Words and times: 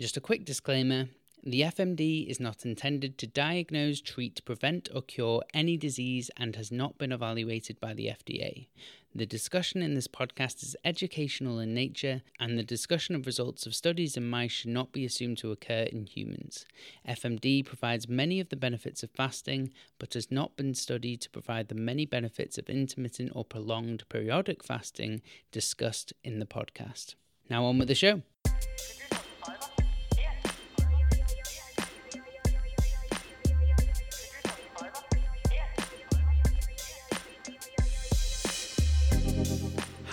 Just 0.00 0.16
a 0.16 0.20
quick 0.20 0.44
disclaimer 0.44 1.08
the 1.46 1.60
FMD 1.60 2.26
is 2.26 2.40
not 2.40 2.64
intended 2.64 3.18
to 3.18 3.26
diagnose, 3.26 4.00
treat, 4.00 4.42
prevent, 4.46 4.88
or 4.94 5.02
cure 5.02 5.42
any 5.52 5.76
disease 5.76 6.30
and 6.38 6.56
has 6.56 6.72
not 6.72 6.96
been 6.96 7.12
evaluated 7.12 7.78
by 7.80 7.92
the 7.92 8.06
FDA. 8.06 8.68
The 9.14 9.26
discussion 9.26 9.82
in 9.82 9.92
this 9.94 10.08
podcast 10.08 10.62
is 10.62 10.74
educational 10.86 11.58
in 11.58 11.74
nature, 11.74 12.22
and 12.40 12.58
the 12.58 12.62
discussion 12.62 13.14
of 13.14 13.26
results 13.26 13.66
of 13.66 13.74
studies 13.74 14.16
in 14.16 14.28
mice 14.28 14.52
should 14.52 14.70
not 14.70 14.90
be 14.90 15.04
assumed 15.04 15.36
to 15.38 15.52
occur 15.52 15.82
in 15.82 16.06
humans. 16.06 16.64
FMD 17.06 17.62
provides 17.66 18.08
many 18.08 18.40
of 18.40 18.48
the 18.48 18.56
benefits 18.56 19.02
of 19.02 19.10
fasting, 19.10 19.70
but 19.98 20.14
has 20.14 20.30
not 20.30 20.56
been 20.56 20.72
studied 20.74 21.20
to 21.20 21.30
provide 21.30 21.68
the 21.68 21.74
many 21.74 22.06
benefits 22.06 22.56
of 22.56 22.70
intermittent 22.70 23.32
or 23.34 23.44
prolonged 23.44 24.08
periodic 24.08 24.64
fasting 24.64 25.20
discussed 25.52 26.14
in 26.24 26.38
the 26.38 26.46
podcast. 26.46 27.16
Now, 27.50 27.66
on 27.66 27.76
with 27.76 27.88
the 27.88 27.94
show. 27.94 28.22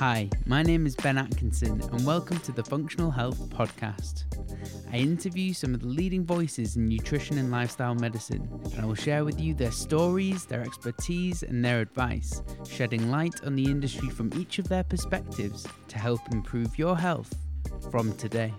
Hi, 0.02 0.32
my 0.48 0.64
name 0.64 0.88
is 0.88 0.96
Ben 0.96 1.20
Atkinson, 1.20 1.80
and 1.80 2.06
welcome 2.08 2.40
to 2.40 2.52
the 2.52 2.64
Functional 2.64 3.12
Health 3.12 3.52
Podcast. 3.52 4.24
I 4.92 4.96
interview 4.96 5.54
some 5.54 5.76
of 5.76 5.82
the 5.82 5.90
leading 5.90 6.26
voices 6.26 6.76
in 6.76 6.90
nutrition 6.90 7.38
and 7.38 7.52
lifestyle 7.52 7.94
medicine, 7.94 8.50
and 8.74 8.82
I 8.82 8.86
will 8.86 8.96
share 8.96 9.24
with 9.24 9.40
you 9.40 9.54
their 9.54 9.70
stories, 9.70 10.48
their 10.48 10.62
expertise, 10.62 11.44
and 11.44 11.64
their 11.64 11.82
advice, 11.82 12.42
shedding 12.68 13.12
light 13.12 13.44
on 13.44 13.56
the 13.56 13.66
industry 13.66 14.10
from 14.10 14.32
each 14.36 14.58
of 14.58 14.68
their 14.68 14.84
perspectives 14.84 15.68
to 15.90 16.00
help 16.00 16.22
improve 16.32 16.80
your 16.80 16.98
health 16.98 17.36
from 17.92 18.12
today. 18.18 18.52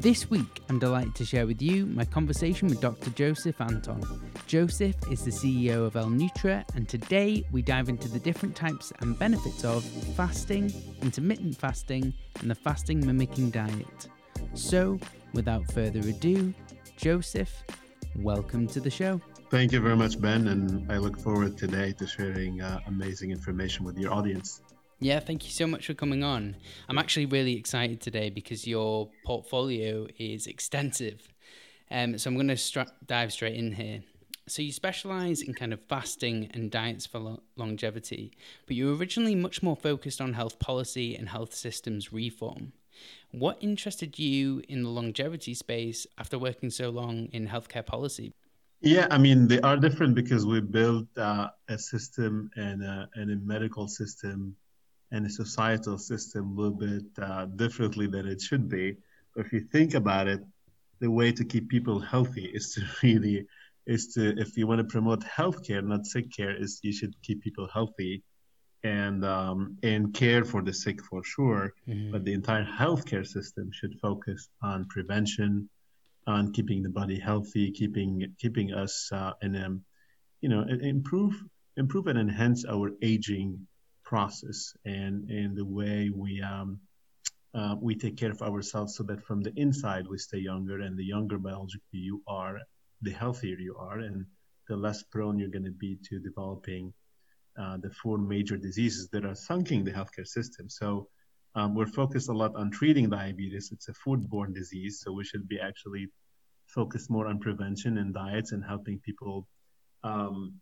This 0.00 0.30
week, 0.30 0.62
I'm 0.68 0.78
delighted 0.78 1.16
to 1.16 1.24
share 1.24 1.44
with 1.44 1.60
you 1.60 1.84
my 1.84 2.04
conversation 2.04 2.68
with 2.68 2.80
Dr. 2.80 3.10
Joseph 3.10 3.58
Antoun. 3.58 4.00
Joseph 4.46 4.94
is 5.10 5.24
the 5.24 5.32
CEO 5.32 5.84
of 5.84 5.96
L-Nutra, 5.96 6.64
and 6.76 6.88
today 6.88 7.44
we 7.50 7.62
dive 7.62 7.88
into 7.88 8.06
the 8.06 8.20
different 8.20 8.54
types 8.54 8.92
and 9.00 9.18
benefits 9.18 9.64
of 9.64 9.82
fasting, 10.14 10.72
intermittent 11.02 11.56
fasting, 11.56 12.14
and 12.38 12.48
the 12.48 12.54
fasting 12.54 13.04
mimicking 13.04 13.50
diet. 13.50 14.08
So, 14.54 15.00
without 15.32 15.68
further 15.72 15.98
ado, 15.98 16.54
Joseph, 16.96 17.64
welcome 18.14 18.68
to 18.68 18.78
the 18.78 18.90
show. 18.90 19.20
Thank 19.50 19.72
you 19.72 19.80
very 19.80 19.96
much, 19.96 20.20
Ben, 20.20 20.46
and 20.46 20.92
I 20.92 20.98
look 20.98 21.18
forward 21.18 21.58
today 21.58 21.90
to 21.94 22.06
sharing 22.06 22.60
uh, 22.60 22.78
amazing 22.86 23.32
information 23.32 23.84
with 23.84 23.98
your 23.98 24.12
audience. 24.12 24.62
Yeah, 25.00 25.20
thank 25.20 25.44
you 25.44 25.52
so 25.52 25.68
much 25.68 25.86
for 25.86 25.94
coming 25.94 26.24
on. 26.24 26.56
I'm 26.88 26.98
actually 26.98 27.26
really 27.26 27.54
excited 27.56 28.00
today 28.00 28.30
because 28.30 28.66
your 28.66 29.08
portfolio 29.24 30.08
is 30.18 30.48
extensive. 30.48 31.32
Um, 31.88 32.18
so 32.18 32.28
I'm 32.28 32.34
going 32.34 32.48
to 32.48 32.56
stra- 32.56 32.92
dive 33.06 33.32
straight 33.32 33.54
in 33.54 33.72
here. 33.72 34.02
So 34.48 34.60
you 34.60 34.72
specialize 34.72 35.40
in 35.40 35.54
kind 35.54 35.72
of 35.72 35.80
fasting 35.88 36.50
and 36.52 36.68
diets 36.68 37.06
for 37.06 37.20
lo- 37.20 37.42
longevity, 37.54 38.32
but 38.66 38.74
you 38.74 38.86
were 38.86 38.96
originally 38.96 39.36
much 39.36 39.62
more 39.62 39.76
focused 39.76 40.20
on 40.20 40.32
health 40.32 40.58
policy 40.58 41.14
and 41.14 41.28
health 41.28 41.54
systems 41.54 42.12
reform. 42.12 42.72
What 43.30 43.58
interested 43.60 44.18
you 44.18 44.62
in 44.68 44.82
the 44.82 44.88
longevity 44.88 45.54
space 45.54 46.08
after 46.18 46.38
working 46.40 46.70
so 46.70 46.90
long 46.90 47.26
in 47.26 47.46
healthcare 47.46 47.86
policy? 47.86 48.32
Yeah, 48.80 49.06
I 49.10 49.18
mean 49.18 49.46
they 49.46 49.60
are 49.60 49.76
different 49.76 50.16
because 50.16 50.44
we 50.44 50.60
built 50.60 51.06
uh, 51.16 51.48
a 51.68 51.78
system 51.78 52.50
and 52.56 52.82
a, 52.82 53.08
and 53.14 53.30
a 53.30 53.36
medical 53.36 53.86
system 53.86 54.56
and 55.12 55.24
the 55.24 55.30
societal 55.30 55.98
system 55.98 56.56
a 56.56 56.60
little 56.60 56.76
bit 56.76 57.04
uh, 57.22 57.46
differently 57.46 58.06
than 58.06 58.26
it 58.26 58.40
should 58.40 58.68
be. 58.68 58.96
But 59.34 59.46
if 59.46 59.52
you 59.52 59.60
think 59.60 59.94
about 59.94 60.28
it, 60.28 60.40
the 61.00 61.10
way 61.10 61.32
to 61.32 61.44
keep 61.44 61.68
people 61.68 62.00
healthy 62.00 62.44
is 62.44 62.74
to 62.74 62.82
really 63.02 63.46
is 63.86 64.08
to 64.14 64.38
if 64.38 64.56
you 64.56 64.66
want 64.66 64.80
to 64.80 64.84
promote 64.84 65.20
healthcare, 65.20 65.82
not 65.82 66.06
sick 66.06 66.30
care, 66.30 66.54
is 66.54 66.80
you 66.82 66.92
should 66.92 67.14
keep 67.22 67.42
people 67.42 67.66
healthy 67.72 68.22
and 68.84 69.24
um, 69.24 69.78
and 69.82 70.12
care 70.12 70.44
for 70.44 70.62
the 70.62 70.72
sick 70.72 71.02
for 71.02 71.24
sure. 71.24 71.72
Mm-hmm. 71.88 72.12
But 72.12 72.24
the 72.24 72.34
entire 72.34 72.66
healthcare 72.66 73.26
system 73.26 73.70
should 73.72 73.94
focus 74.00 74.48
on 74.62 74.86
prevention, 74.86 75.68
on 76.26 76.52
keeping 76.52 76.82
the 76.82 76.90
body 76.90 77.18
healthy, 77.18 77.70
keeping 77.70 78.34
keeping 78.38 78.74
us 78.74 79.10
uh, 79.12 79.32
in 79.42 79.54
a 79.56 79.68
you 80.42 80.48
know 80.48 80.62
improve 80.62 81.34
improve 81.76 82.08
and 82.08 82.18
enhance 82.18 82.64
our 82.66 82.90
aging 83.02 83.66
process 84.08 84.72
and 84.86 85.14
and 85.28 85.54
the 85.54 85.68
way 85.80 86.10
we 86.24 86.40
um, 86.40 86.80
uh, 87.54 87.74
we 87.86 87.94
take 87.94 88.16
care 88.16 88.30
of 88.30 88.40
ourselves 88.40 88.96
so 88.96 89.02
that 89.02 89.22
from 89.28 89.42
the 89.42 89.52
inside 89.56 90.04
we 90.08 90.18
stay 90.18 90.38
younger 90.38 90.80
and 90.80 90.96
the 90.96 91.04
younger 91.14 91.38
biologically 91.38 92.02
you 92.10 92.22
are 92.26 92.56
the 93.02 93.10
healthier 93.10 93.58
you 93.68 93.76
are 93.88 93.98
and 93.98 94.24
the 94.68 94.76
less 94.76 95.02
prone 95.12 95.38
you're 95.38 95.56
going 95.56 95.70
to 95.72 95.78
be 95.86 95.98
to 96.08 96.18
developing 96.18 96.92
uh, 97.60 97.76
the 97.84 97.90
four 98.02 98.16
major 98.16 98.56
diseases 98.56 99.08
that 99.12 99.26
are 99.26 99.34
sunking 99.34 99.84
the 99.84 99.96
healthcare 99.98 100.30
system 100.38 100.70
so 100.70 101.08
um, 101.54 101.74
we're 101.74 101.94
focused 102.00 102.30
a 102.30 102.38
lot 102.42 102.54
on 102.56 102.70
treating 102.70 103.10
diabetes 103.10 103.70
it's 103.74 103.88
a 103.88 103.96
foodborne 104.02 104.54
disease 104.54 105.02
so 105.02 105.12
we 105.12 105.24
should 105.24 105.46
be 105.48 105.60
actually 105.60 106.08
focused 106.66 107.10
more 107.10 107.26
on 107.26 107.38
prevention 107.38 107.98
and 107.98 108.14
diets 108.14 108.52
and 108.52 108.64
helping 108.64 108.98
people 109.00 109.46
um, 110.02 110.54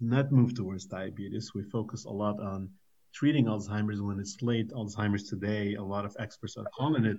not 0.00 0.32
move 0.32 0.54
towards 0.54 0.86
diabetes. 0.86 1.52
We 1.54 1.62
focus 1.62 2.04
a 2.06 2.10
lot 2.10 2.40
on 2.40 2.70
treating 3.12 3.46
Alzheimer's 3.46 4.00
when 4.00 4.18
it's 4.18 4.40
late. 4.42 4.70
Alzheimer's 4.70 5.28
today, 5.28 5.74
a 5.74 5.82
lot 5.82 6.04
of 6.04 6.16
experts 6.18 6.56
are 6.56 6.64
calling 6.76 7.04
it 7.04 7.18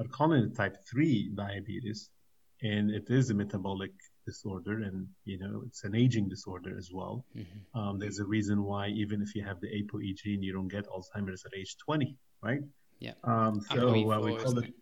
are 0.00 0.06
calling 0.06 0.44
it 0.44 0.54
type 0.54 0.76
3 0.88 1.32
diabetes, 1.34 2.10
and 2.62 2.90
it 2.90 3.10
is 3.10 3.30
a 3.30 3.34
metabolic 3.34 3.90
disorder, 4.26 4.82
and 4.82 5.06
you 5.24 5.38
know 5.38 5.62
it's 5.66 5.84
an 5.84 5.94
aging 5.94 6.28
disorder 6.28 6.76
as 6.76 6.90
well. 6.92 7.24
Mm-hmm. 7.36 7.78
Um, 7.78 7.98
there's 7.98 8.20
a 8.20 8.24
reason 8.24 8.62
why 8.62 8.88
even 8.88 9.22
if 9.22 9.34
you 9.34 9.42
have 9.44 9.60
the 9.60 9.68
ApoE 9.68 10.14
gene, 10.16 10.42
you 10.42 10.52
don't 10.52 10.68
get 10.68 10.86
Alzheimer's 10.86 11.44
at 11.44 11.52
age 11.58 11.76
20, 11.84 12.16
right? 12.42 12.60
Yeah. 13.00 13.12
Um, 13.24 13.60
so 13.72 13.88
uh, 13.88 13.92
we 13.92 14.36
call 14.36 14.58
it. 14.58 14.72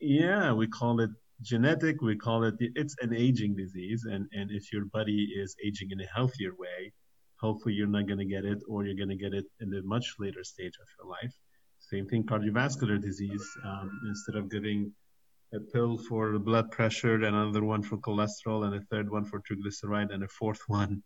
Yeah, 0.00 0.52
we 0.52 0.66
call 0.66 1.00
it 1.00 1.10
genetic. 1.42 2.00
We 2.00 2.16
call 2.16 2.44
it. 2.44 2.54
It's 2.58 2.96
an 3.00 3.14
aging 3.14 3.56
disease, 3.56 4.06
and 4.10 4.26
and 4.32 4.50
if 4.50 4.72
your 4.72 4.86
body 4.86 5.20
is 5.42 5.54
aging 5.64 5.90
in 5.90 6.00
a 6.00 6.06
healthier 6.06 6.52
way, 6.58 6.92
hopefully 7.40 7.74
you're 7.74 7.86
not 7.86 8.06
going 8.06 8.18
to 8.18 8.24
get 8.24 8.44
it 8.44 8.58
or 8.68 8.84
you're 8.84 8.96
going 8.96 9.08
to 9.08 9.16
get 9.16 9.34
it 9.34 9.46
in 9.60 9.72
a 9.74 9.82
much 9.82 10.14
later 10.18 10.44
stage 10.44 10.74
of 10.80 10.88
your 10.98 11.10
life. 11.10 11.34
Same 11.78 12.06
thing 12.06 12.24
cardiovascular 12.24 13.00
disease 13.00 13.46
um, 13.64 14.00
instead 14.06 14.36
of 14.36 14.50
getting 14.50 14.92
a 15.54 15.60
pill 15.60 15.98
for 15.98 16.38
blood 16.38 16.70
pressure 16.70 17.14
and 17.14 17.24
another 17.24 17.64
one 17.64 17.82
for 17.82 17.96
cholesterol 17.96 18.64
and 18.66 18.74
a 18.74 18.80
third 18.90 19.10
one 19.10 19.24
for 19.24 19.40
triglyceride 19.40 20.12
and 20.14 20.22
a 20.22 20.28
fourth 20.28 20.60
one 20.68 21.02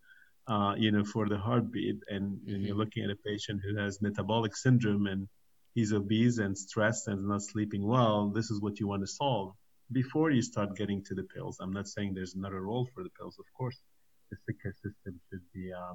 uh, 0.47 0.75
you 0.77 0.91
know 0.91 1.03
for 1.03 1.27
the 1.27 1.37
heartbeat. 1.37 1.97
And, 2.09 2.37
mm-hmm. 2.37 2.53
and, 2.53 2.63
you're 2.63 2.75
looking 2.75 3.03
at 3.03 3.09
a 3.09 3.15
patient 3.15 3.61
who 3.63 3.77
has 3.77 4.01
metabolic 4.01 4.55
syndrome 4.55 5.07
and 5.07 5.27
he's 5.73 5.93
obese 5.93 6.37
and 6.37 6.55
stressed 6.57 7.07
and 7.07 7.27
not 7.27 7.41
sleeping 7.41 7.83
well 7.85 8.29
this 8.29 8.51
is 8.51 8.61
what 8.61 8.79
you 8.79 8.87
want 8.87 9.01
to 9.01 9.07
solve 9.07 9.53
before 9.91 10.31
you 10.31 10.41
start 10.41 10.75
getting 10.75 11.03
to 11.03 11.13
the 11.13 11.23
pills. 11.23 11.57
I'm 11.61 11.73
not 11.73 11.87
saying 11.87 12.13
there's 12.13 12.35
not 12.35 12.53
a 12.53 12.59
role 12.59 12.87
for 12.93 13.03
the 13.03 13.09
pills 13.17 13.37
of 13.39 13.45
course. 13.57 13.79
The 14.31 14.37
sick 14.45 14.61
care 14.61 14.73
system 14.73 15.19
should 15.29 15.45
be 15.53 15.71
uh, 15.71 15.93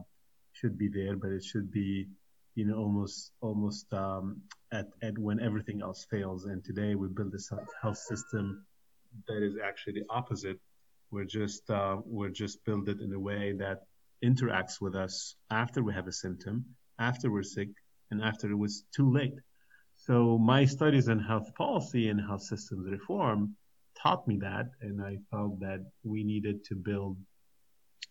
should 0.60 0.76
be 0.76 0.88
there, 0.88 1.16
but 1.16 1.31
it 1.31 1.44
should 1.44 1.71
be 1.71 2.06
you 2.54 2.66
know 2.66 2.76
almost 2.76 3.32
almost 3.41 3.93
um, 3.93 4.43
at 4.72 4.87
at 5.03 5.19
when 5.19 5.41
everything 5.41 5.81
else 5.82 6.06
fails. 6.10 6.44
And 6.44 6.62
today 6.65 6.94
we 6.94 7.09
build 7.09 7.34
a 7.34 7.56
health 7.82 7.98
system 7.98 8.66
that 9.28 9.43
is 9.43 9.56
actually 9.65 9.94
the 10.00 10.06
opposite. 10.10 10.59
We're 11.10 11.25
just 11.25 11.69
uh, 11.70 11.97
we're 12.04 12.31
just 12.44 12.65
build 12.65 12.88
it 12.88 13.00
in 13.00 13.12
a 13.12 13.19
way 13.19 13.54
that 13.59 13.78
interacts 14.25 14.81
with 14.81 14.94
us 14.94 15.34
after 15.50 15.82
we 15.82 15.94
have 15.94 16.06
a 16.06 16.12
symptom, 16.12 16.65
after 16.99 17.31
we're 17.31 17.43
sick, 17.43 17.70
and 18.10 18.22
after 18.22 18.50
it 18.50 18.59
was 18.66 18.84
too 18.94 19.10
late. 19.10 19.38
So 19.97 20.38
my 20.38 20.65
studies 20.65 21.09
in 21.09 21.19
health 21.19 21.54
policy 21.54 22.09
and 22.09 22.20
health 22.20 22.43
systems 22.43 22.91
reform 22.91 23.56
taught 24.02 24.26
me 24.26 24.38
that, 24.38 24.67
and 24.81 25.02
I 25.02 25.19
felt 25.31 25.61
that 25.61 25.81
we 26.05 26.25
needed 26.25 26.64
to 26.67 26.75
build 26.75 27.17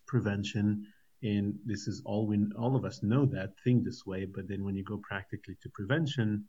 prevention 0.06 0.86
and 1.22 1.54
this 1.64 1.86
is 1.86 2.02
all 2.04 2.26
we 2.26 2.38
all 2.58 2.76
of 2.76 2.84
us 2.84 3.02
know 3.02 3.26
that 3.26 3.50
think 3.64 3.84
this 3.84 4.04
way 4.06 4.24
but 4.24 4.48
then 4.48 4.64
when 4.64 4.74
you 4.74 4.84
go 4.84 5.00
practically 5.08 5.56
to 5.62 5.68
prevention 5.70 6.44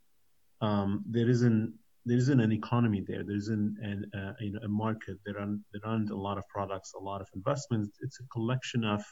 um, 0.60 1.04
there 1.06 1.28
isn't 1.28 1.74
there 2.04 2.16
isn't 2.16 2.40
an 2.40 2.52
economy 2.52 3.04
there. 3.06 3.22
There 3.22 3.36
isn't 3.36 3.76
an, 3.80 4.10
uh, 4.14 4.32
you 4.40 4.52
know, 4.52 4.60
a 4.64 4.68
market. 4.68 5.18
There 5.24 5.38
aren't 5.38 5.60
there 5.72 5.82
aren't 5.84 6.10
a 6.10 6.16
lot 6.16 6.38
of 6.38 6.44
products 6.48 6.94
a 6.94 7.02
lot 7.02 7.20
of 7.20 7.28
investments. 7.34 7.98
It's 8.00 8.18
a 8.20 8.26
collection 8.32 8.84
of 8.84 9.02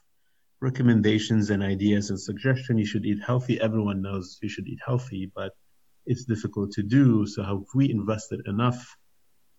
recommendations 0.61 1.51
and 1.51 1.63
ideas 1.63 2.11
and 2.11 2.21
suggestion. 2.21 2.79
You 2.79 2.87
should 2.87 3.06
eat 3.06 3.19
healthy. 3.25 3.61
Everyone 3.61 4.03
knows 4.03 4.39
you 4.43 4.49
should 4.49 4.67
eat 4.67 4.81
healthy 4.85 5.31
but 5.35 5.53
it's 6.06 6.25
difficult 6.25 6.73
to 6.73 6.83
do. 6.83 7.27
So 7.27 7.43
have 7.45 7.63
we 7.75 7.91
invested 7.91 8.41
enough 8.47 8.97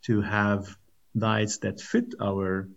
to 0.06 0.22
have 0.22 0.76
diets 1.18 1.60
that 1.60 1.80
fit 1.80 2.14
our 2.22 2.70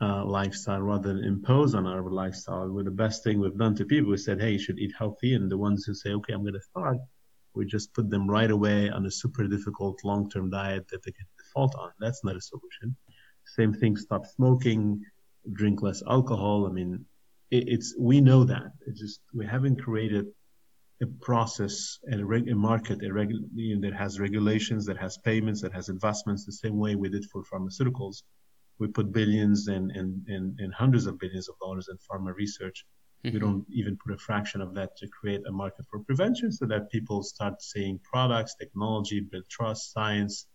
uh, 0.00 0.24
lifestyle 0.24 0.80
rather 0.80 1.12
than 1.12 1.24
impose 1.24 1.74
on 1.74 1.86
our 1.86 2.02
lifestyle. 2.10 2.70
Well, 2.70 2.84
the 2.84 2.90
best 2.90 3.22
thing 3.22 3.38
we've 3.38 3.56
done 3.56 3.74
to 3.76 3.84
people, 3.84 4.10
we 4.10 4.16
said, 4.16 4.40
hey, 4.40 4.52
you 4.52 4.58
should 4.58 4.78
eat 4.78 4.94
healthy. 4.98 5.34
And 5.34 5.50
the 5.50 5.58
ones 5.58 5.84
who 5.84 5.94
say, 5.94 6.10
okay, 6.10 6.32
I'm 6.32 6.42
going 6.42 6.54
to 6.54 6.60
start, 6.60 6.98
We 7.54 7.66
just 7.66 7.92
put 7.94 8.10
them 8.10 8.30
right 8.30 8.50
away 8.50 8.90
on 8.90 9.06
a 9.06 9.10
super 9.10 9.46
difficult 9.46 9.98
long-term 10.04 10.50
diet 10.50 10.88
that 10.88 11.02
they 11.02 11.12
can 11.12 11.26
default 11.38 11.74
on. 11.74 11.90
That's 11.98 12.24
not 12.24 12.36
a 12.36 12.40
solution. 12.40 12.96
Same 13.44 13.72
thing, 13.72 13.96
stop 13.96 14.26
smoking, 14.26 15.02
drink 15.52 15.82
less 15.82 16.02
alcohol. 16.06 16.66
I 16.66 16.72
mean, 16.72 17.04
it, 17.50 17.68
it's 17.68 17.94
we 17.98 18.20
know 18.20 18.44
that. 18.44 18.72
It's 18.86 19.00
just 19.00 19.20
we 19.34 19.46
haven't 19.46 19.82
created 19.82 20.26
a 21.02 21.06
process 21.06 21.98
and 22.04 22.20
a, 22.20 22.24
reg, 22.24 22.48
a 22.48 22.54
market 22.54 23.02
a 23.02 23.80
that 23.80 23.94
has 23.96 24.20
regulations, 24.20 24.86
that 24.86 24.98
has 24.98 25.18
payments, 25.18 25.62
that 25.62 25.72
has 25.72 25.88
investments, 25.88 26.44
the 26.44 26.52
same 26.52 26.78
way 26.78 26.94
we 26.94 27.08
did 27.08 27.24
for 27.24 27.42
pharmaceuticals. 27.42 28.22
We 28.80 28.88
put 28.88 29.12
billions 29.12 29.68
and, 29.68 29.90
and, 29.92 30.22
and, 30.26 30.58
and 30.58 30.74
hundreds 30.74 31.06
of 31.06 31.18
billions 31.18 31.48
of 31.48 31.56
dollars 31.60 31.88
in 31.88 31.96
pharma 31.98 32.34
research. 32.34 32.86
Mm-hmm. 33.24 33.34
We 33.34 33.40
don't 33.40 33.66
even 33.70 33.98
put 34.02 34.14
a 34.14 34.18
fraction 34.18 34.60
of 34.62 34.74
that 34.74 34.96
to 34.96 35.08
create 35.08 35.42
a 35.46 35.52
market 35.52 35.84
for 35.90 36.00
prevention 36.00 36.50
so 36.50 36.64
that 36.66 36.90
people 36.90 37.22
start 37.22 37.60
seeing 37.60 38.00
products, 38.02 38.56
technology, 38.58 39.20
build 39.20 39.44
trust, 39.50 39.92
science, 39.92 40.46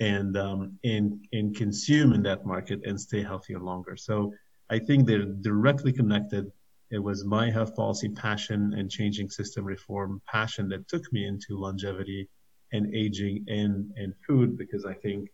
and 0.00 0.36
um, 0.36 0.78
and 0.82 1.24
and 1.32 1.54
consume 1.54 2.12
in 2.12 2.22
that 2.24 2.44
market 2.44 2.80
and 2.84 3.00
stay 3.00 3.22
healthier 3.22 3.60
longer. 3.60 3.96
So 3.96 4.32
I 4.68 4.80
think 4.80 5.06
they're 5.06 5.24
directly 5.24 5.92
connected. 5.92 6.50
It 6.90 6.98
was 6.98 7.24
my 7.24 7.50
health 7.50 7.76
policy 7.76 8.08
passion 8.08 8.74
and 8.76 8.90
changing 8.90 9.30
system 9.30 9.64
reform 9.64 10.20
passion 10.26 10.68
that 10.70 10.88
took 10.88 11.10
me 11.12 11.26
into 11.26 11.56
longevity 11.56 12.28
and 12.72 12.92
aging 12.94 13.44
and 13.46 13.92
and 13.96 14.12
food 14.26 14.58
because 14.58 14.84
I 14.84 14.94
think 14.94 15.28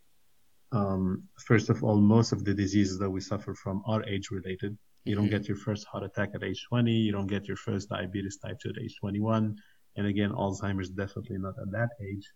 um, 0.73 1.25
first 1.47 1.71
of 1.71 1.83
all 1.83 1.97
most 1.97 2.33
of 2.33 2.45
the 2.45 2.55
diseases 2.55 2.99
that 2.99 3.11
we 3.11 3.21
suffer 3.21 3.55
from 3.55 3.83
are 3.87 4.05
age 4.05 4.31
related. 4.31 4.77
You 5.05 5.15
don't 5.15 5.27
mm-hmm. 5.27 5.37
get 5.37 5.49
your 5.49 5.57
first 5.57 5.87
heart 5.87 6.05
attack 6.05 6.31
at 6.35 6.45
age 6.45 6.67
20. 6.69 6.93
You 6.93 7.13
don't 7.13 7.27
get 7.27 7.49
your 7.49 7.57
first 7.57 7.89
diabetes 7.89 8.39
type 8.39 8.59
2 8.63 8.71
at 8.71 8.83
age 8.83 8.97
21. 9.01 9.57
And 9.97 10.07
again, 10.07 10.31
Alzheimer's 10.31 10.91
definitely 10.91 11.39
not 11.39 11.55
at 11.61 11.71
that 11.73 11.89
age. 12.03 12.27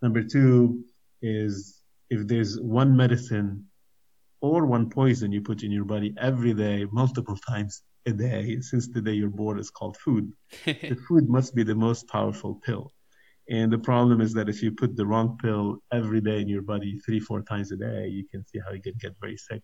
Number 0.00 0.22
two, 0.22 0.84
is 1.22 1.80
if 2.10 2.26
there's 2.26 2.60
one 2.60 2.96
medicine 2.96 3.66
or 4.40 4.66
one 4.66 4.90
poison 4.90 5.32
you 5.32 5.40
put 5.40 5.62
in 5.62 5.70
your 5.70 5.84
body 5.84 6.12
every 6.18 6.52
day, 6.52 6.84
multiple 6.90 7.36
times 7.48 7.82
a 8.06 8.12
day, 8.12 8.60
since 8.60 8.88
the 8.88 9.00
day 9.00 9.12
you're 9.12 9.30
born 9.30 9.58
is 9.58 9.70
called 9.70 9.96
food. 9.96 10.32
the 10.64 10.98
food 11.08 11.28
must 11.28 11.54
be 11.54 11.62
the 11.62 11.74
most 11.74 12.08
powerful 12.08 12.56
pill. 12.66 12.92
And 13.48 13.72
the 13.72 13.78
problem 13.78 14.20
is 14.20 14.32
that 14.34 14.48
if 14.48 14.62
you 14.62 14.72
put 14.72 14.96
the 14.96 15.06
wrong 15.06 15.36
pill 15.42 15.82
every 15.92 16.20
day 16.20 16.40
in 16.40 16.48
your 16.48 16.62
body, 16.62 16.98
three, 17.00 17.20
four 17.20 17.42
times 17.42 17.72
a 17.72 17.76
day, 17.76 18.08
you 18.08 18.24
can 18.28 18.46
see 18.46 18.60
how 18.64 18.72
you 18.72 18.80
can 18.80 18.94
get 19.00 19.14
very 19.20 19.36
sick. 19.36 19.62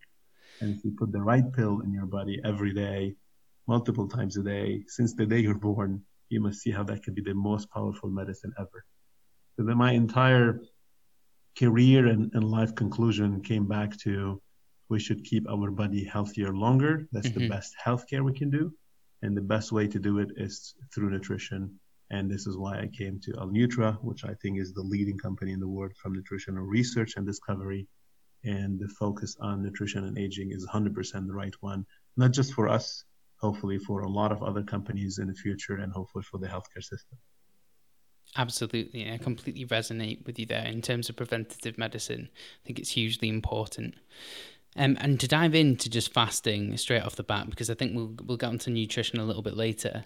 And 0.61 0.75
if 0.75 0.85
you 0.85 0.93
put 0.99 1.13
the 1.13 1.23
right 1.23 1.45
pill 1.53 1.81
in 1.81 1.93
your 1.93 2.07
body 2.07 2.41
every 2.45 2.73
day, 2.73 3.15
multiple 3.67 4.09
times 4.09 4.37
a 4.37 4.43
day, 4.43 4.83
since 4.89 5.15
the 5.15 5.27
day 5.27 5.39
you're 5.39 5.55
born, 5.55 6.03
you 6.29 6.41
must 6.41 6.61
see 6.61 6.71
how 6.71 6.83
that 6.85 7.03
can 7.03 7.15
be 7.15 7.23
the 7.23 7.35
most 7.35 7.71
powerful 7.71 8.11
medicine 8.11 8.53
ever. 8.59 8.85
So 9.57 9.65
then 9.65 9.79
my 9.79 9.93
entire 9.93 10.61
career 11.59 12.07
and, 12.07 12.31
and 12.35 12.45
life 12.45 12.75
conclusion 12.75 13.43
came 13.43 13.67
back 13.67 13.97
to 13.99 14.41
we 14.89 14.99
should 14.99 15.25
keep 15.25 15.49
our 15.49 15.71
body 15.71 16.05
healthier 16.05 16.55
longer. 16.55 17.07
That's 17.13 17.29
mm-hmm. 17.29 17.41
the 17.41 17.49
best 17.49 17.75
healthcare 17.85 18.23
we 18.23 18.33
can 18.33 18.51
do. 18.51 18.73
And 19.23 19.37
the 19.37 19.43
best 19.43 19.73
way 19.73 19.87
to 19.89 19.99
do 19.99 20.19
it 20.19 20.31
is 20.37 20.75
through 20.95 21.11
nutrition. 21.11 21.79
And 22.11 22.31
this 22.31 22.47
is 22.47 22.57
why 22.57 22.79
I 22.79 22.87
came 22.87 23.21
to 23.21 23.35
L-Nutra, 23.39 24.03
which 24.03 24.25
I 24.25 24.35
think 24.41 24.59
is 24.59 24.73
the 24.73 24.83
leading 24.83 25.19
company 25.19 25.53
in 25.53 25.61
the 25.61 25.69
world 25.69 25.93
from 25.97 26.15
nutritional 26.15 26.65
research 26.65 27.15
and 27.17 27.27
discovery. 27.27 27.87
And 28.45 28.79
the 28.79 28.89
focus 28.89 29.37
on 29.41 29.63
nutrition 29.63 30.05
and 30.05 30.17
aging 30.17 30.53
is 30.53 30.67
100% 30.67 31.27
the 31.27 31.35
right 31.35 31.55
one, 31.61 31.85
not 32.17 32.33
just 32.33 32.55
for 32.55 32.69
us, 32.69 33.05
hopefully 33.37 33.79
for 33.79 34.01
a 34.01 34.09
lot 34.09 34.33
of 34.33 34.43
other 34.43 34.63
companies 34.63 35.19
in 35.19 35.27
the 35.29 35.35
future, 35.35 35.77
and 35.77 35.93
hopefully 35.93 36.25
for 36.25 36.39
the 36.39 36.47
healthcare 36.47 36.83
system. 36.83 37.19
Absolutely. 38.37 39.11
I 39.11 39.19
completely 39.19 39.65
resonate 39.65 40.25
with 40.27 40.39
you 40.39 40.47
there 40.47 40.67
in 40.67 40.83
terms 40.83 41.09
of 41.09 41.17
preventative 41.17 41.79
medicine. 41.79 42.29
I 42.33 42.67
think 42.67 42.79
it's 42.79 42.91
hugely 42.91 43.29
important. 43.29 43.95
Um, 44.79 44.97
and 45.01 45.19
to 45.19 45.27
dive 45.27 45.57
into 45.57 45.91
just 45.91 46.13
fasting 46.13 46.77
straight 46.77 47.03
off 47.03 47.17
the 47.17 47.25
bat, 47.25 47.51
because 47.51 47.69
I 47.69 47.75
think 47.75 47.97
we'll 47.97 48.15
we'll 48.25 48.37
get 48.37 48.49
onto 48.49 48.71
nutrition 48.71 49.19
a 49.19 49.25
little 49.25 49.43
bit 49.43 49.57
later, 49.57 50.05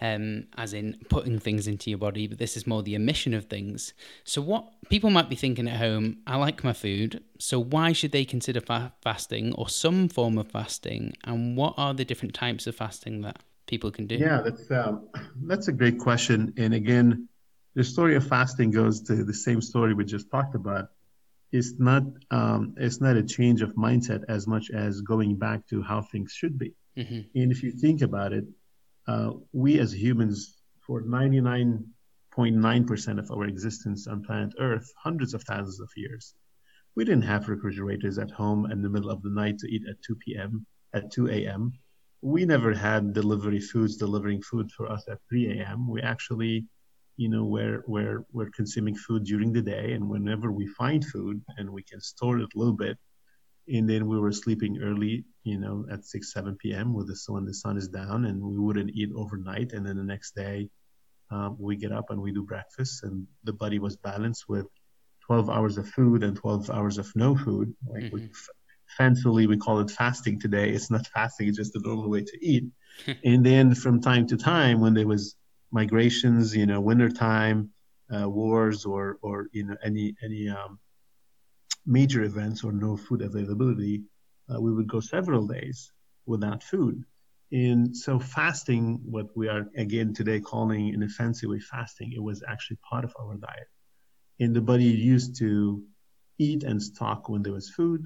um, 0.00 0.44
as 0.56 0.72
in 0.72 0.96
putting 1.10 1.40
things 1.40 1.66
into 1.66 1.90
your 1.90 1.98
body, 1.98 2.28
but 2.28 2.38
this 2.38 2.56
is 2.56 2.64
more 2.64 2.84
the 2.84 2.94
emission 2.94 3.34
of 3.34 3.46
things. 3.46 3.94
So 4.22 4.40
what 4.40 4.64
people 4.88 5.10
might 5.10 5.28
be 5.28 5.34
thinking 5.34 5.66
at 5.66 5.78
home, 5.78 6.18
I 6.26 6.36
like 6.36 6.62
my 6.62 6.72
food, 6.72 7.22
so 7.38 7.58
why 7.58 7.92
should 7.92 8.12
they 8.12 8.24
consider 8.24 8.60
fa- 8.60 8.92
fasting 9.02 9.54
or 9.54 9.68
some 9.68 10.08
form 10.08 10.38
of 10.38 10.46
fasting, 10.48 11.14
and 11.24 11.56
what 11.56 11.74
are 11.76 11.92
the 11.92 12.04
different 12.04 12.34
types 12.34 12.68
of 12.68 12.76
fasting 12.76 13.22
that 13.22 13.40
people 13.66 13.90
can 13.90 14.06
do? 14.06 14.14
Yeah, 14.14 14.40
that's 14.40 14.70
um, 14.70 15.08
that's 15.42 15.66
a 15.66 15.72
great 15.72 15.98
question, 15.98 16.54
and 16.56 16.74
again, 16.74 17.28
the 17.74 17.82
story 17.82 18.14
of 18.14 18.24
fasting 18.24 18.70
goes 18.70 19.02
to 19.02 19.24
the 19.24 19.34
same 19.34 19.60
story 19.60 19.94
we 19.94 20.04
just 20.04 20.30
talked 20.30 20.54
about. 20.54 20.90
It's 21.52 21.78
not 21.78 22.02
um, 22.30 22.74
it's 22.78 23.00
not 23.00 23.16
a 23.16 23.22
change 23.22 23.62
of 23.62 23.74
mindset 23.74 24.24
as 24.28 24.46
much 24.46 24.70
as 24.70 25.00
going 25.02 25.36
back 25.36 25.66
to 25.68 25.82
how 25.82 26.02
things 26.02 26.32
should 26.32 26.58
be. 26.58 26.74
Mm-hmm. 26.96 27.38
And 27.38 27.52
if 27.52 27.62
you 27.62 27.72
think 27.72 28.02
about 28.02 28.32
it, 28.32 28.44
uh, 29.06 29.32
we 29.52 29.78
as 29.78 29.94
humans, 29.94 30.56
for 30.86 31.02
99.9% 31.02 33.18
of 33.18 33.30
our 33.30 33.44
existence 33.44 34.06
on 34.06 34.22
planet 34.22 34.54
Earth, 34.58 34.90
hundreds 34.96 35.34
of 35.34 35.42
thousands 35.44 35.80
of 35.80 35.90
years, 35.96 36.34
we 36.94 37.04
didn't 37.04 37.22
have 37.22 37.48
refrigerators 37.48 38.18
at 38.18 38.30
home 38.30 38.70
in 38.70 38.82
the 38.82 38.90
middle 38.90 39.10
of 39.10 39.22
the 39.22 39.30
night 39.30 39.58
to 39.58 39.68
eat 39.68 39.82
at 39.88 40.02
2 40.02 40.16
p.m. 40.16 40.66
at 40.92 41.12
2 41.12 41.28
a.m. 41.28 41.72
We 42.20 42.44
never 42.44 42.74
had 42.74 43.12
delivery 43.12 43.60
foods 43.60 43.96
delivering 43.96 44.42
food 44.42 44.72
for 44.72 44.90
us 44.90 45.04
at 45.08 45.18
3 45.28 45.58
a.m. 45.58 45.88
We 45.88 46.02
actually 46.02 46.66
you 47.16 47.28
know 47.28 47.44
where 47.44 47.82
where 47.86 48.24
we're 48.32 48.50
consuming 48.50 48.94
food 48.94 49.24
during 49.24 49.52
the 49.52 49.62
day 49.62 49.92
and 49.92 50.08
whenever 50.08 50.50
we 50.50 50.66
find 50.66 51.04
food 51.04 51.40
and 51.58 51.68
we 51.70 51.82
can 51.82 52.00
store 52.00 52.38
it 52.38 52.54
a 52.54 52.58
little 52.58 52.74
bit 52.74 52.98
and 53.68 53.88
then 53.88 54.06
we 54.06 54.18
were 54.18 54.32
sleeping 54.32 54.80
early 54.82 55.24
you 55.44 55.58
know 55.58 55.84
at 55.90 56.04
6 56.04 56.32
7 56.32 56.56
p.m 56.56 56.94
with 56.94 57.08
the 57.08 57.16
sun 57.16 57.34
when 57.34 57.44
the 57.44 57.54
sun 57.54 57.76
is 57.76 57.88
down 57.88 58.24
and 58.24 58.40
we 58.40 58.58
wouldn't 58.58 58.90
eat 58.94 59.10
overnight 59.14 59.72
and 59.72 59.86
then 59.86 59.96
the 59.96 60.04
next 60.04 60.34
day 60.34 60.68
um, 61.32 61.56
we 61.58 61.76
get 61.76 61.92
up 61.92 62.10
and 62.10 62.20
we 62.20 62.32
do 62.32 62.42
breakfast 62.42 63.04
and 63.04 63.26
the 63.44 63.52
body 63.52 63.78
was 63.78 63.96
balanced 63.96 64.48
with 64.48 64.66
12 65.26 65.48
hours 65.48 65.78
of 65.78 65.88
food 65.88 66.22
and 66.22 66.36
12 66.36 66.70
hours 66.70 66.98
of 66.98 67.10
no 67.16 67.36
food. 67.36 67.74
Like 67.88 68.04
mm-hmm. 68.04 68.16
we, 68.16 68.30
fancily 69.00 69.48
we 69.48 69.56
call 69.56 69.80
it 69.80 69.90
fasting 69.90 70.38
today. 70.38 70.70
It's 70.70 70.90
not 70.90 71.06
fasting 71.06 71.48
it's 71.48 71.56
just 71.56 71.74
a 71.76 71.80
normal 71.80 72.10
way 72.10 72.22
to 72.22 72.38
eat. 72.44 72.64
And 73.24 73.44
then 73.44 73.74
from 73.74 74.02
time 74.02 74.26
to 74.26 74.36
time 74.36 74.80
when 74.80 74.92
there 74.92 75.06
was 75.06 75.34
migrations, 75.72 76.54
you 76.54 76.66
know, 76.66 76.80
wintertime, 76.80 77.70
uh, 78.14 78.28
wars, 78.28 78.84
or 78.84 79.18
or 79.22 79.48
you 79.52 79.64
know 79.64 79.76
any 79.82 80.14
any 80.22 80.48
um, 80.48 80.78
major 81.86 82.22
events 82.22 82.62
or 82.64 82.72
no 82.72 82.96
food 82.96 83.22
availability, 83.22 84.02
uh, 84.52 84.60
we 84.60 84.72
would 84.72 84.88
go 84.88 85.00
several 85.00 85.46
days 85.46 85.92
without 86.26 86.62
food. 86.62 87.02
And 87.50 87.94
so 87.96 88.18
fasting, 88.18 89.00
what 89.04 89.26
we 89.36 89.48
are 89.48 89.66
again 89.76 90.14
today 90.14 90.40
calling 90.40 90.88
in 90.94 91.02
a 91.02 91.08
fancy 91.08 91.46
way 91.46 91.60
fasting, 91.60 92.12
it 92.12 92.22
was 92.22 92.42
actually 92.48 92.78
part 92.88 93.04
of 93.04 93.12
our 93.20 93.36
diet. 93.36 93.68
And 94.40 94.54
the 94.54 94.60
body 94.60 94.84
used 94.84 95.36
to 95.38 95.82
eat 96.38 96.62
and 96.62 96.82
stock 96.82 97.28
when 97.28 97.42
there 97.42 97.52
was 97.52 97.70
food 97.70 98.02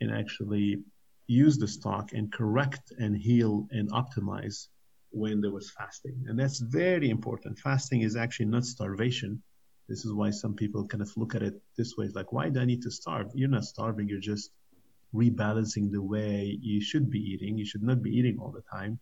and 0.00 0.10
actually 0.12 0.82
use 1.26 1.58
the 1.58 1.68
stock 1.68 2.12
and 2.12 2.32
correct 2.32 2.92
and 2.98 3.16
heal 3.16 3.66
and 3.70 3.90
optimize 3.90 4.68
when 5.10 5.40
there 5.40 5.50
was 5.50 5.70
fasting. 5.70 6.24
And 6.28 6.38
that's 6.38 6.60
very 6.60 7.10
important. 7.10 7.58
Fasting 7.58 8.02
is 8.02 8.16
actually 8.16 8.46
not 8.46 8.64
starvation. 8.64 9.42
This 9.88 10.04
is 10.04 10.12
why 10.12 10.30
some 10.30 10.54
people 10.54 10.86
kind 10.86 11.02
of 11.02 11.10
look 11.16 11.34
at 11.34 11.42
it 11.42 11.60
this 11.76 11.96
way. 11.96 12.06
It's 12.06 12.14
like, 12.14 12.32
why 12.32 12.48
do 12.48 12.60
I 12.60 12.64
need 12.64 12.82
to 12.82 12.90
starve? 12.90 13.30
You're 13.34 13.48
not 13.48 13.64
starving. 13.64 14.08
You're 14.08 14.20
just 14.20 14.50
rebalancing 15.12 15.90
the 15.90 16.02
way 16.02 16.58
you 16.62 16.80
should 16.80 17.10
be 17.10 17.18
eating. 17.18 17.58
You 17.58 17.64
should 17.64 17.82
not 17.82 18.02
be 18.02 18.10
eating 18.10 18.38
all 18.38 18.52
the 18.52 18.62
time. 18.72 19.00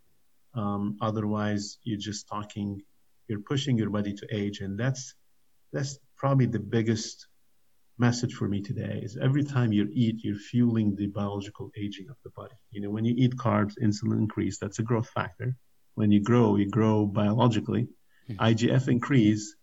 Um, 0.54 0.96
otherwise, 1.02 1.78
you're 1.82 1.98
just 1.98 2.26
talking, 2.26 2.80
you're 3.28 3.40
pushing 3.40 3.76
your 3.76 3.90
body 3.90 4.14
to 4.14 4.26
age. 4.34 4.60
And 4.60 4.78
that's, 4.78 5.14
that's 5.72 5.98
probably 6.16 6.46
the 6.46 6.58
biggest 6.58 7.26
message 7.98 8.32
for 8.32 8.48
me 8.48 8.62
today 8.62 9.00
is 9.02 9.18
every 9.20 9.44
time 9.44 9.72
you 9.72 9.88
eat, 9.92 10.24
you're 10.24 10.36
fueling 10.36 10.96
the 10.96 11.08
biological 11.08 11.70
aging 11.76 12.08
of 12.08 12.16
the 12.24 12.30
body. 12.30 12.54
You 12.70 12.80
know, 12.80 12.90
when 12.90 13.04
you 13.04 13.14
eat 13.18 13.36
carbs, 13.36 13.74
insulin 13.82 14.18
increase, 14.18 14.58
that's 14.58 14.78
a 14.78 14.82
growth 14.82 15.10
factor 15.10 15.54
when 15.98 16.12
you 16.12 16.20
grow, 16.20 16.54
you 16.54 16.68
grow 16.70 17.06
biologically. 17.06 17.88
Mm-hmm. 18.30 18.44
IGF 18.48 18.86
increase 18.86 19.56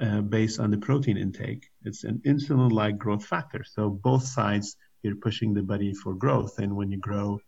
uh, 0.00 0.22
based 0.22 0.58
on 0.58 0.70
the 0.70 0.78
protein 0.78 1.18
intake. 1.18 1.68
It's 1.84 2.04
an 2.04 2.22
insulin-like 2.24 2.96
growth 2.96 3.26
factor. 3.26 3.62
So 3.62 3.90
both 3.90 4.24
sides, 4.24 4.76
you're 5.02 5.16
pushing 5.26 5.52
the 5.52 5.62
body 5.62 5.92
for 5.92 6.14
growth, 6.14 6.58
and 6.58 6.74
when 6.78 6.90
you 6.90 6.98
grow, 6.98 7.40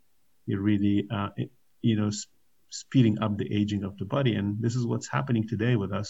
you're 0.45 0.61
really, 0.61 1.07
uh, 1.09 1.29
you 1.81 1.95
know, 1.95 2.11
sp- 2.13 2.29
speeding 2.69 3.17
up 3.23 3.35
the 3.37 3.51
aging 3.51 3.83
of 3.83 3.97
the 3.97 4.05
body. 4.05 4.35
And 4.35 4.61
this 4.61 4.75
is 4.75 4.85
what's 4.85 5.09
happening 5.09 5.47
today 5.47 5.75
with 5.75 5.91
us. 5.91 6.09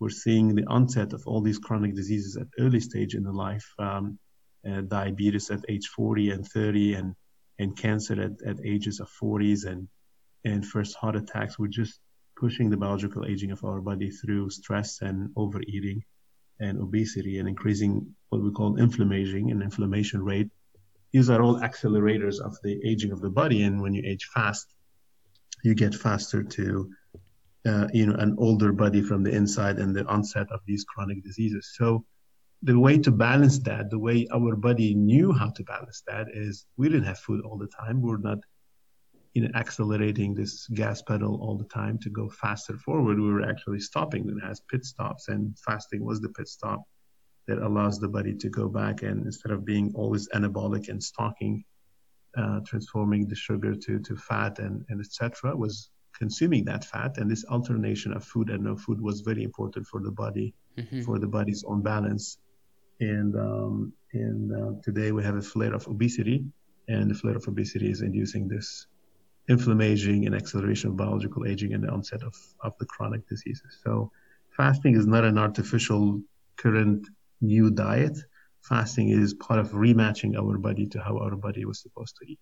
We're 0.00 0.18
seeing 0.24 0.56
the 0.56 0.66
onset 0.66 1.12
of 1.12 1.22
all 1.26 1.40
these 1.40 1.58
chronic 1.58 1.94
diseases 1.94 2.36
at 2.36 2.48
early 2.58 2.80
stage 2.80 3.14
in 3.14 3.22
the 3.22 3.36
life, 3.46 3.66
um, 3.78 4.18
uh, 4.68 4.80
diabetes 4.80 5.50
at 5.50 5.60
age 5.68 5.86
40 5.86 6.30
and 6.30 6.44
30, 6.44 6.94
and 6.94 7.14
and 7.60 7.76
cancer 7.76 8.16
at, 8.26 8.34
at 8.50 8.56
ages 8.64 8.98
of 9.00 9.08
40s 9.22 9.66
and 9.66 9.86
and 10.44 10.66
first 10.66 10.96
heart 10.96 11.16
attacks. 11.16 11.58
We're 11.58 11.68
just 11.68 12.00
pushing 12.36 12.70
the 12.70 12.76
biological 12.76 13.26
aging 13.26 13.50
of 13.50 13.64
our 13.64 13.80
body 13.80 14.10
through 14.10 14.50
stress 14.50 15.02
and 15.02 15.30
overeating 15.36 16.02
and 16.60 16.78
obesity 16.80 17.38
and 17.38 17.48
increasing 17.48 18.14
what 18.30 18.42
we 18.42 18.50
call 18.50 18.76
inflammation 18.76 19.50
and 19.50 19.62
inflammation 19.62 20.22
rate. 20.22 20.50
These 21.12 21.28
are 21.28 21.42
all 21.42 21.60
accelerators 21.60 22.40
of 22.40 22.56
the 22.62 22.80
aging 22.84 23.12
of 23.12 23.20
the 23.20 23.30
body. 23.30 23.62
And 23.62 23.82
when 23.82 23.94
you 23.94 24.02
age 24.06 24.24
fast, 24.32 24.74
you 25.64 25.74
get 25.74 25.94
faster 25.94 26.42
to 26.42 26.90
uh, 27.66 27.88
you 27.92 28.06
know 28.06 28.14
an 28.14 28.34
older 28.38 28.72
body 28.72 29.02
from 29.02 29.22
the 29.22 29.30
inside 29.30 29.78
and 29.78 29.94
the 29.94 30.06
onset 30.06 30.46
of 30.50 30.60
these 30.66 30.84
chronic 30.84 31.22
diseases. 31.22 31.74
So 31.76 32.04
the 32.62 32.78
way 32.78 32.98
to 32.98 33.10
balance 33.10 33.58
that, 33.60 33.90
the 33.90 33.98
way 33.98 34.26
our 34.32 34.54
body 34.56 34.94
knew 34.94 35.32
how 35.32 35.50
to 35.50 35.64
balance 35.64 36.02
that 36.06 36.28
is 36.32 36.66
we 36.76 36.88
didn't 36.88 37.04
have 37.04 37.18
food 37.18 37.42
all 37.44 37.58
the 37.58 37.68
time. 37.68 38.00
We're 38.00 38.18
not 38.18 38.38
you 39.34 39.42
know 39.42 39.50
accelerating 39.54 40.34
this 40.34 40.66
gas 40.68 41.02
pedal 41.02 41.38
all 41.40 41.56
the 41.56 41.64
time 41.64 41.98
to 41.98 42.10
go 42.10 42.28
faster 42.28 42.76
forward. 42.78 43.18
We 43.18 43.32
were 43.32 43.48
actually 43.48 43.80
stopping 43.80 44.26
them 44.26 44.40
as 44.44 44.60
pit 44.60 44.84
stops, 44.84 45.28
and 45.28 45.56
fasting 45.58 46.04
was 46.04 46.20
the 46.20 46.30
pit 46.30 46.48
stop 46.48 46.82
that 47.46 47.58
allows 47.58 47.98
the 47.98 48.08
body 48.08 48.34
to 48.34 48.48
go 48.48 48.68
back 48.68 49.02
and 49.02 49.24
instead 49.26 49.52
of 49.52 49.64
being 49.64 49.92
always 49.94 50.28
anabolic 50.28 50.88
and 50.88 51.02
stocking, 51.02 51.64
uh, 52.36 52.60
transforming 52.66 53.26
the 53.26 53.34
sugar 53.34 53.74
to 53.74 53.98
to 54.00 54.16
fat 54.16 54.58
and 54.58 54.84
and 54.88 55.00
etc. 55.00 55.56
was 55.56 55.90
consuming 56.18 56.64
that 56.64 56.84
fat. 56.84 57.18
And 57.18 57.30
this 57.30 57.44
alternation 57.44 58.12
of 58.12 58.24
food 58.24 58.50
and 58.50 58.64
no 58.64 58.76
food 58.76 59.00
was 59.00 59.20
very 59.20 59.42
important 59.42 59.86
for 59.86 60.00
the 60.00 60.10
body, 60.10 60.54
mm-hmm. 60.76 61.02
for 61.02 61.18
the 61.18 61.26
body's 61.26 61.64
own 61.66 61.82
balance. 61.82 62.38
And 63.00 63.34
um, 63.36 63.92
and 64.12 64.52
uh, 64.52 64.72
today 64.82 65.12
we 65.12 65.22
have 65.22 65.36
a 65.36 65.42
flare 65.42 65.74
of 65.74 65.86
obesity, 65.86 66.44
and 66.88 67.10
the 67.10 67.14
flare 67.14 67.36
of 67.36 67.46
obesity 67.48 67.90
is 67.90 68.02
inducing 68.02 68.48
this 68.48 68.86
inflammation 69.50 70.24
and 70.26 70.34
acceleration 70.34 70.90
of 70.90 70.96
biological 70.96 71.46
aging 71.46 71.74
and 71.74 71.82
the 71.84 71.90
onset 71.90 72.22
of, 72.22 72.34
of 72.60 72.72
the 72.78 72.86
chronic 72.86 73.26
diseases. 73.28 73.80
So 73.84 74.10
fasting 74.56 74.94
is 74.94 75.06
not 75.06 75.24
an 75.24 75.36
artificial 75.38 76.22
current 76.56 77.08
new 77.40 77.70
diet. 77.70 78.16
Fasting 78.62 79.08
is 79.08 79.34
part 79.34 79.58
of 79.58 79.70
rematching 79.72 80.38
our 80.38 80.56
body 80.56 80.86
to 80.86 81.00
how 81.00 81.18
our 81.18 81.34
body 81.34 81.64
was 81.64 81.80
supposed 81.80 82.16
to 82.18 82.26
eat. 82.30 82.38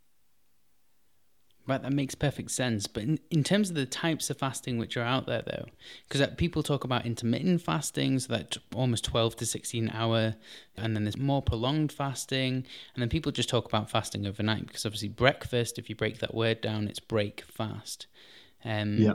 Right, 1.68 1.82
that 1.82 1.92
makes 1.92 2.14
perfect 2.14 2.50
sense. 2.50 2.86
But 2.86 3.02
in, 3.02 3.20
in 3.30 3.44
terms 3.44 3.68
of 3.68 3.76
the 3.76 3.84
types 3.84 4.30
of 4.30 4.38
fasting 4.38 4.78
which 4.78 4.96
are 4.96 5.02
out 5.02 5.26
there, 5.26 5.42
though, 5.42 5.66
because 6.08 6.26
people 6.36 6.62
talk 6.62 6.82
about 6.82 7.04
intermittent 7.04 7.60
fasting, 7.60 8.18
so 8.20 8.32
that 8.32 8.56
almost 8.74 9.04
12 9.04 9.36
to 9.36 9.46
16 9.46 9.90
hour, 9.90 10.34
and 10.78 10.96
then 10.96 11.04
there's 11.04 11.18
more 11.18 11.42
prolonged 11.42 11.92
fasting, 11.92 12.64
and 12.94 13.02
then 13.02 13.10
people 13.10 13.30
just 13.30 13.50
talk 13.50 13.66
about 13.66 13.90
fasting 13.90 14.26
overnight, 14.26 14.66
because 14.66 14.86
obviously 14.86 15.10
breakfast, 15.10 15.78
if 15.78 15.90
you 15.90 15.94
break 15.94 16.20
that 16.20 16.34
word 16.34 16.62
down, 16.62 16.88
it's 16.88 17.00
break 17.00 17.42
fast. 17.42 18.06
Um, 18.64 18.96
yeah. 18.96 19.12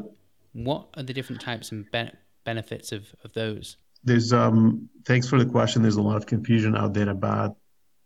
What 0.53 0.89
are 0.95 1.01
the 1.01 1.13
different 1.13 1.41
types 1.41 1.71
and 1.71 1.89
ben- 1.89 2.15
benefits 2.43 2.91
of, 2.91 3.15
of 3.23 3.33
those? 3.33 3.77
There's 4.03 4.31
um. 4.31 4.89
Thanks 5.05 5.27
for 5.27 5.39
the 5.39 5.49
question. 5.49 5.81
There's 5.81 5.95
a 5.95 6.01
lot 6.01 6.17
of 6.17 6.27
confusion 6.27 6.75
out 6.75 6.93
there 6.93 7.09
about 7.09 7.57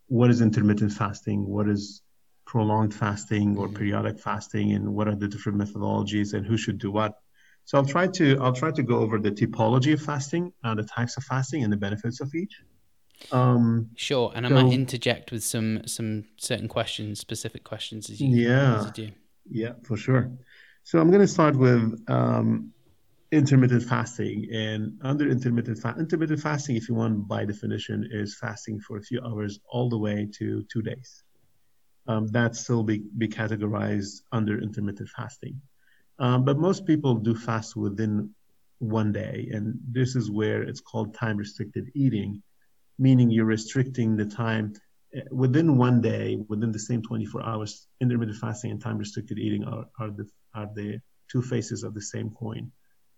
what 0.07 0.29
is 0.29 0.39
intermittent 0.39 0.93
fasting, 0.93 1.45
what 1.45 1.67
is 1.67 2.01
prolonged 2.47 2.95
fasting 2.95 3.57
or 3.57 3.67
mm-hmm. 3.67 3.75
periodic 3.75 4.19
fasting 4.19 4.71
and 4.71 4.95
what 4.95 5.07
are 5.07 5.15
the 5.15 5.27
different 5.27 5.57
methodologies 5.59 6.33
and 6.33 6.45
who 6.45 6.57
should 6.57 6.79
do 6.79 6.89
what. 6.89 7.19
So 7.65 7.77
I'll 7.77 7.85
try 7.85 8.07
to 8.07 8.41
I'll 8.41 8.53
try 8.53 8.71
to 8.71 8.81
go 8.81 8.99
over 8.99 9.19
the 9.19 9.31
typology 9.31 9.93
of 9.93 10.01
fasting, 10.01 10.53
uh, 10.63 10.73
the 10.73 10.83
types 10.83 11.17
of 11.17 11.25
fasting, 11.25 11.63
and 11.63 11.71
the 11.71 11.77
benefits 11.77 12.21
of 12.21 12.33
each. 12.33 12.55
Um, 13.31 13.89
sure, 13.97 14.31
and 14.33 14.45
I 14.45 14.49
might 14.49 14.71
interject 14.71 15.33
with 15.33 15.43
some 15.43 15.85
some 15.85 16.23
certain 16.37 16.69
questions, 16.69 17.19
specific 17.19 17.65
questions 17.65 18.09
as 18.09 18.21
you, 18.21 18.29
yeah, 18.29 18.79
as 18.79 18.85
you 18.85 18.91
do. 18.91 19.09
Yeah, 19.49 19.73
for 19.83 19.97
sure. 19.97 20.31
So 20.83 20.99
I'm 20.99 21.09
going 21.09 21.21
to 21.21 21.27
start 21.27 21.57
with 21.57 22.01
um, 22.07 22.71
intermittent 23.33 23.83
fasting, 23.83 24.47
and 24.53 24.97
under 25.01 25.29
intermittent 25.29 25.79
fa- 25.79 25.97
intermittent 25.99 26.39
fasting, 26.39 26.77
if 26.77 26.87
you 26.87 26.95
want 26.95 27.27
by 27.27 27.43
definition, 27.43 28.07
is 28.09 28.37
fasting 28.37 28.79
for 28.79 28.95
a 28.95 29.01
few 29.01 29.19
hours 29.25 29.59
all 29.69 29.89
the 29.89 29.97
way 29.97 30.29
to 30.37 30.63
two 30.71 30.81
days 30.81 31.25
um, 32.07 32.27
that 32.27 32.55
still 32.55 32.83
be, 32.83 33.03
be 33.17 33.27
categorized 33.27 34.21
under 34.31 34.61
intermittent 34.61 35.09
fasting. 35.09 35.61
Um, 36.19 36.45
but 36.45 36.57
most 36.57 36.85
people 36.85 37.15
do 37.15 37.35
fast 37.35 37.75
within 37.75 38.31
one 38.79 39.11
day, 39.11 39.49
and 39.51 39.77
this 39.91 40.15
is 40.15 40.31
where 40.31 40.63
it's 40.63 40.81
called 40.81 41.13
time 41.13 41.37
restricted 41.37 41.91
eating, 41.95 42.41
meaning 42.97 43.29
you're 43.29 43.45
restricting 43.45 44.15
the 44.15 44.25
time 44.25 44.73
eh, 45.13 45.21
within 45.31 45.77
one 45.77 46.01
day, 46.01 46.37
within 46.47 46.71
the 46.71 46.79
same 46.79 47.01
24 47.01 47.43
hours. 47.43 47.87
Intermittent 48.01 48.37
fasting 48.37 48.71
and 48.71 48.81
time 48.81 48.97
restricted 48.97 49.37
eating 49.37 49.63
are, 49.65 49.85
are, 49.99 50.11
the, 50.11 50.27
are 50.55 50.69
the 50.73 50.99
two 51.31 51.41
faces 51.41 51.83
of 51.83 51.93
the 51.93 52.01
same 52.01 52.31
coin. 52.31 52.71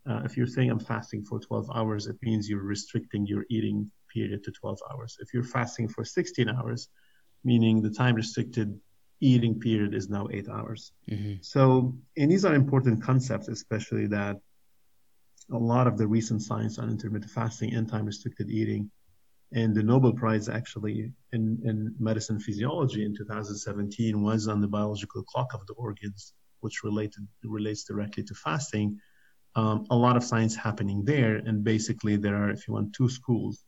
Uh, 0.09 0.21
if 0.23 0.35
you're 0.35 0.47
saying 0.47 0.71
I'm 0.71 0.79
fasting 0.79 1.23
for 1.23 1.39
12 1.39 1.69
hours, 1.75 2.07
it 2.07 2.17
means 2.21 2.49
you're 2.49 2.63
restricting 2.63 3.27
your 3.27 3.45
eating 3.49 3.91
period 4.13 4.43
to 4.43 4.51
12 4.51 4.79
hours. 4.91 5.17
If 5.19 5.33
you're 5.33 5.43
fasting 5.43 5.87
for 5.87 6.03
16 6.03 6.49
hours, 6.49 6.89
meaning 7.43 7.81
the 7.81 7.89
time 7.89 8.15
restricted 8.15 8.79
eating 9.21 9.59
period 9.59 9.93
is 9.93 10.09
now 10.09 10.27
eight 10.31 10.47
hours. 10.49 10.93
Mm-hmm. 11.09 11.35
So, 11.41 11.95
and 12.17 12.31
these 12.31 12.45
are 12.45 12.53
important 12.53 13.03
concepts, 13.03 13.47
especially 13.47 14.07
that 14.07 14.37
a 15.51 15.57
lot 15.57 15.87
of 15.87 15.97
the 15.97 16.07
recent 16.07 16.41
science 16.41 16.77
on 16.77 16.89
intermittent 16.89 17.31
fasting 17.31 17.73
and 17.73 17.89
time 17.89 18.05
restricted 18.05 18.49
eating 18.49 18.91
and 19.51 19.73
the 19.73 19.83
Nobel 19.83 20.13
Prize 20.13 20.47
actually 20.47 21.11
in, 21.33 21.59
in 21.63 21.95
medicine 21.99 22.39
physiology 22.39 23.03
in 23.03 23.15
2017 23.15 24.21
was 24.21 24.47
on 24.47 24.61
the 24.61 24.67
biological 24.67 25.23
clock 25.23 25.53
of 25.53 25.65
the 25.65 25.73
organs, 25.73 26.33
which 26.59 26.83
related 26.83 27.27
relates 27.43 27.83
directly 27.83 28.23
to 28.23 28.35
fasting. 28.35 28.99
Um, 29.55 29.85
a 29.89 29.95
lot 29.95 30.15
of 30.15 30.23
science 30.23 30.55
happening 30.55 31.03
there, 31.03 31.37
and 31.37 31.63
basically 31.63 32.15
there 32.15 32.35
are, 32.35 32.51
if 32.51 32.67
you 32.67 32.75
want, 32.75 32.93
two 32.93 33.09
schools. 33.09 33.63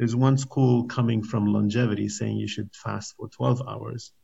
There's 0.00 0.16
one 0.16 0.38
school 0.38 0.84
coming 0.84 1.22
from 1.22 1.52
longevity 1.52 2.08
saying 2.08 2.38
you 2.38 2.48
should 2.48 2.74
fast 2.74 3.16
for 3.18 3.28
12 3.28 3.68
hours, 3.68 4.14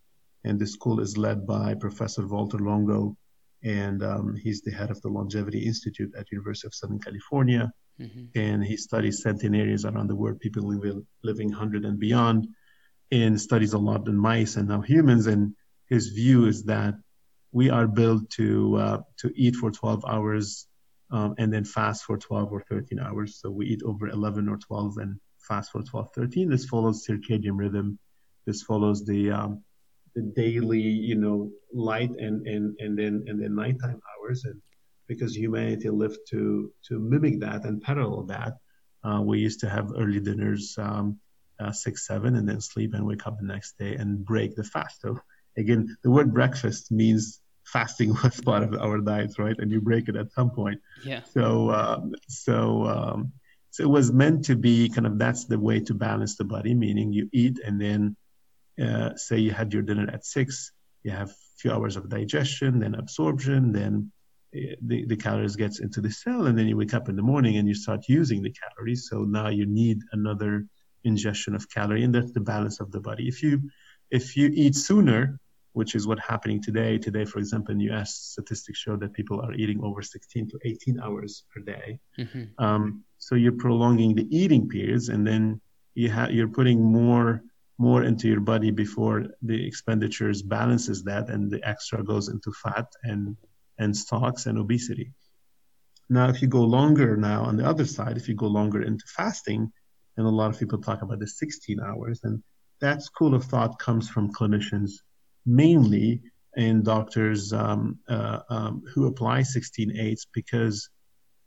and 0.43 0.59
the 0.59 0.67
school 0.67 1.01
is 1.01 1.19
led 1.19 1.47
by 1.47 1.75
Professor 1.75 2.23
Valter 2.23 2.59
Longo, 2.59 3.15
and 3.63 4.03
um, 4.03 4.35
he's 4.35 4.63
the 4.63 4.71
head 4.71 4.91
of 4.91 5.03
the 5.03 5.11
Longevity 5.11 5.67
Institute 5.67 6.15
at 6.19 6.33
University 6.33 6.67
of 6.67 6.75
Southern 6.75 6.99
California, 6.99 7.71
mm-hmm. 8.01 8.25
and 8.35 8.65
he 8.65 8.79
studies 8.79 9.23
centenarians 9.23 9.85
around 9.85 10.07
the 10.07 10.17
world, 10.17 10.41
people 10.41 10.63
living, 10.63 11.07
living 11.23 11.51
100 11.51 11.85
and 11.85 11.99
beyond, 11.99 12.49
and 13.13 13.39
studies 13.39 13.75
a 13.75 13.79
lot 13.79 14.09
in 14.09 14.17
mice 14.17 14.57
and 14.57 14.69
now 14.69 14.81
humans. 14.81 15.27
And 15.27 15.55
his 15.91 16.09
view 16.09 16.47
is 16.47 16.65
that 16.65 16.95
we 17.53 17.69
are 17.69 17.87
built 17.87 18.31
to 18.31 18.77
uh, 18.77 19.01
to 19.19 19.31
eat 19.37 19.57
for 19.57 19.71
12 19.71 20.07
hours 20.09 20.67
um, 21.11 21.35
and 21.37 21.53
then 21.53 21.67
fast 21.67 22.05
for 22.05 22.17
12 22.17 22.51
or 22.51 22.63
13 22.63 22.99
hours. 22.99 23.39
So 23.43 23.51
we 23.51 23.67
eat 23.67 23.83
over 23.85 24.09
11 24.09 24.49
or 24.49 24.57
12 24.57 24.97
and 24.97 25.21
fast 25.47 25.73
for 25.73 25.83
12, 25.83 26.09
13. 26.15 26.49
This 26.49 26.67
follows 26.67 27.07
circadian 27.07 27.57
rhythm. 27.59 27.99
This 28.47 28.63
follows 28.63 29.05
the 29.05 29.31
um, 29.31 29.63
the 30.15 30.23
daily, 30.23 30.81
you 30.81 31.17
know, 31.17 31.51
light 31.73 32.11
and 32.11 32.47
and 32.47 32.77
and 32.79 32.99
then 32.99 33.25
and 33.27 33.43
then 33.43 33.55
nighttime 33.55 34.01
hours, 34.11 34.45
and 34.45 34.61
because 35.09 35.37
humanity 35.37 35.91
lived 35.91 36.19
to 36.31 36.73
to 36.89 36.99
mimic 36.99 37.41
that 37.41 37.65
and 37.65 37.83
parallel 37.83 38.25
that, 38.25 38.55
uh, 39.05 39.21
we 39.21 39.39
used 39.39 39.61
to 39.61 39.69
have 39.69 39.91
early 39.97 40.21
dinners, 40.21 40.77
um, 40.79 41.19
uh, 41.61 41.73
six 41.73 42.07
seven, 42.07 42.37
and 42.37 42.49
then 42.49 42.61
sleep 42.61 42.95
and 42.95 43.05
wake 43.05 43.27
up 43.27 43.39
the 43.39 43.47
next 43.47 43.79
day 43.79 43.95
and 43.95 44.25
break 44.25 44.55
the 44.55 44.65
fast. 44.65 45.01
So 45.01 45.19
again, 45.57 45.97
the 46.03 46.11
word 46.11 46.33
breakfast 46.33 46.93
means 46.93 47.41
fasting 47.65 48.15
was 48.23 48.41
part 48.41 48.63
of 48.63 48.75
our 48.75 49.01
diets, 49.01 49.39
right? 49.41 49.59
And 49.59 49.73
you 49.73 49.81
break 49.81 50.09
it 50.09 50.17
at 50.17 50.33
some 50.33 50.51
point. 50.51 50.81
Yeah. 51.05 51.23
So 51.25 51.71
um, 51.73 52.15
so. 52.29 52.87
Um, 52.87 53.33
so 53.77 53.85
it 53.85 53.91
was 53.91 54.11
meant 54.11 54.43
to 54.43 54.57
be 54.57 54.89
kind 54.89 55.07
of 55.07 55.19
that's 55.19 55.45
the 55.45 55.59
way 55.59 55.79
to 55.81 55.93
balance 55.93 56.35
the 56.35 56.45
body, 56.45 56.73
meaning 56.73 57.13
you 57.13 57.29
eat 57.35 57.59
and 57.63 57.79
then 57.79 58.17
uh, 58.83 59.15
say 59.17 59.37
you 59.37 59.51
had 59.51 59.71
your 59.71 59.83
dinner 59.83 60.09
at 60.11 60.25
six, 60.25 60.73
you 61.03 61.11
have 61.11 61.29
a 61.29 61.35
few 61.59 61.71
hours 61.71 61.95
of 61.95 62.09
digestion, 62.09 62.79
then 62.79 62.95
absorption, 62.95 63.73
then 63.73 64.11
uh, 64.57 64.77
the, 64.81 65.05
the 65.05 65.17
calories 65.17 65.57
gets 65.57 65.81
into 65.81 66.01
the 66.01 66.11
cell, 66.11 66.47
and 66.47 66.59
then 66.59 66.67
you 66.67 66.75
wake 66.75 66.95
up 66.95 67.11
in 67.11 67.17
the 67.17 67.23
morning 67.23 67.59
and 67.59 67.69
you 67.69 67.75
start 67.75 68.09
using 68.09 68.41
the 68.41 68.55
calories. 68.63 69.11
So 69.11 69.25
now 69.25 69.49
you 69.51 69.67
need 69.67 69.99
another 70.13 70.65
ingestion 71.05 71.55
of 71.55 71.69
calorie, 71.69 72.03
and 72.03 72.15
that's 72.15 72.33
the 72.33 72.41
balance 72.41 72.81
of 72.81 72.91
the 72.93 73.01
body. 73.01 73.29
If 73.29 73.43
you 73.43 73.61
if 74.11 74.39
you 74.39 74.51
eat 74.55 74.75
sooner, 74.75 75.39
which 75.77 75.95
is 75.95 76.07
what's 76.07 76.27
happening 76.27 76.59
today. 76.63 76.97
Today, 76.97 77.27
for 77.27 77.39
example, 77.39 77.73
in 77.75 77.81
U.S. 77.91 78.15
statistics 78.15 78.79
show 78.79 78.97
that 78.97 79.13
people 79.13 79.43
are 79.43 79.53
eating 79.53 79.79
over 79.85 80.01
16 80.01 80.49
to 80.49 80.59
18 80.65 80.99
hours 81.01 81.45
per 81.53 81.61
day. 81.61 81.99
Mm-hmm. 82.19 82.45
Um, 82.65 83.05
so 83.19 83.35
you're 83.35 83.61
prolonging 83.67 84.15
the 84.15 84.27
eating 84.35 84.71
periods, 84.71 85.11
and 85.11 85.27
then 85.27 85.61
you 85.95 86.09
have 86.09 86.31
you're 86.31 86.49
putting 86.49 86.83
more 86.83 87.43
more 87.77 88.05
into 88.05 88.27
your 88.27 88.41
body 88.41 88.71
before 88.71 89.27
the 89.43 89.67
expenditures 89.67 90.41
balances 90.41 91.05
that 91.05 91.29
and 91.29 91.51
the 91.51 91.61
extra 91.69 92.03
goes 92.03 92.31
into 92.31 92.51
fat 92.63 92.89
and 93.03 93.37
and 93.79 93.95
stocks 93.95 94.47
and 94.47 94.57
obesity 94.57 95.13
now 96.09 96.27
if 96.31 96.41
you 96.41 96.49
go 96.49 96.63
longer 96.63 97.19
now 97.19 97.43
on 97.43 97.55
the 97.59 97.67
other 97.73 97.85
side 97.85 98.17
if 98.17 98.29
you 98.29 98.35
go 98.35 98.47
longer 98.47 98.81
into 98.81 99.05
fasting 99.15 99.71
and 100.17 100.27
a 100.27 100.37
lot 100.41 100.51
of 100.51 100.59
people 100.59 100.79
talk 100.79 101.03
about 101.03 101.19
the 101.19 101.27
16 101.27 101.79
hours 101.81 102.21
and 102.25 102.43
that 102.81 103.03
school 103.03 103.35
of 103.35 103.45
thought 103.45 103.79
comes 103.79 104.09
from 104.09 104.33
clinicians 104.33 104.93
mainly 105.47 106.21
in 106.57 106.83
doctors 106.83 107.53
um, 107.53 107.99
uh, 108.09 108.41
um, 108.51 108.83
who 108.93 109.07
apply 109.07 109.43
16 109.43 109.91
8s 109.91 110.27
because 110.33 110.89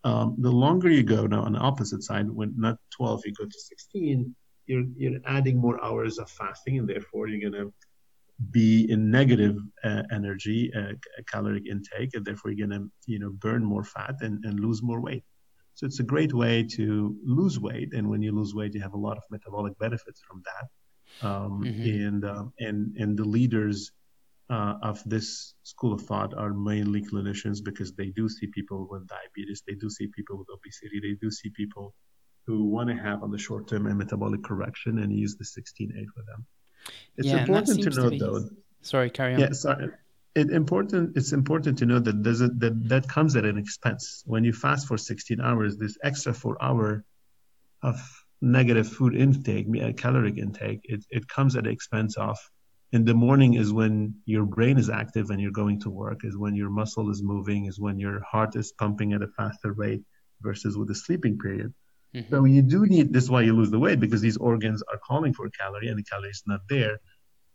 um, 0.03 0.35
the 0.39 0.51
longer 0.51 0.89
you 0.89 1.03
go 1.03 1.27
now 1.27 1.41
on 1.43 1.53
the 1.53 1.59
opposite 1.59 2.03
side, 2.03 2.29
when 2.29 2.53
not 2.57 2.77
12, 2.91 3.23
you 3.25 3.33
go 3.33 3.45
to 3.45 3.59
16, 3.59 4.33
you're, 4.67 4.85
you're 4.95 5.19
adding 5.25 5.57
more 5.57 5.83
hours 5.83 6.19
of 6.19 6.29
fasting, 6.29 6.79
and 6.79 6.87
therefore 6.87 7.27
you're 7.27 7.49
going 7.49 7.61
to 7.61 7.73
be 8.51 8.89
in 8.89 9.11
negative 9.11 9.57
uh, 9.83 10.03
energy 10.11 10.71
uh, 10.73 10.93
caloric 11.29 11.65
intake, 11.67 12.11
and 12.13 12.23
therefore 12.23 12.51
you're 12.51 12.67
going 12.67 12.79
to 12.79 12.89
you 13.05 13.19
know 13.19 13.31
burn 13.31 13.63
more 13.63 13.83
fat 13.83 14.15
and, 14.21 14.45
and 14.45 14.59
lose 14.59 14.81
more 14.81 15.01
weight. 15.01 15.23
So 15.73 15.85
it's 15.85 15.99
a 15.99 16.03
great 16.03 16.33
way 16.33 16.63
to 16.63 17.15
lose 17.23 17.59
weight, 17.59 17.93
and 17.93 18.09
when 18.09 18.21
you 18.21 18.31
lose 18.31 18.55
weight, 18.55 18.73
you 18.73 18.81
have 18.81 18.93
a 18.93 18.97
lot 18.97 19.17
of 19.17 19.23
metabolic 19.29 19.77
benefits 19.79 20.21
from 20.21 20.41
that. 20.45 20.69
Um, 21.21 21.63
mm-hmm. 21.63 22.07
And 22.07 22.25
um, 22.25 22.53
and 22.59 22.95
and 22.97 23.17
the 23.17 23.25
leaders 23.25 23.91
uh, 24.49 24.75
of 24.81 25.01
this 25.05 25.53
school 25.63 25.93
of 25.93 26.01
thought 26.01 26.33
are 26.33 26.53
mainly 26.53 27.01
clinicians 27.01 27.63
because 27.63 27.93
they 27.93 28.07
do 28.07 28.27
see 28.27 28.47
people 28.47 28.87
with 28.89 29.07
diabetes, 29.07 29.63
they 29.67 29.75
do 29.75 29.89
see 29.89 30.07
people 30.07 30.37
with 30.37 30.47
obesity, 30.51 30.99
they 30.99 31.15
do 31.21 31.29
see 31.29 31.49
people 31.49 31.93
who 32.45 32.65
want 32.65 32.89
to 32.89 32.95
have 32.95 33.21
on 33.21 33.29
the 33.29 33.37
short 33.37 33.67
term 33.67 33.85
a 33.85 33.93
metabolic 33.93 34.43
correction 34.43 34.99
and 34.99 35.13
use 35.13 35.35
the 35.35 35.43
16-8 35.43 35.93
with 36.15 36.25
them. 36.25 36.45
It's 37.17 37.27
yeah, 37.27 37.41
important 37.41 37.83
to 37.83 37.89
note, 37.89 38.19
though. 38.19 38.49
Sorry, 38.81 39.09
carry 39.11 39.35
on. 39.35 39.39
Yeah, 39.39 39.51
sorry. 39.51 39.89
It 40.35 40.49
important. 40.49 41.17
It's 41.17 41.31
important 41.31 41.77
to 41.79 41.85
know 41.85 41.99
that 41.99 42.23
there's 42.23 42.41
a, 42.41 42.47
that 42.47 42.87
that 42.89 43.07
comes 43.07 43.35
at 43.35 43.45
an 43.45 43.57
expense. 43.57 44.23
When 44.25 44.43
you 44.43 44.53
fast 44.53 44.87
for 44.87 44.97
16 44.97 45.41
hours, 45.41 45.77
this 45.77 45.97
extra 46.03 46.33
four 46.33 46.57
hour 46.63 47.03
of 47.83 47.99
negative 48.41 48.87
food 48.87 49.15
intake, 49.15 49.67
caloric 49.97 50.37
intake, 50.37 50.81
it, 50.83 51.03
it 51.09 51.27
comes 51.27 51.55
at 51.55 51.65
the 51.65 51.69
expense 51.69 52.17
of 52.17 52.37
in 52.91 53.05
the 53.05 53.13
morning 53.13 53.53
is 53.53 53.71
when 53.71 54.15
your 54.25 54.45
brain 54.45 54.77
is 54.77 54.89
active 54.89 55.29
and 55.29 55.39
you're 55.39 55.51
going 55.51 55.79
to 55.79 55.89
work 55.89 56.21
is 56.23 56.37
when 56.37 56.55
your 56.55 56.69
muscle 56.69 57.09
is 57.11 57.21
moving 57.21 57.65
is 57.65 57.79
when 57.79 57.99
your 57.99 58.21
heart 58.21 58.55
is 58.55 58.71
pumping 58.71 59.13
at 59.13 59.21
a 59.21 59.27
faster 59.27 59.73
rate 59.73 60.01
versus 60.41 60.77
with 60.77 60.87
the 60.87 60.95
sleeping 60.95 61.37
period. 61.37 61.73
Mm-hmm. 62.15 62.33
so 62.33 62.45
you 62.45 62.63
do 62.63 62.87
need 62.87 63.13
this 63.13 63.25
is 63.25 63.29
why 63.29 63.43
you 63.43 63.55
lose 63.55 63.69
the 63.69 63.77
weight 63.77 63.99
because 63.99 64.21
these 64.21 64.37
organs 64.37 64.81
are 64.91 64.97
calling 64.97 65.31
for 65.31 65.45
a 65.45 65.51
calorie 65.51 65.89
and 65.89 65.99
the 65.99 66.03
calorie 66.03 66.31
is 66.31 66.43
not 66.47 66.61
there. 66.67 66.99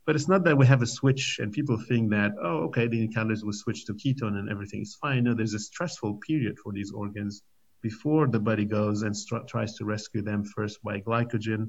But 0.07 0.14
it's 0.14 0.29
not 0.29 0.45
that 0.45 0.57
we 0.57 0.67
have 0.67 0.83
a 0.83 0.87
switch 0.87 1.41
and 1.41 1.50
people 1.50 1.76
think 1.88 2.11
that 2.11 2.33
oh 2.41 2.59
okay 2.67 2.87
the 2.87 3.09
calories 3.09 3.45
will 3.45 3.53
switch 3.53 3.87
to 3.87 3.95
ketone 3.95 4.38
and 4.38 4.49
everything 4.49 4.83
is 4.83 4.97
fine. 5.00 5.25
No 5.25 5.35
there's 5.35 5.55
a 5.55 5.59
stressful 5.59 6.21
period 6.26 6.59
for 6.62 6.73
these 6.73 6.93
organs 6.93 7.43
before 7.88 8.25
the 8.26 8.45
body 8.50 8.67
goes 8.79 9.03
and 9.03 9.14
st- 9.17 9.47
tries 9.53 9.73
to 9.76 9.85
rescue 9.95 10.23
them 10.23 10.43
first 10.57 10.76
by 10.83 10.97
glycogen 11.07 11.62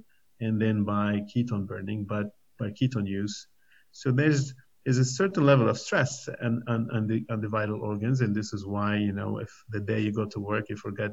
and 0.44 0.62
then 0.64 0.78
by 0.84 1.10
ketone 1.30 1.68
burning 1.72 2.02
but 2.14 2.28
by 2.60 2.70
ketone 2.78 3.08
use 3.22 3.48
so 3.92 4.12
there's 4.12 4.54
is 4.86 5.00
a 5.00 5.06
certain 5.06 5.46
level 5.46 5.68
of 5.68 5.78
stress 5.80 6.30
on, 6.44 6.64
on, 6.68 6.88
on, 6.94 7.08
the 7.08 7.26
on 7.32 7.42
the 7.42 7.48
vital 7.48 7.82
organs, 7.82 8.22
and 8.22 8.36
this 8.36 8.54
is 8.54 8.66
why 8.66 8.96
you 8.96 9.12
know 9.12 9.40
if 9.40 9.52
the 9.70 9.80
day 9.80 10.00
you 10.00 10.12
go 10.12 10.26
to 10.26 10.40
work 10.40 10.66
you 10.70 10.78
forget 10.78 11.12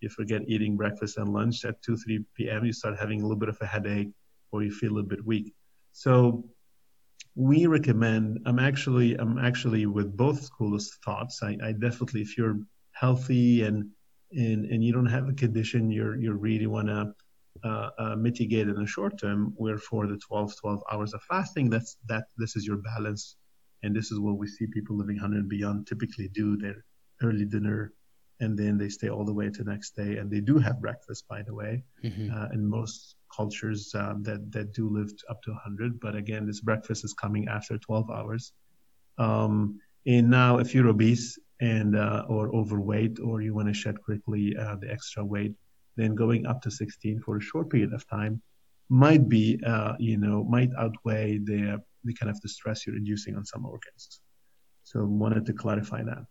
you 0.00 0.08
forget 0.08 0.42
eating 0.48 0.76
breakfast 0.76 1.18
and 1.18 1.28
lunch 1.28 1.64
at 1.64 1.80
2 1.82 1.96
3 1.96 2.24
p.m. 2.36 2.64
you 2.64 2.72
start 2.72 2.98
having 2.98 3.20
a 3.20 3.22
little 3.22 3.42
bit 3.44 3.48
of 3.48 3.58
a 3.60 3.66
headache 3.66 4.10
or 4.50 4.62
you 4.62 4.70
feel 4.70 4.98
a 4.98 5.02
bit 5.02 5.24
weak. 5.24 5.52
So 5.92 6.44
we 7.34 7.66
recommend. 7.66 8.40
I'm 8.46 8.58
actually 8.58 9.14
I'm 9.16 9.38
actually 9.38 9.86
with 9.86 10.16
both 10.16 10.42
schools 10.42 10.88
of 10.88 10.94
thoughts. 11.04 11.42
I, 11.42 11.56
I 11.62 11.72
definitely 11.72 12.22
if 12.22 12.36
you're 12.38 12.58
healthy 12.92 13.62
and 13.62 13.90
and 14.32 14.66
and 14.66 14.82
you 14.84 14.92
don't 14.92 15.06
have 15.06 15.28
a 15.28 15.32
condition 15.32 15.90
you're 15.90 16.16
you 16.16 16.32
really 16.32 16.66
want 16.66 16.88
to 16.88 17.14
uh, 17.64 17.90
uh, 17.98 18.16
mitigate 18.16 18.68
in 18.68 18.74
the 18.74 18.86
short 18.86 19.18
term, 19.18 19.52
where 19.56 19.78
for 19.78 20.06
the 20.06 20.16
12, 20.16 20.54
12 20.58 20.82
hours 20.90 21.12
of 21.12 21.22
fasting, 21.22 21.70
that's 21.70 21.96
that 22.08 22.24
this 22.38 22.56
is 22.56 22.66
your 22.66 22.78
balance, 22.78 23.36
and 23.82 23.94
this 23.94 24.10
is 24.10 24.18
what 24.18 24.38
we 24.38 24.46
see 24.46 24.66
people 24.66 24.96
living 24.96 25.16
100 25.16 25.40
and 25.40 25.48
beyond 25.48 25.86
typically 25.86 26.28
do 26.28 26.56
their 26.56 26.84
early 27.22 27.44
dinner, 27.44 27.92
and 28.40 28.58
then 28.58 28.78
they 28.78 28.88
stay 28.88 29.10
all 29.10 29.24
the 29.24 29.32
way 29.32 29.50
to 29.50 29.62
the 29.62 29.70
next 29.70 29.94
day, 29.94 30.16
and 30.16 30.30
they 30.30 30.40
do 30.40 30.58
have 30.58 30.80
breakfast, 30.80 31.28
by 31.28 31.42
the 31.42 31.54
way, 31.54 31.84
mm-hmm. 32.02 32.34
uh, 32.34 32.48
in 32.52 32.66
most 32.66 33.16
cultures 33.34 33.94
um, 33.94 34.22
that 34.22 34.50
that 34.50 34.72
do 34.72 34.88
live 34.88 35.12
up 35.28 35.42
to 35.42 35.50
100. 35.50 36.00
But 36.00 36.16
again, 36.16 36.46
this 36.46 36.60
breakfast 36.60 37.04
is 37.04 37.12
coming 37.12 37.48
after 37.48 37.78
12 37.78 38.10
hours. 38.10 38.52
Um, 39.18 39.78
and 40.06 40.30
now, 40.30 40.58
if 40.58 40.74
you're 40.74 40.88
obese 40.88 41.38
and 41.62 41.96
uh, 41.96 42.24
or 42.28 42.54
overweight, 42.54 43.20
or 43.20 43.40
you 43.40 43.54
want 43.54 43.68
to 43.68 43.74
shed 43.74 43.96
quickly 44.02 44.54
uh, 44.56 44.74
the 44.80 44.90
extra 44.90 45.24
weight, 45.24 45.54
then 45.96 46.14
going 46.14 46.44
up 46.44 46.60
to 46.60 46.70
16 46.70 47.20
for 47.20 47.36
a 47.36 47.40
short 47.40 47.70
period 47.70 47.92
of 47.92 48.06
time 48.08 48.42
might 48.88 49.28
be, 49.28 49.60
uh, 49.64 49.94
you 49.98 50.18
know, 50.18 50.42
might 50.42 50.70
outweigh 50.76 51.38
the, 51.38 51.80
the 52.02 52.14
kind 52.14 52.28
of 52.28 52.40
the 52.40 52.48
stress 52.48 52.84
you're 52.84 52.96
inducing 52.96 53.36
on 53.36 53.44
some 53.44 53.64
organs. 53.64 54.20
So 54.82 55.04
wanted 55.04 55.46
to 55.46 55.52
clarify 55.52 56.02
that. 56.02 56.24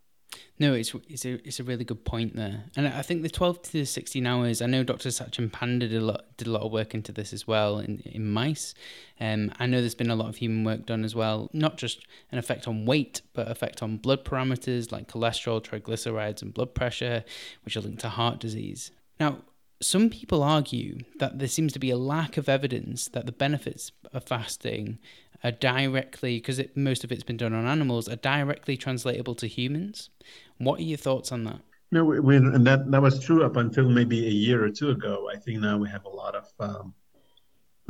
No, 0.58 0.74
it's 0.74 0.94
it's 1.08 1.24
a 1.24 1.46
it's 1.46 1.60
a 1.60 1.64
really 1.64 1.84
good 1.84 2.04
point 2.04 2.36
there, 2.36 2.64
and 2.76 2.86
I 2.86 3.02
think 3.02 3.22
the 3.22 3.28
twelve 3.28 3.62
to 3.62 3.84
sixteen 3.84 4.26
hours. 4.26 4.62
I 4.62 4.66
know 4.66 4.84
Dr. 4.84 5.08
Satchin 5.08 5.50
Panda 5.50 5.88
did 5.88 6.00
a 6.00 6.04
lot 6.04 6.36
did 6.36 6.46
a 6.46 6.50
lot 6.50 6.62
of 6.62 6.70
work 6.70 6.94
into 6.94 7.10
this 7.10 7.32
as 7.32 7.46
well 7.46 7.78
in 7.78 8.00
in 8.04 8.30
mice. 8.30 8.74
Um, 9.20 9.52
I 9.58 9.66
know 9.66 9.80
there's 9.80 9.94
been 9.94 10.10
a 10.10 10.16
lot 10.16 10.28
of 10.28 10.36
human 10.36 10.64
work 10.64 10.86
done 10.86 11.04
as 11.04 11.14
well, 11.14 11.50
not 11.52 11.78
just 11.78 12.06
an 12.30 12.38
effect 12.38 12.68
on 12.68 12.86
weight, 12.86 13.22
but 13.32 13.50
effect 13.50 13.82
on 13.82 13.96
blood 13.96 14.24
parameters 14.24 14.92
like 14.92 15.08
cholesterol, 15.08 15.60
triglycerides, 15.62 16.42
and 16.42 16.54
blood 16.54 16.74
pressure, 16.74 17.24
which 17.64 17.76
are 17.76 17.80
linked 17.80 18.00
to 18.00 18.08
heart 18.08 18.38
disease. 18.38 18.90
Now, 19.18 19.38
some 19.82 20.10
people 20.10 20.42
argue 20.42 20.98
that 21.18 21.38
there 21.38 21.48
seems 21.48 21.72
to 21.72 21.78
be 21.78 21.90
a 21.90 21.96
lack 21.96 22.36
of 22.36 22.48
evidence 22.48 23.08
that 23.08 23.26
the 23.26 23.32
benefits 23.32 23.92
of 24.12 24.24
fasting 24.24 24.98
are 25.44 25.50
directly, 25.50 26.36
because 26.36 26.60
most 26.74 27.04
of 27.04 27.10
it's 27.10 27.24
been 27.24 27.36
done 27.36 27.52
on 27.52 27.66
animals, 27.66 28.08
are 28.08 28.16
directly 28.16 28.76
translatable 28.76 29.34
to 29.34 29.46
humans. 29.46 30.10
What 30.58 30.78
are 30.78 30.84
your 30.84 30.98
thoughts 30.98 31.32
on 31.32 31.44
that? 31.44 31.60
No, 31.90 32.04
we, 32.04 32.36
and 32.36 32.66
that 32.66 32.90
that 32.90 33.02
was 33.02 33.20
true 33.20 33.44
up 33.44 33.56
until 33.56 33.88
maybe 33.90 34.26
a 34.26 34.30
year 34.30 34.64
or 34.64 34.70
two 34.70 34.90
ago. 34.90 35.28
I 35.30 35.36
think 35.36 35.60
now 35.60 35.76
we 35.76 35.88
have 35.90 36.04
a 36.06 36.08
lot 36.08 36.34
of 36.34 36.46
um, 36.58 36.94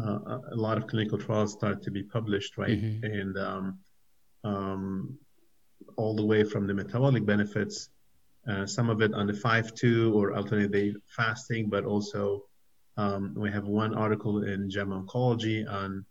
uh, 0.03 0.39
a 0.51 0.57
lot 0.57 0.77
of 0.77 0.89
clinical 0.89 1.19
trials 1.19 1.53
start 1.53 1.83
to 1.83 1.91
be 1.91 2.03
published, 2.03 2.59
right? 2.59 2.83
Mm-hmm. 2.83 3.05
And 3.05 3.39
um, 3.39 3.79
um, 4.43 5.19
all 5.97 6.17
the 6.17 6.25
way 6.25 6.43
from 6.43 6.67
the 6.67 6.75
metabolic 6.75 7.25
benefits 7.25 7.91
uh, 8.49 8.67
some 8.67 8.91
of 8.91 9.01
it 9.03 9.15
on 9.15 9.27
the 9.27 9.33
5-2 9.33 10.15
or 10.15 10.35
alternate 10.35 10.73
day 10.73 10.95
fasting, 11.07 11.69
but 11.69 11.85
also 11.85 12.45
um, 12.97 13.35
we 13.37 13.51
have 13.51 13.65
one 13.65 13.95
article 13.95 14.45
in 14.45 14.69
JAMA 14.69 15.03
Oncology 15.03 15.71
on 15.71 16.05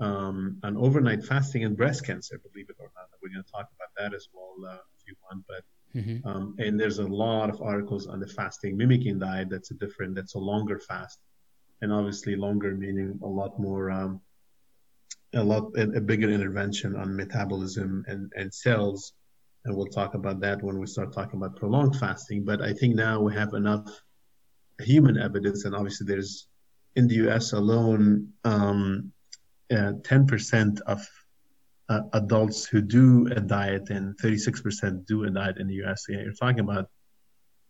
um, 0.00 0.58
on 0.64 0.76
overnight 0.76 1.24
fasting 1.24 1.64
and 1.64 1.76
breast 1.76 2.04
cancer. 2.04 2.40
Believe 2.52 2.68
it 2.68 2.76
or 2.80 2.90
not, 2.96 3.06
we're 3.22 3.28
going 3.28 3.44
to 3.44 3.50
talk 3.50 3.68
about 3.76 3.90
that 3.96 4.14
as 4.14 4.28
well 4.32 4.54
uh, 4.68 4.78
if 4.98 5.06
you 5.06 5.14
want. 5.30 5.44
But 5.46 6.00
mm-hmm. 6.00 6.26
um, 6.26 6.56
and 6.58 6.78
there's 6.78 6.98
a 6.98 7.06
lot 7.06 7.50
of 7.50 7.62
articles 7.62 8.08
on 8.08 8.18
the 8.18 8.26
fasting 8.26 8.76
mimicking 8.76 9.18
diet. 9.18 9.48
That's 9.48 9.70
a 9.70 9.74
different. 9.74 10.14
That's 10.14 10.34
a 10.34 10.38
longer 10.38 10.80
fast, 10.80 11.18
and 11.80 11.92
obviously 11.92 12.36
longer 12.36 12.74
meaning 12.74 13.18
a 13.22 13.28
lot 13.28 13.58
more. 13.58 13.90
Um, 13.90 14.20
a 15.34 15.42
lot 15.42 15.72
a, 15.76 15.82
a 15.82 16.00
bigger 16.00 16.30
intervention 16.30 16.94
on 16.94 17.16
metabolism 17.16 18.04
and, 18.06 18.30
and 18.36 18.52
cells 18.52 19.14
and 19.64 19.76
we'll 19.76 19.86
talk 19.86 20.14
about 20.14 20.40
that 20.40 20.62
when 20.62 20.78
we 20.78 20.86
start 20.86 21.12
talking 21.12 21.36
about 21.36 21.56
prolonged 21.56 21.96
fasting. 21.96 22.44
But 22.44 22.62
I 22.62 22.72
think 22.72 22.94
now 22.94 23.20
we 23.20 23.32
have 23.34 23.54
enough 23.54 24.02
human 24.80 25.18
evidence, 25.18 25.64
and 25.64 25.74
obviously 25.74 26.06
there's 26.06 26.48
in 26.96 27.08
the 27.08 27.14
U.S. 27.16 27.52
alone, 27.52 28.28
um, 28.44 29.12
uh, 29.70 29.92
10% 30.02 30.80
of 30.82 31.06
uh, 31.88 32.00
adults 32.12 32.66
who 32.66 32.80
do 32.82 33.26
a 33.34 33.40
diet 33.40 33.90
and 33.90 34.16
36% 34.18 35.06
do 35.06 35.24
a 35.24 35.30
diet 35.30 35.58
in 35.58 35.66
the 35.66 35.74
U.S. 35.74 36.04
So 36.06 36.12
you're 36.12 36.32
talking 36.32 36.60
about 36.60 36.88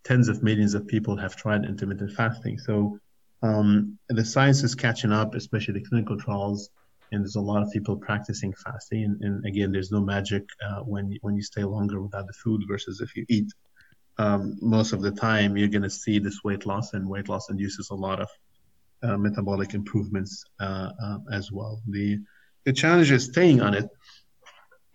tens 0.05 0.29
of 0.29 0.43
millions 0.43 0.75
of 0.75 0.87
people 0.87 1.17
have 1.17 1.37
tried 1.37 1.65
intermittent 1.65 2.13
fasting. 2.13 2.59
So 2.59 2.99
um, 3.43 3.99
the 4.09 4.25
science 4.25 4.63
is 4.63 4.75
catching 4.75 5.13
up, 5.13 5.35
especially 5.35 5.75
the 5.75 5.89
clinical 5.89 6.19
trials 6.19 6.71
and 7.13 7.23
there's 7.23 7.37
a 7.37 7.41
lot 7.41 7.63
of 7.63 7.71
people 7.71 7.97
practicing 7.97 8.53
fasting. 8.55 9.05
And, 9.05 9.23
and 9.23 9.47
again, 9.47 9.71
there's 9.71 9.93
no 9.93 10.01
magic 10.01 10.45
uh, 10.67 10.81
when 10.81 11.17
when 11.21 11.37
you 11.37 11.43
stay 11.43 11.63
longer 11.63 12.01
without 12.01 12.27
the 12.27 12.33
food 12.33 12.63
versus 12.67 13.01
if 13.01 13.15
you 13.17 13.25
eat. 13.29 13.53
Um, 14.19 14.59
most 14.61 14.93
of 14.93 15.01
the 15.01 15.11
time, 15.11 15.57
you're 15.57 15.69
going 15.69 15.83
to 15.83 15.91
see 15.91 16.19
this 16.19 16.41
weight 16.45 16.67
loss, 16.67 16.95
and 16.95 17.09
weight 17.09 17.29
loss 17.29 17.51
induces 17.51 17.91
a 17.91 17.95
lot 17.95 18.21
of 18.21 18.29
uh, 19.03 19.17
metabolic 19.17 19.75
improvements 19.75 20.45
uh, 20.61 20.91
uh 21.03 21.19
as 21.31 21.53
well. 21.53 21.81
The 21.89 22.19
the 22.65 22.73
challenge 22.73 23.11
is 23.11 23.25
staying 23.25 23.61
on 23.61 23.75
it. 23.75 23.89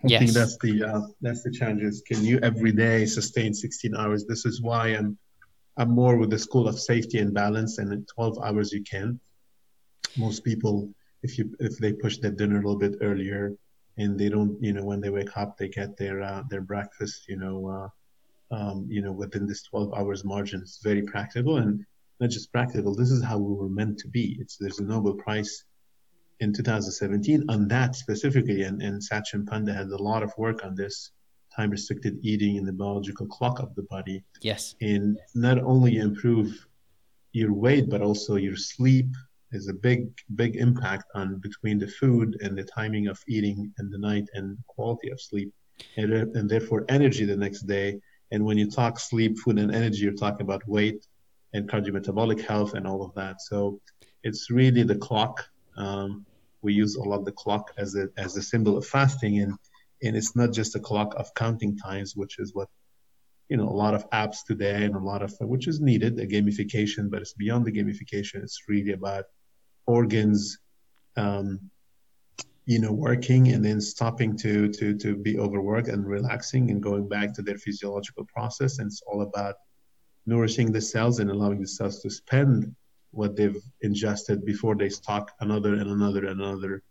I 0.04 0.08
yes. 0.08 0.20
think 0.20 0.32
that's 0.34 0.58
the 0.58 0.84
uh, 0.84 1.02
that's 1.22 1.44
the 1.44 1.52
challenge. 1.52 1.82
Is 1.84 2.04
can 2.06 2.24
you 2.24 2.40
every 2.42 2.72
day 2.72 3.06
sustain 3.06 3.54
16 3.54 3.96
hours? 3.96 4.26
This 4.26 4.46
is 4.46 4.62
why 4.62 4.90
I'm 4.90 5.18
I'm 5.78 5.90
more 5.90 6.18
with 6.18 6.30
the 6.32 6.40
school 6.40 6.68
of 6.68 6.80
safety 6.80 7.20
and 7.20 7.34
balance, 7.34 7.78
and 7.78 7.92
in 7.94 8.06
12 8.16 8.40
hours 8.44 8.72
you 8.72 8.84
can. 8.84 9.20
Most 10.18 10.44
people 10.44 10.90
if 11.24 11.38
you 11.38 11.56
if 11.60 11.78
they 11.78 11.94
push 11.94 12.18
their 12.18 12.32
dinner 12.32 12.56
a 12.56 12.62
little 12.62 12.78
bit 12.78 12.96
earlier 13.02 13.54
and 13.98 14.20
they 14.20 14.30
don't 14.30 14.62
you 14.64 14.74
know 14.74 14.84
when 14.84 15.02
they 15.02 15.10
wake 15.10 15.36
up 15.36 15.58
they 15.58 15.68
get 15.68 15.98
their 15.98 16.22
uh, 16.22 16.44
their 16.50 16.62
breakfast 16.62 17.28
you 17.28 17.38
know 17.38 17.68
uh, 18.52 18.56
um, 18.56 18.86
you 18.90 19.02
know 19.02 19.12
within 19.12 19.48
this 19.48 19.64
12 19.64 19.94
hours 19.94 20.24
margin 20.24 20.62
it's 20.62 20.80
very 20.84 21.02
practical 21.02 21.58
and 21.58 21.86
not 22.20 22.30
just 22.30 22.52
practical 22.52 22.96
this 22.96 23.12
is 23.12 23.24
how 23.24 23.38
we 23.38 23.54
were 23.54 23.70
meant 23.70 23.98
to 23.98 24.08
be 24.08 24.38
it's 24.40 24.58
there's 24.58 24.80
a 24.80 24.84
nobel 24.84 25.14
prize 25.14 25.64
in 26.40 26.54
2017 26.54 27.46
on 27.50 27.68
that 27.68 27.96
specifically 27.96 28.62
and, 28.64 28.82
and 28.82 29.02
Satchin 29.02 29.46
Panda 29.48 29.74
had 29.74 29.88
a 29.88 29.98
lot 29.98 30.22
of 30.22 30.32
work 30.38 30.64
on 30.64 30.76
this 30.76 31.12
time 31.56 31.72
restricted 31.72 32.20
eating 32.22 32.58
and 32.58 32.68
the 32.68 32.72
biological 32.72 33.26
clock 33.26 33.60
of 33.60 33.74
the 33.76 33.82
body. 33.84 34.24
Yes. 34.42 34.76
And 34.82 35.18
not 35.34 35.58
only 35.60 35.98
improve 35.98 36.68
your 37.32 37.54
weight, 37.54 37.90
but 37.90 38.02
also 38.02 38.36
your 38.36 38.56
sleep 38.56 39.08
is 39.52 39.68
a 39.68 39.74
big, 39.74 40.08
big 40.36 40.56
impact 40.56 41.06
on 41.16 41.40
between 41.40 41.80
the 41.80 41.88
food 41.88 42.38
and 42.42 42.58
the 42.58 42.64
timing 42.64 43.08
of 43.08 43.20
eating 43.28 43.74
and 43.78 43.92
the 43.92 43.98
night 43.98 44.28
and 44.34 44.58
quality 44.68 45.10
of 45.10 45.22
sleep, 45.22 45.54
and, 45.96 46.12
and 46.14 46.50
therefore 46.50 46.86
energy 46.90 47.26
the 47.26 47.36
next 47.36 47.62
day. 47.62 48.00
And 48.32 48.44
when 48.44 48.58
you 48.58 48.70
talk 48.70 49.00
sleep, 49.00 49.38
food, 49.40 49.58
and 49.58 49.74
energy, 49.74 50.00
you're 50.00 50.14
talking 50.14 50.42
about 50.42 50.68
weight 50.68 51.06
and 51.54 51.70
cardiometabolic 51.70 52.42
health 52.46 52.74
and 52.74 52.86
all 52.86 53.04
of 53.04 53.14
that. 53.16 53.42
So 53.42 53.80
it's 54.24 54.52
really 54.52 54.84
the 54.84 54.98
clock. 54.98 55.46
Um, 55.78 56.26
we 56.62 56.74
use 56.74 56.96
a 56.96 57.04
lot 57.04 57.24
the 57.24 57.32
clock 57.32 57.74
as 57.78 57.96
a 57.96 58.10
as 58.18 58.36
a 58.36 58.42
symbol 58.42 58.78
of 58.78 58.86
fasting, 58.86 59.40
and 59.40 59.54
and 60.04 60.18
it's 60.18 60.36
not 60.36 60.52
just 60.52 60.76
a 60.76 60.80
clock 60.80 61.14
of 61.16 61.34
counting 61.36 61.78
times, 61.78 62.16
which 62.16 62.40
is 62.40 62.54
what 62.54 62.68
you 63.50 63.56
know 63.56 63.70
a 63.70 63.78
lot 63.84 63.94
of 63.94 64.10
apps 64.10 64.40
today 64.46 64.84
and 64.84 64.96
a 64.96 65.00
lot 65.00 65.22
of 65.22 65.34
which 65.40 65.68
is 65.68 65.80
needed 65.80 66.20
a 66.20 66.28
gamification, 66.28 67.10
but 67.10 67.22
it's 67.22 67.34
beyond 67.34 67.66
the 67.66 67.72
gamification. 67.72 68.44
It's 68.44 68.64
really 68.68 68.92
about 68.92 69.26
organs. 69.88 70.60
Um, 71.16 71.60
you 72.70 72.80
know 72.80 72.92
working 72.92 73.54
and 73.54 73.64
then 73.64 73.80
stopping 73.80 74.36
to 74.38 74.68
to 74.68 74.94
to 74.94 75.16
be 75.16 75.40
overworked 75.40 75.88
and 75.88 76.06
relaxing 76.06 76.70
and 76.70 76.84
going 76.84 77.08
back 77.08 77.34
to 77.34 77.42
their 77.42 77.58
physiological 77.58 78.26
process 78.26 78.80
and 78.80 78.88
it's 78.88 79.02
all 79.08 79.22
about 79.22 79.56
nourishing 80.28 80.72
the 80.72 80.82
cells 80.82 81.20
and 81.20 81.32
allowing 81.32 81.62
the 81.62 81.68
cells 81.68 82.02
to 82.02 82.10
spend 82.10 82.76
what 83.12 83.36
they've 83.36 83.64
ingested 83.82 84.46
before 84.46 84.76
they 84.76 84.90
stock 84.90 85.32
another 85.40 85.74
and 85.74 85.90
another 85.90 86.28
and 86.28 86.42
another 86.42 86.84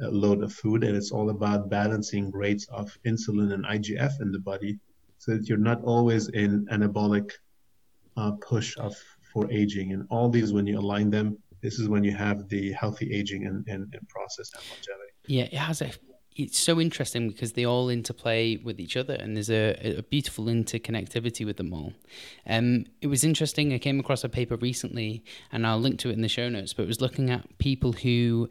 uh, 0.00 0.08
load 0.08 0.42
of 0.42 0.52
food. 0.52 0.84
And 0.84 0.96
it's 0.96 1.10
all 1.10 1.30
about 1.30 1.68
balancing 1.68 2.30
rates 2.30 2.66
of 2.68 2.96
insulin 3.04 3.52
and 3.52 3.64
IGF 3.64 4.20
in 4.20 4.32
the 4.32 4.38
body 4.38 4.78
so 5.18 5.32
that 5.36 5.48
you're 5.48 5.58
not 5.58 5.82
always 5.82 6.28
in 6.28 6.66
anabolic 6.66 7.30
uh, 8.16 8.32
push 8.40 8.76
of 8.78 8.96
for 9.32 9.50
aging. 9.50 9.92
And 9.92 10.06
all 10.10 10.28
these, 10.28 10.52
when 10.52 10.66
you 10.66 10.78
align 10.78 11.10
them, 11.10 11.36
this 11.64 11.78
is 11.78 11.88
when 11.88 12.04
you 12.04 12.12
have 12.12 12.48
the 12.50 12.72
healthy 12.72 13.10
aging 13.14 13.46
and, 13.46 13.66
and, 13.66 13.92
and 13.94 14.08
process 14.08 14.52
and 14.54 14.62
longevity. 14.68 15.12
Yeah, 15.26 15.44
it 15.44 15.54
has 15.54 15.80
a 15.80 15.90
it's 16.36 16.58
so 16.58 16.80
interesting 16.80 17.28
because 17.28 17.52
they 17.52 17.64
all 17.64 17.88
interplay 17.88 18.56
with 18.56 18.80
each 18.80 18.96
other 18.96 19.14
and 19.14 19.36
there's 19.36 19.50
a, 19.50 19.98
a 19.98 20.02
beautiful 20.02 20.46
interconnectivity 20.46 21.46
with 21.46 21.58
them 21.58 21.72
all. 21.72 21.92
Um, 22.44 22.86
it 23.00 23.06
was 23.06 23.22
interesting. 23.22 23.72
I 23.72 23.78
came 23.78 24.00
across 24.00 24.24
a 24.24 24.28
paper 24.28 24.56
recently 24.56 25.24
and 25.52 25.64
I'll 25.64 25.78
link 25.78 26.00
to 26.00 26.10
it 26.10 26.14
in 26.14 26.22
the 26.22 26.28
show 26.28 26.48
notes, 26.48 26.72
but 26.72 26.82
it 26.82 26.88
was 26.88 27.00
looking 27.00 27.30
at 27.30 27.58
people 27.58 27.92
who 27.92 28.48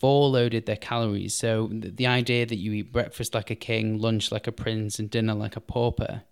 loaded 0.00 0.66
their 0.66 0.76
calories. 0.76 1.34
So 1.34 1.70
the, 1.72 1.90
the 1.90 2.06
idea 2.06 2.46
that 2.46 2.56
you 2.56 2.72
eat 2.72 2.92
breakfast 2.92 3.34
like 3.34 3.50
a 3.50 3.56
king, 3.56 3.98
lunch 3.98 4.30
like 4.30 4.46
a 4.46 4.52
prince, 4.52 5.00
and 5.00 5.10
dinner 5.10 5.34
like 5.34 5.56
a 5.56 5.60
pauper. 5.60 6.22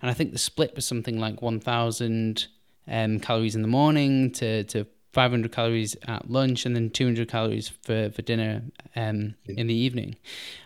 And 0.00 0.10
I 0.10 0.14
think 0.14 0.32
the 0.32 0.38
split 0.38 0.74
was 0.74 0.86
something 0.86 1.20
like 1.20 1.42
1,000 1.42 2.46
um, 2.88 3.20
calories 3.20 3.54
in 3.54 3.60
the 3.60 3.68
morning 3.68 4.30
to, 4.32 4.64
to 4.64 4.86
500 5.16 5.50
calories 5.50 5.96
at 6.06 6.30
lunch 6.30 6.66
and 6.66 6.76
then 6.76 6.90
200 6.90 7.26
calories 7.26 7.70
for, 7.70 8.10
for 8.10 8.20
dinner 8.20 8.60
um, 8.94 9.34
in 9.46 9.66
the 9.66 9.74
evening. 9.74 10.16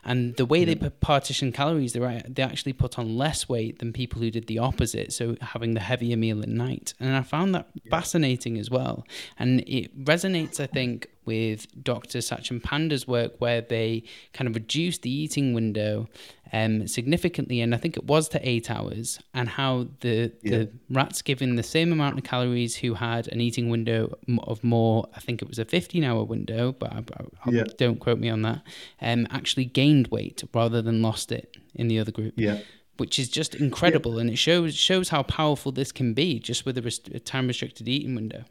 And 0.04 0.34
the 0.34 0.44
way 0.44 0.64
they 0.64 0.74
partition 0.74 1.52
calories, 1.52 1.92
they 1.92 2.22
they 2.28 2.42
actually 2.42 2.72
put 2.72 2.98
on 2.98 3.16
less 3.16 3.48
weight 3.48 3.78
than 3.78 3.92
people 3.92 4.20
who 4.20 4.28
did 4.28 4.48
the 4.48 4.58
opposite, 4.58 5.12
so 5.12 5.36
having 5.40 5.74
the 5.74 5.80
heavier 5.80 6.16
meal 6.16 6.42
at 6.42 6.48
night. 6.48 6.94
And 6.98 7.14
I 7.14 7.22
found 7.22 7.54
that 7.54 7.68
fascinating 7.90 8.58
as 8.58 8.68
well. 8.68 9.06
And 9.38 9.60
it 9.68 9.96
resonates, 10.04 10.58
I 10.58 10.66
think, 10.66 11.06
with 11.30 11.68
Dr. 11.84 12.20
Satchin 12.20 12.60
Panda's 12.60 13.06
work, 13.06 13.34
where 13.38 13.60
they 13.60 14.02
kind 14.32 14.48
of 14.48 14.56
reduced 14.56 15.02
the 15.02 15.10
eating 15.12 15.54
window 15.54 16.08
um, 16.52 16.88
significantly, 16.88 17.60
and 17.60 17.72
I 17.72 17.78
think 17.78 17.96
it 17.96 18.04
was 18.04 18.28
to 18.30 18.48
eight 18.48 18.68
hours, 18.68 19.20
and 19.32 19.48
how 19.48 19.86
the 20.00 20.32
yeah. 20.42 20.50
the 20.50 20.70
rats 20.90 21.22
given 21.22 21.54
the 21.54 21.62
same 21.62 21.92
amount 21.92 22.18
of 22.18 22.24
calories 22.24 22.74
who 22.74 22.94
had 22.94 23.28
an 23.28 23.40
eating 23.40 23.70
window 23.70 24.18
of 24.42 24.64
more, 24.64 25.06
I 25.14 25.20
think 25.20 25.40
it 25.40 25.46
was 25.46 25.60
a 25.60 25.64
15 25.64 26.02
hour 26.02 26.24
window, 26.24 26.72
but 26.72 26.92
I, 26.92 26.98
I, 27.46 27.50
yeah. 27.50 27.64
don't 27.78 28.00
quote 28.00 28.18
me 28.18 28.28
on 28.28 28.42
that, 28.42 28.62
um, 29.00 29.28
actually 29.30 29.66
gained 29.66 30.08
weight 30.08 30.42
rather 30.52 30.82
than 30.82 31.00
lost 31.00 31.30
it 31.30 31.56
in 31.76 31.86
the 31.86 32.00
other 32.00 32.10
group. 32.10 32.34
Yeah. 32.36 32.58
Which 32.96 33.20
is 33.20 33.28
just 33.28 33.54
incredible, 33.54 34.14
yeah. 34.14 34.22
and 34.22 34.30
it 34.30 34.36
shows 34.36 34.74
shows 34.74 35.10
how 35.10 35.22
powerful 35.22 35.70
this 35.70 35.92
can 35.92 36.12
be 36.12 36.40
just 36.40 36.66
with 36.66 36.76
a, 36.76 36.82
rest- 36.82 37.08
a 37.14 37.20
time 37.20 37.46
restricted 37.46 37.88
eating 37.88 38.16
window. 38.16 38.42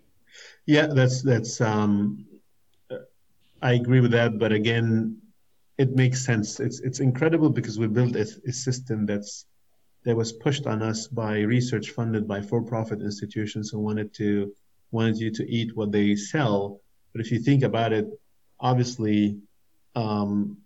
Yeah, 0.66 0.88
that's 0.88 1.22
that's. 1.22 1.60
Um, 1.60 2.26
I 3.62 3.74
agree 3.74 4.00
with 4.00 4.12
that, 4.12 4.38
but 4.38 4.52
again, 4.52 5.18
it 5.78 5.96
makes 5.96 6.24
sense. 6.24 6.60
It's 6.60 6.80
it's 6.82 7.00
incredible 7.00 7.50
because 7.50 7.80
we 7.80 7.88
built 7.88 8.16
a, 8.16 8.28
a 8.48 8.52
system 8.52 9.06
that's 9.06 9.46
that 10.04 10.16
was 10.16 10.32
pushed 10.32 10.66
on 10.66 10.82
us 10.82 11.08
by 11.08 11.40
research 11.42 11.92
funded 11.92 12.28
by 12.28 12.42
for-profit 12.42 13.02
institutions 13.02 13.70
who 13.70 13.80
wanted 13.80 14.14
to 14.16 14.54
wanted 14.92 15.18
you 15.18 15.32
to 15.32 15.50
eat 15.50 15.76
what 15.76 15.92
they 15.92 16.16
sell. 16.16 16.80
But 17.14 17.22
if 17.22 17.32
you 17.32 17.40
think 17.40 17.64
about 17.64 17.94
it, 17.94 18.08
obviously, 18.60 19.38
um, 19.96 20.58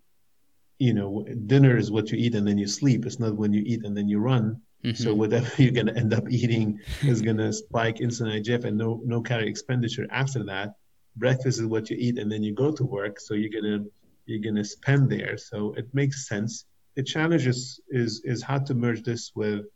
you 0.78 0.94
know, 0.94 1.24
dinner 1.46 1.76
is 1.76 1.90
what 1.90 2.10
you 2.10 2.18
eat 2.18 2.34
and 2.34 2.46
then 2.46 2.58
you 2.58 2.66
sleep. 2.66 3.06
It's 3.06 3.20
not 3.20 3.36
when 3.36 3.52
you 3.52 3.62
eat 3.64 3.84
and 3.84 3.96
then 3.96 4.08
you 4.08 4.18
run. 4.18 4.60
Mm-hmm. 4.84 5.02
So 5.02 5.14
whatever 5.14 5.50
you're 5.62 5.72
going 5.72 5.86
to 5.86 5.96
end 5.96 6.12
up 6.12 6.30
eating 6.30 6.80
is 7.02 7.22
going 7.22 7.38
to 7.38 7.52
spike 7.52 7.96
insulin 7.96 8.40
IGF 8.40 8.64
and 8.64 8.76
no 8.76 9.00
no 9.04 9.20
calorie 9.20 9.48
expenditure 9.48 10.06
after 10.10 10.44
that. 10.44 10.74
Breakfast 11.16 11.60
is 11.60 11.66
what 11.66 11.90
you 11.90 11.96
eat 11.98 12.18
and 12.18 12.30
then 12.30 12.42
you 12.42 12.52
go 12.54 12.72
to 12.72 12.84
work. 12.84 13.20
So 13.20 13.34
you're 13.34 13.62
to 13.62 13.90
you're 14.26 14.54
to 14.54 14.64
spend 14.64 15.10
there. 15.10 15.36
So 15.36 15.74
it 15.74 15.88
makes 15.92 16.28
sense. 16.28 16.64
The 16.96 17.02
challenge 17.02 17.46
is, 17.46 17.80
is, 17.88 18.22
is 18.24 18.42
how 18.42 18.58
to 18.58 18.74
merge 18.74 19.02
this 19.02 19.32
with, 19.34 19.66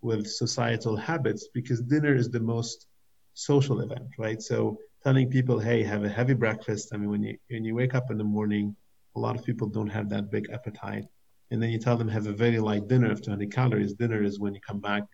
with 0.00 0.26
societal 0.26 0.96
habits 0.96 1.48
because 1.54 1.80
dinner 1.82 2.14
is 2.14 2.30
the 2.30 2.40
most 2.40 2.86
social 3.34 3.80
event, 3.80 4.08
right? 4.18 4.40
So 4.40 4.78
telling 5.02 5.30
people, 5.30 5.58
hey, 5.58 5.82
have 5.82 6.04
a 6.04 6.08
heavy 6.08 6.34
breakfast. 6.34 6.90
I 6.92 6.96
mean, 6.96 7.10
when 7.10 7.22
you, 7.22 7.36
when 7.50 7.64
you 7.64 7.74
wake 7.74 7.94
up 7.94 8.10
in 8.10 8.18
the 8.18 8.24
morning, 8.24 8.74
a 9.16 9.20
lot 9.20 9.36
of 9.38 9.44
people 9.44 9.68
don't 9.68 9.88
have 9.88 10.08
that 10.08 10.30
big 10.30 10.48
appetite. 10.50 11.04
And 11.50 11.62
then 11.62 11.70
you 11.70 11.78
tell 11.78 11.96
them 11.96 12.08
have 12.08 12.26
a 12.26 12.32
very 12.32 12.58
light 12.58 12.88
dinner 12.88 13.12
of 13.12 13.22
200 13.22 13.52
calories. 13.52 13.92
Dinner 13.92 14.22
is 14.22 14.40
when 14.40 14.54
you 14.54 14.60
come 14.66 14.80
back 14.80 15.04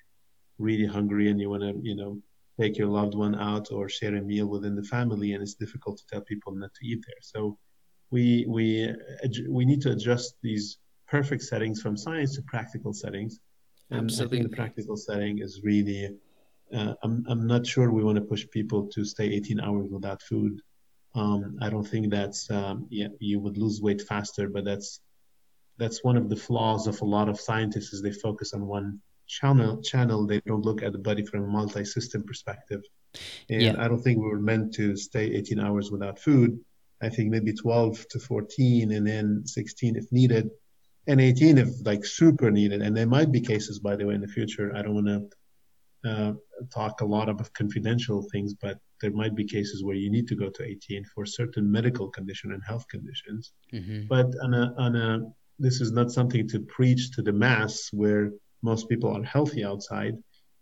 really 0.59 0.87
hungry 0.87 1.29
and 1.29 1.41
you 1.41 1.51
want 1.51 1.63
to, 1.63 1.75
you 1.83 1.97
know, 1.97 2.21
take 2.61 2.77
your 2.77 2.89
loved 2.89 3.15
one 3.15 3.35
out 3.35 3.67
or 3.73 3.89
share 3.89 4.17
a 4.17 4.23
meal 4.23 4.47
within 4.47 4.75
the 4.75 4.83
family. 4.83 5.33
And 5.33 5.43
it's 5.43 5.55
difficult 5.55 5.99
to 5.99 6.07
tell 6.11 6.21
people 6.21 6.55
not 6.55 6.73
to 6.75 6.87
eat 6.87 7.03
there. 7.07 7.23
So 7.23 7.59
we 8.11 8.45
we 8.49 8.95
we 9.49 9.65
need 9.65 9.81
to 9.83 9.93
adjust 9.93 10.35
these 10.43 10.79
perfect 11.09 11.43
settings 11.43 11.81
from 11.81 11.97
science 11.97 12.37
to 12.37 12.43
practical 12.43 12.93
settings. 12.93 13.41
And 13.91 14.03
Absolutely. 14.03 14.43
The 14.43 14.57
practical 14.63 14.97
setting 14.97 15.39
is 15.39 15.61
really. 15.63 16.17
Uh, 16.73 16.95
I'm 17.03 17.25
I'm 17.29 17.47
not 17.49 17.67
sure 17.67 17.91
we 17.91 18.05
want 18.05 18.17
to 18.17 18.31
push 18.33 18.47
people 18.53 18.87
to 18.95 19.05
stay 19.05 19.25
18 19.25 19.59
hours 19.59 19.89
without 19.91 20.23
food. 20.23 20.61
Um, 21.17 21.59
I 21.61 21.69
don't 21.69 21.89
think 21.93 22.11
that's 22.11 22.49
um, 22.51 22.87
yeah 22.91 23.09
you 23.19 23.41
would 23.41 23.57
lose 23.59 23.83
weight 23.83 24.03
faster, 24.03 24.49
but 24.49 24.65
that's 24.65 25.01
that's 25.79 26.05
one 26.05 26.17
of 26.17 26.29
the 26.29 26.37
flaws 26.37 26.87
of 26.87 27.01
a 27.01 27.05
lot 27.05 27.29
of 27.29 27.41
scientists 27.41 27.93
is 27.93 28.03
they 28.03 28.13
focus 28.13 28.53
on 28.53 28.67
one 28.67 29.01
channel 29.39 29.81
channel 29.83 30.27
they 30.27 30.41
don't 30.41 30.65
look 30.65 30.83
at 30.83 30.93
the 30.93 30.99
body 30.99 31.25
from 31.25 31.45
a 31.45 31.47
multi-system 31.47 32.23
perspective 32.25 32.83
and 33.49 33.63
yeah. 33.63 33.75
i 33.79 33.87
don't 33.89 34.03
think 34.03 34.19
we 34.19 34.29
were 34.29 34.47
meant 34.53 34.75
to 34.75 34.97
stay 34.97 35.27
18 35.35 35.61
hours 35.61 35.91
without 35.91 36.19
food 36.19 36.59
I 37.03 37.09
think 37.09 37.31
maybe 37.31 37.53
12 37.53 38.07
to 38.09 38.19
14 38.19 38.93
and 38.93 39.07
then 39.07 39.43
16 39.47 39.97
if 39.97 40.13
needed 40.13 40.51
and 41.07 41.21
18 41.21 41.59
if 41.59 41.69
like 41.85 42.05
super 42.05 42.51
needed. 42.51 42.83
And 42.83 42.97
there 42.97 43.07
might 43.07 43.33
be 43.33 43.41
cases, 43.41 43.79
by 43.79 43.97
the 43.97 44.07
way, 44.07 44.15
in 44.15 44.21
the 44.21 44.29
future. 44.29 44.75
I 44.75 44.83
don't 44.83 44.95
want 44.95 45.07
to 45.07 46.11
uh, 46.11 46.33
talk 46.73 47.01
a 47.01 47.07
lot 47.07 47.29
about 47.29 47.53
confidential 47.55 48.27
things, 48.31 48.55
but 48.55 48.79
there 49.01 49.13
might 49.13 49.35
be 49.35 49.45
cases 49.45 49.83
where 49.83 49.97
you 49.97 50.11
need 50.11 50.29
to 50.29 50.37
go 50.37 50.51
to 50.51 50.65
18 50.65 51.05
for 51.05 51.25
certain 51.25 51.71
medical 51.71 52.09
condition 52.09 52.53
and 52.53 52.63
health 52.67 52.87
conditions. 52.89 53.53
Mm-hmm. 53.73 54.07
But 54.09 54.27
on 54.43 54.55
a, 54.55 54.75
on 54.77 54.97
a, 54.97 55.21
this 55.59 55.81
is 55.81 55.93
not 55.93 56.11
something 56.11 56.47
to 56.49 56.61
preach 56.61 57.13
to 57.13 57.23
the 57.23 57.33
mass 57.33 57.89
where 57.93 58.33
most 58.63 58.89
people 58.89 59.17
are 59.17 59.23
healthy 59.23 59.65
outside. 59.65 60.17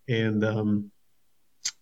And, 0.08 0.44
um, 0.44 0.90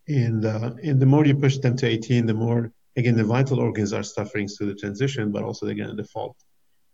and, 0.08 0.44
uh, 0.44 0.70
and 0.82 1.00
the 1.00 1.06
more 1.06 1.24
you 1.26 1.36
push 1.36 1.58
them 1.58 1.76
to 1.76 1.86
18, 1.86 2.26
the 2.26 2.34
more 2.34 2.72
again, 2.96 3.16
the 3.16 3.24
vital 3.24 3.60
organs 3.60 3.92
are 3.92 4.02
suffering 4.02 4.48
through 4.48 4.68
the 4.68 4.74
transition, 4.74 5.30
but 5.30 5.42
also 5.42 5.66
again 5.66 5.88
the 5.88 6.02
default. 6.02 6.36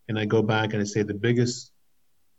And 0.08 0.18
I 0.18 0.24
go 0.24 0.42
back 0.42 0.72
and 0.72 0.82
I 0.82 0.84
say 0.84 1.02
the 1.02 1.14
biggest 1.14 1.72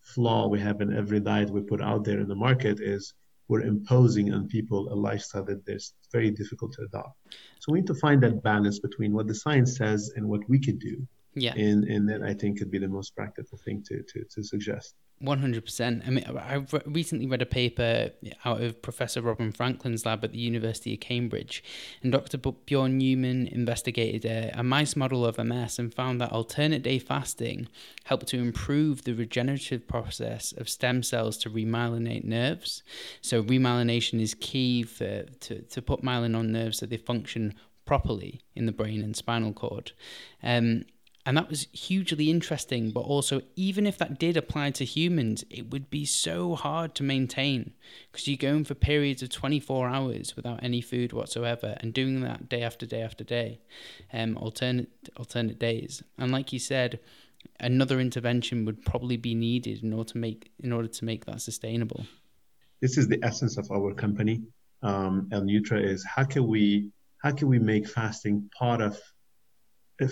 flaw 0.01 0.47
we 0.47 0.59
have 0.59 0.81
in 0.81 0.95
every 0.95 1.19
diet 1.19 1.49
we 1.49 1.61
put 1.61 1.81
out 1.81 2.03
there 2.03 2.19
in 2.19 2.27
the 2.27 2.35
market 2.35 2.79
is 2.81 3.13
we're 3.47 3.61
imposing 3.61 4.33
on 4.33 4.47
people 4.47 4.91
a 4.91 4.95
lifestyle 4.95 5.45
that 5.45 5.61
is 5.67 5.93
very 6.11 6.29
difficult 6.31 6.73
to 6.73 6.83
adopt. 6.83 7.17
So 7.59 7.71
we 7.71 7.79
need 7.79 7.87
to 7.87 7.95
find 7.95 8.21
that 8.23 8.43
balance 8.43 8.79
between 8.79 9.13
what 9.13 9.27
the 9.27 9.35
science 9.35 9.77
says 9.77 10.11
and 10.15 10.27
what 10.27 10.47
we 10.49 10.59
can 10.59 10.77
do. 10.77 11.07
Yeah. 11.35 11.53
And 11.55 11.83
and 11.85 12.07
that 12.09 12.21
I 12.21 12.33
think 12.33 12.59
could 12.59 12.71
be 12.71 12.79
the 12.79 12.87
most 12.87 13.15
practical 13.15 13.57
thing 13.57 13.83
to 13.87 14.03
to, 14.03 14.23
to 14.23 14.43
suggest. 14.43 14.95
One 15.19 15.39
hundred 15.39 15.63
percent. 15.63 16.03
I 16.05 16.09
mean, 16.09 16.25
I 16.25 16.65
recently 16.85 17.27
read 17.27 17.41
a 17.41 17.45
paper 17.45 18.09
out 18.43 18.61
of 18.61 18.81
Professor 18.81 19.21
Robin 19.21 19.53
Franklin's 19.53 20.05
lab 20.05 20.23
at 20.25 20.33
the 20.33 20.39
University 20.39 20.95
of 20.95 20.99
Cambridge, 20.99 21.63
and 22.01 22.11
Dr. 22.11 22.37
Bjorn 22.37 22.97
Neumann 22.97 23.47
investigated 23.47 24.25
a, 24.25 24.51
a, 24.53 24.63
mice 24.63 24.97
model 24.97 25.25
of 25.25 25.37
MS 25.37 25.79
and 25.79 25.93
found 25.93 26.19
that 26.19 26.33
alternate 26.33 26.83
day 26.83 26.99
fasting 26.99 27.69
helped 28.03 28.27
to 28.27 28.37
improve 28.37 29.05
the 29.05 29.13
regenerative 29.13 29.87
process 29.87 30.51
of 30.57 30.67
stem 30.67 31.01
cells 31.01 31.37
to 31.37 31.49
remyelinate 31.49 32.25
nerves. 32.25 32.83
So 33.21 33.41
remyelination 33.41 34.19
is 34.19 34.33
key 34.33 34.83
for 34.83 35.23
to, 35.23 35.61
to 35.61 35.81
put 35.81 36.01
myelin 36.01 36.37
on 36.37 36.51
nerves 36.51 36.79
so 36.79 36.85
they 36.85 36.97
function 36.97 37.53
properly 37.85 38.41
in 38.55 38.65
the 38.65 38.71
brain 38.71 39.01
and 39.01 39.15
spinal 39.15 39.53
cord. 39.53 39.93
Um, 40.41 40.83
and 41.25 41.37
that 41.37 41.49
was 41.49 41.67
hugely 41.71 42.29
interesting. 42.29 42.91
But 42.91 43.01
also, 43.01 43.41
even 43.55 43.87
if 43.87 43.97
that 43.97 44.19
did 44.19 44.35
apply 44.35 44.71
to 44.71 44.85
humans, 44.85 45.45
it 45.49 45.71
would 45.71 45.89
be 45.89 46.05
so 46.05 46.55
hard 46.55 46.95
to 46.95 47.03
maintain 47.03 47.73
because 48.11 48.27
you're 48.27 48.37
going 48.37 48.65
for 48.65 48.73
periods 48.73 49.23
of 49.23 49.29
24 49.29 49.87
hours 49.87 50.35
without 50.35 50.61
any 50.63 50.81
food 50.81 51.13
whatsoever 51.13 51.77
and 51.79 51.93
doing 51.93 52.21
that 52.21 52.49
day 52.49 52.61
after 52.61 52.85
day 52.85 53.01
after 53.01 53.23
day, 53.23 53.59
um, 54.11 54.37
alternate, 54.37 54.89
alternate 55.15 55.59
days. 55.59 56.03
And 56.17 56.31
like 56.31 56.51
you 56.51 56.59
said, 56.59 56.99
another 57.59 57.99
intervention 57.99 58.65
would 58.65 58.83
probably 58.85 59.17
be 59.17 59.33
needed 59.33 59.83
in 59.83 59.93
order 59.93 60.09
to 60.11 60.17
make 60.17 60.51
in 60.59 60.73
order 60.73 60.87
to 60.87 61.05
make 61.05 61.25
that 61.25 61.41
sustainable. 61.41 62.05
This 62.81 62.97
is 62.97 63.07
the 63.07 63.19
essence 63.23 63.57
of 63.57 63.71
our 63.71 63.93
company. 63.93 64.41
Um, 64.81 65.29
L-Nutra 65.31 65.81
is 65.81 66.03
how 66.03 66.25
can 66.25 66.45
we 66.47 66.91
how 67.19 67.31
can 67.31 67.47
we 67.47 67.59
make 67.59 67.87
fasting 67.87 68.49
part 68.57 68.81
of 68.81 68.99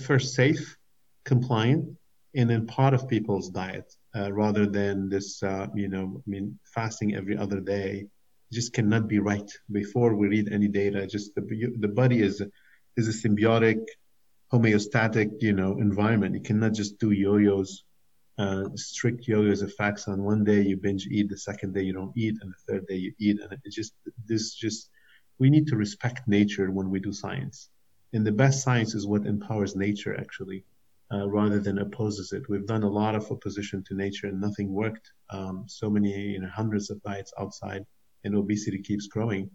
first 0.06 0.34
safe 0.34 0.78
compliant 1.24 1.98
and 2.36 2.50
then 2.50 2.66
part 2.68 2.94
of 2.94 3.08
people's 3.08 3.50
diet 3.50 3.94
uh, 4.16 4.32
rather 4.32 4.66
than 4.66 5.10
this, 5.10 5.42
uh, 5.44 5.68
you 5.76 5.88
know, 5.88 6.22
I 6.26 6.30
mean, 6.30 6.60
fasting 6.64 7.16
every 7.16 7.38
other 7.38 7.60
day 7.60 8.08
just 8.52 8.74
cannot 8.74 9.08
be 9.08 9.20
right. 9.20 9.50
Before 9.72 10.16
we 10.16 10.28
read 10.28 10.52
any 10.52 10.68
data, 10.68 11.08
just 11.08 11.36
the, 11.36 11.74
the 11.80 11.88
body 11.88 12.22
is, 12.22 12.42
is 12.98 13.08
a 13.08 13.28
symbiotic, 13.28 13.80
homeostatic, 14.52 15.42
you 15.42 15.54
know, 15.54 15.78
environment. 15.78 16.36
You 16.36 16.42
cannot 16.42 16.74
just 16.74 17.00
do 17.00 17.12
yo-yos, 17.12 17.84
uh, 18.38 18.66
strict 18.76 19.28
yo-yos 19.28 19.62
effects 19.62 20.08
on 20.08 20.24
one 20.24 20.44
day 20.44 20.62
you 20.62 20.78
binge 20.78 21.08
eat, 21.08 21.30
the 21.30 21.38
second 21.38 21.74
day 21.74 21.84
you 21.84 21.94
don't 21.94 22.16
eat, 22.18 22.36
and 22.42 22.52
the 22.52 22.74
third 22.74 22.88
day 22.88 22.96
you 22.96 23.14
eat. 23.20 23.40
And 23.42 23.54
it 23.54 23.72
just, 23.72 23.94
this 24.26 24.54
just, 24.54 24.90
we 25.40 25.50
need 25.50 25.68
to 25.68 25.78
respect 25.78 26.28
nature 26.28 26.72
when 26.72 26.90
we 26.90 27.00
do 27.00 27.14
science. 27.14 27.70
And 28.14 28.28
the 28.28 28.32
best 28.34 28.64
science 28.64 28.94
is 28.96 29.08
what 29.08 29.26
empowers 29.26 29.76
nature 29.76 30.18
actually 30.20 30.66
uh, 31.14 31.28
rather 31.30 31.60
than 31.60 31.80
opposes 31.80 32.32
it. 32.32 32.48
We've 32.50 32.66
done 32.66 32.84
a 32.84 32.90
lot 32.90 33.16
of 33.16 33.30
opposition 33.32 33.84
to 33.88 33.96
nature 33.96 34.28
and 34.28 34.40
nothing 34.40 34.72
worked. 34.72 35.12
Um, 35.30 35.66
so 35.68 35.90
many, 35.90 36.12
you 36.12 36.42
know, 36.42 36.50
hundreds 36.50 36.90
of 36.90 37.02
diets 37.04 37.34
outside, 37.40 37.86
and 38.24 38.36
obesity 38.36 38.82
keeps 38.82 39.08
growing. 39.08 39.50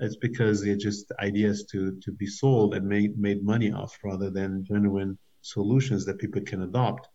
It's 0.00 0.16
because 0.16 0.62
they're 0.62 0.76
just 0.76 1.10
ideas 1.20 1.64
to 1.72 1.98
to 2.04 2.12
be 2.12 2.26
sold 2.26 2.74
and 2.74 2.86
made 2.86 3.18
made 3.18 3.44
money 3.44 3.72
off 3.72 3.98
rather 4.04 4.30
than 4.30 4.64
genuine 4.64 5.18
solutions 5.42 6.04
that 6.06 6.18
people 6.18 6.42
can 6.42 6.62
adopt. 6.62 7.08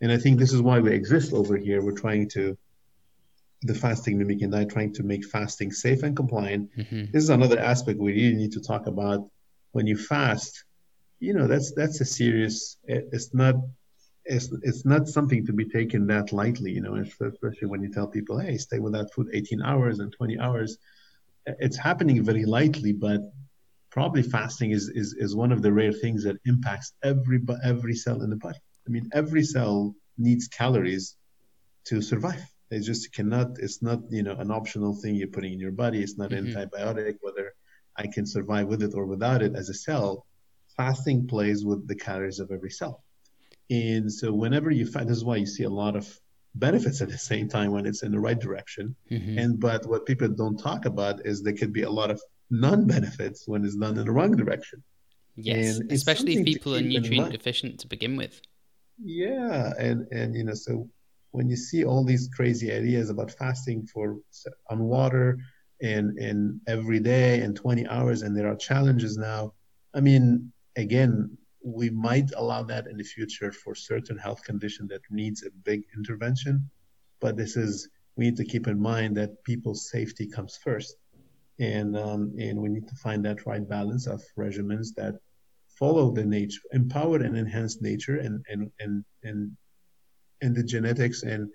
And 0.00 0.10
I 0.12 0.18
think 0.18 0.38
this 0.38 0.52
is 0.52 0.62
why 0.62 0.78
we 0.80 0.92
exist 0.92 1.32
over 1.32 1.56
here. 1.56 1.82
We're 1.82 1.92
trying 1.92 2.28
to 2.30 2.56
the 3.62 3.74
fasting 3.74 4.16
mimicking 4.18 4.50
diet, 4.50 4.70
trying 4.70 4.92
to 4.94 5.02
make 5.02 5.24
fasting 5.24 5.70
safe 5.70 6.02
and 6.02 6.16
compliant. 6.16 6.70
Mm-hmm. 6.76 7.12
This 7.12 7.24
is 7.24 7.30
another 7.30 7.58
aspect 7.58 7.98
we 7.98 8.12
really 8.12 8.36
need 8.36 8.52
to 8.52 8.60
talk 8.60 8.86
about. 8.86 9.28
When 9.72 9.86
you 9.86 9.96
fast, 9.96 10.64
you 11.20 11.34
know 11.34 11.46
that's 11.46 11.72
that's 11.72 12.00
a 12.00 12.04
serious 12.04 12.78
it's 12.84 13.32
not 13.34 13.54
it's, 14.24 14.48
it's 14.62 14.84
not 14.84 15.08
something 15.08 15.46
to 15.46 15.52
be 15.52 15.64
taken 15.64 16.06
that 16.06 16.32
lightly 16.32 16.72
you 16.72 16.80
know 16.80 16.96
especially 16.96 17.68
when 17.68 17.82
you 17.82 17.92
tell 17.92 18.06
people 18.06 18.38
hey 18.38 18.56
stay 18.56 18.78
without 18.78 19.12
food 19.12 19.28
18 19.32 19.62
hours 19.62 20.00
and 20.00 20.12
20 20.12 20.38
hours. 20.40 20.78
It's 21.46 21.76
happening 21.76 22.22
very 22.22 22.44
lightly 22.44 22.92
but 22.92 23.20
probably 23.90 24.22
fasting 24.22 24.70
is, 24.70 24.88
is 24.88 25.14
is 25.14 25.34
one 25.34 25.52
of 25.52 25.62
the 25.62 25.72
rare 25.72 25.92
things 25.92 26.24
that 26.24 26.36
impacts 26.46 26.92
every 27.02 27.40
every 27.64 27.94
cell 27.94 28.22
in 28.22 28.30
the 28.30 28.36
body. 28.36 28.58
I 28.86 28.90
mean 28.90 29.08
every 29.12 29.42
cell 29.42 29.94
needs 30.16 30.48
calories 30.48 31.16
to 31.86 32.00
survive. 32.00 32.44
It 32.70 32.80
just 32.80 33.12
cannot 33.12 33.58
it's 33.58 33.82
not 33.82 34.00
you 34.10 34.22
know 34.22 34.36
an 34.36 34.50
optional 34.50 34.94
thing 34.94 35.16
you're 35.16 35.28
putting 35.28 35.54
in 35.54 35.60
your 35.60 35.72
body. 35.72 36.02
It's 36.02 36.18
not 36.18 36.30
mm-hmm. 36.30 36.56
antibiotic 36.56 37.16
whether 37.20 37.52
i 37.96 38.06
can 38.06 38.24
survive 38.24 38.68
with 38.68 38.82
it 38.84 38.94
or 38.94 39.04
without 39.04 39.42
it 39.42 39.56
as 39.56 39.68
a 39.68 39.74
cell 39.74 40.24
fasting 40.80 41.26
plays 41.26 41.60
with 41.68 41.86
the 41.90 41.98
calories 42.06 42.40
of 42.40 42.50
every 42.50 42.72
cell. 42.80 42.96
And 43.68 44.10
so 44.18 44.26
whenever 44.32 44.70
you 44.70 44.86
fast, 44.86 45.08
this 45.08 45.18
is 45.18 45.24
why 45.28 45.36
you 45.36 45.50
see 45.56 45.64
a 45.64 45.76
lot 45.84 45.94
of 45.94 46.04
benefits 46.54 46.98
at 47.04 47.10
the 47.10 47.22
same 47.32 47.46
time 47.56 47.70
when 47.74 47.84
it's 47.88 48.02
in 48.02 48.12
the 48.12 48.22
right 48.28 48.40
direction. 48.46 48.96
Mm-hmm. 49.10 49.38
And 49.40 49.60
but 49.68 49.80
what 49.90 50.06
people 50.10 50.28
don't 50.28 50.58
talk 50.68 50.82
about 50.92 51.16
is 51.30 51.34
there 51.42 51.58
could 51.60 51.74
be 51.80 51.84
a 51.90 51.94
lot 52.00 52.10
of 52.14 52.18
non-benefits 52.50 53.46
when 53.46 53.60
it's 53.64 53.76
done 53.76 53.96
in 53.98 54.04
the 54.06 54.16
wrong 54.18 54.34
direction. 54.42 54.82
Yes, 55.36 55.78
and 55.78 55.92
especially 55.92 56.32
if 56.36 56.44
people 56.52 56.74
are 56.76 56.86
nutrient 56.94 57.30
deficient 57.38 57.78
to 57.80 57.86
begin 57.94 58.16
with. 58.22 58.34
Yeah, 59.24 59.72
and 59.86 59.98
and 60.18 60.28
you 60.38 60.44
know 60.48 60.58
so 60.66 60.72
when 61.36 61.46
you 61.52 61.58
see 61.68 61.84
all 61.84 62.04
these 62.04 62.24
crazy 62.36 62.68
ideas 62.80 63.06
about 63.10 63.30
fasting 63.42 63.86
for 63.92 64.04
on 64.72 64.78
water 64.96 65.26
and 65.92 66.06
and 66.26 66.38
every 66.66 67.00
day 67.14 67.40
and 67.42 67.54
20 67.54 67.86
hours 67.96 68.22
and 68.22 68.30
there 68.36 68.48
are 68.52 68.56
challenges 68.56 69.12
now. 69.16 69.52
I 69.98 70.00
mean, 70.00 70.52
again, 70.76 71.36
we 71.62 71.90
might 71.90 72.30
allow 72.36 72.62
that 72.62 72.86
in 72.86 72.96
the 72.96 73.04
future 73.04 73.52
for 73.52 73.74
certain 73.74 74.16
health 74.16 74.42
condition 74.44 74.86
that 74.88 75.02
needs 75.10 75.42
a 75.42 75.50
big 75.64 75.82
intervention. 75.96 76.70
But 77.20 77.36
this 77.36 77.56
is 77.56 77.88
we 78.16 78.24
need 78.26 78.36
to 78.36 78.44
keep 78.44 78.66
in 78.66 78.80
mind 78.80 79.16
that 79.16 79.42
people's 79.44 79.90
safety 79.90 80.26
comes 80.26 80.58
first, 80.62 80.96
and 81.58 81.96
um, 81.96 82.34
and 82.38 82.60
we 82.60 82.68
need 82.68 82.88
to 82.88 82.94
find 82.96 83.24
that 83.24 83.46
right 83.46 83.66
balance 83.68 84.06
of 84.06 84.22
regimens 84.38 84.94
that 84.96 85.14
follow 85.78 86.10
the 86.10 86.24
nature, 86.24 86.60
empower 86.72 87.16
and 87.16 87.36
enhance 87.36 87.82
nature, 87.82 88.18
and 88.18 88.44
and 88.48 88.70
and 88.80 89.04
and 89.22 89.56
and 90.40 90.56
the 90.56 90.62
genetics 90.62 91.22
and 91.22 91.50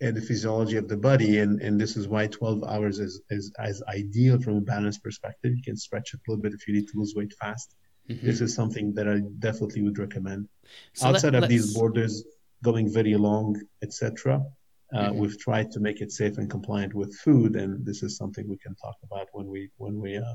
and 0.00 0.16
the 0.16 0.22
physiology 0.22 0.76
of 0.76 0.88
the 0.88 0.96
body. 0.96 1.38
And 1.40 1.60
and 1.60 1.78
this 1.78 1.96
is 1.98 2.08
why 2.08 2.26
12 2.26 2.64
hours 2.64 2.98
is 2.98 3.20
is 3.28 3.52
as 3.58 3.82
ideal 3.88 4.40
from 4.40 4.56
a 4.56 4.62
balance 4.62 4.96
perspective. 4.96 5.54
You 5.54 5.62
can 5.62 5.76
stretch 5.76 6.14
it 6.14 6.20
a 6.26 6.30
little 6.30 6.42
bit 6.42 6.54
if 6.54 6.66
you 6.66 6.72
need 6.72 6.88
to 6.88 6.98
lose 6.98 7.14
weight 7.14 7.34
fast 7.34 7.74
Mm-hmm. 8.08 8.26
This 8.26 8.40
is 8.40 8.54
something 8.54 8.94
that 8.94 9.08
I 9.08 9.20
definitely 9.38 9.82
would 9.82 9.98
recommend. 9.98 10.48
So 10.94 11.08
Outside 11.08 11.34
let, 11.34 11.44
of 11.44 11.48
these 11.48 11.74
borders, 11.74 12.24
going 12.62 12.92
very 12.92 13.14
long, 13.16 13.60
etc. 13.82 14.44
Uh, 14.92 14.98
mm-hmm. 14.98 15.18
We've 15.18 15.38
tried 15.38 15.70
to 15.72 15.80
make 15.80 16.00
it 16.00 16.12
safe 16.12 16.38
and 16.38 16.50
compliant 16.50 16.94
with 16.94 17.14
food, 17.16 17.56
and 17.56 17.84
this 17.84 18.02
is 18.02 18.16
something 18.16 18.48
we 18.48 18.58
can 18.58 18.74
talk 18.74 18.96
about 19.04 19.28
when 19.32 19.46
we 19.46 19.70
when 19.78 20.00
we 20.00 20.16
uh, 20.16 20.34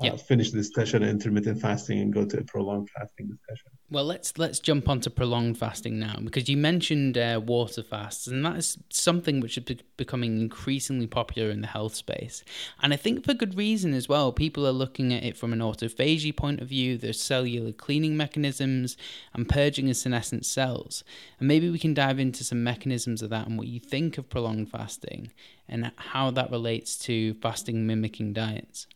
uh, 0.00 0.16
finish 0.16 0.50
the 0.50 0.58
discussion 0.58 1.02
on 1.02 1.08
intermittent 1.08 1.60
fasting 1.60 2.00
and 2.00 2.12
go 2.12 2.24
to 2.24 2.38
a 2.38 2.44
prolonged 2.44 2.90
fasting 2.90 3.28
discussion. 3.28 3.70
Well, 3.90 4.04
let's 4.04 4.36
let's 4.38 4.58
jump 4.58 4.88
onto 4.88 5.08
prolonged 5.08 5.56
fasting 5.56 6.00
now 6.00 6.18
because 6.22 6.48
you 6.48 6.56
mentioned 6.56 7.16
uh, 7.16 7.40
water 7.44 7.82
fasts, 7.82 8.26
and 8.26 8.44
that 8.44 8.56
is 8.56 8.78
something 8.90 9.40
which 9.40 9.56
is 9.56 9.64
be- 9.64 9.80
becoming 9.96 10.40
increasingly 10.40 11.06
popular 11.06 11.50
in 11.50 11.60
the 11.60 11.68
health 11.68 11.94
space, 11.94 12.42
and 12.82 12.92
I 12.92 12.96
think 12.96 13.24
for 13.24 13.34
good 13.34 13.56
reason 13.56 13.94
as 13.94 14.08
well. 14.08 14.32
People 14.32 14.66
are 14.66 14.72
looking 14.72 15.12
at 15.12 15.22
it 15.22 15.36
from 15.36 15.52
an 15.52 15.60
autophagy 15.60 16.36
point 16.36 16.60
of 16.60 16.68
view. 16.68 16.98
There's 16.98 17.22
cellular 17.22 17.72
cleaning 17.72 18.16
mechanisms 18.16 18.96
and 19.32 19.48
purging 19.48 19.88
of 19.90 19.96
senescent 19.96 20.44
cells, 20.44 21.04
and 21.38 21.46
maybe 21.46 21.70
we 21.70 21.78
can 21.78 21.94
dive 21.94 22.18
into 22.18 22.42
some 22.42 22.64
mechanisms 22.64 23.22
of 23.22 23.30
that 23.30 23.46
and 23.46 23.56
what 23.56 23.68
you 23.68 23.78
think 23.78 24.18
of 24.18 24.28
prolonged 24.28 24.70
fasting 24.70 25.30
and 25.68 25.92
how 25.96 26.30
that 26.32 26.50
relates 26.50 26.96
to 26.98 27.34
fasting 27.34 27.86
mimicking 27.86 28.32
diets. 28.32 28.86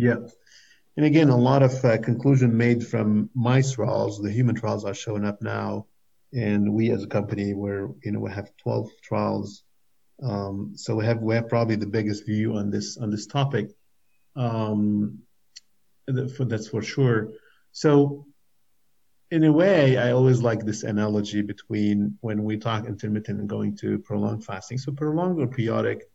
Yeah. 0.00 0.16
And 0.96 1.04
again, 1.04 1.28
a 1.28 1.36
lot 1.36 1.62
of 1.62 1.84
uh, 1.84 1.98
conclusion 1.98 2.56
made 2.56 2.86
from 2.86 3.28
mice 3.34 3.72
trials. 3.72 4.18
The 4.18 4.32
human 4.32 4.54
trials 4.54 4.84
are 4.86 4.94
showing 4.94 5.26
up 5.26 5.42
now, 5.42 5.86
and 6.32 6.72
we 6.72 6.90
as 6.90 7.04
a 7.04 7.06
company, 7.06 7.52
we're 7.52 7.88
you 8.02 8.12
know 8.12 8.20
we 8.20 8.30
have 8.30 8.50
12 8.56 8.88
trials, 9.02 9.62
um, 10.22 10.72
so 10.74 10.96
we 10.96 11.04
have 11.04 11.20
we 11.20 11.34
have 11.34 11.48
probably 11.48 11.76
the 11.76 11.86
biggest 11.86 12.24
view 12.24 12.56
on 12.56 12.70
this 12.70 12.96
on 12.96 13.10
this 13.10 13.26
topic. 13.26 13.70
Um, 14.36 15.18
for, 16.34 16.44
that's 16.46 16.68
for 16.68 16.82
sure. 16.82 17.32
So, 17.72 18.26
in 19.30 19.44
a 19.44 19.52
way, 19.52 19.98
I 19.98 20.12
always 20.12 20.40
like 20.40 20.64
this 20.64 20.82
analogy 20.82 21.42
between 21.42 22.16
when 22.22 22.42
we 22.42 22.56
talk 22.56 22.86
intermittent 22.86 23.38
and 23.38 23.48
going 23.48 23.76
to 23.76 23.98
prolonged 23.98 24.44
fasting. 24.44 24.78
So, 24.78 24.92
prolonged 24.92 25.40
or 25.40 25.46
periodic 25.46 26.09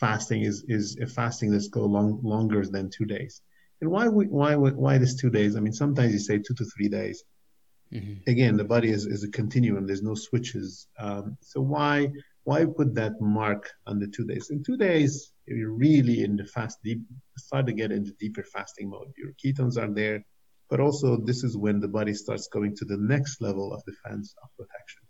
fasting 0.00 0.42
is 0.42 0.64
is 0.68 0.98
a 1.00 1.06
fasting 1.06 1.50
that's 1.50 1.68
go 1.68 1.84
long 1.84 2.20
longer 2.22 2.64
than 2.64 2.90
two 2.90 3.04
days. 3.04 3.42
And 3.80 3.90
why 3.90 4.08
why 4.08 4.56
why 4.56 4.98
this 4.98 5.14
two 5.14 5.30
days? 5.30 5.56
I 5.56 5.60
mean, 5.60 5.72
sometimes 5.72 6.12
you 6.12 6.18
say 6.18 6.38
two 6.38 6.54
to 6.54 6.64
three 6.64 6.88
days. 6.88 7.22
Mm-hmm. 7.92 8.28
Again, 8.30 8.56
the 8.56 8.64
body 8.64 8.90
is, 8.90 9.06
is 9.06 9.22
a 9.22 9.30
continuum. 9.30 9.86
There's 9.86 10.02
no 10.02 10.14
switches. 10.14 10.88
Um, 10.98 11.36
so 11.40 11.60
why 11.60 12.10
why 12.44 12.64
put 12.64 12.94
that 12.94 13.20
mark 13.20 13.70
on 13.86 13.98
the 13.98 14.06
two 14.06 14.24
days? 14.24 14.50
In 14.50 14.62
two 14.62 14.76
days, 14.76 15.32
you're 15.46 15.72
really 15.72 16.22
in 16.24 16.36
the 16.36 16.46
fast 16.46 16.78
deep 16.82 17.00
start 17.36 17.66
to 17.66 17.72
get 17.72 17.92
into 17.92 18.12
deeper 18.12 18.42
fasting 18.42 18.90
mode. 18.90 19.12
Your 19.16 19.32
ketones 19.42 19.76
are 19.76 19.92
there, 19.92 20.24
but 20.70 20.80
also 20.80 21.16
this 21.16 21.44
is 21.44 21.56
when 21.56 21.80
the 21.80 21.88
body 21.88 22.14
starts 22.14 22.48
going 22.48 22.74
to 22.76 22.84
the 22.84 22.98
next 22.98 23.40
level 23.40 23.72
of 23.72 23.84
defense 23.84 24.34
of 24.42 24.48
protection, 24.56 25.02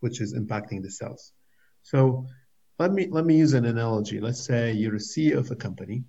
which 0.00 0.20
is 0.20 0.34
impacting 0.34 0.82
the 0.82 0.90
cells. 0.90 1.32
So 1.82 2.26
let 2.80 2.92
me 2.92 3.06
let 3.10 3.26
me 3.26 3.36
use 3.36 3.52
an 3.52 3.66
analogy. 3.66 4.18
Let's 4.20 4.42
say 4.42 4.72
you're 4.72 4.96
a 4.96 5.06
CEO 5.12 5.36
of 5.36 5.50
a 5.50 5.56
company, 5.66 6.02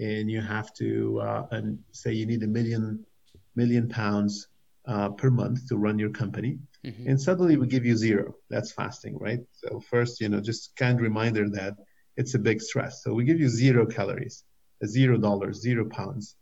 and 0.00 0.28
you 0.28 0.40
have 0.40 0.74
to 0.74 1.20
uh, 1.20 1.46
and 1.52 1.78
say 1.92 2.12
you 2.12 2.26
need 2.26 2.42
a 2.42 2.48
million 2.58 3.06
million 3.54 3.88
pounds 3.88 4.48
uh, 4.86 5.10
per 5.10 5.30
month 5.30 5.68
to 5.68 5.76
run 5.76 6.00
your 6.00 6.10
company, 6.10 6.58
mm-hmm. 6.84 7.08
and 7.08 7.20
suddenly 7.20 7.56
we 7.56 7.68
give 7.68 7.86
you 7.86 7.96
zero. 7.96 8.34
That's 8.50 8.72
fasting, 8.72 9.16
right? 9.18 9.42
So 9.52 9.78
first, 9.78 10.20
you 10.20 10.28
know, 10.28 10.40
just 10.40 10.74
kind 10.74 11.00
reminder 11.00 11.48
that 11.50 11.74
it's 12.16 12.34
a 12.34 12.40
big 12.40 12.60
stress. 12.60 13.04
So 13.04 13.14
we 13.14 13.22
give 13.22 13.38
you 13.38 13.48
zero 13.48 13.86
calories, 13.86 14.42
zero 14.84 15.16
dollars, 15.18 15.60
zero 15.60 15.84
pounds 15.88 16.36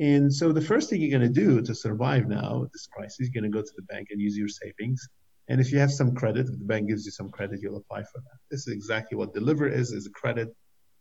and 0.00 0.32
so 0.32 0.50
the 0.50 0.62
first 0.62 0.88
thing 0.88 1.02
you're 1.02 1.18
going 1.18 1.32
to 1.32 1.40
do 1.44 1.60
to 1.60 1.74
survive 1.74 2.26
now 2.26 2.66
this 2.72 2.86
crisis, 2.86 3.28
you're 3.28 3.42
going 3.42 3.50
to 3.52 3.56
go 3.56 3.62
to 3.62 3.72
the 3.76 3.82
bank 3.82 4.08
and 4.10 4.18
use 4.20 4.36
your 4.36 4.48
savings. 4.48 5.06
And 5.50 5.60
if 5.60 5.72
you 5.72 5.78
have 5.84 5.92
some 6.00 6.14
credit, 6.14 6.46
if 6.46 6.58
the 6.58 6.64
bank 6.72 6.88
gives 6.88 7.04
you 7.04 7.10
some 7.10 7.30
credit, 7.36 7.60
you'll 7.60 7.76
apply 7.84 8.02
for 8.04 8.20
that. 8.26 8.38
This 8.50 8.60
is 8.66 8.72
exactly 8.72 9.16
what 9.18 9.34
the 9.34 9.40
liver 9.40 9.68
is, 9.68 9.90
is 9.92 10.06
a 10.06 10.10
credit 10.10 10.48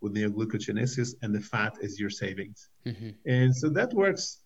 with 0.02 0.16
neoglucogenesis, 0.16 1.10
and 1.22 1.34
the 1.34 1.40
fat 1.40 1.74
is 1.82 2.00
your 2.00 2.10
savings. 2.10 2.60
Mm-hmm. 2.86 3.12
And 3.28 3.56
so 3.56 3.70
that 3.70 3.94
works 3.94 4.40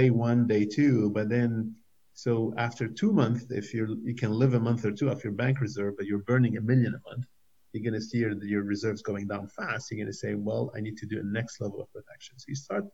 day 0.00 0.10
one, 0.10 0.46
day 0.46 0.64
two, 0.66 1.10
but 1.10 1.28
then 1.28 1.74
so 2.12 2.54
after 2.56 2.84
two 2.88 3.12
months, 3.12 3.46
if 3.50 3.74
you 3.74 3.82
you 4.08 4.14
can 4.22 4.32
live 4.42 4.52
a 4.54 4.60
month 4.68 4.84
or 4.84 4.92
two 4.98 5.10
off 5.10 5.24
your 5.26 5.32
bank 5.44 5.60
reserve, 5.60 5.94
but 5.96 6.06
you're 6.06 6.26
burning 6.30 6.56
a 6.56 6.60
million 6.70 6.92
a 6.94 7.02
month, 7.10 7.26
you're 7.72 7.86
going 7.88 8.00
to 8.00 8.06
see 8.10 8.18
your, 8.18 8.32
your 8.44 8.62
reserves 8.62 9.02
going 9.02 9.26
down 9.32 9.48
fast. 9.48 9.90
You're 9.90 10.00
going 10.02 10.12
to 10.14 10.20
say, 10.24 10.34
well, 10.34 10.64
I 10.76 10.80
need 10.80 10.96
to 11.02 11.06
do 11.06 11.20
a 11.20 11.22
next 11.38 11.60
level 11.60 11.80
of 11.82 11.92
protection. 11.92 12.38
So 12.38 12.46
you 12.48 12.56
start 12.56 12.84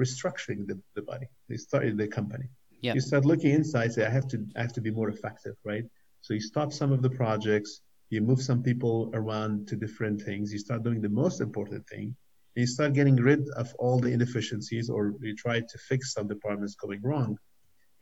restructuring 0.00 0.66
the, 0.66 0.80
the 0.96 1.02
body. 1.02 1.28
You 1.48 1.58
start 1.58 1.84
the 1.96 2.08
company. 2.08 2.46
Yep. 2.80 2.94
You 2.96 3.00
start 3.00 3.24
looking 3.24 3.52
inside, 3.52 3.92
say, 3.92 4.04
I 4.04 4.10
have 4.10 4.28
to 4.32 4.38
I 4.56 4.62
have 4.62 4.74
to 4.78 4.80
be 4.80 4.90
more 4.90 5.08
effective, 5.08 5.56
right? 5.64 5.84
So 6.22 6.34
you 6.34 6.40
stop 6.40 6.72
some 6.72 6.92
of 6.92 7.02
the 7.02 7.10
projects, 7.10 7.80
you 8.08 8.20
move 8.20 8.40
some 8.40 8.62
people 8.62 9.10
around 9.12 9.68
to 9.68 9.76
different 9.76 10.22
things, 10.22 10.52
you 10.52 10.58
start 10.58 10.82
doing 10.82 11.00
the 11.02 11.08
most 11.08 11.40
important 11.40 11.86
thing, 11.88 12.16
and 12.54 12.60
you 12.62 12.66
start 12.66 12.94
getting 12.94 13.16
rid 13.16 13.48
of 13.56 13.74
all 13.78 13.98
the 13.98 14.12
inefficiencies 14.12 14.88
or 14.88 15.14
you 15.20 15.34
try 15.36 15.60
to 15.60 15.78
fix 15.78 16.14
some 16.14 16.28
departments 16.28 16.74
going 16.74 17.00
wrong. 17.02 17.36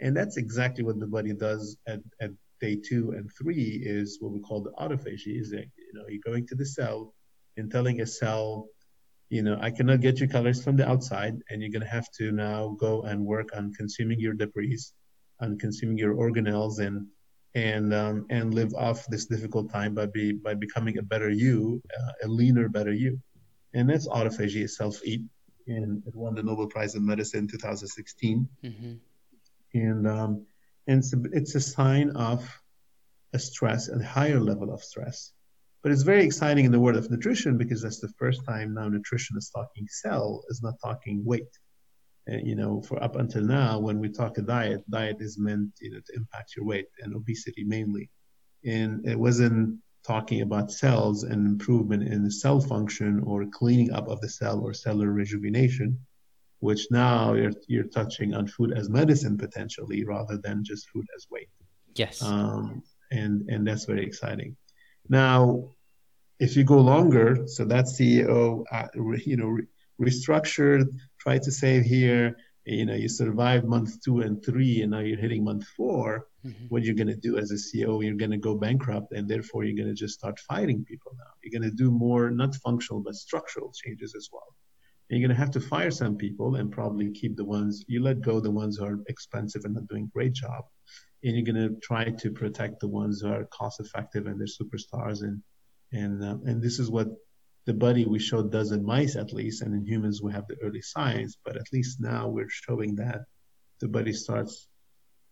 And 0.01 0.17
that's 0.17 0.37
exactly 0.37 0.85
what 0.85 1.01
the 1.01 1.07
body 1.07 1.33
does 1.33 1.77
at, 1.87 2.01
at 2.21 2.31
day 2.61 2.77
two 2.77 3.13
and 3.13 3.31
three 3.39 3.83
is 3.83 4.19
what 4.21 4.33
we 4.33 4.41
call 4.41 4.61
the 4.63 4.73
autophagy, 4.73 5.41
is 5.41 5.51
that 5.51 5.67
you 5.79 5.93
know, 5.95 6.05
you're 6.09 6.23
going 6.25 6.47
to 6.49 6.55
the 6.55 6.67
cell 6.67 7.15
and 7.57 7.71
telling 7.71 8.01
a 8.01 8.07
cell 8.07 8.69
you 9.31 9.43
know, 9.43 9.57
I 9.61 9.71
cannot 9.71 10.01
get 10.01 10.19
you 10.19 10.29
colors 10.29 10.63
from 10.63 10.77
the 10.77 10.89
outside, 10.89 11.37
and 11.49 11.63
you're 11.63 11.71
going 11.71 11.85
to 11.85 11.89
have 11.89 12.11
to 12.19 12.33
now 12.33 12.77
go 12.81 13.03
and 13.03 13.25
work 13.25 13.51
on 13.57 13.73
consuming 13.73 14.19
your 14.19 14.35
debris, 14.35 14.81
on 15.41 15.57
consuming 15.57 15.99
your 15.99 16.17
organelles, 16.17 16.81
and 16.81 17.07
and 17.55 17.93
um, 17.93 18.27
and 18.31 18.55
live 18.55 18.75
off 18.75 19.07
this 19.07 19.27
difficult 19.27 19.71
time 19.71 19.95
by 19.95 20.07
be 20.07 20.33
by 20.33 20.55
becoming 20.55 20.99
a 20.99 21.03
better 21.03 21.31
you, 21.31 21.83
uh, 21.99 22.27
a 22.27 22.29
leaner, 22.29 22.69
better 22.69 22.93
you, 22.93 23.21
and 23.75 23.89
that's 23.89 24.09
autophagy, 24.09 24.69
self 24.69 25.01
eat, 25.05 25.23
and 25.67 26.03
it 26.07 26.15
won 26.15 26.35
the 26.35 26.43
Nobel 26.43 26.67
Prize 26.67 26.95
in 26.95 27.05
Medicine 27.05 27.41
in 27.41 27.49
2016, 27.49 28.49
mm-hmm. 28.65 28.93
and 29.75 30.09
um, 30.09 30.47
and 30.87 30.99
it's 30.99 31.13
a, 31.13 31.23
it's 31.33 31.55
a 31.55 31.61
sign 31.61 32.11
of 32.11 32.49
a 33.33 33.39
stress, 33.39 33.89
a 33.89 34.03
higher 34.03 34.41
level 34.41 34.73
of 34.73 34.83
stress 34.83 35.33
but 35.83 35.93
it's 35.93 36.03
very 36.03 36.25
exciting 36.25 36.65
in 36.65 36.73
the 36.73 36.81
world 36.81 36.97
of 36.97 37.11
nutrition 37.11 37.57
because 37.57 37.83
that's 37.83 38.01
the 38.01 38.13
first 38.19 38.45
time 38.45 38.75
now 38.75 38.89
nutrition 38.89 39.37
is 39.37 39.51
talking 39.51 39.87
cell, 39.89 40.45
is 40.49 40.63
not 40.63 40.75
talking 40.83 41.25
weight. 41.25 41.59
And, 42.31 42.47
you 42.47 42.55
know, 42.55 42.81
for 42.81 43.03
up 43.03 43.17
until 43.17 43.43
now, 43.43 43.79
when 43.81 43.99
we 43.99 44.09
talk 44.09 44.39
a 44.39 44.43
diet, 44.43 44.89
diet 44.89 45.17
is 45.21 45.37
meant 45.39 45.71
you 45.81 45.91
know 45.91 46.01
to 46.07 46.13
impact 46.17 46.55
your 46.57 46.65
weight 46.65 46.87
and 47.01 47.15
obesity 47.15 47.65
mainly, 47.65 48.09
and 48.65 49.07
it 49.07 49.19
wasn't 49.19 49.79
talking 50.07 50.41
about 50.43 50.73
cells 50.73 51.25
and 51.25 51.47
improvement 51.47 52.03
in 52.03 52.25
the 52.25 52.31
cell 52.31 52.61
function 52.61 53.23
or 53.27 53.45
cleaning 53.47 53.93
up 53.93 54.09
of 54.09 54.21
the 54.21 54.29
cell 54.29 54.61
or 54.61 54.73
cellular 54.73 55.13
rejuvenation, 55.13 55.99
which 56.61 56.87
now 56.91 57.35
you're 57.35 57.53
you're 57.67 57.93
touching 57.99 58.33
on 58.33 58.47
food 58.47 58.73
as 58.79 58.89
medicine 58.89 59.37
potentially 59.37 60.05
rather 60.05 60.39
than 60.39 60.65
just 60.65 60.89
food 60.91 61.07
as 61.17 61.27
weight. 61.31 61.51
Yes. 61.97 62.23
Um, 62.23 62.83
and 63.11 63.49
and 63.51 63.67
that's 63.67 63.87
very 63.87 64.07
exciting. 64.07 64.57
Now, 65.09 65.71
if 66.39 66.57
you 66.57 66.63
go 66.63 66.81
longer, 66.81 67.47
so 67.47 67.65
that 67.65 67.87
CEO, 67.87 68.65
uh, 68.71 68.87
you 69.27 69.37
know, 69.37 69.49
re- 69.49 69.67
restructured, 70.01 70.87
try 71.21 71.39
to 71.39 71.53
save 71.53 71.85
here, 71.85 72.37
you 72.65 72.85
know, 72.87 72.95
you 72.95 73.09
survived 73.09 73.65
month 73.65 74.03
two 74.03 74.21
and 74.21 74.45
three, 74.45 74.83
and 74.83 74.91
now 74.91 75.01
you're 75.01 75.19
hitting 75.19 75.45
month 75.45 75.67
4 75.77 76.27
mm-hmm. 76.47 76.67
What 76.69 76.83
you're 76.83 76.95
going 76.95 77.15
to 77.15 77.17
do 77.17 77.39
as 77.39 77.51
a 77.51 77.55
CEO, 77.55 78.03
you're 78.05 78.15
going 78.15 78.31
to 78.31 78.39
go 78.49 78.55
bankrupt, 78.55 79.13
and 79.13 79.29
therefore 79.29 79.65
you're 79.65 79.77
going 79.77 79.95
to 79.95 80.03
just 80.05 80.15
start 80.15 80.39
firing 80.41 80.85
people 80.85 81.13
now. 81.17 81.33
You're 81.43 81.59
going 81.59 81.71
to 81.71 81.77
do 81.77 81.91
more, 81.91 82.31
not 82.31 82.55
functional, 82.57 83.01
but 83.03 83.15
structural 83.15 83.73
changes 83.73 84.15
as 84.15 84.29
well. 84.33 84.55
And 85.09 85.19
you're 85.19 85.27
going 85.27 85.37
to 85.37 85.45
have 85.45 85.53
to 85.53 85.61
fire 85.61 85.91
some 85.91 86.17
people 86.17 86.57
and 86.57 86.71
probably 86.71 87.11
keep 87.11 87.37
the 87.37 87.45
ones 87.45 87.85
you 87.89 88.03
let 88.03 88.21
go, 88.21 88.41
the 88.41 88.51
ones 88.51 88.77
who 88.77 88.85
are 88.85 88.99
expensive 89.09 89.65
and 89.65 89.75
not 89.75 89.89
doing 89.89 90.05
a 90.05 90.15
great 90.17 90.33
job 90.33 90.65
and 91.23 91.37
you're 91.37 91.45
going 91.45 91.69
to 91.69 91.81
try 91.81 92.05
to 92.05 92.31
protect 92.31 92.81
the 92.81 92.89
ones 92.89 93.21
who 93.21 93.29
are 93.29 93.45
cost 93.47 93.81
effective 93.81 94.27
and 94.27 94.41
they're 94.41 94.47
superstars 94.47 95.23
and 95.23 95.43
and 95.93 96.23
uh, 96.23 96.37
and 96.45 96.63
this 96.63 96.79
is 96.79 96.91
what 96.91 97.09
the 97.71 97.83
body 97.89 98.05
we 98.05 98.19
showed 98.19 98.51
does 98.51 98.73
in 98.73 98.83
mice 98.85 99.15
at 99.15 99.33
least 99.33 99.63
and 99.63 99.73
in 99.79 99.85
humans 99.93 100.21
we 100.21 100.33
have 100.37 100.47
the 100.49 100.57
early 100.65 100.83
signs 100.97 101.39
but 101.45 101.55
at 101.57 101.73
least 101.73 102.01
now 102.01 102.23
we're 102.35 102.55
showing 102.65 102.93
that 102.97 103.21
the 103.81 103.89
body 103.97 104.13
starts 104.13 104.55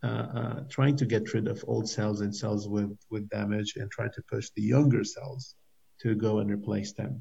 uh, 0.09 0.27
uh, 0.41 0.61
trying 0.77 0.97
to 0.97 1.07
get 1.15 1.35
rid 1.35 1.49
of 1.49 1.65
old 1.67 1.89
cells 1.97 2.21
and 2.21 2.33
cells 2.43 2.63
with 2.75 2.97
with 3.13 3.29
damage 3.39 3.71
and 3.77 3.91
try 3.91 4.07
to 4.07 4.23
push 4.33 4.47
the 4.51 4.63
younger 4.75 5.03
cells 5.03 5.57
to 6.03 6.15
go 6.15 6.33
and 6.41 6.49
replace 6.59 6.93
them 7.01 7.13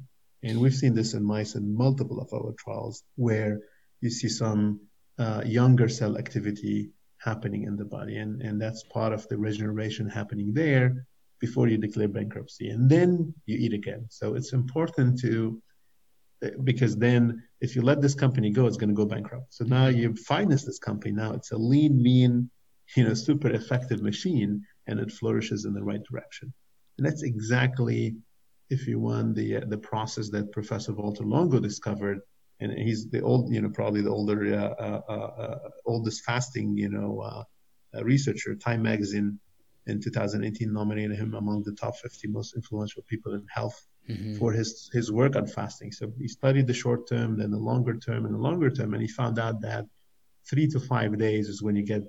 and 0.44 0.60
we've 0.60 0.80
seen 0.82 0.94
this 0.94 1.14
in 1.14 1.24
mice 1.24 1.56
in 1.56 1.76
multiple 1.84 2.20
of 2.20 2.32
our 2.32 2.52
trials 2.62 3.02
where 3.16 3.54
you 4.00 4.10
see 4.10 4.28
some 4.28 4.62
uh, 5.18 5.42
younger 5.44 5.88
cell 5.88 6.16
activity 6.16 6.90
happening 7.18 7.64
in 7.64 7.76
the 7.76 7.84
body. 7.84 8.16
And, 8.16 8.40
and 8.42 8.60
that's 8.60 8.84
part 8.84 9.12
of 9.12 9.26
the 9.28 9.36
regeneration 9.36 10.08
happening 10.08 10.54
there 10.54 11.06
before 11.40 11.68
you 11.68 11.78
declare 11.78 12.08
bankruptcy. 12.08 12.70
And 12.70 12.90
then 12.90 13.34
you 13.46 13.56
eat 13.58 13.72
again. 13.72 14.06
So 14.10 14.34
it's 14.34 14.52
important 14.52 15.20
to, 15.20 15.60
because 16.64 16.96
then 16.96 17.42
if 17.60 17.74
you 17.76 17.82
let 17.82 18.00
this 18.00 18.14
company 18.14 18.50
go, 18.50 18.66
it's 18.66 18.76
going 18.76 18.90
to 18.90 18.94
go 18.94 19.04
bankrupt. 19.04 19.54
So 19.54 19.64
now 19.64 19.86
you 19.86 20.14
finance 20.14 20.64
this 20.64 20.78
company. 20.78 21.12
Now 21.12 21.32
it's 21.32 21.52
a 21.52 21.56
lean, 21.56 22.02
mean, 22.02 22.50
you 22.96 23.04
know, 23.04 23.14
super 23.14 23.48
effective 23.48 24.02
machine 24.02 24.62
and 24.86 24.98
it 25.00 25.12
flourishes 25.12 25.64
in 25.64 25.74
the 25.74 25.82
right 25.82 26.02
direction. 26.10 26.52
And 26.96 27.06
that's 27.06 27.22
exactly, 27.22 28.16
if 28.70 28.86
you 28.86 28.98
want, 28.98 29.34
the, 29.34 29.56
uh, 29.56 29.60
the 29.68 29.78
process 29.78 30.30
that 30.30 30.52
Professor 30.52 30.92
Valter 30.92 31.24
Longo 31.24 31.60
discovered 31.60 32.20
and 32.60 32.72
he's 32.72 33.08
the 33.08 33.20
old, 33.20 33.52
you 33.52 33.60
know, 33.60 33.68
probably 33.68 34.00
the 34.00 34.10
older, 34.10 34.52
uh, 34.52 34.82
uh, 34.82 35.00
uh, 35.08 35.12
uh 35.12 35.58
oldest 35.86 36.24
fasting, 36.24 36.76
you 36.76 36.88
know, 36.88 37.20
uh, 37.20 37.44
researcher. 38.02 38.56
Time 38.56 38.82
Magazine 38.82 39.38
in 39.88 40.00
2018 40.00 40.72
nominated 40.72 41.16
him 41.16 41.34
among 41.34 41.62
the 41.62 41.72
top 41.72 41.96
50 41.96 42.28
most 42.28 42.54
influential 42.54 43.02
people 43.06 43.34
in 43.34 43.44
health 43.48 43.86
mm-hmm. 44.08 44.36
for 44.38 44.52
his 44.52 44.90
his 44.92 45.10
work 45.10 45.36
on 45.36 45.46
fasting. 45.46 45.92
So 45.92 46.12
he 46.18 46.28
studied 46.28 46.66
the 46.66 46.74
short 46.74 47.08
term, 47.08 47.38
then 47.38 47.50
the 47.50 47.58
longer 47.58 47.96
term, 47.96 48.24
and 48.26 48.34
the 48.34 48.38
longer 48.38 48.70
term, 48.70 48.94
and 48.94 49.02
he 49.02 49.08
found 49.08 49.38
out 49.38 49.60
that 49.62 49.84
three 50.48 50.68
to 50.68 50.80
five 50.80 51.18
days 51.18 51.48
is 51.48 51.62
when 51.62 51.76
you 51.76 51.84
get 51.84 52.02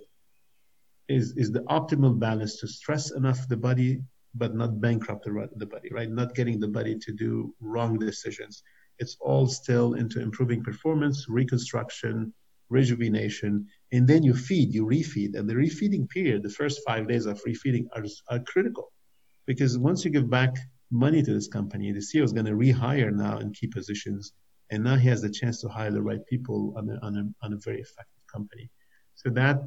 is 1.08 1.34
is 1.38 1.52
the 1.52 1.62
optimal 1.62 2.18
balance 2.20 2.60
to 2.60 2.68
stress 2.68 3.12
enough 3.12 3.48
the 3.48 3.58
body 3.58 4.02
but 4.36 4.54
not 4.54 4.80
bankrupt 4.80 5.26
the, 5.26 5.50
the 5.56 5.66
body, 5.66 5.90
right? 5.92 6.12
Not 6.12 6.36
getting 6.36 6.60
the 6.60 6.68
body 6.68 6.96
to 7.00 7.12
do 7.12 7.56
wrong 7.60 7.98
decisions 7.98 8.62
it's 9.00 9.18
all 9.22 9.48
still 9.48 9.94
into 9.94 10.22
improving 10.22 10.64
performance, 10.64 11.26
reconstruction, 11.30 12.34
rejuvenation, 12.70 13.66
and 13.92 14.08
then 14.08 14.24
you 14.24 14.34
feed, 14.34 14.74
you 14.74 14.86
refeed. 14.86 15.36
And 15.36 15.50
the 15.50 15.56
refeeding 15.56 16.08
period, 16.10 16.44
the 16.44 16.50
first 16.50 16.82
five 16.86 17.08
days 17.08 17.26
of 17.26 17.42
refeeding 17.44 17.88
are, 17.96 18.04
are 18.30 18.40
critical 18.40 18.92
because 19.46 19.78
once 19.78 20.06
you 20.06 20.12
give 20.12 20.30
back 20.30 20.56
money 20.92 21.24
to 21.24 21.34
this 21.34 21.48
company, 21.48 21.92
the 21.92 22.00
CEO 22.00 22.24
is 22.24 22.34
going 22.34 22.46
to 22.46 22.52
rehire 22.52 23.12
now 23.12 23.40
in 23.40 23.52
key 23.52 23.68
positions. 23.68 24.34
And 24.70 24.84
now 24.84 24.96
he 24.96 25.08
has 25.10 25.22
the 25.22 25.30
chance 25.30 25.62
to 25.62 25.70
hire 25.70 25.92
the 25.92 26.02
right 26.02 26.24
people 26.28 26.74
on 26.78 26.90
a, 26.90 27.06
on 27.06 27.18
a, 27.18 27.46
on 27.46 27.54
a 27.54 27.58
very 27.58 27.82
effective 27.82 28.24
company. 28.32 28.70
So 29.16 29.30
that, 29.32 29.60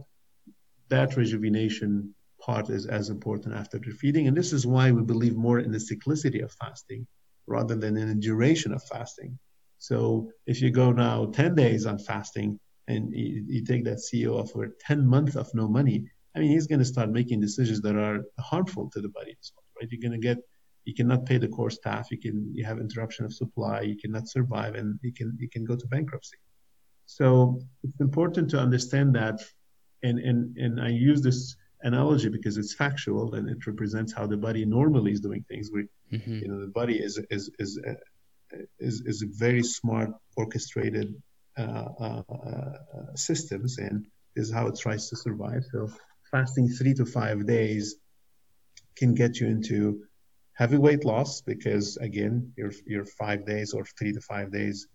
that 0.89 1.17
rejuvenation 1.17 2.15
part 2.41 2.71
is 2.71 2.87
as 2.87 3.09
important 3.09 3.57
after 3.57 3.79
the 3.79 3.91
feeding. 3.91 4.29
And 4.29 4.37
this 4.37 4.53
is 4.53 4.67
why 4.67 4.93
we 4.93 5.03
believe 5.03 5.37
more 5.37 5.59
in 5.59 5.73
the 5.73 5.79
cyclicity 5.79 6.43
of 6.45 6.53
fasting 6.53 7.07
rather 7.47 7.75
than 7.75 7.97
in 7.97 8.09
the 8.09 8.15
duration 8.15 8.73
of 8.73 8.83
fasting. 8.85 9.39
So 9.79 10.31
if 10.47 10.63
you 10.63 10.71
go 10.71 10.93
now 10.93 11.27
10 11.27 11.57
days 11.57 11.87
on 11.87 11.99
fasting 11.99 12.61
and 12.89 13.12
you, 13.12 13.45
you 13.47 13.64
take 13.64 13.85
that 13.85 13.99
CEO 13.99 14.39
of 14.39 14.51
for 14.51 14.68
10 14.80 15.07
months 15.07 15.37
of 15.37 15.49
no 15.55 15.68
money, 15.68 16.05
I 16.35 16.41
mean, 16.41 16.51
he's 16.51 16.66
going 16.66 16.78
to 16.78 16.85
start 16.85 17.11
making 17.11 17.41
decisions 17.41 17.80
that 17.83 17.97
are 17.97 18.24
harmful 18.39 18.91
to 18.91 19.01
the 19.01 19.09
body 19.09 19.37
as 19.41 19.53
well, 19.55 19.64
right? 19.80 19.89
You're 19.91 20.01
going 20.01 20.20
to 20.20 20.26
get, 20.26 20.39
you 20.85 20.95
cannot 20.95 21.26
pay 21.26 21.39
the 21.39 21.49
core 21.49 21.70
staff, 21.70 22.11
you 22.11 22.18
can, 22.18 22.51
you 22.55 22.64
have 22.64 22.78
interruption 22.78 23.24
of 23.24 23.33
supply, 23.33 23.83
you 23.83 23.97
cannot 23.97 24.28
survive, 24.28 24.74
and 24.74 24.99
you 25.03 25.12
can, 25.12 25.37
you 25.39 25.49
can 25.49 25.64
go 25.64 25.76
to 25.76 25.87
bankruptcy. 25.87 26.39
So 27.07 27.61
it's 27.83 28.01
important 28.01 28.51
to 28.51 28.59
understand 28.59 29.14
that, 29.16 29.43
and 30.03 30.18
and 30.18 30.57
and 30.57 30.80
I 30.80 30.89
use 30.89 31.20
this 31.20 31.57
analogy 31.83 32.28
because 32.28 32.57
it's 32.57 32.74
factual 32.74 33.35
and 33.35 33.49
it 33.49 33.66
represents 33.66 34.12
how 34.12 34.26
the 34.26 34.37
body 34.37 34.64
normally 34.64 35.12
is 35.12 35.20
doing 35.20 35.45
things. 35.49 35.70
We, 35.72 35.87
mm-hmm. 36.12 36.39
you 36.39 36.49
know, 36.49 36.61
the 36.61 36.72
body 36.80 36.99
is 36.99 37.20
is 37.30 37.51
is 37.59 37.78
uh, 37.87 37.95
is, 38.78 39.03
is 39.07 39.22
a 39.22 39.26
very 39.26 39.62
smart, 39.62 40.11
orchestrated 40.37 41.14
systems, 43.14 43.78
and 43.78 44.07
is 44.36 44.50
how 44.50 44.66
it 44.66 44.78
tries 44.78 45.09
to 45.11 45.16
survive. 45.16 45.64
So 45.72 45.88
fasting 46.30 46.68
three 46.68 46.94
to 46.94 47.05
five 47.05 47.46
days 47.46 47.96
can 48.96 49.14
get 49.14 49.40
you 49.40 49.46
into 49.46 50.03
heavy 50.55 50.78
weight 50.78 51.05
loss 51.05 51.40
because 51.40 51.96
again, 51.98 52.53
you're 52.57 52.72
you're 52.86 53.05
five 53.05 53.44
days 53.46 53.72
or 53.72 53.84
three 53.98 54.12
to 54.12 54.20
five 54.20 54.53
days 54.53 54.86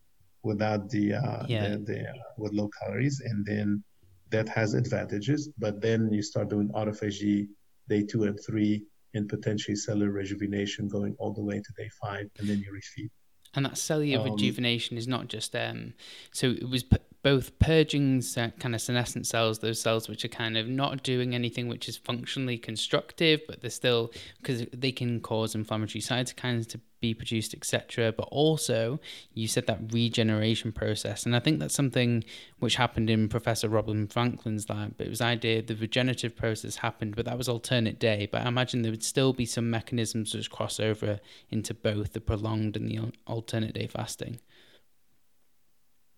without 0.43 0.89
the, 0.89 1.13
uh, 1.13 1.45
yeah. 1.47 1.69
the, 1.69 1.77
the 1.77 1.99
uh, 2.09 2.13
with 2.37 2.53
low 2.53 2.69
calories, 2.79 3.21
and 3.25 3.45
then 3.45 3.83
that 4.29 4.47
has 4.47 4.73
advantages. 4.73 5.49
But 5.57 5.81
then 5.81 6.11
you 6.11 6.21
start 6.21 6.49
doing 6.49 6.69
autophagy 6.69 7.47
day 7.89 8.03
two 8.03 8.23
and 8.23 8.39
three, 8.45 8.85
and 9.13 9.27
potentially 9.27 9.75
cellular 9.75 10.11
rejuvenation 10.11 10.87
going 10.87 11.15
all 11.19 11.33
the 11.33 11.41
way 11.41 11.57
to 11.57 11.73
day 11.77 11.89
five, 12.01 12.29
and 12.37 12.47
then 12.47 12.59
you 12.59 12.71
refeed. 12.71 13.09
And 13.55 13.65
that 13.65 13.77
cellular 13.77 14.25
um, 14.25 14.31
rejuvenation 14.31 14.97
is 14.97 15.07
not 15.07 15.27
just 15.27 15.55
um. 15.55 15.93
So 16.31 16.51
it 16.51 16.69
was 16.69 16.83
p- 16.83 16.97
both 17.23 17.57
purging 17.59 18.21
kind 18.59 18.75
of 18.75 18.81
senescent 18.81 19.27
cells, 19.27 19.59
those 19.59 19.81
cells 19.81 20.07
which 20.07 20.23
are 20.23 20.29
kind 20.29 20.57
of 20.57 20.67
not 20.67 21.03
doing 21.03 21.35
anything 21.35 21.67
which 21.67 21.89
is 21.89 21.97
functionally 21.97 22.57
constructive, 22.57 23.41
but 23.47 23.61
they're 23.61 23.69
still 23.69 24.11
because 24.41 24.65
they 24.71 24.91
can 24.91 25.19
cause 25.19 25.55
inflammatory 25.55 26.01
cytokines 26.01 26.67
to 26.67 26.79
be 26.99 27.13
produced, 27.13 27.53
etc. 27.53 28.11
But 28.11 28.27
also, 28.31 28.99
you 29.33 29.47
said 29.47 29.67
that 29.67 29.93
regeneration 29.93 30.71
process, 30.71 31.25
and 31.25 31.35
I 31.35 31.39
think 31.39 31.59
that's 31.59 31.75
something 31.75 32.23
which 32.59 32.75
happened 32.75 33.09
in 33.09 33.29
Professor 33.29 33.69
Robin 33.69 34.07
Franklin's 34.07 34.69
lab. 34.69 34.99
It 34.99 35.09
was 35.09 35.21
idea 35.21 35.61
the 35.61 35.75
regenerative 35.75 36.35
process 36.35 36.77
happened, 36.77 37.15
but 37.15 37.25
that 37.25 37.37
was 37.37 37.49
alternate 37.49 37.99
day. 37.99 38.27
But 38.31 38.43
I 38.43 38.47
imagine 38.47 38.81
there 38.81 38.91
would 38.91 39.03
still 39.03 39.33
be 39.33 39.45
some 39.45 39.69
mechanisms 39.69 40.33
which 40.33 40.49
cross 40.49 40.79
over 40.79 41.19
into 41.49 41.73
both 41.73 42.13
the 42.13 42.21
prolonged 42.21 42.75
and 42.75 42.89
the 42.89 43.11
alternate 43.25 43.73
day 43.73 43.87
fasting. 43.87 44.39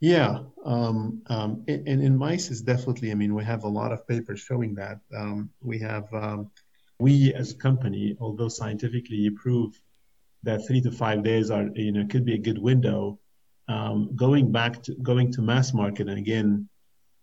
Yeah, 0.01 0.43
um, 0.63 1.21
um, 1.27 1.63
and, 1.67 1.87
in 1.87 2.17
mice 2.17 2.51
is 2.51 2.61
definitely. 2.61 3.11
I 3.11 3.15
mean, 3.15 3.35
we 3.35 3.43
have 3.43 3.65
a 3.65 3.67
lot 3.67 3.91
of 3.91 4.07
papers 4.07 4.39
showing 4.39 4.73
that. 4.75 5.01
Um, 5.15 5.49
we 5.61 5.77
have 5.79 6.13
um, 6.13 6.49
we 6.99 7.33
as 7.33 7.51
a 7.51 7.55
company, 7.55 8.15
although 8.21 8.47
scientifically 8.47 9.29
prove 9.29 9.81
that 10.43 10.65
three 10.67 10.81
to 10.81 10.91
five 10.91 11.23
days 11.23 11.51
are 11.51 11.69
you 11.75 11.91
know 11.91 12.05
could 12.07 12.25
be 12.25 12.35
a 12.35 12.37
good 12.37 12.57
window. 12.57 13.19
Um, 13.67 14.15
going 14.15 14.51
back 14.51 14.81
to 14.83 14.95
going 14.95 15.31
to 15.33 15.41
mass 15.41 15.73
market, 15.73 16.09
and 16.09 16.17
again, 16.17 16.69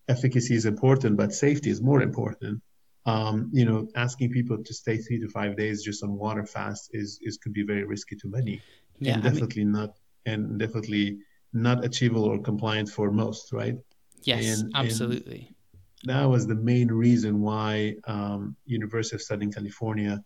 efficacy 0.09 0.55
is 0.55 0.67
important, 0.67 1.17
but 1.17 1.33
safety 1.33 1.71
is 1.71 1.83
more 1.83 2.03
important. 2.03 2.63
Um, 3.05 3.51
you 3.53 3.65
know, 3.65 3.89
asking 3.95 4.31
people 4.31 4.63
to 4.63 4.75
stay 4.75 4.97
three 4.99 5.21
to 5.21 5.29
five 5.29 5.57
days 5.57 5.83
just 5.83 6.03
on 6.03 6.13
water 6.19 6.45
fast 6.45 6.91
is 6.93 7.19
is 7.23 7.39
could 7.39 7.53
be 7.53 7.63
very 7.63 7.85
risky 7.85 8.17
to 8.17 8.29
many, 8.29 8.61
yeah, 8.99 9.15
and 9.15 9.23
definitely 9.23 9.65
mean, 9.65 9.73
not 9.73 9.91
and 10.27 10.59
definitely 10.59 11.19
not 11.53 11.85
achievable 11.85 12.25
or 12.25 12.39
compliant 12.39 12.89
for 12.89 13.11
most, 13.11 13.53
right? 13.53 13.77
Yes, 14.23 14.61
and, 14.61 14.73
absolutely. 14.75 15.55
And 16.03 16.11
that 16.11 16.25
was 16.25 16.47
the 16.47 16.55
main 16.55 16.89
reason 16.89 17.41
why 17.41 17.97
um, 18.07 18.57
University 18.67 19.17
of 19.17 19.23
Southern 19.23 19.53
California 19.53 20.23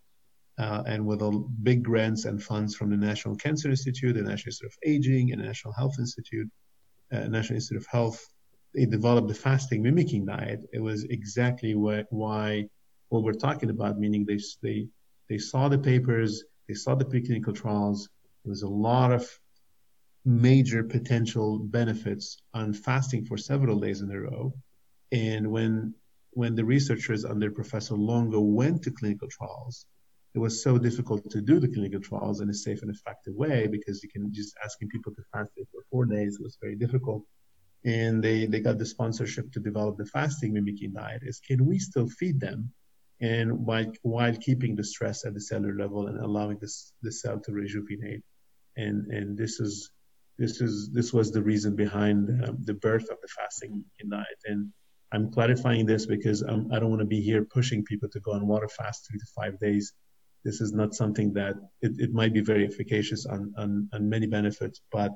uh, 0.61 0.83
and 0.87 1.07
with 1.07 1.23
all 1.23 1.49
big 1.63 1.83
grants 1.83 2.27
and 2.27 2.43
funds 2.43 2.75
from 2.77 2.91
the 2.91 2.97
National 2.97 3.35
Cancer 3.35 3.71
Institute, 3.71 4.15
the 4.15 4.23
National 4.23 4.51
Institute 4.51 4.73
of 4.73 4.79
Aging, 4.85 5.33
and 5.33 5.41
the 5.41 5.47
National 5.47 5.73
Health 5.73 5.97
Institute, 5.99 6.49
uh, 7.13 7.27
National 7.29 7.57
Institute 7.57 7.83
of 7.83 7.87
Health, 7.87 8.21
they 8.75 8.85
developed 8.85 9.29
the 9.29 9.35
fasting 9.35 9.83
mimicking 9.83 10.27
diet. 10.27 10.61
It 10.75 10.83
was 10.83 11.05
exactly 11.05 11.75
what, 11.75 12.07
why 12.11 12.69
what 13.09 13.23
we're 13.23 13.33
talking 13.33 13.71
about, 13.71 13.99
meaning 13.99 14.27
they 14.27 14.39
they 14.63 14.87
they 15.31 15.39
saw 15.39 15.69
the 15.69 15.79
papers, 15.79 16.45
they 16.69 16.75
saw 16.75 16.95
the 16.95 17.07
preclinical 17.07 17.55
trials. 17.55 18.09
There 18.45 18.51
was 18.51 18.63
a 18.63 18.69
lot 18.69 19.13
of 19.13 19.27
major 20.27 20.85
potential 20.85 21.59
benefits 21.59 22.37
on 22.53 22.75
fasting 22.75 23.25
for 23.25 23.39
several 23.39 23.81
days 23.81 24.03
in 24.03 24.11
a 24.11 24.21
row. 24.21 24.53
And 25.11 25.51
when 25.51 25.95
when 26.33 26.55
the 26.55 26.65
researchers 26.65 27.25
under 27.25 27.51
Professor 27.51 27.95
Longo 27.95 28.41
went 28.41 28.83
to 28.83 28.91
clinical 28.91 29.29
trials, 29.29 29.87
it 30.35 30.39
was 30.39 30.63
so 30.63 30.79
difficult 30.79 31.29
to 31.31 31.41
do 31.41 31.59
the 31.59 31.69
clinical 31.69 32.01
trials 32.01 32.41
in 32.41 32.49
a 32.49 32.55
safe 32.55 32.83
and 32.83 32.91
effective 32.91 33.35
way 33.35 33.67
because 33.67 34.03
you 34.03 34.09
can 34.09 34.33
just 34.33 34.55
asking 34.65 34.89
people 34.89 35.13
to 35.15 35.23
fast 35.33 35.51
for 35.55 35.83
four 35.91 36.07
days 36.07 36.39
was 36.41 36.57
very 36.61 36.77
difficult. 36.77 37.25
And 37.85 38.23
they, 38.23 38.47
they 38.47 38.61
got 38.61 38.79
the 38.79 38.87
sponsorship 38.87 39.51
to 39.53 39.61
develop 39.61 39.97
the 39.97 40.05
fasting 40.07 40.53
mimicking 40.53 40.93
diet 40.93 41.23
is 41.25 41.41
can 41.41 41.67
we 41.67 41.79
still 41.79 42.09
feed 42.09 42.39
them 42.39 42.73
and 43.21 43.67
while 43.67 43.93
while 44.03 44.35
keeping 44.35 44.75
the 44.75 44.85
stress 44.85 45.25
at 45.27 45.35
the 45.35 45.41
cellular 45.41 45.75
level 45.75 46.07
and 46.07 46.19
allowing 46.19 46.59
this 46.59 46.93
the 47.03 47.13
cell 47.13 47.39
to 47.41 47.53
rejuvenate. 47.53 48.23
And 48.77 49.11
and 49.11 49.37
this 49.37 49.61
is 49.61 49.91
this 50.39 50.61
is 50.61 50.91
this 50.93 51.13
was 51.13 51.31
the 51.31 51.43
reason 51.43 51.77
behind 51.77 52.29
um, 52.45 52.59
the 52.65 52.75
birth 52.75 53.11
of 53.11 53.19
the 53.21 53.29
fasting 53.29 53.85
diet. 54.09 54.41
And 54.47 54.73
I'm 55.13 55.31
clarifying 55.31 55.87
this 55.87 56.07
because 56.07 56.43
um, 56.43 56.69
I 56.73 56.79
don't 56.79 56.89
want 56.89 57.01
to 57.01 57.07
be 57.07 57.21
here 57.21 57.45
pushing 57.45 57.85
people 57.85 58.09
to 58.11 58.21
go 58.21 58.33
on 58.33 58.47
water 58.47 58.69
fast 58.69 59.07
three 59.09 59.19
to 59.19 59.27
five 59.37 59.59
days 59.59 59.93
this 60.45 60.61
is 60.61 60.73
not 60.73 60.95
something 60.95 61.33
that 61.35 61.55
it, 61.83 61.93
it 61.99 62.13
might 62.13 62.33
be 62.33 62.41
very 62.41 62.67
efficacious 62.67 63.27
on, 63.27 63.53
on, 63.57 63.89
on 63.93 64.09
many 64.09 64.27
benefits, 64.27 64.81
but 64.91 65.13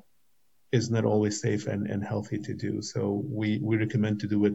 is 0.71 0.89
not 0.89 1.05
always 1.05 1.41
safe 1.41 1.67
and, 1.67 1.87
and 1.87 2.03
healthy 2.03 2.37
to 2.39 2.53
do. 2.53 2.81
So 2.81 3.23
we, 3.25 3.59
we 3.61 3.77
recommend 3.77 4.19
to 4.21 4.27
do 4.27 4.45
it 4.45 4.53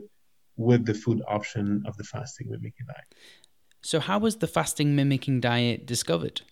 with 0.57 0.85
the 0.85 0.95
food 0.95 1.23
option 1.27 1.83
of 1.87 1.97
the 1.97 2.05
fasting 2.05 2.49
mimicking 2.51 2.87
diet. 2.87 3.15
So 3.83 3.99
how 3.99 4.19
was 4.19 4.37
the 4.37 4.47
fasting 4.47 4.95
mimicking 4.95 5.41
diet 5.41 5.87
discovered? 5.87 6.43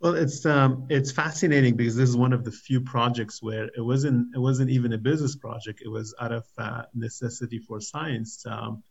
Well, 0.00 0.14
it's 0.14 0.46
um, 0.46 0.86
it's 0.88 1.10
fascinating 1.10 1.74
because 1.76 1.96
this 1.96 2.08
is 2.08 2.16
one 2.16 2.32
of 2.32 2.44
the 2.44 2.52
few 2.52 2.80
projects 2.80 3.42
where 3.42 3.64
it 3.76 3.80
wasn't 3.80 4.34
it 4.34 4.38
wasn't 4.38 4.70
even 4.70 4.92
a 4.92 4.98
business 4.98 5.34
project. 5.34 5.82
It 5.84 5.88
was 5.88 6.14
out 6.20 6.30
of 6.30 6.46
uh, 6.56 6.82
necessity 6.94 7.58
for 7.58 7.80
science. 7.80 8.44
Um, 8.46 8.82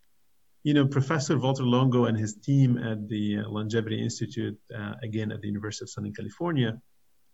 you 0.67 0.73
know, 0.73 0.85
Professor 0.85 1.37
Valter 1.37 1.65
Longo 1.65 2.07
and 2.07 2.17
his 2.17 2.33
team 2.35 2.77
at 2.77 3.07
the 3.07 3.37
Longevity 3.47 4.03
Institute, 4.03 4.59
uh, 4.77 4.95
again 5.01 5.31
at 5.31 5.39
the 5.39 5.47
University 5.47 5.85
of 5.85 5.89
Southern 5.89 6.13
California, 6.13 6.71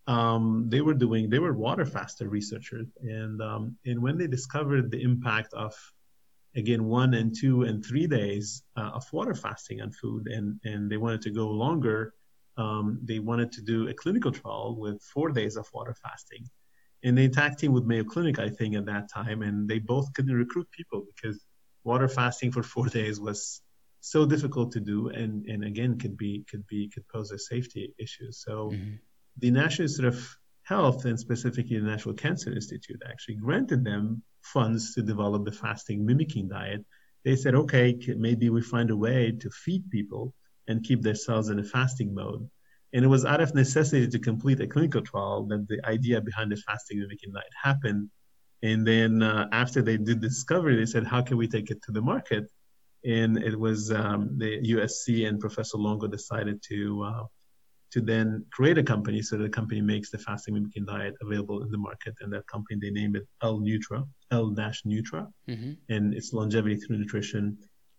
um, 0.06 0.68
they 0.70 0.82
were 0.82 0.94
doing, 0.94 1.32
they 1.32 1.40
were 1.40 1.54
water 1.54 1.84
faster 1.84 2.30
researchers. 2.30 2.86
And, 3.02 3.42
um, 3.42 3.76
and 3.88 4.00
when 4.00 4.20
they 4.20 4.28
discovered 4.28 4.92
the 4.92 5.02
impact 5.02 5.52
of, 5.56 5.74
again, 6.56 6.84
one 6.84 7.16
and 7.16 7.36
two 7.36 7.64
and 7.64 7.84
three 7.84 8.06
days 8.06 8.62
uh, 8.78 8.92
of 8.98 9.12
water 9.12 9.34
fasting 9.34 9.82
on 9.82 9.90
food, 9.92 10.28
and, 10.28 10.60
and 10.64 10.88
they 10.92 10.98
wanted 10.98 11.24
to 11.24 11.32
go 11.32 11.48
longer, 11.48 12.14
um, 12.58 13.00
they 13.04 13.18
wanted 13.18 13.52
to 13.54 13.62
do 13.64 13.88
a 13.88 13.96
clinical 13.96 14.32
trial 14.32 14.76
with 14.78 15.02
four 15.02 15.32
days 15.32 15.56
of 15.56 15.66
water 15.74 15.96
fasting. 16.04 16.48
And 17.04 17.18
they 17.18 17.30
tag 17.30 17.58
team 17.58 17.74
with 17.74 17.86
Mayo 17.86 18.04
Clinic, 18.04 18.38
I 18.38 18.50
think, 18.50 18.76
at 18.76 18.86
that 18.86 19.12
time, 19.12 19.42
and 19.42 19.68
they 19.68 19.80
both 19.80 20.14
couldn't 20.14 20.36
recruit 20.36 20.68
people 20.70 21.04
because 21.16 21.44
water 21.84 22.08
fasting 22.08 22.52
for 22.52 22.64
four 22.64 22.88
days 23.00 23.20
was 23.20 23.62
so 24.00 24.26
difficult 24.26 24.74
to 24.74 24.82
do 24.82 25.08
and, 25.10 25.46
and 25.46 25.64
again 25.64 25.98
could 25.98 26.18
be 26.18 26.44
could 26.50 26.68
be 26.68 26.90
could 26.90 27.08
pose 27.08 27.32
a 27.32 27.40
safety 27.40 27.94
issue. 27.98 28.32
So 28.32 28.72
mm-hmm. 28.72 28.96
the 29.38 29.52
national 29.52 29.86
institute 29.86 30.14
of 30.14 30.38
health 30.64 31.06
and 31.06 31.20
specifically 31.20 31.80
the 31.80 31.86
national 31.86 32.16
cancer 32.16 32.52
institute 32.52 33.02
actually 33.10 33.36
granted 33.36 33.84
them 33.84 34.24
funds 34.42 34.94
to 34.96 35.02
develop 35.02 35.46
the 35.46 35.52
fasting 35.52 36.06
mimicking 36.06 36.50
diet. 36.50 36.84
They 37.24 37.38
said 37.38 37.56
okay 37.56 37.98
maybe 38.18 38.50
we 38.50 38.62
find 38.62 38.90
a 38.90 38.98
way 38.98 39.32
to 39.40 39.50
feed 39.50 39.90
people 39.90 40.34
and 40.68 40.84
keep 40.84 41.02
their 41.02 41.16
cells 41.16 41.50
in 41.50 41.60
a 41.60 41.64
fasting 41.64 42.14
mode. 42.14 42.50
And 42.94 43.04
it 43.04 43.08
was 43.08 43.26
out 43.26 43.42
of 43.42 43.56
necessity 43.56 44.08
to 44.08 44.20
complete 44.20 44.60
a 44.60 44.68
clinical 44.68 45.02
trial 45.02 45.46
that 45.48 45.68
the 45.68 45.80
idea 45.86 46.22
behind 46.22 46.52
the 46.52 46.58
fasting 46.58 47.00
mimicking 47.00 47.32
diet 47.34 47.54
happened 47.62 48.10
and 48.64 48.88
then 48.88 49.22
uh, 49.22 49.50
after 49.52 49.82
they 49.82 49.98
did 49.98 50.22
the 50.22 50.30
discovery, 50.30 50.78
they 50.78 50.86
said, 50.86 51.06
how 51.06 51.22
can 51.22 51.36
we 51.36 51.50
take 51.50 51.70
it 51.70 51.84
to 51.84 51.92
the 51.92 52.02
market? 52.02 52.50
And 53.06 53.38
it 53.38 53.60
was 53.60 53.92
um, 53.92 54.38
the 54.38 54.62
USC 54.72 55.28
and 55.28 55.38
Professor 55.38 55.78
Longo 55.78 56.08
decided 56.08 56.64
to 56.70 57.04
uh, 57.04 57.24
to 57.92 58.02
then 58.02 58.46
create 58.52 58.78
a 58.78 58.84
company 58.84 59.22
so 59.22 59.38
the 59.38 59.50
company 59.50 59.82
makes 59.82 60.10
the 60.10 60.18
fasting 60.18 60.54
mimicking 60.56 60.86
diet 60.86 61.14
available 61.22 61.62
in 61.62 61.70
the 61.70 61.78
market. 61.78 62.16
And 62.22 62.32
that 62.32 62.48
company 62.48 62.80
they 62.82 62.90
named 62.90 63.18
it 63.18 63.28
L 63.42 63.60
Nutra, 63.60 64.08
L 64.32 64.50
dash 64.52 64.82
Nutra, 64.84 65.28
mm-hmm. 65.50 65.74
and 65.90 66.14
it's 66.14 66.32
longevity 66.32 66.78
through 66.78 67.00
nutrition. 67.00 67.58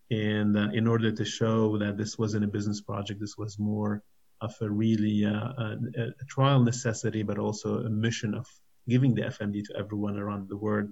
And 0.09 0.57
uh, 0.57 0.69
in 0.73 0.87
order 0.87 1.11
to 1.11 1.23
show 1.23 1.77
that 1.77 1.95
this 1.95 2.17
wasn't 2.17 2.43
a 2.43 2.47
business 2.47 2.81
project, 2.81 3.19
this 3.19 3.37
was 3.37 3.59
more 3.59 4.01
of 4.41 4.53
a 4.61 4.69
really 4.69 5.25
uh, 5.25 5.29
a, 5.31 5.77
a 5.97 6.25
trial 6.27 6.61
necessity, 6.63 7.21
but 7.21 7.37
also 7.37 7.85
a 7.85 7.89
mission 7.89 8.33
of 8.33 8.47
giving 8.87 9.13
the 9.13 9.23
FMD 9.23 9.63
to 9.65 9.77
everyone 9.77 10.17
around 10.17 10.49
the 10.49 10.57
world. 10.57 10.89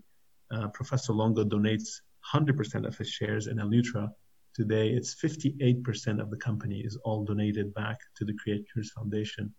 Uh, 0.51 0.67
Professor 0.69 1.13
Longo 1.13 1.43
donates 1.43 2.01
100% 2.33 2.85
of 2.85 2.97
his 2.97 3.09
shares 3.09 3.47
in 3.47 3.57
Nutra. 3.57 4.09
Today, 4.55 4.89
it's 4.89 5.15
58% 5.15 6.21
of 6.21 6.29
the 6.29 6.37
company 6.37 6.81
is 6.81 6.95
all 7.03 7.23
donated 7.23 7.73
back 7.73 7.97
to 8.17 8.25
the 8.25 8.33
Create 8.33 8.65
Cures 8.71 8.91
Foundation. 8.91 9.53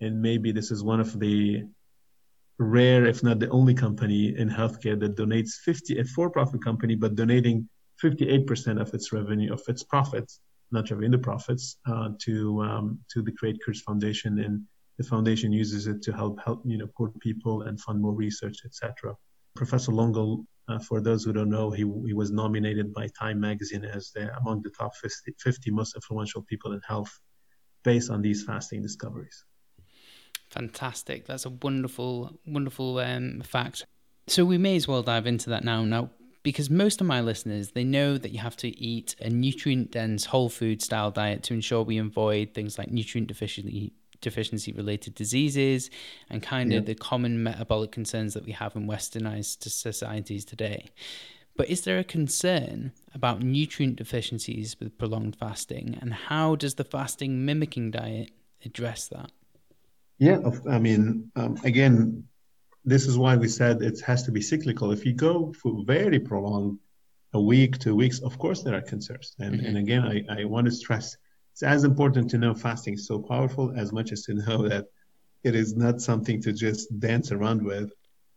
And 0.00 0.22
maybe 0.22 0.52
this 0.52 0.70
is 0.70 0.82
one 0.82 1.00
of 1.00 1.18
the 1.18 1.64
rare, 2.58 3.04
if 3.06 3.22
not 3.22 3.38
the 3.38 3.50
only 3.50 3.74
company 3.74 4.36
in 4.36 4.48
healthcare 4.48 4.98
that 5.00 5.16
donates 5.16 5.52
50, 5.64 5.98
a 5.98 6.04
for-profit 6.04 6.62
company, 6.62 6.94
but 6.94 7.14
donating 7.14 7.68
58% 8.02 8.80
of 8.80 8.92
its 8.94 9.12
revenue, 9.12 9.52
of 9.52 9.62
its 9.68 9.82
profits, 9.82 10.40
not 10.70 10.90
revenue, 10.90 11.10
the 11.10 11.18
profits, 11.18 11.78
uh, 11.86 12.10
to 12.18 12.62
um, 12.62 12.98
to 13.10 13.22
the 13.22 13.32
Create 13.32 13.58
Cures 13.62 13.82
Foundation, 13.82 14.38
and 14.38 14.62
the 14.98 15.04
foundation 15.04 15.52
uses 15.52 15.86
it 15.86 16.02
to 16.02 16.12
help 16.12 16.38
help 16.44 16.60
you 16.64 16.76
know 16.76 16.88
poor 16.96 17.10
people 17.20 17.62
and 17.62 17.80
fund 17.80 18.00
more 18.00 18.14
research, 18.14 18.58
etc. 18.64 19.14
Professor 19.54 19.92
Longo, 19.92 20.44
uh, 20.68 20.78
for 20.78 21.00
those 21.00 21.24
who 21.24 21.32
don't 21.32 21.48
know, 21.48 21.70
he, 21.70 21.84
he 22.06 22.12
was 22.12 22.30
nominated 22.30 22.92
by 22.92 23.08
Time 23.18 23.40
Magazine 23.40 23.84
as 23.84 24.10
the, 24.14 24.32
among 24.38 24.62
the 24.62 24.70
top 24.70 24.94
50, 24.96 25.34
50 25.40 25.70
most 25.70 25.96
influential 25.96 26.42
people 26.42 26.72
in 26.72 26.80
health, 26.86 27.10
based 27.82 28.10
on 28.10 28.22
these 28.22 28.44
fasting 28.44 28.82
discoveries. 28.82 29.44
Fantastic. 30.50 31.26
That's 31.26 31.44
a 31.44 31.50
wonderful, 31.50 32.38
wonderful 32.46 32.98
um, 32.98 33.40
fact. 33.40 33.84
So 34.28 34.44
we 34.44 34.58
may 34.58 34.76
as 34.76 34.86
well 34.86 35.02
dive 35.02 35.26
into 35.26 35.50
that 35.50 35.64
now. 35.64 35.84
Now, 35.84 36.10
because 36.42 36.70
most 36.70 37.00
of 37.00 37.06
my 37.06 37.20
listeners, 37.20 37.72
they 37.72 37.84
know 37.84 38.16
that 38.16 38.30
you 38.30 38.38
have 38.38 38.56
to 38.58 38.68
eat 38.78 39.16
a 39.20 39.28
nutrient 39.28 39.90
dense 39.90 40.26
whole 40.26 40.48
food 40.48 40.82
style 40.82 41.10
diet 41.10 41.42
to 41.44 41.54
ensure 41.54 41.82
we 41.82 41.98
avoid 41.98 42.54
things 42.54 42.78
like 42.78 42.90
nutrient 42.90 43.28
deficiency 43.28 43.92
deficiency 44.20 44.72
related 44.72 45.14
diseases 45.14 45.90
and 46.28 46.42
kind 46.42 46.72
of 46.72 46.86
the 46.86 46.94
common 46.94 47.42
metabolic 47.42 47.92
concerns 47.92 48.34
that 48.34 48.44
we 48.44 48.52
have 48.52 48.74
in 48.76 48.86
westernized 48.86 49.62
societies 49.68 50.44
today. 50.44 50.90
But 51.56 51.68
is 51.68 51.82
there 51.82 51.98
a 51.98 52.04
concern 52.04 52.92
about 53.14 53.42
nutrient 53.42 53.96
deficiencies 53.96 54.76
with 54.78 54.96
prolonged 54.96 55.36
fasting 55.36 55.98
and 56.00 56.14
how 56.14 56.54
does 56.54 56.74
the 56.74 56.84
fasting 56.84 57.44
mimicking 57.44 57.90
diet 57.90 58.30
address 58.64 59.08
that? 59.08 59.32
Yeah, 60.18 60.38
I 60.68 60.78
mean, 60.78 61.30
um, 61.36 61.58
again, 61.64 62.24
this 62.84 63.06
is 63.06 63.18
why 63.18 63.36
we 63.36 63.48
said 63.48 63.82
it 63.82 64.00
has 64.00 64.22
to 64.24 64.32
be 64.32 64.40
cyclical. 64.40 64.92
If 64.92 65.04
you 65.04 65.12
go 65.12 65.52
for 65.52 65.84
very 65.84 66.18
prolonged, 66.18 66.78
a 67.34 67.40
week, 67.40 67.78
two 67.78 67.94
weeks, 67.94 68.20
of 68.20 68.38
course 68.38 68.62
there 68.62 68.74
are 68.74 68.80
concerns. 68.80 69.34
And, 69.38 69.56
mm-hmm. 69.56 69.66
and 69.66 69.78
again, 69.78 70.02
I, 70.02 70.40
I 70.40 70.44
want 70.44 70.66
to 70.66 70.70
stress 70.70 71.16
it's 71.58 71.64
as 71.64 71.82
important 71.82 72.30
to 72.30 72.38
know 72.38 72.54
fasting 72.54 72.94
is 72.94 73.08
so 73.08 73.18
powerful 73.18 73.72
as 73.76 73.92
much 73.92 74.12
as 74.12 74.22
to 74.22 74.34
know 74.34 74.68
that 74.68 74.86
it 75.42 75.56
is 75.56 75.74
not 75.74 76.00
something 76.00 76.40
to 76.42 76.52
just 76.52 77.00
dance 77.00 77.32
around 77.32 77.64
with. 77.64 77.90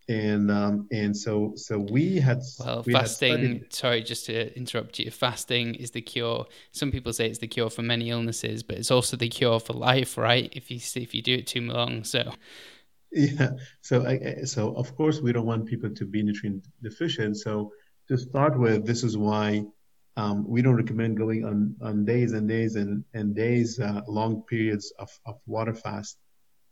And 0.09 0.49
um, 0.49 0.87
and 0.91 1.15
so 1.15 1.53
so 1.55 1.77
we 1.77 2.15
had 2.15 2.41
well 2.59 2.81
we 2.83 2.93
fasting 2.93 3.59
had 3.59 3.73
sorry 3.73 4.01
just 4.01 4.25
to 4.25 4.57
interrupt 4.57 4.97
you. 4.97 5.11
Fasting 5.11 5.75
is 5.75 5.91
the 5.91 6.01
cure. 6.01 6.47
Some 6.71 6.91
people 6.91 7.13
say 7.13 7.27
it's 7.27 7.37
the 7.37 7.47
cure 7.47 7.69
for 7.69 7.83
many 7.83 8.09
illnesses 8.09 8.63
but 8.63 8.77
it's 8.77 8.89
also 8.89 9.15
the 9.15 9.29
cure 9.29 9.59
for 9.59 9.73
life 9.73 10.17
right? 10.17 10.49
If 10.53 10.71
you 10.71 10.79
if 10.95 11.13
you 11.13 11.21
do 11.21 11.35
it 11.35 11.45
too 11.45 11.61
long 11.61 12.03
so. 12.03 12.33
Yeah. 13.11 13.51
So 13.81 14.07
I, 14.07 14.45
so 14.45 14.73
of 14.75 14.95
course 14.95 15.21
we 15.21 15.31
don't 15.31 15.45
want 15.45 15.67
people 15.67 15.91
to 15.91 16.05
be 16.05 16.23
nutrient 16.23 16.65
deficient. 16.81 17.37
So 17.37 17.71
to 18.07 18.17
start 18.17 18.57
with 18.57 18.85
this 18.85 19.03
is 19.03 19.15
why 19.15 19.65
um, 20.17 20.45
we 20.47 20.61
don't 20.61 20.75
recommend 20.75 21.17
going 21.17 21.45
on 21.45 21.75
on 21.81 22.05
days 22.05 22.33
and 22.33 22.47
days 22.47 22.75
and 22.75 23.03
and 23.13 23.35
days 23.35 23.79
uh, 23.79 24.01
long 24.07 24.43
periods 24.43 24.91
of, 24.99 25.09
of 25.25 25.39
water 25.45 25.73
fast. 25.73 26.17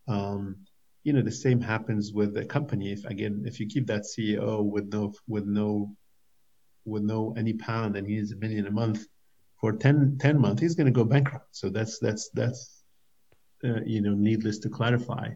Um, 0.08 0.58
you 1.04 1.14
know 1.14 1.22
the 1.22 1.32
same 1.32 1.62
happens 1.62 2.12
with 2.12 2.34
the 2.34 2.46
company. 2.46 2.92
If 2.92 3.06
again 3.06 3.44
if 3.46 3.60
you 3.60 3.68
keep 3.68 3.88
that 3.88 4.04
ceo 4.04 4.64
with 4.64 4.94
no 4.94 5.14
with 5.28 5.46
no 5.46 5.96
with 6.86 7.04
no 7.04 7.34
any 7.38 7.54
pound 7.54 7.96
and 7.96 8.08
he 8.08 8.16
needs 8.16 8.32
a 8.32 8.36
million 8.36 8.68
a 8.68 8.72
month 8.72 9.06
for 9.62 9.74
10 9.74 10.18
10 10.20 10.40
months 10.40 10.62
he's 10.62 10.76
going 10.76 10.88
to 10.88 10.92
go 10.92 11.06
bankrupt. 11.06 11.48
So 11.52 11.70
that's 11.70 12.00
that's 12.00 12.30
that's 12.34 12.84
uh, 13.64 13.82
you 13.86 14.02
know 14.02 14.16
needless 14.16 14.60
to 14.60 14.70
clarify. 14.70 15.30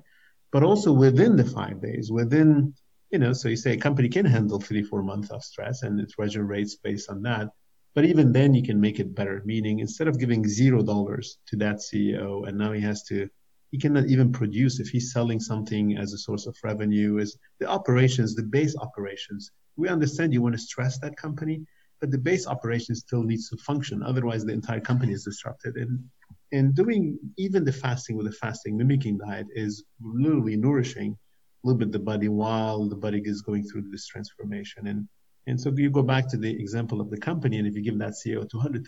But 0.52 0.64
also 0.64 0.92
within 0.92 1.38
the 1.38 1.46
five 1.46 1.82
days 1.82 2.12
within 2.12 2.74
you 3.12 3.20
know 3.20 3.32
so 3.32 3.48
you 3.48 3.56
say 3.56 3.74
a 3.74 3.78
company 3.78 4.10
can 4.10 4.26
handle 4.26 4.60
three 4.60 4.84
four 4.84 5.04
months 5.04 5.30
of 5.30 5.42
stress 5.42 5.84
and 5.84 6.02
it 6.02 6.12
regenerates 6.18 6.76
based 6.76 7.10
on 7.10 7.22
that 7.22 7.48
but 7.96 8.06
even 8.06 8.32
then 8.32 8.54
you 8.54 8.64
can 8.64 8.80
make 8.80 9.00
it 9.00 9.16
better 9.16 9.42
meaning 9.46 9.80
instead 9.80 10.08
of 10.08 10.20
giving 10.20 10.48
zero 10.48 10.82
dollars 10.82 11.38
to 11.48 11.56
that 11.56 11.78
ceo 11.78 12.48
and 12.48 12.58
now 12.58 12.72
he 12.72 12.82
has 12.82 13.04
to 13.04 13.30
he 13.74 13.80
cannot 13.80 14.06
even 14.06 14.32
produce 14.32 14.80
if 14.80 14.90
he's 14.90 15.12
selling 15.12 15.40
something 15.40 15.98
as 15.98 16.14
a 16.14 16.18
source 16.18 16.46
of 16.46 16.56
revenue 16.64 17.18
is 17.18 17.36
the 17.60 17.68
operations 17.68 18.36
the 18.36 18.44
base 18.44 18.76
operations. 18.78 19.50
We 19.78 19.90
understand 19.90 20.32
you 20.32 20.44
want 20.44 20.54
to 20.54 20.62
stress 20.62 21.00
that 21.00 21.18
company 21.18 21.66
but 22.00 22.12
the 22.12 22.20
base 22.20 22.46
operation 22.46 22.94
still 22.94 23.24
needs 23.24 23.50
to 23.50 23.58
function. 23.58 24.04
Otherwise 24.04 24.46
the 24.46 24.54
entire 24.54 24.80
company 24.80 25.14
is 25.14 25.24
disrupted. 25.24 25.76
And 25.78 26.08
and 26.52 26.76
doing 26.76 27.18
even 27.38 27.66
the 27.66 27.72
fasting 27.72 28.16
with 28.16 28.28
a 28.28 28.32
fasting 28.44 28.78
mimicking 28.78 29.18
diet 29.18 29.48
is 29.56 29.84
literally 30.00 30.56
nourishing 30.56 31.18
a 31.64 31.68
little 31.68 31.80
bit 31.80 31.92
the 31.92 31.98
body 32.12 32.30
while 32.30 32.88
the 32.88 32.96
body 32.96 33.24
is 33.26 33.42
going 33.42 33.64
through 33.64 33.90
this 33.90 34.06
transformation. 34.06 34.86
And 34.86 35.08
and 35.48 35.60
so 35.60 35.72
you 35.76 35.90
go 35.90 36.04
back 36.04 36.28
to 36.30 36.38
the 36.38 36.50
example 36.50 37.02
of 37.02 37.10
the 37.10 37.18
company 37.18 37.58
and 37.58 37.68
if 37.68 37.76
you 37.76 37.82
give 37.82 37.98
that 38.00 38.14
ceo 38.14 38.48
$200000 38.50 38.84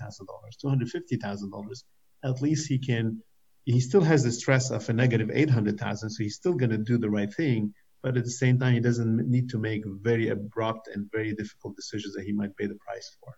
$250000 0.63 1.83
at 2.23 2.41
least 2.41 2.67
he 2.67 2.77
can 2.77 3.21
he 3.65 3.79
still 3.79 4.01
has 4.01 4.23
the 4.23 4.31
stress 4.31 4.69
of 4.69 4.87
a 4.89 4.93
negative 4.93 5.31
800,000, 5.33 6.09
so 6.09 6.23
he's 6.23 6.35
still 6.35 6.53
going 6.53 6.69
to 6.69 6.77
do 6.77 6.97
the 6.97 7.09
right 7.09 7.33
thing. 7.33 7.73
But 8.03 8.15
at 8.15 8.23
the 8.23 8.31
same 8.31 8.59
time, 8.59 8.73
he 8.73 8.79
doesn't 8.79 9.27
need 9.27 9.49
to 9.49 9.57
make 9.57 9.83
very 9.85 10.29
abrupt 10.29 10.87
and 10.87 11.11
very 11.11 11.33
difficult 11.33 11.75
decisions 11.75 12.13
that 12.13 12.25
he 12.25 12.31
might 12.31 12.55
pay 12.55 12.67
the 12.67 12.75
price 12.75 13.09
for. 13.19 13.33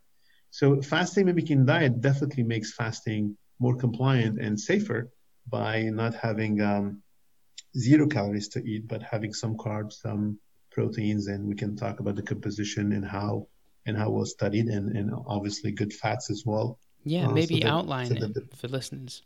So 0.51 0.81
fasting 0.81 1.25
mimicking 1.25 1.65
diet 1.65 2.01
definitely 2.01 2.43
makes 2.43 2.73
fasting 2.73 3.37
more 3.59 3.75
compliant 3.75 4.41
and 4.41 4.59
safer 4.59 5.09
by 5.47 5.83
not 5.83 6.13
having 6.13 6.61
um, 6.61 7.01
zero 7.77 8.07
calories 8.07 8.49
to 8.49 8.59
eat, 8.59 8.87
but 8.87 9.01
having 9.01 9.33
some 9.33 9.55
carbs, 9.55 9.93
some 9.93 10.39
proteins, 10.77 11.27
and 11.27 11.47
we 11.47 11.55
can 11.55 11.75
talk 11.75 11.99
about 11.99 12.15
the 12.15 12.21
composition 12.21 12.93
and 12.93 13.03
how 13.03 13.47
and 13.87 13.97
how 13.97 14.09
well 14.09 14.25
studied, 14.25 14.67
and, 14.67 14.95
and 14.97 15.11
obviously 15.27 15.71
good 15.71 15.93
fats 15.93 16.29
as 16.29 16.43
well. 16.45 16.77
Yeah, 17.03 17.27
uh, 17.27 17.31
maybe 17.31 17.61
so 17.61 17.67
that, 17.67 17.73
outline 17.73 18.07
so 18.07 18.15
it 18.15 18.33
the, 18.33 18.43
for 18.55 18.67
listeners. 18.67 19.23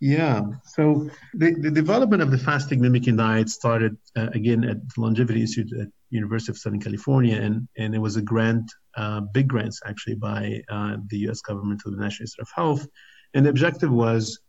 Yeah. 0.00 0.40
So 0.64 1.08
the, 1.34 1.54
the 1.66 1.70
development 1.70 2.22
of 2.22 2.32
the 2.32 2.38
fasting 2.38 2.80
mimicking 2.80 3.16
diet 3.16 3.48
started 3.48 3.96
uh, 4.16 4.30
again 4.34 4.64
at 4.64 4.78
the 4.88 5.00
Longevity 5.00 5.42
Institute 5.42 5.80
at 5.80 5.88
University 6.10 6.50
of 6.50 6.58
Southern 6.58 6.80
California, 6.80 7.36
and, 7.36 7.68
and 7.78 7.94
it 7.94 8.00
was 8.00 8.16
a 8.16 8.22
grant, 8.22 8.68
uh, 8.96 9.20
big 9.20 9.46
grants 9.46 9.80
actually 9.86 10.16
by 10.16 10.60
uh, 10.68 10.96
the 11.08 11.18
U.S. 11.26 11.40
government 11.42 11.80
to 11.82 11.90
the 11.90 11.96
National 11.96 12.24
Institute 12.24 12.42
of 12.42 12.50
Health, 12.56 12.88
and 13.34 13.46
the 13.46 13.50
objective 13.50 13.92
was, 13.92 14.40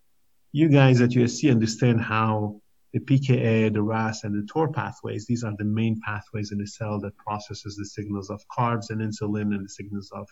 you 0.54 0.70
guys 0.70 1.02
at 1.02 1.12
USC 1.12 1.52
understand 1.52 2.02
how 2.02 2.62
the 2.94 3.00
PKA, 3.00 3.74
the 3.74 3.82
RAS, 3.82 4.24
and 4.24 4.36
the 4.36 4.48
TOR 4.48 4.72
pathways. 4.72 5.26
These 5.26 5.44
are 5.44 5.54
the 5.58 5.66
main 5.66 6.00
pathways 6.02 6.52
in 6.52 6.60
the 6.60 6.68
cell 6.68 7.00
that 7.02 7.18
processes 7.18 7.76
the 7.76 7.86
signals 7.86 8.30
of 8.30 8.42
carbs 8.56 8.92
and 8.92 9.02
insulin 9.02 9.56
and 9.56 9.66
the 9.66 9.70
signals 9.70 10.12
of 10.12 10.28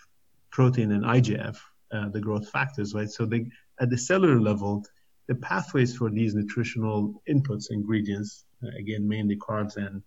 protein 0.51 0.91
and 0.91 1.03
IGF, 1.03 1.57
uh, 1.91 2.09
the 2.09 2.21
growth 2.21 2.49
factors, 2.49 2.93
right? 2.93 3.09
So 3.09 3.25
they, 3.25 3.47
at 3.79 3.89
the 3.89 3.97
cellular 3.97 4.39
level 4.39 4.85
the 5.27 5.35
pathways 5.35 5.95
for 5.95 6.09
these 6.09 6.35
nutritional 6.35 7.21
inputs, 7.29 7.71
ingredients, 7.71 8.43
uh, 8.63 8.69
again, 8.77 9.07
mainly 9.07 9.37
carbs 9.37 9.77
and, 9.77 10.03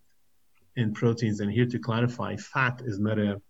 and 0.76 0.94
proteins. 0.94 1.40
And 1.40 1.50
here 1.50 1.66
to 1.66 1.78
clarify, 1.78 2.36
fat 2.36 2.82
is 2.84 2.98
not 2.98 3.18
a, 3.18 3.40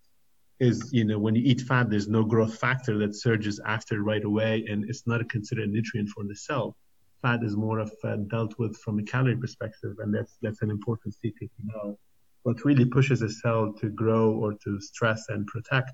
is, 0.59 0.89
you 0.93 1.03
know, 1.03 1.19
when 1.19 1.35
you 1.35 1.43
eat 1.43 1.59
fat, 1.61 1.89
there's 1.89 2.07
no 2.07 2.23
growth 2.23 2.57
factor 2.57 2.97
that 2.99 3.15
surges 3.15 3.59
after 3.65 4.01
right 4.01 4.23
away, 4.23 4.65
and 4.69 4.89
it's 4.89 5.05
not 5.05 5.27
considered 5.29 5.67
a 5.67 5.71
nutrient 5.71 6.09
for 6.09 6.23
the 6.23 6.35
cell. 6.35 6.77
Fat 7.25 7.43
is 7.43 7.55
more 7.57 7.79
of 7.79 7.91
uh, 8.03 8.17
dealt 8.33 8.53
with 8.59 8.77
from 8.77 8.99
a 8.99 9.03
calorie 9.03 9.35
perspective, 9.35 9.95
and 9.97 10.13
that's 10.13 10.37
that's 10.43 10.61
an 10.61 10.69
important 10.69 11.11
secret 11.23 11.49
to 11.57 11.65
know. 11.65 11.97
What 12.43 12.63
really 12.63 12.85
pushes 12.85 13.23
a 13.23 13.31
cell 13.41 13.73
to 13.81 13.89
grow 13.89 14.25
or 14.43 14.53
to 14.63 14.79
stress 14.79 15.21
and 15.29 15.47
protect 15.47 15.93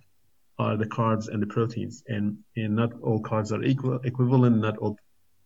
are 0.60 0.76
the 0.76 0.92
carbs 0.98 1.30
and 1.30 1.42
the 1.42 1.48
proteins, 1.48 2.04
and, 2.08 2.38
and 2.58 2.76
not 2.76 2.92
all 3.02 3.22
carbs 3.24 3.54
are 3.54 3.64
equal, 3.64 4.02
equivalent. 4.04 4.58
Not 4.58 4.78
all 4.80 4.98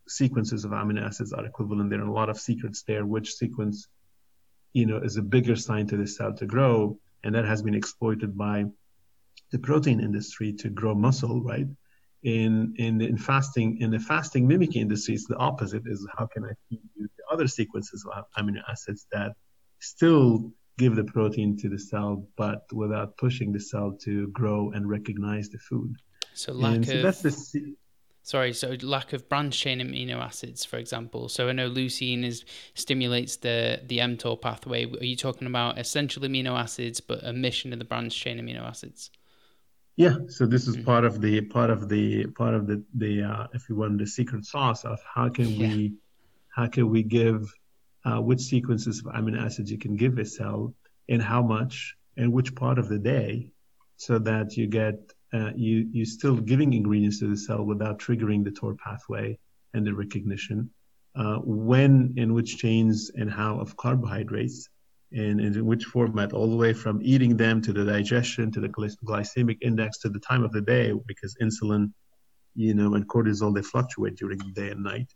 sequences 0.08 0.64
of 0.64 0.72
amino 0.72 1.04
acids 1.04 1.32
are 1.32 1.46
equivalent. 1.46 1.90
There 1.90 2.02
are 2.02 2.12
a 2.14 2.18
lot 2.20 2.30
of 2.30 2.38
secrets 2.48 2.82
there. 2.82 3.06
Which 3.06 3.34
sequence, 3.34 3.86
you 4.72 4.86
know, 4.86 4.98
is 4.98 5.16
a 5.18 5.22
bigger 5.22 5.54
sign 5.54 5.86
to 5.90 5.96
the 5.96 6.08
cell 6.08 6.32
to 6.34 6.46
grow, 6.46 6.98
and 7.22 7.36
that 7.36 7.44
has 7.44 7.62
been 7.62 7.76
exploited 7.76 8.36
by 8.36 8.64
the 9.52 9.60
protein 9.60 10.00
industry 10.00 10.52
to 10.54 10.68
grow 10.68 10.96
muscle, 10.96 11.44
right? 11.44 11.68
In 12.22 12.74
in 12.78 13.00
in 13.00 13.16
fasting 13.16 13.78
in 13.78 13.90
the 13.90 13.98
fasting 13.98 14.48
mimicking 14.48 14.82
industry, 14.82 15.14
it's 15.14 15.26
the 15.26 15.36
opposite. 15.36 15.82
Is 15.86 16.06
how 16.16 16.26
can 16.26 16.44
I 16.44 16.52
feed 16.68 16.80
you 16.96 17.08
the 17.16 17.24
other 17.32 17.46
sequences 17.46 18.04
of 18.12 18.24
amino 18.38 18.62
acids 18.68 19.06
that 19.12 19.32
still 19.80 20.52
give 20.78 20.96
the 20.96 21.04
protein 21.04 21.56
to 21.58 21.68
the 21.68 21.78
cell, 21.78 22.26
but 22.36 22.64
without 22.72 23.16
pushing 23.16 23.52
the 23.52 23.60
cell 23.60 23.92
to 24.02 24.28
grow 24.28 24.70
and 24.72 24.88
recognize 24.88 25.48
the 25.48 25.58
food. 25.58 25.94
So 26.34 26.52
lack 26.52 26.74
and 26.74 26.84
of 26.84 26.90
so 26.90 27.02
that's 27.02 27.22
the 27.22 27.76
sorry, 28.22 28.52
so 28.52 28.76
lack 28.82 29.12
of 29.12 29.28
branched 29.28 29.60
chain 29.60 29.80
amino 29.80 30.16
acids, 30.16 30.64
for 30.64 30.76
example. 30.76 31.28
So 31.28 31.48
I 31.48 31.52
know 31.52 31.70
leucine 31.70 32.24
is 32.24 32.44
stimulates 32.74 33.36
the 33.36 33.80
the 33.86 33.98
mTOR 33.98 34.40
pathway. 34.40 34.84
Are 34.84 35.04
you 35.04 35.16
talking 35.16 35.46
about 35.46 35.78
essential 35.78 36.22
amino 36.22 36.58
acids, 36.58 37.00
but 37.00 37.24
omission 37.24 37.72
of 37.72 37.78
the 37.78 37.84
branched 37.84 38.20
chain 38.20 38.38
amino 38.38 38.62
acids? 38.62 39.10
Yeah, 39.96 40.16
so 40.28 40.44
this 40.44 40.68
is 40.68 40.76
mm-hmm. 40.76 40.84
part 40.84 41.04
of 41.04 41.22
the 41.22 41.40
part 41.40 41.70
of 41.70 41.88
the 41.88 42.26
part 42.26 42.54
of 42.54 42.66
the 42.66 42.84
the 42.94 43.22
uh, 43.22 43.46
if 43.54 43.68
you 43.68 43.76
want 43.76 43.98
the 43.98 44.06
secret 44.06 44.44
sauce 44.44 44.84
of 44.84 45.00
how 45.02 45.30
can 45.30 45.48
yeah. 45.48 45.68
we 45.68 45.94
how 46.50 46.66
can 46.66 46.90
we 46.90 47.02
give 47.02 47.50
uh, 48.04 48.20
which 48.20 48.40
sequences 48.40 49.00
of 49.00 49.06
amino 49.14 49.42
acids 49.42 49.70
you 49.70 49.78
can 49.78 49.96
give 49.96 50.18
a 50.18 50.24
cell 50.24 50.74
and 51.08 51.22
how 51.22 51.42
much 51.42 51.96
and 52.18 52.30
which 52.30 52.54
part 52.54 52.78
of 52.78 52.88
the 52.88 52.98
day 52.98 53.50
so 53.96 54.18
that 54.18 54.56
you 54.56 54.66
get 54.66 55.14
uh, 55.32 55.50
you 55.56 55.88
you 55.90 56.04
still 56.04 56.36
giving 56.36 56.74
ingredients 56.74 57.20
to 57.20 57.28
the 57.28 57.36
cell 57.36 57.64
without 57.64 57.98
triggering 57.98 58.44
the 58.44 58.50
TOR 58.50 58.74
pathway 58.74 59.38
and 59.72 59.86
the 59.86 59.94
recognition. 59.94 60.70
Uh, 61.14 61.38
when 61.38 62.12
in 62.18 62.34
which 62.34 62.58
chains 62.58 63.10
and 63.14 63.30
how 63.30 63.58
of 63.58 63.74
carbohydrates 63.78 64.68
and, 65.12 65.40
and, 65.40 65.56
in 65.56 65.66
which 65.66 65.84
format, 65.84 66.32
all 66.32 66.50
the 66.50 66.56
way 66.56 66.72
from 66.72 67.00
eating 67.02 67.36
them 67.36 67.62
to 67.62 67.72
the 67.72 67.84
digestion 67.84 68.50
to 68.52 68.60
the 68.60 68.68
glycemic 68.68 69.58
index 69.62 69.98
to 69.98 70.08
the 70.08 70.20
time 70.20 70.44
of 70.44 70.52
the 70.52 70.60
day, 70.60 70.92
because 71.06 71.36
insulin, 71.40 71.92
you 72.54 72.74
know, 72.74 72.94
and 72.94 73.08
cortisol 73.08 73.54
they 73.54 73.62
fluctuate 73.62 74.16
during 74.16 74.38
the 74.38 74.52
day 74.52 74.70
and 74.70 74.82
night 74.82 75.12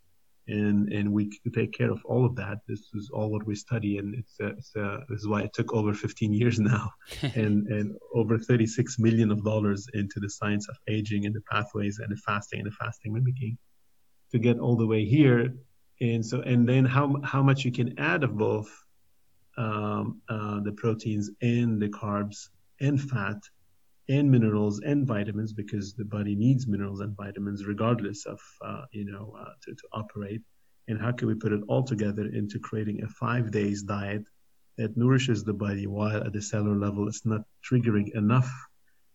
and 0.47 0.91
and 0.91 1.11
we 1.11 1.29
take 1.53 1.71
care 1.71 1.91
of 1.91 2.03
all 2.05 2.25
of 2.25 2.35
that. 2.35 2.59
This 2.67 2.89
is 2.93 3.09
all 3.13 3.29
what 3.29 3.45
we 3.45 3.55
study, 3.55 3.97
and 3.97 4.15
it's, 4.15 4.35
uh, 4.41 4.53
it's 4.57 4.75
uh, 4.75 4.99
this 5.09 5.19
is 5.19 5.27
why 5.27 5.41
it 5.41 5.53
took 5.53 5.73
over 5.73 5.93
15 5.93 6.33
years 6.33 6.59
now, 6.59 6.91
and 7.35 7.67
and 7.67 7.95
over 8.13 8.37
36 8.37 8.99
million 8.99 9.31
of 9.31 9.43
dollars 9.43 9.87
into 9.93 10.19
the 10.19 10.29
science 10.29 10.67
of 10.67 10.75
aging 10.87 11.25
and 11.25 11.35
the 11.35 11.41
pathways 11.51 11.99
and 11.99 12.11
the 12.11 12.17
fasting 12.17 12.59
and 12.59 12.67
the 12.67 12.75
fasting 12.75 13.13
mimicking 13.13 13.57
to 14.31 14.39
get 14.39 14.59
all 14.59 14.75
the 14.75 14.87
way 14.87 15.05
here. 15.05 15.53
And 15.99 16.25
so 16.25 16.41
and 16.41 16.67
then 16.67 16.85
how 16.85 17.15
how 17.23 17.43
much 17.43 17.63
you 17.63 17.71
can 17.71 17.97
add 17.99 18.23
of 18.23 18.35
both 18.35 18.69
um, 19.57 20.21
uh, 20.29 20.59
the 20.61 20.71
proteins 20.71 21.29
and 21.41 21.81
the 21.81 21.89
carbs 21.89 22.49
and 22.79 22.99
fat 23.01 23.37
and 24.09 24.29
minerals 24.29 24.81
and 24.81 25.05
vitamins 25.05 25.53
because 25.53 25.93
the 25.93 26.05
body 26.05 26.35
needs 26.35 26.67
minerals 26.67 26.99
and 26.99 27.15
vitamins 27.15 27.65
regardless 27.65 28.25
of 28.25 28.39
uh, 28.65 28.83
you 28.91 29.05
know 29.05 29.35
uh, 29.39 29.53
to, 29.63 29.73
to 29.73 29.83
operate. 29.93 30.41
And 30.87 30.99
how 30.99 31.11
can 31.11 31.27
we 31.27 31.35
put 31.35 31.53
it 31.53 31.61
all 31.67 31.83
together 31.83 32.25
into 32.33 32.59
creating 32.59 33.03
a 33.03 33.07
five 33.07 33.51
days 33.51 33.83
diet 33.83 34.23
that 34.77 34.97
nourishes 34.97 35.43
the 35.43 35.53
body 35.53 35.87
while 35.87 36.23
at 36.23 36.33
the 36.33 36.41
cellular 36.41 36.77
level 36.77 37.07
it's 37.07 37.25
not 37.25 37.41
triggering 37.63 38.13
enough 38.15 38.51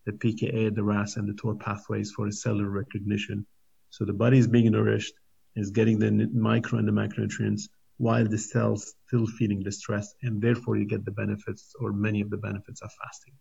the 0.05 0.13
pka 0.13 0.73
the 0.73 0.83
ras 0.83 1.17
and 1.17 1.27
the 1.27 1.33
tor 1.33 1.55
pathways 1.55 2.11
for 2.11 2.31
cellular 2.31 2.69
recognition? 2.69 3.45
So 3.89 4.05
the 4.05 4.13
body 4.13 4.37
is 4.37 4.47
being 4.47 4.71
nourished 4.71 5.13
is 5.55 5.71
getting 5.71 5.99
the 5.99 6.11
micro 6.33 6.79
and 6.79 6.87
the 6.87 6.91
macronutrients 6.91 7.63
while 7.97 8.27
the 8.27 8.37
cells 8.37 8.93
still 9.07 9.25
feeling 9.25 9.61
the 9.63 9.71
stress 9.71 10.13
and 10.21 10.41
therefore 10.41 10.77
you 10.77 10.85
get 10.85 11.03
the 11.05 11.11
benefits 11.11 11.73
or 11.79 11.91
many 11.91 12.21
of 12.21 12.29
the 12.29 12.37
benefits 12.37 12.81
of 12.81 12.89
fasting 13.03 13.33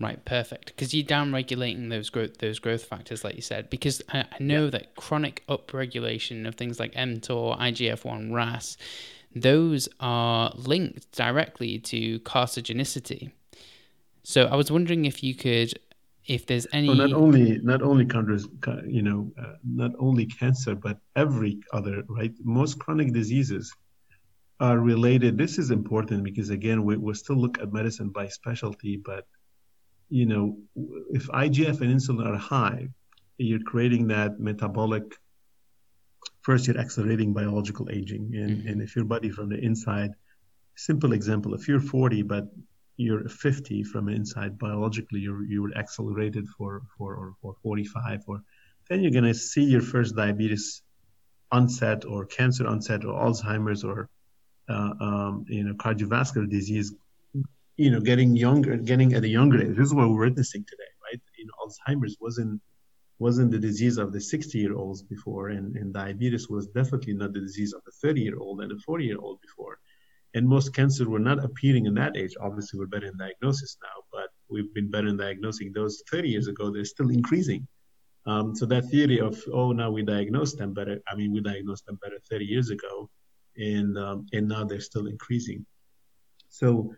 Right, 0.00 0.24
perfect. 0.24 0.66
Because 0.66 0.92
you're 0.92 1.06
down 1.06 1.32
regulating 1.32 1.88
those 1.88 2.10
growth 2.10 2.38
those 2.38 2.58
growth 2.58 2.84
factors, 2.84 3.22
like 3.22 3.36
you 3.36 3.42
said. 3.42 3.70
Because 3.70 4.02
I, 4.12 4.20
I 4.22 4.36
know 4.40 4.64
yeah. 4.64 4.70
that 4.70 4.96
chronic 4.96 5.44
upregulation 5.48 6.48
of 6.48 6.56
things 6.56 6.80
like 6.80 6.92
mTOR, 6.94 7.58
IGF-1, 7.58 8.32
RAS, 8.32 8.76
those 9.34 9.88
are 10.00 10.52
linked 10.56 11.12
directly 11.12 11.78
to 11.78 12.18
carcinogenicity. 12.20 13.30
So 14.24 14.46
I 14.46 14.56
was 14.56 14.70
wondering 14.70 15.04
if 15.04 15.22
you 15.22 15.34
could, 15.34 15.78
if 16.26 16.46
there's 16.46 16.66
any. 16.72 16.88
Well, 16.88 16.96
not 16.96 17.12
only 17.12 17.58
not 17.58 17.82
only 17.82 18.06
counters, 18.06 18.46
you 18.86 19.02
know, 19.02 19.32
uh, 19.38 19.54
not 19.64 19.92
only 19.98 20.26
cancer, 20.26 20.74
but 20.74 20.98
every 21.16 21.60
other 21.72 22.02
right. 22.08 22.32
Most 22.42 22.78
chronic 22.78 23.12
diseases 23.12 23.74
are 24.60 24.78
related. 24.78 25.36
This 25.36 25.58
is 25.58 25.70
important 25.70 26.24
because 26.24 26.50
again, 26.50 26.84
we 26.84 26.96
we 26.96 27.14
still 27.14 27.36
look 27.36 27.58
at 27.60 27.72
medicine 27.72 28.08
by 28.08 28.28
specialty, 28.28 28.96
but 28.96 29.26
you 30.08 30.26
know, 30.26 30.56
if 31.10 31.26
IGF 31.28 31.80
and 31.80 31.94
insulin 31.94 32.26
are 32.26 32.36
high, 32.36 32.88
you're 33.38 33.60
creating 33.60 34.08
that 34.08 34.40
metabolic. 34.40 35.04
First, 36.42 36.66
you're 36.66 36.78
accelerating 36.78 37.32
biological 37.32 37.88
aging, 37.90 38.30
and, 38.34 38.50
mm-hmm. 38.50 38.68
and 38.68 38.82
if 38.82 38.94
your 38.96 39.06
body 39.06 39.30
from 39.30 39.48
the 39.48 39.58
inside, 39.58 40.10
simple 40.76 41.12
example, 41.12 41.54
if 41.54 41.68
you're 41.68 41.80
40 41.80 42.22
but 42.22 42.48
you're 42.96 43.28
50 43.28 43.82
from 43.84 44.08
inside 44.08 44.58
biologically, 44.58 45.20
you're 45.20 45.44
you're 45.44 45.76
accelerated 45.76 46.48
for 46.48 46.82
for 46.96 47.14
or 47.14 47.34
for 47.40 47.54
45, 47.62 48.22
or 48.26 48.42
then 48.88 49.00
you're 49.02 49.12
gonna 49.12 49.34
see 49.34 49.64
your 49.64 49.82
first 49.82 50.16
diabetes 50.16 50.82
onset 51.52 52.04
or 52.04 52.24
cancer 52.26 52.66
onset 52.66 53.04
or 53.04 53.14
Alzheimer's 53.14 53.84
or 53.84 54.08
uh, 54.68 54.92
um, 55.00 55.44
you 55.48 55.64
know 55.64 55.74
cardiovascular 55.74 56.48
disease 56.48 56.94
you 57.76 57.90
know, 57.90 58.00
getting 58.00 58.36
younger, 58.36 58.76
getting 58.76 59.14
at 59.14 59.24
a 59.24 59.28
younger 59.28 59.60
age. 59.60 59.76
This 59.76 59.86
is 59.86 59.94
what 59.94 60.08
we're 60.08 60.26
witnessing 60.26 60.64
today, 60.68 60.90
right? 61.02 61.20
You 61.36 61.46
know, 61.46 61.52
Alzheimer's 61.62 62.16
wasn't 62.20 62.60
wasn't 63.20 63.52
the 63.52 63.58
disease 63.58 63.96
of 63.96 64.12
the 64.12 64.20
60 64.20 64.58
year 64.58 64.74
olds 64.74 65.02
before, 65.02 65.50
and, 65.50 65.76
and 65.76 65.94
diabetes 65.94 66.48
was 66.48 66.66
definitely 66.68 67.14
not 67.14 67.32
the 67.32 67.40
disease 67.40 67.72
of 67.72 67.82
the 67.84 67.92
30 68.02 68.20
year 68.20 68.36
old 68.38 68.60
and 68.60 68.70
the 68.70 68.78
40 68.84 69.04
year 69.04 69.18
old 69.18 69.40
before. 69.40 69.78
And 70.34 70.48
most 70.48 70.74
cancers 70.74 71.06
were 71.06 71.20
not 71.20 71.44
appearing 71.44 71.86
in 71.86 71.94
that 71.94 72.16
age. 72.16 72.34
Obviously, 72.40 72.78
we're 72.78 72.86
better 72.86 73.06
in 73.06 73.16
diagnosis 73.16 73.76
now, 73.82 74.02
but 74.12 74.30
we've 74.48 74.72
been 74.74 74.90
better 74.90 75.08
in 75.08 75.16
diagnosing 75.16 75.72
those 75.72 76.02
30 76.10 76.28
years 76.28 76.48
ago. 76.48 76.70
They're 76.70 76.84
still 76.84 77.10
increasing. 77.10 77.66
Um, 78.26 78.54
so 78.54 78.64
that 78.66 78.86
theory 78.86 79.20
of 79.20 79.38
oh 79.52 79.72
now 79.72 79.90
we 79.90 80.02
diagnose 80.02 80.54
them 80.54 80.72
better. 80.72 80.98
I 81.06 81.14
mean 81.14 81.32
we 81.32 81.40
diagnosed 81.40 81.86
them 81.86 81.98
better 82.02 82.18
30 82.30 82.44
years 82.46 82.70
ago, 82.70 83.10
and 83.56 83.98
um, 83.98 84.26
and 84.32 84.48
now 84.48 84.64
they're 84.64 84.80
still 84.80 85.06
increasing. 85.06 85.66
So 86.48 86.94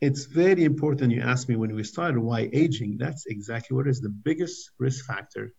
it's 0.00 0.24
very 0.24 0.64
important 0.64 1.12
you 1.12 1.20
asked 1.20 1.48
me 1.48 1.56
when 1.56 1.74
we 1.74 1.84
started 1.84 2.18
why 2.18 2.48
aging 2.52 2.96
that's 2.98 3.26
exactly 3.26 3.76
what 3.76 3.86
is 3.86 4.00
the 4.00 4.08
biggest 4.08 4.70
risk 4.78 5.04
factor 5.04 5.52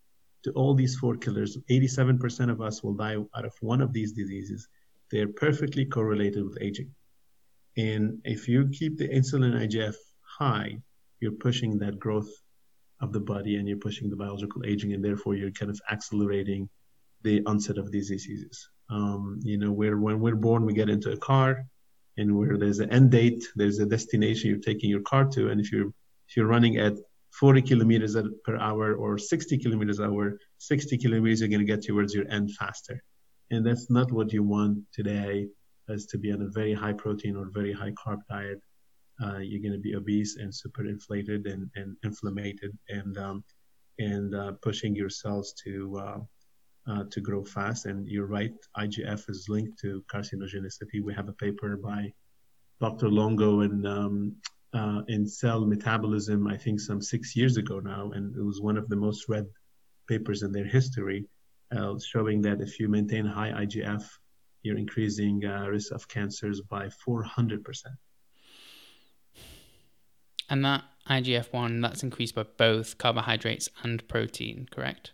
to 0.44 0.52
all 0.52 0.74
these 0.74 0.96
four 0.96 1.16
killers 1.16 1.58
87% 1.70 2.50
of 2.50 2.62
us 2.62 2.84
will 2.84 2.96
die 2.96 3.18
out 3.36 3.46
of 3.46 3.54
one 3.62 3.82
of 3.82 3.94
these 3.94 4.14
diseases 4.14 4.68
they're 5.12 5.28
perfectly 5.28 5.86
correlated 5.86 6.44
with 6.44 6.58
aging 6.60 6.92
and 7.78 8.20
if 8.24 8.48
you 8.48 8.70
keep 8.70 8.98
the 8.98 9.08
insulin 9.08 9.54
igf 9.66 9.96
high 10.40 10.78
you're 11.20 11.32
pushing 11.32 11.78
that 11.80 12.00
growth 12.00 12.30
of 13.02 13.12
the 13.14 13.20
body 13.20 13.56
and 13.56 13.68
you're 13.68 13.78
pushing 13.78 14.10
the 14.10 14.16
biological 14.16 14.64
aging 14.66 14.94
and 14.94 15.04
therefore 15.04 15.36
you're 15.36 15.52
kind 15.52 15.72
of 15.72 15.80
accelerating 15.92 16.70
the 17.24 17.42
onset 17.46 17.78
of 17.78 17.92
these 17.92 18.10
diseases. 18.10 18.70
Um, 18.90 19.40
you 19.44 19.58
know 19.58 19.72
where 19.72 19.98
when 19.98 20.20
we're 20.20 20.36
born 20.36 20.66
we 20.66 20.74
get 20.74 20.90
into 20.90 21.12
a 21.12 21.18
car 21.18 21.66
and 22.18 22.38
where 22.38 22.58
there's 22.58 22.80
an 22.80 22.92
end 22.92 23.12
date, 23.12 23.44
there's 23.56 23.80
a 23.80 23.86
destination 23.86 24.50
you're 24.50 24.60
taking 24.60 24.90
your 24.90 25.02
car 25.02 25.26
to, 25.26 25.50
and 25.50 25.62
if 25.62 25.72
you're 25.72 25.88
if 26.28 26.36
you're 26.36 26.48
running 26.48 26.78
at 26.78 26.94
40 27.40 27.62
kilometers 27.62 28.16
per 28.44 28.58
hour 28.58 28.96
or 28.96 29.18
60 29.18 29.58
kilometers 29.58 30.00
hour, 30.00 30.38
60 30.58 30.98
kilometers 30.98 31.40
you're 31.40 31.50
going 31.50 31.66
to 31.66 31.66
get 31.66 31.84
towards 31.84 32.14
your 32.14 32.28
end 32.30 32.52
faster, 32.54 33.02
and 33.50 33.66
that's 33.66 33.90
not 33.90 34.12
what 34.12 34.34
you 34.34 34.44
want 34.44 34.80
today. 34.92 35.48
As 35.90 36.06
to 36.08 36.18
be 36.18 36.32
on 36.32 36.42
a 36.42 36.48
very 36.48 36.74
high 36.74 36.94
protein 36.94 37.36
or 37.36 37.50
very 37.52 37.74
high 37.74 37.92
carb 37.92 38.20
diet, 38.30 38.62
uh, 39.24 39.38
you're 39.40 39.62
going 39.62 39.74
to 39.74 39.80
be 39.80 39.96
obese 39.96 40.38
and 40.38 40.54
super 40.54 40.86
inflated 40.86 41.48
and, 41.48 41.70
and 41.76 41.98
inflamed 42.04 42.60
and 42.90 43.18
um, 43.18 43.44
and 44.00 44.34
uh, 44.34 44.54
pushing 44.62 44.96
your 44.96 45.10
cells 45.10 45.54
to 45.64 45.98
uh, 45.98 46.20
uh, 46.88 47.04
to 47.12 47.22
grow 47.22 47.44
fast. 47.44 47.86
And 47.86 48.08
you're 48.08 48.26
right, 48.26 48.54
IGF 48.78 49.30
is 49.30 49.48
linked 49.50 49.80
to 49.80 50.04
carcinogenicity. 50.12 51.04
We 51.04 51.14
have 51.14 51.30
a 51.30 51.34
paper 51.34 51.78
by 51.78 52.14
Dr. 52.80 53.10
Longo 53.10 53.62
in, 53.62 53.86
um, 53.86 54.36
uh, 54.74 55.02
in 55.08 55.28
Cell 55.28 55.66
Metabolism, 55.66 56.48
I 56.48 56.58
think 56.58 56.80
some 56.80 57.02
six 57.02 57.36
years 57.36 57.58
ago 57.58 57.80
now, 57.80 58.12
and 58.12 58.36
it 58.36 58.42
was 58.42 58.62
one 58.62 58.78
of 58.78 58.90
the 58.90 58.96
most 58.96 59.30
read 59.30 59.46
papers 60.10 60.42
in 60.42 60.52
their 60.52 60.66
history, 60.66 61.28
uh, 61.76 61.94
showing 62.00 62.42
that 62.42 62.62
if 62.62 62.80
you 62.80 62.90
maintain 62.90 63.26
high 63.26 63.52
IGF, 63.66 64.04
you're 64.64 64.78
increasing 64.78 65.46
uh, 65.46 65.68
risk 65.68 65.92
of 65.92 66.08
cancers 66.08 66.62
by 66.62 66.90
400%. 67.08 67.62
And 70.50 70.66
that 70.66 70.84
IGF 71.10 71.52
1, 71.54 71.82
that's 71.82 72.04
increased 72.04 72.36
by 72.36 72.44
both 72.44 72.98
carbohydrates 72.98 73.70
and 73.84 74.06
protein, 74.08 74.68
correct? 74.70 75.14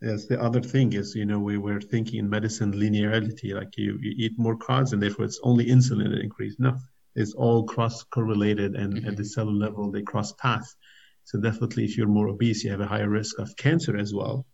Yes, 0.00 0.26
the 0.26 0.40
other 0.40 0.60
thing 0.60 0.92
is, 0.92 1.14
you 1.14 1.24
know, 1.24 1.38
we 1.38 1.58
were 1.58 1.80
thinking 1.80 2.18
in 2.18 2.28
medicine 2.28 2.72
linearity, 2.72 3.54
like 3.54 3.76
you, 3.78 3.98
you 4.00 4.14
eat 4.16 4.32
more 4.36 4.56
carbs 4.56 4.92
and 4.92 5.00
therefore 5.00 5.24
it's 5.24 5.40
only 5.42 5.66
insulin 5.66 6.10
that 6.10 6.20
increase. 6.20 6.56
No, 6.58 6.76
it's 7.14 7.34
all 7.34 7.64
cross 7.64 8.02
correlated 8.02 8.74
and 8.74 8.94
mm-hmm. 8.94 9.08
at 9.08 9.16
the 9.16 9.24
cellular 9.24 9.66
level 9.66 9.90
they 9.90 10.02
cross 10.02 10.32
paths. 10.32 10.76
So 11.24 11.40
definitely, 11.40 11.84
if 11.84 11.96
you're 11.96 12.08
more 12.08 12.28
obese, 12.28 12.64
you 12.64 12.70
have 12.70 12.80
a 12.80 12.86
higher 12.86 13.08
risk 13.08 13.38
of 13.38 13.56
cancer 13.56 13.96
as 13.96 14.12
well. 14.12 14.44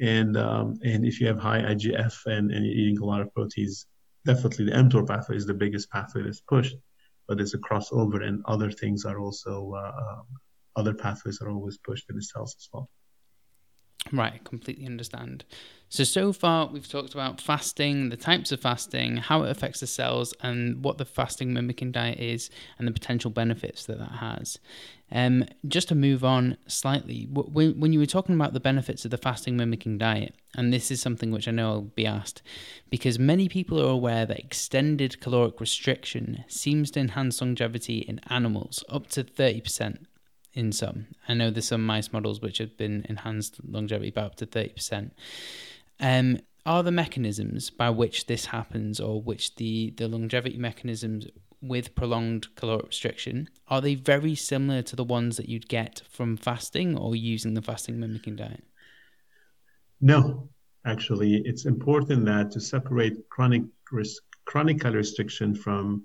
And 0.00 0.36
um, 0.36 0.78
and 0.84 1.04
if 1.04 1.20
you 1.20 1.26
have 1.26 1.38
high 1.38 1.60
IGF 1.60 2.26
and, 2.26 2.52
and 2.52 2.64
you're 2.64 2.74
eating 2.74 2.98
a 2.98 3.04
lot 3.04 3.20
of 3.20 3.32
proteins, 3.34 3.86
definitely 4.24 4.66
the 4.66 4.72
mTOR 4.72 5.06
pathway 5.06 5.36
is 5.36 5.46
the 5.46 5.54
biggest 5.54 5.90
pathway 5.90 6.22
that's 6.22 6.40
pushed. 6.40 6.76
But 7.26 7.36
there's 7.36 7.54
a 7.54 7.58
crossover, 7.58 8.24
and 8.24 8.42
other 8.46 8.70
things 8.70 9.04
are 9.04 9.18
also 9.18 9.74
uh, 9.74 9.92
uh, 10.02 10.22
other 10.76 10.94
pathways 10.94 11.42
are 11.42 11.50
always 11.50 11.78
pushed 11.78 12.08
in 12.08 12.16
the 12.16 12.22
cells 12.22 12.54
as 12.58 12.68
well. 12.72 12.88
Right, 14.12 14.34
I 14.34 14.40
completely 14.44 14.86
understand. 14.86 15.44
So, 15.90 16.04
so 16.04 16.34
far 16.34 16.66
we've 16.66 16.88
talked 16.88 17.14
about 17.14 17.40
fasting, 17.40 18.10
the 18.10 18.16
types 18.16 18.52
of 18.52 18.60
fasting, 18.60 19.16
how 19.16 19.42
it 19.44 19.50
affects 19.50 19.80
the 19.80 19.86
cells, 19.86 20.34
and 20.42 20.84
what 20.84 20.98
the 20.98 21.06
fasting 21.06 21.54
mimicking 21.54 21.92
diet 21.92 22.20
is, 22.20 22.50
and 22.78 22.86
the 22.86 22.92
potential 22.92 23.30
benefits 23.30 23.86
that 23.86 23.98
that 23.98 24.12
has. 24.12 24.58
Um, 25.10 25.46
just 25.66 25.88
to 25.88 25.94
move 25.94 26.22
on 26.24 26.58
slightly, 26.66 27.26
when, 27.30 27.80
when 27.80 27.94
you 27.94 27.98
were 27.98 28.06
talking 28.06 28.34
about 28.34 28.52
the 28.52 28.60
benefits 28.60 29.06
of 29.06 29.10
the 29.10 29.16
fasting 29.16 29.56
mimicking 29.56 29.96
diet, 29.96 30.34
and 30.54 30.72
this 30.72 30.90
is 30.90 31.00
something 31.00 31.30
which 31.30 31.48
I 31.48 31.52
know 31.52 31.70
I'll 31.70 31.80
be 31.80 32.06
asked, 32.06 32.42
because 32.90 33.18
many 33.18 33.48
people 33.48 33.80
are 33.80 33.90
aware 33.90 34.26
that 34.26 34.38
extended 34.38 35.20
caloric 35.20 35.58
restriction 35.58 36.44
seems 36.48 36.90
to 36.90 37.00
enhance 37.00 37.40
longevity 37.40 38.00
in 38.00 38.20
animals 38.28 38.84
up 38.90 39.06
to 39.08 39.24
30% 39.24 40.04
in 40.58 40.72
some. 40.72 41.06
I 41.28 41.34
know 41.34 41.50
there's 41.50 41.68
some 41.68 41.86
mice 41.86 42.12
models 42.12 42.42
which 42.42 42.58
have 42.58 42.76
been 42.76 43.06
enhanced 43.08 43.60
longevity 43.64 44.10
by 44.10 44.22
up 44.22 44.34
to 44.36 44.46
30%. 44.46 45.12
Um, 46.00 46.38
are 46.66 46.82
the 46.82 46.90
mechanisms 46.90 47.70
by 47.70 47.90
which 47.90 48.26
this 48.26 48.46
happens 48.46 48.98
or 48.98 49.22
which 49.22 49.54
the, 49.54 49.94
the 49.96 50.08
longevity 50.08 50.58
mechanisms 50.58 51.26
with 51.62 51.94
prolonged 51.94 52.54
caloric 52.56 52.86
restriction 52.86 53.48
are 53.68 53.80
they 53.80 53.94
very 53.94 54.34
similar 54.34 54.82
to 54.82 54.94
the 54.94 55.04
ones 55.04 55.36
that 55.36 55.48
you'd 55.48 55.68
get 55.68 56.02
from 56.08 56.36
fasting 56.36 56.96
or 56.96 57.16
using 57.16 57.54
the 57.54 57.62
fasting 57.62 57.98
mimicking 57.98 58.36
diet 58.36 58.62
no 60.00 60.48
actually 60.86 61.42
it's 61.44 61.64
important 61.64 62.24
that 62.24 62.52
to 62.52 62.60
separate 62.60 63.28
chronic 63.28 63.62
risk 63.90 64.22
chronic 64.44 64.80
calorie 64.80 64.98
restriction 64.98 65.52
from 65.52 66.04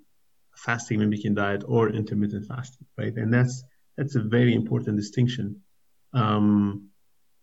fasting 0.55 0.97
mimicking 0.97 1.35
diet 1.35 1.63
or 1.67 1.89
intermittent 1.89 2.47
fasting 2.47 2.87
right 2.97 3.13
and 3.17 3.31
that's 3.31 3.63
that's 3.97 4.15
a 4.15 4.21
very 4.21 4.53
important 4.53 4.97
distinction 4.97 5.61
um, 6.13 6.89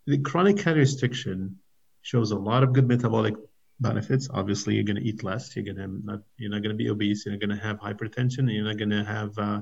the 0.07 0.19
chronic 0.19 0.59
calorie 0.59 0.81
restriction 0.81 1.59
shows 2.03 2.31
a 2.31 2.37
lot 2.37 2.63
of 2.63 2.73
good 2.73 2.89
metabolic 2.89 3.35
benefits. 3.81 4.29
Obviously, 4.33 4.75
you're 4.75 4.85
going 4.85 4.97
to 4.97 5.03
eat 5.03 5.23
less. 5.23 5.55
You're 5.55 5.65
going 5.65 5.77
to 5.77 5.89
not 6.05 6.21
you're 6.37 6.51
not 6.51 6.63
going 6.63 6.77
to 6.77 6.83
be 6.83 6.91
obese. 6.91 7.25
You're 7.25 7.35
not 7.35 7.41
going 7.41 7.57
to 7.57 7.65
have 7.65 7.79
hypertension. 7.79 8.41
And 8.41 8.51
you're 8.51 8.65
not 8.65 8.79
going 8.79 8.91
to 8.91 9.05
have 9.05 9.39
uh, 9.39 9.61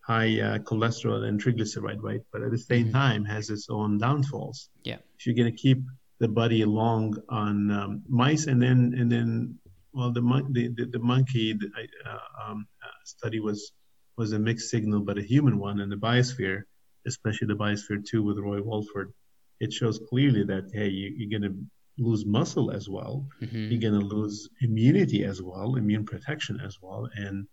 high 0.00 0.40
uh, 0.40 0.58
cholesterol 0.58 1.24
and 1.24 1.42
triglyceride, 1.42 2.02
right? 2.02 2.20
But 2.32 2.42
at 2.42 2.50
the 2.50 2.58
same 2.58 2.86
mm-hmm. 2.86 2.96
time, 2.96 3.24
has 3.24 3.50
its 3.50 3.68
own 3.68 3.98
downfalls. 3.98 4.70
Yeah. 4.84 4.98
If 5.18 5.26
you're 5.26 5.34
going 5.34 5.50
to 5.50 5.56
keep 5.56 5.82
the 6.18 6.28
body 6.28 6.64
long 6.64 7.16
on 7.28 7.70
um, 7.70 8.02
mice, 8.08 8.46
and 8.46 8.60
then 8.60 8.94
and 8.98 9.10
then 9.10 9.58
well, 9.92 10.12
the 10.12 10.20
the 10.50 10.68
the, 10.68 10.84
the 10.86 10.98
monkey 10.98 11.52
the, 11.52 11.68
uh, 12.04 12.50
um, 12.50 12.66
uh, 12.82 12.88
study 13.04 13.40
was 13.40 13.72
was 14.16 14.32
a 14.32 14.38
mixed 14.38 14.70
signal, 14.70 15.00
but 15.00 15.18
a 15.18 15.22
human 15.22 15.58
one, 15.58 15.80
and 15.80 15.90
the 15.90 15.96
biosphere, 15.96 16.62
especially 17.06 17.48
the 17.48 17.56
biosphere 17.56 18.04
two 18.04 18.22
with 18.22 18.38
Roy 18.38 18.60
Walford, 18.62 19.12
it 19.60 19.72
shows 19.72 20.00
clearly 20.08 20.44
that 20.44 20.70
hey, 20.72 20.88
you, 20.88 21.14
you're 21.16 21.38
going 21.38 21.50
to 21.50 21.56
lose 21.98 22.26
muscle 22.26 22.70
as 22.70 22.88
well. 22.88 23.26
Mm-hmm. 23.40 23.70
You're 23.70 23.90
going 23.90 24.00
to 24.00 24.06
lose 24.06 24.48
immunity 24.60 25.24
as 25.24 25.42
well, 25.42 25.76
immune 25.76 26.04
protection 26.04 26.60
as 26.64 26.78
well, 26.80 27.08
and 27.14 27.46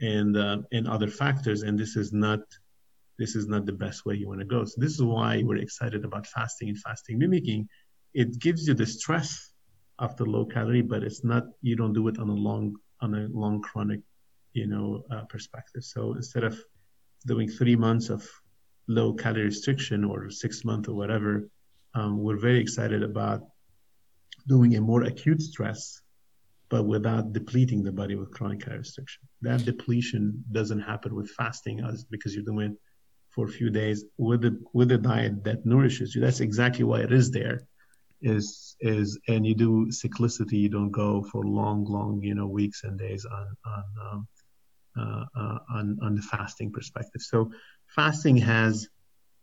and 0.00 0.36
uh, 0.36 0.58
and 0.72 0.86
other 0.88 1.08
factors. 1.08 1.62
And 1.62 1.78
this 1.78 1.96
is 1.96 2.12
not 2.12 2.40
this 3.18 3.34
is 3.34 3.46
not 3.46 3.64
the 3.64 3.72
best 3.72 4.04
way 4.04 4.14
you 4.14 4.28
want 4.28 4.40
to 4.40 4.46
go. 4.46 4.64
So 4.64 4.74
this 4.78 4.92
is 4.92 5.02
why 5.02 5.42
we're 5.42 5.56
excited 5.56 6.04
about 6.04 6.26
fasting 6.26 6.68
and 6.68 6.78
fasting 6.78 7.18
mimicking. 7.18 7.68
It 8.14 8.38
gives 8.38 8.66
you 8.66 8.74
the 8.74 8.86
stress 8.86 9.52
of 9.98 10.16
the 10.16 10.24
low 10.24 10.44
calorie, 10.44 10.82
but 10.82 11.02
it's 11.02 11.24
not 11.24 11.44
you 11.62 11.76
don't 11.76 11.92
do 11.92 12.08
it 12.08 12.18
on 12.18 12.28
a 12.28 12.34
long 12.34 12.76
on 13.00 13.14
a 13.14 13.28
long 13.30 13.62
chronic 13.62 14.00
you 14.56 14.66
know 14.66 15.04
uh, 15.10 15.24
perspective. 15.24 15.84
So 15.84 16.14
instead 16.14 16.44
of 16.44 16.58
doing 17.26 17.48
three 17.48 17.76
months 17.76 18.08
of 18.08 18.28
low 18.88 19.12
calorie 19.12 19.44
restriction 19.44 20.04
or 20.04 20.30
six 20.30 20.64
months 20.64 20.88
or 20.88 20.94
whatever, 20.94 21.48
um, 21.94 22.22
we're 22.22 22.38
very 22.48 22.60
excited 22.60 23.02
about 23.02 23.40
doing 24.46 24.76
a 24.76 24.80
more 24.80 25.02
acute 25.04 25.42
stress, 25.42 26.00
but 26.68 26.84
without 26.84 27.32
depleting 27.32 27.82
the 27.82 27.92
body 27.92 28.14
with 28.14 28.30
chronic 28.30 28.60
calorie 28.60 28.78
restriction. 28.78 29.22
That 29.42 29.64
depletion 29.64 30.44
doesn't 30.52 30.80
happen 30.80 31.14
with 31.14 31.30
fasting 31.30 31.80
as 31.80 32.04
because 32.04 32.34
you're 32.34 32.44
doing 32.44 32.72
it 32.72 32.78
for 33.30 33.44
a 33.46 33.48
few 33.58 33.70
days 33.70 34.04
with 34.16 34.44
a 34.44 34.58
with 34.72 34.90
a 34.92 34.98
diet 34.98 35.44
that 35.44 35.66
nourishes 35.66 36.14
you. 36.14 36.20
That's 36.20 36.40
exactly 36.40 36.84
why 36.84 37.00
it 37.00 37.12
is 37.12 37.30
there. 37.30 37.60
Is 38.22 38.76
is 38.80 39.18
and 39.28 39.46
you 39.46 39.54
do 39.54 39.88
cyclicity. 39.90 40.58
You 40.64 40.70
don't 40.70 40.90
go 40.90 41.22
for 41.30 41.44
long, 41.44 41.84
long, 41.84 42.22
you 42.22 42.34
know, 42.34 42.46
weeks 42.46 42.82
and 42.84 42.98
days 42.98 43.26
on 43.26 43.46
on 43.74 43.84
um, 44.06 44.28
on 44.96 45.98
on 46.02 46.14
the 46.14 46.22
fasting 46.22 46.72
perspective. 46.72 47.22
So 47.22 47.50
fasting 47.94 48.36
has 48.38 48.88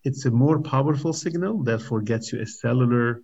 it's 0.03 0.25
a 0.25 0.31
more 0.31 0.61
powerful 0.61 1.13
signal, 1.13 1.63
therefore 1.63 2.01
gets 2.01 2.33
you 2.33 2.41
a 2.41 2.45
cellular 2.45 3.21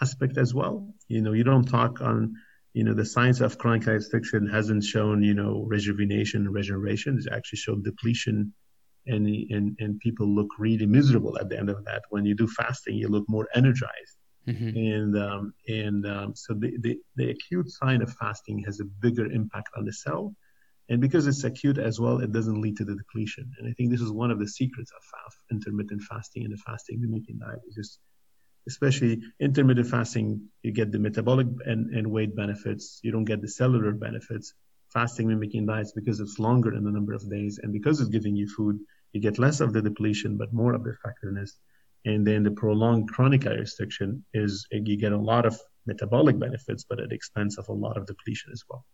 aspect 0.00 0.38
as 0.38 0.54
well. 0.54 0.94
You 1.08 1.20
know, 1.20 1.32
you 1.32 1.44
don't 1.44 1.68
talk 1.68 2.00
on, 2.00 2.34
you 2.72 2.84
know, 2.84 2.94
the 2.94 3.04
science 3.04 3.40
of 3.40 3.58
chronic 3.58 3.86
restriction 3.86 4.48
hasn't 4.48 4.84
shown, 4.84 5.22
you 5.22 5.34
know, 5.34 5.64
rejuvenation 5.66 6.46
and 6.46 6.54
regeneration. 6.54 7.16
It's 7.18 7.28
actually 7.30 7.58
shown 7.58 7.82
depletion 7.82 8.54
and, 9.06 9.26
and, 9.26 9.76
and 9.78 10.00
people 10.00 10.26
look 10.26 10.48
really 10.58 10.86
miserable 10.86 11.38
at 11.38 11.50
the 11.50 11.58
end 11.58 11.68
of 11.68 11.84
that. 11.84 12.02
When 12.08 12.24
you 12.24 12.34
do 12.34 12.48
fasting, 12.48 12.96
you 12.96 13.08
look 13.08 13.28
more 13.28 13.46
energized. 13.54 14.16
Mm-hmm. 14.48 14.76
And 14.76 15.18
um, 15.18 15.54
and 15.68 16.06
um, 16.06 16.34
so 16.34 16.52
the, 16.54 16.76
the, 16.80 16.98
the 17.16 17.30
acute 17.30 17.70
sign 17.70 18.02
of 18.02 18.12
fasting 18.14 18.62
has 18.66 18.80
a 18.80 18.84
bigger 18.84 19.26
impact 19.30 19.70
on 19.76 19.84
the 19.84 19.92
cell, 19.92 20.34
and 20.88 21.00
because 21.00 21.26
it's 21.26 21.44
acute 21.44 21.78
as 21.78 21.98
well, 21.98 22.18
it 22.18 22.32
doesn't 22.32 22.60
lead 22.60 22.76
to 22.76 22.84
the 22.84 22.94
depletion. 22.94 23.50
And 23.58 23.68
I 23.68 23.72
think 23.72 23.90
this 23.90 24.02
is 24.02 24.12
one 24.12 24.30
of 24.30 24.38
the 24.38 24.48
secrets 24.48 24.92
of, 24.92 25.02
intermittent 25.50 26.02
fasting 26.02 26.44
and 26.44 26.52
the 26.52 26.58
fasting 26.58 27.00
mimicking 27.00 27.38
diet. 27.38 27.60
Is 27.68 27.74
just 27.74 27.98
especially 28.66 29.22
intermittent 29.40 29.86
fasting, 29.86 30.40
you 30.62 30.72
get 30.72 30.90
the 30.90 30.98
metabolic 30.98 31.46
and, 31.66 31.94
and 31.94 32.10
weight 32.10 32.34
benefits. 32.34 33.00
You 33.02 33.12
don't 33.12 33.24
get 33.24 33.40
the 33.40 33.48
cellular 33.48 33.92
benefits. 33.92 34.54
Fasting 34.92 35.28
mimicking 35.28 35.66
diets, 35.66 35.92
because 35.92 36.20
it's 36.20 36.38
longer 36.38 36.74
in 36.74 36.84
the 36.84 36.90
number 36.90 37.12
of 37.12 37.28
days 37.28 37.58
and 37.62 37.72
because 37.72 38.00
it's 38.00 38.10
giving 38.10 38.36
you 38.36 38.48
food, 38.48 38.78
you 39.12 39.20
get 39.20 39.38
less 39.38 39.60
of 39.60 39.72
the 39.72 39.82
depletion, 39.82 40.36
but 40.36 40.52
more 40.52 40.74
of 40.74 40.84
the 40.84 40.90
effectiveness. 40.90 41.58
And 42.04 42.26
then 42.26 42.42
the 42.42 42.50
prolonged 42.50 43.10
chronic 43.10 43.44
restriction 43.44 44.24
is 44.34 44.66
you 44.70 44.96
get 44.96 45.12
a 45.12 45.16
lot 45.16 45.46
of 45.46 45.58
metabolic 45.86 46.38
benefits, 46.38 46.84
but 46.88 47.00
at 47.00 47.08
the 47.08 47.14
expense 47.14 47.58
of 47.58 47.68
a 47.68 47.72
lot 47.72 47.96
of 47.96 48.06
depletion 48.06 48.52
as 48.52 48.62
well. 48.68 48.84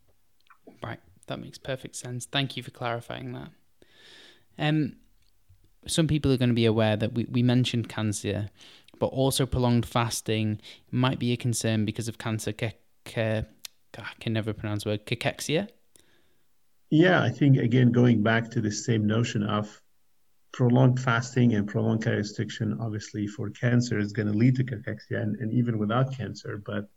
Right. 0.83 1.01
That 1.31 1.41
makes 1.41 1.59
perfect 1.59 1.95
sense. 1.95 2.27
Thank 2.27 2.57
you 2.57 2.63
for 2.65 2.73
clarifying 2.73 3.33
that. 3.35 3.51
Um, 4.59 4.97
some 5.87 6.09
people 6.09 6.33
are 6.33 6.37
going 6.37 6.51
to 6.51 6.55
be 6.55 6.67
aware 6.67 6.97
that 6.97 7.13
we, 7.15 7.25
we 7.31 7.43
mentioned 7.43 7.89
cancer 7.89 8.51
but 8.99 9.07
also 9.07 9.47
prolonged 9.47 9.87
fasting 9.87 10.61
might 10.91 11.19
be 11.21 11.33
a 11.33 11.37
concern 11.37 11.85
because 11.85 12.09
of 12.09 12.19
cancer. 12.19 12.53
Ke- 12.53 12.75
ke- 13.05 13.47
I 13.97 14.13
can 14.19 14.33
never 14.33 14.53
pronounce 14.53 14.85
the 14.85 14.91
word 14.91 15.07
cachexia. 15.07 15.69
Yeah, 16.91 17.23
I 17.23 17.31
think 17.31 17.59
again 17.59 17.93
going 17.93 18.23
back 18.23 18.51
to 18.51 18.61
the 18.61 18.71
same 18.71 19.07
notion 19.07 19.45
of 19.45 19.81
prolonged 20.53 20.99
fasting 20.99 21.55
and 21.55 21.67
prolonged 21.67 22.05
restriction, 22.07 22.77
obviously 22.81 23.29
for 23.29 23.51
cancer 23.51 24.01
is 24.01 24.13
going 24.13 24.27
to 24.27 24.37
lead 24.37 24.57
to 24.57 24.65
cachexia, 24.65 25.23
and, 25.23 25.37
and 25.37 25.53
even 25.53 25.79
without 25.79 26.13
cancer, 26.13 26.61
but 26.67 26.89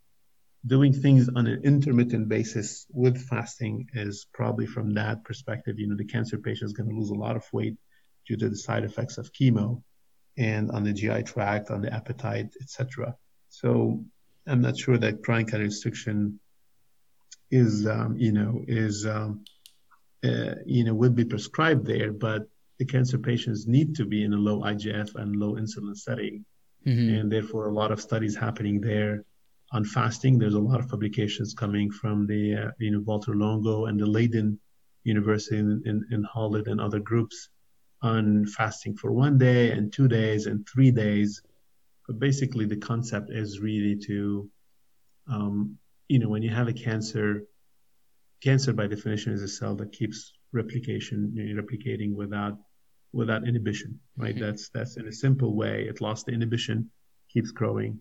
doing 0.66 0.92
things 0.92 1.28
on 1.28 1.46
an 1.46 1.62
intermittent 1.62 2.28
basis 2.28 2.86
with 2.90 3.20
fasting 3.28 3.88
is 3.92 4.26
probably 4.32 4.66
from 4.66 4.94
that 4.94 5.24
perspective. 5.24 5.78
You 5.78 5.88
know, 5.88 5.96
the 5.96 6.04
cancer 6.04 6.38
patient 6.38 6.70
is 6.70 6.72
going 6.72 6.88
to 6.88 6.96
lose 6.96 7.10
a 7.10 7.14
lot 7.14 7.36
of 7.36 7.44
weight 7.52 7.76
due 8.26 8.36
to 8.36 8.48
the 8.48 8.56
side 8.56 8.84
effects 8.84 9.18
of 9.18 9.32
chemo 9.32 9.82
and 10.38 10.70
on 10.70 10.84
the 10.84 10.92
GI 10.92 11.24
tract, 11.24 11.70
on 11.70 11.82
the 11.82 11.92
appetite, 11.92 12.54
etc. 12.62 13.14
So 13.50 14.04
I'm 14.46 14.62
not 14.62 14.78
sure 14.78 14.96
that 14.96 15.22
chronic 15.22 15.48
calorie 15.48 15.66
restriction 15.66 16.40
is, 17.50 17.86
um, 17.86 18.16
you 18.16 18.32
know, 18.32 18.64
is, 18.66 19.06
um, 19.06 19.44
uh, 20.24 20.54
you 20.64 20.84
know, 20.84 20.94
would 20.94 21.14
be 21.14 21.26
prescribed 21.26 21.86
there, 21.86 22.10
but 22.10 22.48
the 22.78 22.86
cancer 22.86 23.18
patients 23.18 23.66
need 23.66 23.94
to 23.96 24.06
be 24.06 24.24
in 24.24 24.32
a 24.32 24.36
low 24.36 24.62
IGF 24.62 25.14
and 25.14 25.36
low 25.36 25.54
insulin 25.54 25.96
setting, 25.96 26.44
mm-hmm. 26.84 27.14
and 27.14 27.30
therefore 27.30 27.68
a 27.68 27.72
lot 27.72 27.92
of 27.92 28.00
studies 28.00 28.34
happening 28.34 28.80
there 28.80 29.24
on 29.72 29.84
fasting. 29.84 30.38
There's 30.38 30.54
a 30.54 30.58
lot 30.60 30.80
of 30.80 30.88
publications 30.88 31.54
coming 31.54 31.90
from 31.90 32.26
the, 32.26 32.54
uh, 32.54 32.70
you 32.78 32.90
know, 32.90 33.00
Valter 33.00 33.34
Longo 33.34 33.86
and 33.86 33.98
the 33.98 34.06
Leiden 34.06 34.58
University 35.04 35.58
in, 35.58 35.82
in, 35.84 36.04
in 36.10 36.22
Holland 36.24 36.66
and 36.68 36.80
other 36.80 37.00
groups 37.00 37.48
on 38.02 38.46
fasting 38.46 38.96
for 38.96 39.12
one 39.12 39.38
day 39.38 39.70
and 39.70 39.92
two 39.92 40.08
days 40.08 40.46
and 40.46 40.66
three 40.68 40.90
days. 40.90 41.42
But 42.06 42.18
basically, 42.18 42.66
the 42.66 42.76
concept 42.76 43.30
is 43.30 43.60
really 43.60 43.96
to, 44.06 44.50
um, 45.26 45.78
you 46.08 46.18
know, 46.18 46.28
when 46.28 46.42
you 46.42 46.50
have 46.50 46.68
a 46.68 46.72
cancer, 46.72 47.44
cancer 48.42 48.74
by 48.74 48.86
definition 48.86 49.32
is 49.32 49.42
a 49.42 49.48
cell 49.48 49.74
that 49.76 49.92
keeps 49.92 50.32
replication, 50.52 51.32
replicating 51.58 52.14
without 52.14 52.58
without 53.12 53.46
inhibition, 53.46 54.00
right? 54.16 54.34
Mm-hmm. 54.34 54.44
That's 54.44 54.68
that's 54.68 54.96
in 54.98 55.08
a 55.08 55.12
simple 55.12 55.54
way. 55.54 55.86
It 55.88 56.00
lost 56.00 56.26
the 56.26 56.32
inhibition, 56.32 56.90
keeps 57.30 57.52
growing, 57.52 58.00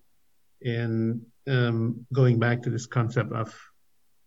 and 0.63 1.21
um, 1.47 2.05
going 2.13 2.39
back 2.39 2.61
to 2.63 2.69
this 2.69 2.85
concept 2.85 3.31
of 3.33 3.53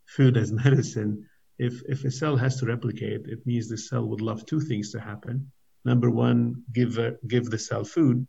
food 0.07 0.37
as 0.37 0.53
medicine, 0.65 1.29
if 1.59 1.83
if 1.89 2.05
a 2.05 2.11
cell 2.11 2.37
has 2.37 2.59
to 2.61 2.67
replicate, 2.67 3.27
it 3.27 3.47
means 3.47 3.69
the 3.69 3.79
cell 3.79 4.05
would 4.07 4.21
love 4.21 4.45
two 4.47 4.61
things 4.61 4.93
to 4.93 5.01
happen 5.01 5.51
number 5.87 6.11
one, 6.11 6.65
give, 6.73 6.99
uh, 6.99 7.13
give 7.27 7.49
the 7.49 7.59
cell 7.59 7.85
food, 7.85 8.27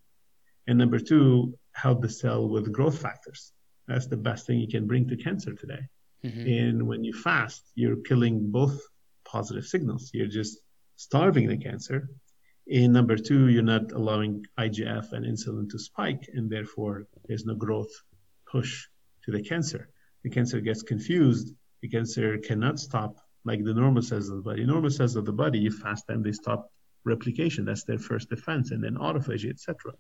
and 0.68 0.78
number 0.78 0.99
two, 0.99 1.58
help 1.74 2.01
the 2.01 2.10
cell 2.10 2.47
with 2.47 2.72
growth 2.72 3.01
factors. 3.01 3.51
That's 3.88 4.08
the 4.08 4.18
best 4.18 4.45
thing 4.45 4.60
you 4.60 4.68
can 4.68 4.86
bring 4.86 5.08
to 5.10 5.18
cancer 5.18 5.53
today. 5.53 5.84
Mm-hmm. 6.24 6.47
And 6.47 6.88
when 6.88 7.03
you 7.03 7.14
fast, 7.14 7.64
you're 7.76 7.97
killing 8.10 8.51
both 8.51 8.80
positive 9.26 9.66
signals. 9.66 10.12
You're 10.14 10.28
just 10.28 10.60
starving 10.97 11.47
the 11.49 11.58
cancer. 11.58 12.10
And 12.70 12.91
number 12.91 13.15
two, 13.15 13.47
you're 13.47 13.63
not 13.63 13.93
allowing 13.93 14.45
IGF 14.59 15.13
and 15.13 15.26
insulin 15.26 15.70
to 15.70 15.80
spike, 15.80 16.30
and 16.34 16.49
therefore 16.49 17.07
there's 17.26 17.45
no 17.45 17.55
growth 17.55 17.91
push 18.45 18.88
to 19.24 19.32
the 19.32 19.41
cancer. 19.41 19.89
The 20.24 20.30
cancer 20.30 20.59
gets 20.59 20.84
confused. 20.84 21.55
The 21.82 21.88
cancer 21.88 22.38
cannot 22.39 22.80
stop 22.80 23.18
like 23.45 23.63
the 23.63 23.74
normal 23.74 24.01
cells 24.01 24.30
of 24.30 24.38
the 24.38 24.41
body. 24.41 24.65
Normal 24.65 24.89
cells 24.89 25.15
of 25.15 25.26
the 25.26 25.32
body, 25.32 25.59
you 25.59 25.72
fast 25.72 26.07
them, 26.07 26.24
they 26.24 26.34
stop 26.34 26.70
replication. 27.05 27.63
That's 27.63 27.86
their 27.86 27.99
first 27.99 28.30
defense, 28.30 28.72
and 28.72 28.84
then 28.84 28.95
autophagy, 28.95 29.49
etc. 29.49 29.93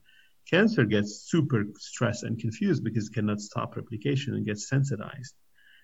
Cancer 0.49 0.83
gets 0.83 1.29
super 1.29 1.65
stressed 1.77 2.23
and 2.23 2.37
confused 2.37 2.83
because 2.83 3.07
it 3.07 3.13
cannot 3.13 3.39
stop 3.39 3.77
replication 3.77 4.33
and 4.33 4.45
gets 4.45 4.67
sensitized. 4.67 5.35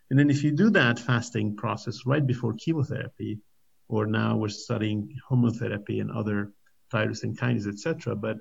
And 0.10 0.20
then 0.20 0.30
if 0.30 0.44
you 0.44 0.52
do 0.52 0.70
that 0.72 1.00
fasting 1.00 1.56
process 1.56 2.06
right 2.06 2.26
before 2.26 2.54
chemotherapy, 2.54 3.40
or 3.88 4.06
now 4.06 4.36
we're 4.36 4.50
studying 4.50 5.16
homotherapy 5.30 6.02
and 6.02 6.12
other 6.12 6.52
tyrosine 6.94 7.36
kinase, 7.36 7.68
etc. 7.68 8.16
But 8.16 8.38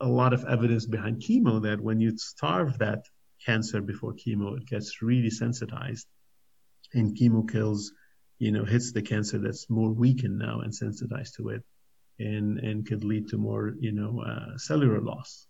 a 0.00 0.08
lot 0.08 0.32
of 0.32 0.44
evidence 0.44 0.86
behind 0.86 1.20
chemo 1.20 1.62
that 1.62 1.80
when 1.80 2.00
you 2.00 2.16
starve 2.16 2.78
that 2.78 3.04
cancer 3.44 3.80
before 3.80 4.14
chemo, 4.14 4.56
it 4.56 4.66
gets 4.66 5.02
really 5.02 5.30
sensitized, 5.30 6.06
and 6.94 7.16
chemo 7.16 7.50
kills, 7.50 7.92
you 8.38 8.52
know, 8.52 8.64
hits 8.64 8.92
the 8.92 9.02
cancer 9.02 9.38
that's 9.38 9.68
more 9.68 9.90
weakened 9.90 10.38
now 10.38 10.60
and 10.60 10.74
sensitized 10.74 11.36
to 11.36 11.50
it, 11.50 11.62
and 12.18 12.58
and 12.58 12.86
could 12.86 13.04
lead 13.04 13.28
to 13.28 13.38
more, 13.38 13.74
you 13.78 13.92
know, 13.92 14.22
uh, 14.22 14.56
cellular 14.56 15.00
loss. 15.00 15.46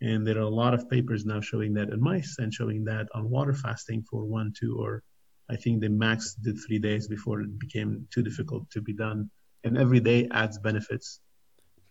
And 0.00 0.24
there 0.24 0.38
are 0.38 0.50
a 0.52 0.58
lot 0.62 0.74
of 0.74 0.88
papers 0.88 1.26
now 1.26 1.40
showing 1.40 1.74
that 1.74 1.90
in 1.90 2.00
mice 2.00 2.36
and 2.38 2.54
showing 2.54 2.84
that 2.84 3.08
on 3.14 3.28
water 3.28 3.54
fasting 3.54 4.04
for 4.08 4.24
one, 4.24 4.52
two, 4.58 4.78
or 4.78 5.02
I 5.50 5.56
think 5.56 5.80
the 5.80 5.88
max 5.88 6.34
did 6.34 6.56
three 6.64 6.78
days 6.78 7.08
before 7.08 7.40
it 7.40 7.58
became 7.58 8.06
too 8.14 8.22
difficult 8.22 8.70
to 8.70 8.80
be 8.80 8.92
done. 8.92 9.30
And 9.64 9.76
every 9.76 9.98
day 9.98 10.28
adds 10.30 10.58
benefits. 10.58 11.20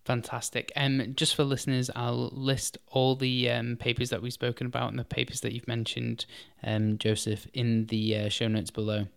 Fantastic. 0.08 0.72
Um, 0.78 1.16
just 1.18 1.36
for 1.36 1.43
listeners, 1.43 1.91
I'll 1.93 2.30
list 2.32 2.78
all 2.88 3.18
the 3.18 3.49
um, 3.49 3.76
papers 3.76 4.10
that 4.10 4.22
we've 4.22 4.32
spoken 4.32 4.66
about 4.66 4.89
and 4.89 4.97
the 4.97 5.03
papers 5.03 5.41
that 5.41 5.51
you've 5.51 5.68
mentioned, 5.68 6.26
um, 6.64 6.97
Joseph, 6.97 7.45
in 7.53 7.88
the 7.88 8.16
uh, 8.16 8.30
show 8.30 8.47
notes 8.47 8.72
below. 8.72 9.08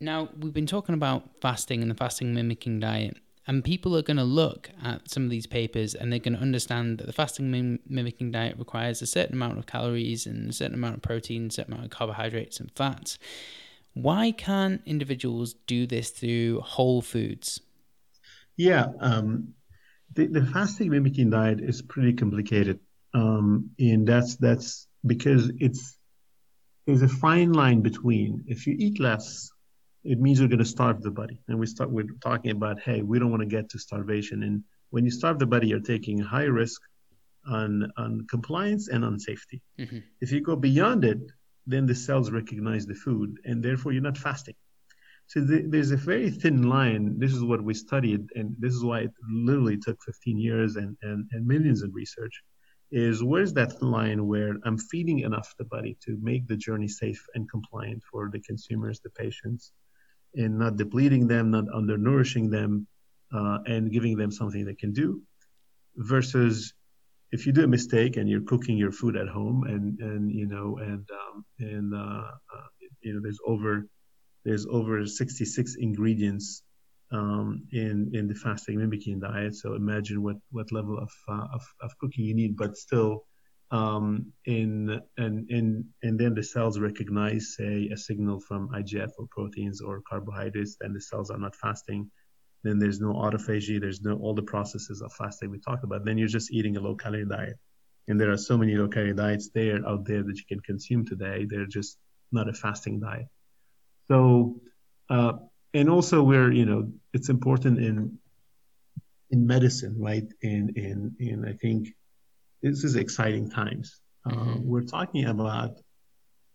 Now, 0.00 0.30
we've 0.36 0.52
been 0.52 0.66
talking 0.66 0.96
about 0.96 1.30
fasting 1.40 1.80
and 1.80 1.88
the 1.88 1.94
fasting 1.94 2.34
mimicking 2.34 2.80
diet. 2.80 3.18
And 3.46 3.62
people 3.62 3.96
are 3.96 4.02
going 4.02 4.16
to 4.16 4.24
look 4.24 4.68
at 4.82 5.08
some 5.08 5.22
of 5.22 5.30
these 5.30 5.46
papers 5.46 5.94
and 5.94 6.10
they're 6.10 6.18
going 6.18 6.34
to 6.34 6.42
understand 6.42 6.98
that 6.98 7.06
the 7.06 7.12
fasting 7.12 7.52
mim- 7.52 7.78
mimicking 7.88 8.32
diet 8.32 8.58
requires 8.58 9.00
a 9.00 9.06
certain 9.06 9.34
amount 9.36 9.58
of 9.58 9.66
calories 9.66 10.26
and 10.26 10.50
a 10.50 10.52
certain 10.52 10.74
amount 10.74 10.96
of 10.96 11.02
protein, 11.02 11.46
a 11.46 11.50
certain 11.52 11.72
amount 11.72 11.84
of 11.84 11.96
carbohydrates 11.96 12.58
and 12.58 12.72
fats. 12.74 13.16
Why 13.92 14.32
can't 14.32 14.82
individuals 14.86 15.54
do 15.68 15.86
this 15.86 16.10
through 16.10 16.62
whole 16.62 17.00
foods? 17.00 17.60
Yeah, 18.56 18.88
um, 18.98 19.54
the, 20.14 20.26
the, 20.26 20.46
fasting 20.46 20.90
mimicking 20.90 21.30
diet 21.30 21.60
is 21.60 21.82
pretty 21.82 22.12
complicated, 22.12 22.80
um, 23.12 23.70
and 23.78 24.06
that's 24.06 24.36
that's 24.36 24.86
because 25.04 25.50
it's 25.58 25.98
there's 26.86 27.02
a 27.02 27.08
fine 27.08 27.52
line 27.52 27.80
between 27.80 28.44
if 28.46 28.66
you 28.66 28.76
eat 28.78 29.00
less 29.00 29.50
it 30.04 30.20
means 30.20 30.38
you're 30.38 30.48
going 30.48 30.58
to 30.58 30.64
starve 30.64 31.02
the 31.02 31.10
body. 31.10 31.40
And 31.48 31.58
we 31.58 31.66
start 31.66 31.90
we're 31.90 32.06
talking 32.20 32.50
about, 32.50 32.78
hey, 32.80 33.02
we 33.02 33.18
don't 33.18 33.30
want 33.30 33.40
to 33.40 33.48
get 33.48 33.70
to 33.70 33.78
starvation. 33.78 34.42
And 34.42 34.62
when 34.90 35.04
you 35.04 35.10
starve 35.10 35.38
the 35.38 35.46
body, 35.46 35.68
you're 35.68 35.80
taking 35.80 36.18
high 36.18 36.44
risk 36.44 36.80
on 37.46 37.90
on 37.96 38.26
compliance 38.28 38.88
and 38.88 39.04
on 39.04 39.18
safety. 39.18 39.62
Mm-hmm. 39.78 39.98
If 40.20 40.30
you 40.30 40.40
go 40.40 40.56
beyond 40.56 41.04
it, 41.04 41.18
then 41.66 41.86
the 41.86 41.94
cells 41.94 42.30
recognize 42.30 42.86
the 42.86 42.94
food, 42.94 43.38
and 43.44 43.62
therefore 43.62 43.92
you're 43.92 44.02
not 44.02 44.18
fasting. 44.18 44.54
So 45.26 45.40
the, 45.40 45.64
there's 45.66 45.90
a 45.90 45.96
very 45.96 46.30
thin 46.30 46.68
line. 46.68 47.18
This 47.18 47.32
is 47.32 47.42
what 47.42 47.62
we 47.62 47.74
studied, 47.74 48.28
and 48.34 48.54
this 48.58 48.74
is 48.74 48.84
why 48.84 49.00
it 49.00 49.12
literally 49.28 49.78
took 49.78 49.98
15 50.04 50.38
years 50.38 50.76
and, 50.76 50.96
and, 51.02 51.28
and 51.32 51.46
millions 51.46 51.82
in 51.82 51.92
research. 51.92 52.42
Is 52.92 53.24
where's 53.24 53.52
that 53.54 53.82
line 53.82 54.26
where 54.26 54.54
I'm 54.64 54.78
feeding 54.78 55.20
enough 55.20 55.52
the 55.58 55.64
body 55.64 55.96
to 56.04 56.16
make 56.22 56.46
the 56.46 56.56
journey 56.56 56.86
safe 56.86 57.24
and 57.34 57.50
compliant 57.50 58.02
for 58.10 58.30
the 58.32 58.40
consumers, 58.40 59.00
the 59.00 59.10
patients, 59.10 59.72
and 60.34 60.58
not 60.58 60.76
depleting 60.76 61.26
them, 61.26 61.50
not 61.50 61.64
undernourishing 61.74 62.50
them, 62.50 62.86
uh, 63.34 63.58
and 63.66 63.90
giving 63.90 64.16
them 64.16 64.30
something 64.30 64.64
they 64.64 64.74
can 64.74 64.92
do. 64.92 65.22
Versus 65.96 66.74
if 67.32 67.46
you 67.46 67.52
do 67.52 67.64
a 67.64 67.66
mistake 67.66 68.16
and 68.16 68.28
you're 68.28 68.42
cooking 68.42 68.76
your 68.76 68.92
food 68.92 69.16
at 69.16 69.26
home 69.26 69.64
and 69.64 69.98
and 69.98 70.30
you 70.30 70.46
know 70.46 70.78
and 70.78 71.08
um, 71.20 71.44
and 71.58 71.92
uh, 71.92 72.30
uh, 72.54 72.68
you 73.00 73.12
know 73.12 73.20
there's 73.20 73.40
over 73.44 73.88
there's 74.44 74.66
over 74.66 75.06
66 75.06 75.76
ingredients 75.76 76.62
um, 77.12 77.64
in 77.72 78.10
in 78.12 78.28
the 78.28 78.34
fasting 78.34 78.78
mimicking 78.78 79.20
diet. 79.20 79.54
So 79.54 79.74
imagine 79.74 80.22
what 80.22 80.36
what 80.50 80.72
level 80.72 80.98
of, 80.98 81.12
uh, 81.28 81.46
of 81.52 81.62
of 81.80 81.96
cooking 81.98 82.24
you 82.24 82.34
need, 82.34 82.56
but 82.56 82.76
still 82.76 83.24
um, 83.70 84.32
in 84.46 85.00
and 85.16 85.50
and 85.50 85.84
and 86.02 86.18
then 86.18 86.34
the 86.34 86.42
cells 86.42 86.78
recognize 86.78 87.54
say 87.56 87.88
a 87.92 87.96
signal 87.96 88.40
from 88.40 88.68
IGF 88.70 89.10
or 89.18 89.26
proteins 89.30 89.80
or 89.80 90.02
carbohydrates, 90.08 90.76
then 90.80 90.92
the 90.92 91.00
cells 91.00 91.30
are 91.30 91.38
not 91.38 91.56
fasting. 91.56 92.10
Then 92.62 92.78
there's 92.78 93.00
no 93.00 93.12
autophagy, 93.12 93.80
there's 93.80 94.00
no 94.00 94.16
all 94.16 94.34
the 94.34 94.42
processes 94.42 95.02
of 95.02 95.12
fasting 95.12 95.50
we 95.50 95.60
talked 95.60 95.84
about. 95.84 96.04
Then 96.04 96.18
you're 96.18 96.28
just 96.28 96.52
eating 96.52 96.76
a 96.76 96.80
low 96.80 96.94
calorie 96.94 97.26
diet. 97.26 97.58
And 98.08 98.20
there 98.20 98.32
are 98.32 98.36
so 98.36 98.56
many 98.58 98.74
low 98.74 98.88
calorie 98.88 99.14
diets 99.14 99.50
there 99.54 99.86
out 99.86 100.04
there 100.04 100.22
that 100.22 100.36
you 100.36 100.44
can 100.48 100.60
consume 100.60 101.04
today. 101.06 101.46
They're 101.48 101.66
just 101.66 101.98
not 102.32 102.48
a 102.48 102.52
fasting 102.52 103.00
diet. 103.00 103.26
So 104.08 104.60
uh, 105.10 105.34
and 105.72 105.88
also 105.90 106.22
we're 106.22 106.52
you 106.52 106.66
know 106.66 106.92
it's 107.12 107.28
important 107.28 107.78
in 107.78 108.18
in 109.30 109.46
medicine, 109.46 109.96
right? 109.98 110.26
In 110.42 110.72
in 110.76 111.16
in 111.18 111.44
I 111.44 111.52
think 111.52 111.88
this 112.62 112.84
is 112.84 112.96
exciting 112.96 113.50
times. 113.50 114.00
Uh, 114.26 114.30
mm-hmm. 114.30 114.52
Uh, 114.52 114.56
we're 114.60 114.82
talking 114.82 115.26
about 115.26 115.78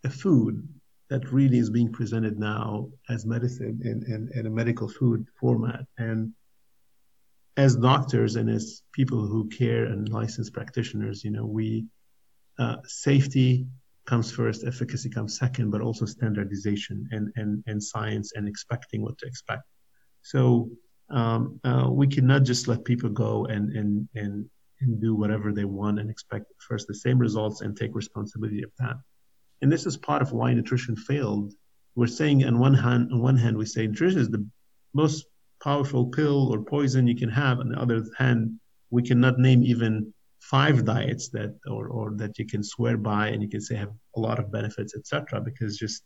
a 0.04 0.10
food 0.10 0.68
that 1.10 1.32
really 1.32 1.58
is 1.58 1.70
being 1.70 1.92
presented 1.92 2.38
now 2.40 2.90
as 3.10 3.26
medicine 3.26 3.82
in, 3.84 4.04
in, 4.14 4.30
in, 4.36 4.46
a 4.46 4.50
medical 4.50 4.88
food 4.88 5.26
format. 5.40 5.86
And 5.98 6.34
as 7.58 7.76
doctors 7.76 8.36
and 8.36 8.48
as 8.50 8.84
people 8.94 9.26
who 9.26 9.50
care 9.50 9.86
and 9.86 10.08
licensed 10.08 10.54
practitioners, 10.54 11.24
you 11.24 11.32
know, 11.32 11.46
we 11.46 11.86
uh, 12.60 12.78
safety 12.86 13.66
comes 14.12 14.28
first, 14.40 14.60
efficacy 14.72 15.10
comes 15.18 15.32
second, 15.44 15.68
but 15.74 15.82
also 15.88 16.06
standardization 16.06 16.98
and, 17.16 17.26
and, 17.40 17.52
and 17.70 17.78
science 17.94 18.28
and 18.36 18.44
expecting 18.48 19.00
what 19.06 19.16
to 19.20 19.26
expect. 19.32 19.66
So 20.34 20.42
um, 21.20 21.42
uh, 21.70 21.88
we 22.00 22.08
cannot 22.16 22.42
just 22.52 22.68
let 22.72 22.90
people 22.92 23.12
go 23.26 23.32
and, 23.54 23.66
and, 23.80 23.92
and 24.22 24.36
and 24.82 25.02
do 25.02 25.16
whatever 25.16 25.52
they 25.52 25.66
want 25.66 26.00
and 26.00 26.10
expect 26.10 26.46
first 26.68 26.88
the 26.88 26.96
same 26.96 27.20
results 27.20 27.62
and 27.62 27.76
take 27.76 27.94
responsibility 27.94 28.64
of 28.64 28.72
that. 28.80 28.96
And 29.62 29.72
this 29.72 29.86
is 29.86 29.98
part 29.98 30.22
of 30.22 30.32
why 30.32 30.54
nutrition 30.54 30.96
failed. 30.96 31.54
We're 31.96 32.08
saying 32.08 32.46
on 32.46 32.60
one 32.60 32.74
hand, 32.74 33.12
on 33.12 33.22
one 33.22 33.38
hand, 33.38 33.58
we 33.58 33.66
say 33.66 33.88
nutrition 33.88 34.22
is 34.22 34.30
the 34.30 34.46
most 34.94 35.26
powerful 35.62 36.06
pill 36.08 36.52
or 36.52 36.64
poison 36.64 37.08
you 37.08 37.16
can 37.16 37.30
have. 37.30 37.60
On 37.60 37.70
the 37.70 37.80
other 37.80 38.06
hand, 38.18 38.60
we 38.90 39.04
cannot 39.04 39.38
name 39.38 39.64
even 39.64 40.14
five 40.40 40.86
diets 40.86 41.30
that 41.30 41.58
or, 41.68 41.88
or 41.90 42.12
that 42.16 42.40
you 42.40 42.46
can 42.46 42.64
swear 42.64 42.98
by 42.98 43.28
and 43.28 43.42
you 43.44 43.50
can 43.50 43.62
say 43.62 43.76
have 43.76 43.94
a 44.16 44.20
lot 44.20 44.40
of 44.40 44.52
benefits, 44.52 44.96
etc. 44.96 45.42
Because 45.42 45.78
just 45.78 46.04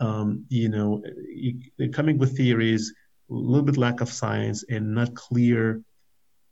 um, 0.00 0.44
you 0.48 0.68
know, 0.68 1.02
you, 1.28 1.60
coming 1.92 2.18
with 2.18 2.36
theories, 2.36 2.92
a 3.30 3.34
little 3.34 3.64
bit 3.64 3.76
lack 3.76 4.00
of 4.00 4.08
science, 4.08 4.64
and 4.68 4.94
not 4.94 5.14
clear 5.14 5.82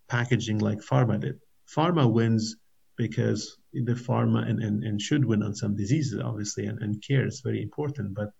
packaging 0.08 0.58
like 0.58 0.78
pharma 0.78 1.20
did. 1.20 1.38
Pharma 1.74 2.10
wins 2.10 2.56
because 2.96 3.58
the 3.72 3.92
pharma 3.92 4.48
and, 4.48 4.62
and, 4.62 4.84
and 4.84 5.00
should 5.00 5.24
win 5.24 5.42
on 5.42 5.54
some 5.54 5.76
diseases, 5.76 6.20
obviously, 6.20 6.66
and, 6.66 6.80
and 6.82 7.02
care 7.06 7.26
is 7.26 7.40
very 7.40 7.62
important. 7.62 8.14
But 8.14 8.30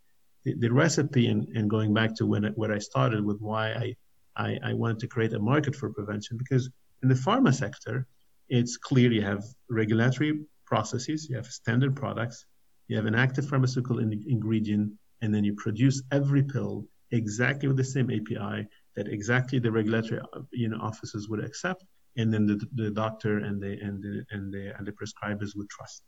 the, 0.45 0.55
the 0.59 0.73
recipe, 0.73 1.29
and, 1.29 1.47
and 1.55 1.69
going 1.69 1.93
back 1.95 2.15
to 2.17 2.27
when 2.27 2.45
where 2.55 2.73
I 2.73 2.79
started 2.79 3.25
with 3.25 3.41
why 3.41 3.73
I, 3.73 3.97
I, 4.37 4.59
I 4.65 4.73
wanted 4.75 4.99
to 5.01 5.09
create 5.09 5.33
a 5.35 5.39
market 5.39 5.75
for 5.75 5.93
prevention, 5.93 6.37
because 6.37 6.71
in 7.03 7.09
the 7.09 7.15
pharma 7.15 7.55
sector, 7.55 8.07
it's 8.49 8.77
clear 8.77 9.13
you 9.13 9.23
have 9.23 9.45
regulatory 9.71 10.41
processes, 10.65 11.29
you 11.29 11.37
have 11.37 11.47
standard 11.47 11.95
products, 11.97 12.47
you 12.89 12.97
have 12.97 13.07
an 13.07 13.15
active 13.15 13.49
pharmaceutical 13.49 13.99
in- 13.99 14.25
ingredient, 14.29 14.93
and 15.23 15.35
then 15.35 15.45
you 15.45 15.55
produce 15.55 16.03
every 16.13 16.43
pill 16.43 16.87
exactly 17.13 17.69
with 17.69 17.77
the 17.77 17.85
same 17.85 18.11
API 18.11 18.67
that 18.97 19.09
exactly 19.09 19.59
the 19.59 19.71
regulatory 19.71 20.21
you 20.53 20.69
know 20.69 20.79
offices 20.79 21.29
would 21.29 21.45
accept, 21.45 21.85
and 22.17 22.33
then 22.33 22.47
the, 22.47 22.61
the 22.75 22.91
doctor 22.91 23.39
and 23.39 23.61
the 23.61 23.79
and 23.81 24.03
the 24.03 24.25
and 24.31 24.53
the 24.53 24.75
and 24.77 24.87
the 24.87 24.93
prescribers 24.93 25.57
would 25.57 25.69
trust. 25.69 26.03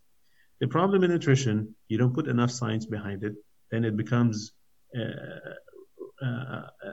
The 0.60 0.68
problem 0.68 1.04
in 1.04 1.10
nutrition, 1.10 1.74
you 1.88 1.98
don't 1.98 2.14
put 2.14 2.26
enough 2.26 2.50
science 2.50 2.86
behind 2.86 3.22
it, 3.22 3.34
then 3.70 3.84
it 3.84 3.96
becomes 3.96 4.52
uh, 4.96 6.24
uh, 6.24 6.26
uh, 6.26 6.92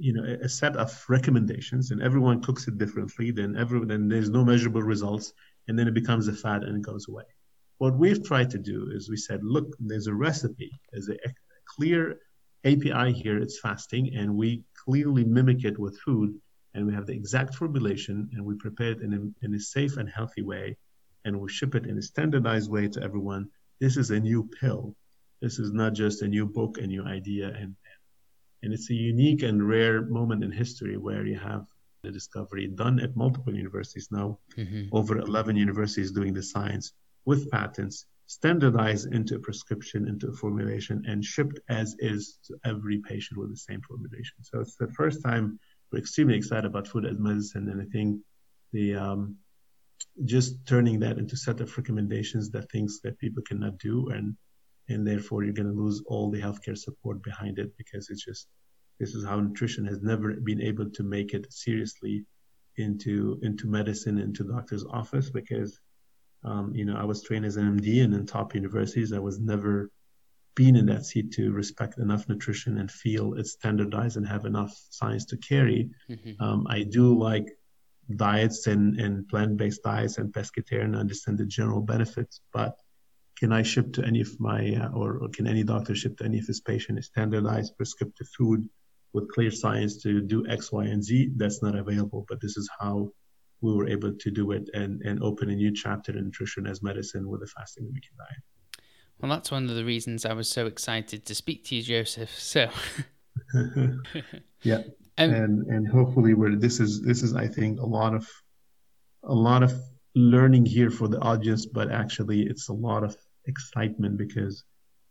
you 0.00 0.12
know 0.12 0.24
a 0.24 0.48
set 0.48 0.76
of 0.76 1.04
recommendations, 1.08 1.90
and 1.90 2.02
everyone 2.02 2.42
cooks 2.42 2.66
it 2.68 2.78
differently. 2.78 3.30
Then 3.30 3.56
every 3.56 3.84
then 3.84 4.08
there's 4.08 4.30
no 4.30 4.44
measurable 4.44 4.82
results, 4.82 5.32
and 5.68 5.78
then 5.78 5.86
it 5.88 5.94
becomes 5.94 6.26
a 6.28 6.32
fad 6.32 6.64
and 6.64 6.76
it 6.76 6.82
goes 6.82 7.06
away. 7.08 7.24
What 7.78 7.96
we've 7.96 8.22
tried 8.22 8.50
to 8.50 8.58
do 8.58 8.90
is 8.92 9.08
we 9.08 9.16
said, 9.16 9.40
look, 9.42 9.74
there's 9.80 10.06
a 10.06 10.14
recipe, 10.14 10.70
there's 10.92 11.08
a, 11.08 11.14
a 11.14 11.32
clear 11.64 12.18
API 12.64 13.12
here, 13.12 13.38
it's 13.38 13.58
fasting, 13.58 14.14
and 14.14 14.36
we 14.36 14.64
clearly 14.84 15.24
mimic 15.24 15.64
it 15.64 15.78
with 15.78 15.98
food, 16.00 16.34
and 16.74 16.86
we 16.86 16.92
have 16.92 17.06
the 17.06 17.14
exact 17.14 17.54
formulation, 17.54 18.28
and 18.34 18.44
we 18.44 18.54
prepare 18.56 18.92
it 18.92 19.00
in 19.00 19.14
a, 19.14 19.46
in 19.46 19.54
a 19.54 19.60
safe 19.60 19.96
and 19.96 20.10
healthy 20.10 20.42
way, 20.42 20.76
and 21.24 21.40
we 21.40 21.48
ship 21.48 21.74
it 21.74 21.86
in 21.86 21.96
a 21.96 22.02
standardized 22.02 22.70
way 22.70 22.86
to 22.88 23.02
everyone. 23.02 23.48
This 23.80 23.96
is 23.96 24.10
a 24.10 24.20
new 24.20 24.48
pill. 24.60 24.94
This 25.40 25.58
is 25.58 25.72
not 25.72 25.94
just 25.94 26.20
a 26.20 26.28
new 26.28 26.44
book, 26.44 26.76
a 26.76 26.86
new 26.86 27.04
idea, 27.06 27.48
and 27.48 27.74
and 28.62 28.72
it's 28.72 28.90
a 28.90 28.94
unique 28.94 29.42
and 29.42 29.66
rare 29.66 30.02
moment 30.02 30.44
in 30.44 30.52
history 30.52 30.96
where 30.96 31.26
you 31.26 31.38
have 31.38 31.66
the 32.02 32.10
discovery 32.10 32.66
done 32.66 33.00
at 33.00 33.16
multiple 33.16 33.54
universities 33.54 34.08
now, 34.10 34.38
mm-hmm. 34.56 34.84
over 34.92 35.18
11 35.18 35.56
universities 35.56 36.12
doing 36.12 36.32
the 36.32 36.42
science 36.42 36.92
with 37.24 37.50
patents, 37.50 38.06
standardized 38.26 39.12
into 39.12 39.36
a 39.36 39.38
prescription, 39.38 40.08
into 40.08 40.28
a 40.28 40.32
formulation, 40.32 41.04
and 41.06 41.24
shipped 41.24 41.60
as 41.68 41.96
is 41.98 42.38
to 42.44 42.56
every 42.64 42.98
patient 43.00 43.38
with 43.38 43.50
the 43.50 43.56
same 43.56 43.80
formulation. 43.82 44.36
So 44.42 44.60
it's 44.60 44.76
the 44.76 44.92
first 44.92 45.22
time 45.22 45.58
we're 45.92 45.98
extremely 45.98 46.36
excited 46.36 46.66
about 46.66 46.86
food 46.86 47.04
as 47.04 47.18
medicine, 47.18 47.68
and 47.68 47.82
I 47.82 47.86
think 47.86 48.20
the 48.72 48.94
um, 48.94 49.36
just 50.24 50.66
turning 50.66 51.00
that 51.00 51.18
into 51.18 51.36
set 51.36 51.60
of 51.60 51.76
recommendations 51.76 52.50
that 52.50 52.70
things 52.70 53.00
that 53.02 53.18
people 53.18 53.42
cannot 53.42 53.78
do 53.78 54.08
and 54.08 54.36
and 54.90 55.06
therefore 55.06 55.44
you're 55.44 55.52
going 55.52 55.72
to 55.74 55.82
lose 55.82 56.02
all 56.06 56.30
the 56.30 56.40
healthcare 56.40 56.76
support 56.76 57.22
behind 57.22 57.58
it 57.58 57.76
because 57.76 58.10
it's 58.10 58.24
just 58.24 58.48
this 58.98 59.14
is 59.14 59.24
how 59.24 59.40
nutrition 59.40 59.84
has 59.86 60.02
never 60.02 60.34
been 60.34 60.60
able 60.60 60.90
to 60.90 61.02
make 61.02 61.32
it 61.32 61.52
seriously 61.52 62.24
into 62.76 63.38
into 63.42 63.66
medicine 63.66 64.18
into 64.18 64.44
doctor's 64.44 64.84
office 64.84 65.30
because 65.30 65.80
um, 66.44 66.72
you 66.74 66.84
know 66.84 66.96
I 66.96 67.04
was 67.04 67.22
trained 67.22 67.44
as 67.44 67.56
an 67.56 67.78
MD 67.78 68.04
and 68.04 68.14
in 68.14 68.26
top 68.26 68.54
universities 68.54 69.12
I 69.12 69.18
was 69.18 69.38
never 69.38 69.90
been 70.54 70.76
in 70.76 70.86
that 70.86 71.06
seat 71.06 71.32
to 71.32 71.52
respect 71.52 71.98
enough 71.98 72.28
nutrition 72.28 72.78
and 72.78 72.90
feel 72.90 73.34
it's 73.34 73.52
standardized 73.52 74.16
and 74.16 74.26
have 74.26 74.44
enough 74.44 74.76
science 74.90 75.24
to 75.26 75.36
carry. 75.36 75.90
Mm-hmm. 76.10 76.42
Um, 76.42 76.66
I 76.68 76.82
do 76.82 77.16
like 77.16 77.46
diets 78.16 78.66
and, 78.66 78.98
and 78.98 79.28
plant-based 79.28 79.82
diets 79.82 80.18
and 80.18 80.32
pescatarian 80.32 80.98
understand 80.98 81.38
the 81.38 81.46
general 81.46 81.80
benefits, 81.80 82.40
but 82.52 82.74
can 83.40 83.52
I 83.52 83.62
ship 83.62 83.94
to 83.94 84.04
any 84.04 84.20
of 84.20 84.38
my, 84.38 84.74
uh, 84.74 84.90
or, 84.90 85.16
or, 85.16 85.28
can 85.30 85.46
any 85.46 85.64
doctor 85.64 85.94
ship 85.94 86.18
to 86.18 86.24
any 86.24 86.38
of 86.38 86.46
his 86.46 86.60
patients 86.60 87.06
standardized 87.06 87.74
prescriptive 87.78 88.28
food 88.36 88.68
with 89.14 89.30
clear 89.30 89.50
science 89.50 90.02
to 90.02 90.20
do 90.20 90.46
X, 90.46 90.70
Y, 90.70 90.84
and 90.84 91.02
Z? 91.02 91.30
That's 91.36 91.62
not 91.62 91.74
available, 91.74 92.26
but 92.28 92.38
this 92.42 92.58
is 92.58 92.68
how 92.78 93.10
we 93.62 93.72
were 93.72 93.88
able 93.88 94.12
to 94.12 94.30
do 94.30 94.52
it 94.52 94.68
and, 94.74 95.00
and 95.02 95.22
open 95.22 95.48
a 95.48 95.54
new 95.54 95.72
chapter 95.72 96.12
in 96.12 96.24
nutrition 96.24 96.66
as 96.66 96.82
medicine 96.82 97.28
with 97.30 97.42
a 97.42 97.46
fasting 97.46 97.84
mimicking 97.84 98.10
diet. 98.18 98.42
Well, 99.20 99.30
that's 99.30 99.50
one 99.50 99.70
of 99.70 99.74
the 99.74 99.86
reasons 99.86 100.26
I 100.26 100.34
was 100.34 100.48
so 100.48 100.66
excited 100.66 101.24
to 101.24 101.34
speak 101.34 101.64
to 101.66 101.76
you, 101.76 101.82
Joseph. 101.82 102.38
So, 102.38 102.68
yeah, 104.62 104.76
um, 105.18 105.32
and 105.34 105.66
and 105.66 105.88
hopefully, 105.88 106.32
we're 106.32 106.56
this 106.56 106.80
is 106.80 107.02
this 107.02 107.22
is 107.22 107.34
I 107.34 107.46
think 107.46 107.80
a 107.80 107.86
lot 107.86 108.14
of 108.14 108.26
a 109.24 109.34
lot 109.34 109.62
of 109.62 109.74
learning 110.14 110.64
here 110.64 110.90
for 110.90 111.06
the 111.06 111.18
audience, 111.20 111.66
but 111.66 111.90
actually, 111.90 112.46
it's 112.46 112.70
a 112.70 112.72
lot 112.72 113.04
of 113.04 113.14
excitement 113.46 114.16
because 114.16 114.64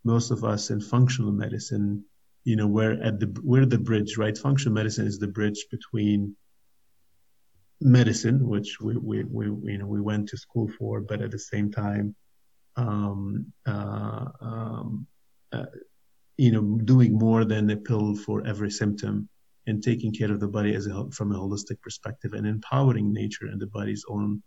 most 0.03 0.31
of 0.31 0.43
us 0.43 0.69
in 0.69 0.79
functional 0.79 1.31
medicine, 1.31 2.03
you 2.43 2.55
know, 2.55 2.67
we're 2.67 3.01
at 3.03 3.19
the 3.19 3.39
we're 3.43 3.65
the 3.65 3.77
bridge, 3.77 4.17
right? 4.17 4.37
Functional 4.37 4.73
medicine 4.73 5.07
is 5.07 5.19
the 5.19 5.27
bridge 5.27 5.65
between 5.71 6.35
medicine, 7.81 8.47
which 8.47 8.79
we 8.79 8.97
we, 8.97 9.23
we 9.23 9.45
you 9.71 9.77
know 9.77 9.87
we 9.87 10.01
went 10.01 10.29
to 10.29 10.37
school 10.37 10.69
for, 10.77 11.01
but 11.01 11.21
at 11.21 11.31
the 11.31 11.39
same 11.39 11.71
time, 11.71 12.15
um, 12.75 13.51
uh, 13.65 14.25
um, 14.41 15.07
uh, 15.51 15.65
you 16.37 16.51
know, 16.51 16.79
doing 16.85 17.13
more 17.17 17.43
than 17.43 17.69
a 17.69 17.75
pill 17.75 18.15
for 18.15 18.45
every 18.47 18.71
symptom 18.71 19.27
and 19.67 19.83
taking 19.83 20.13
care 20.13 20.31
of 20.31 20.39
the 20.39 20.47
body 20.47 20.73
as 20.73 20.87
a, 20.87 21.11
from 21.11 21.33
a 21.33 21.35
holistic 21.37 21.81
perspective 21.81 22.33
and 22.33 22.47
empowering 22.47 23.11
nature 23.11 23.47
and 23.47 23.59
the 23.59 23.67
body's 23.67 24.05
own 24.09 24.41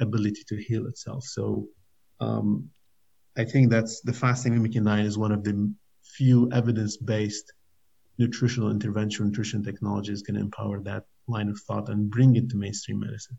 ability 0.00 0.42
to 0.48 0.56
heal 0.56 0.86
itself. 0.86 1.22
So 1.24 1.68
um, 2.20 2.70
I 3.36 3.44
think 3.44 3.70
that's 3.70 4.00
the 4.00 4.12
fasting 4.12 4.54
mimicking 4.54 4.84
diet 4.84 5.06
is 5.06 5.18
one 5.18 5.32
of 5.32 5.42
the 5.42 5.72
few 6.02 6.50
evidence-based 6.52 7.52
nutritional 8.18 8.70
intervention, 8.70 9.26
nutrition 9.26 9.62
technologies 9.62 10.22
can 10.22 10.36
empower 10.36 10.80
that 10.80 11.04
line 11.26 11.48
of 11.48 11.58
thought 11.60 11.88
and 11.88 12.10
bring 12.10 12.36
it 12.36 12.48
to 12.50 12.56
mainstream 12.56 13.00
medicine. 13.00 13.38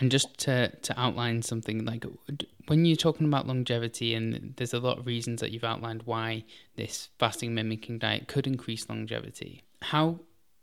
And 0.00 0.10
just 0.10 0.36
to, 0.38 0.68
to 0.68 1.00
outline 1.00 1.42
something 1.42 1.84
like 1.84 2.04
when 2.68 2.84
you're 2.84 2.96
talking 2.96 3.26
about 3.26 3.46
longevity, 3.46 4.14
and 4.14 4.54
there's 4.56 4.72
a 4.72 4.78
lot 4.78 4.98
of 4.98 5.06
reasons 5.06 5.40
that 5.40 5.50
you've 5.50 5.64
outlined 5.64 6.02
why 6.04 6.44
this 6.76 7.10
fasting 7.18 7.54
mimicking 7.54 7.98
diet 7.98 8.26
could 8.26 8.46
increase 8.46 8.88
longevity. 8.88 9.64
How 9.82 10.20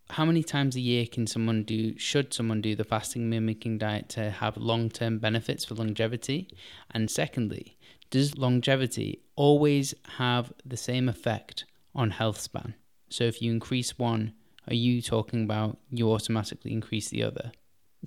how 0.10 0.26
many 0.26 0.44
times 0.44 0.76
a 0.76 0.80
year 0.80 1.06
can 1.06 1.28
someone 1.28 1.64
do 1.64 1.98
should 1.98 2.34
someone 2.34 2.62
do 2.62 2.76
the 2.76 2.84
fasting 2.84 3.30
mimicking 3.30 3.78
diet 3.78 4.10
to 4.10 4.32
have 4.32 4.58
long-term 4.58 5.20
benefits 5.20 5.66
for 5.66 5.76
longevity? 5.76 6.48
And 6.92 7.10
secondly 7.12 7.78
does 8.10 8.38
longevity 8.38 9.22
always 9.36 9.94
have 10.18 10.54
the 10.66 10.78
same 10.78 11.10
effect 11.10 11.66
on 11.94 12.12
health 12.12 12.40
span? 12.40 12.74
So 13.10 13.26
if 13.26 13.42
you 13.42 13.52
increase 13.52 13.98
one 14.00 14.34
are 14.70 14.76
you 14.76 15.02
talking 15.02 15.44
about 15.44 15.78
you 15.92 16.12
automatically 16.12 16.74
increase 16.74 17.10
the 17.10 17.24
other? 17.24 17.52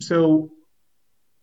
So 0.01 0.51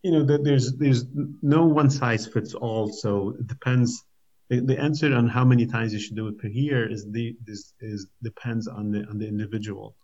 you 0.04 0.12
know 0.12 0.24
there's 0.24 0.74
there's 0.74 1.06
no 1.42 1.66
one 1.66 1.90
size 1.90 2.28
fits 2.28 2.54
all 2.54 2.92
so 2.92 3.36
it 3.40 3.48
depends. 3.48 4.04
The, 4.50 4.80
answer 4.80 5.14
on 5.14 5.28
how 5.28 5.44
many 5.44 5.66
times 5.66 5.92
you 5.92 6.00
should 6.00 6.16
do 6.16 6.30
it 6.30 6.40
per 6.40 6.48
year 6.48 6.90
is 6.90 7.06
the 7.12 7.36
is 7.82 8.08
depends 8.24 8.68
on 8.68 8.92
the 8.92 9.06
on 9.10 9.18
the 9.18 9.28
individual 9.28 9.96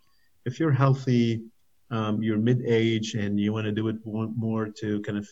if 0.45 0.59
you're 0.59 0.71
healthy, 0.71 1.41
um, 1.91 2.23
you're 2.23 2.37
mid-age, 2.37 3.13
and 3.15 3.39
you 3.39 3.53
want 3.53 3.65
to 3.65 3.71
do 3.71 3.87
it 3.87 3.97
more 4.05 4.67
to 4.81 5.01
kind 5.01 5.17
of 5.17 5.27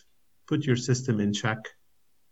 put 0.46 0.64
your 0.64 0.76
system 0.76 1.20
in 1.20 1.32
check, 1.32 1.58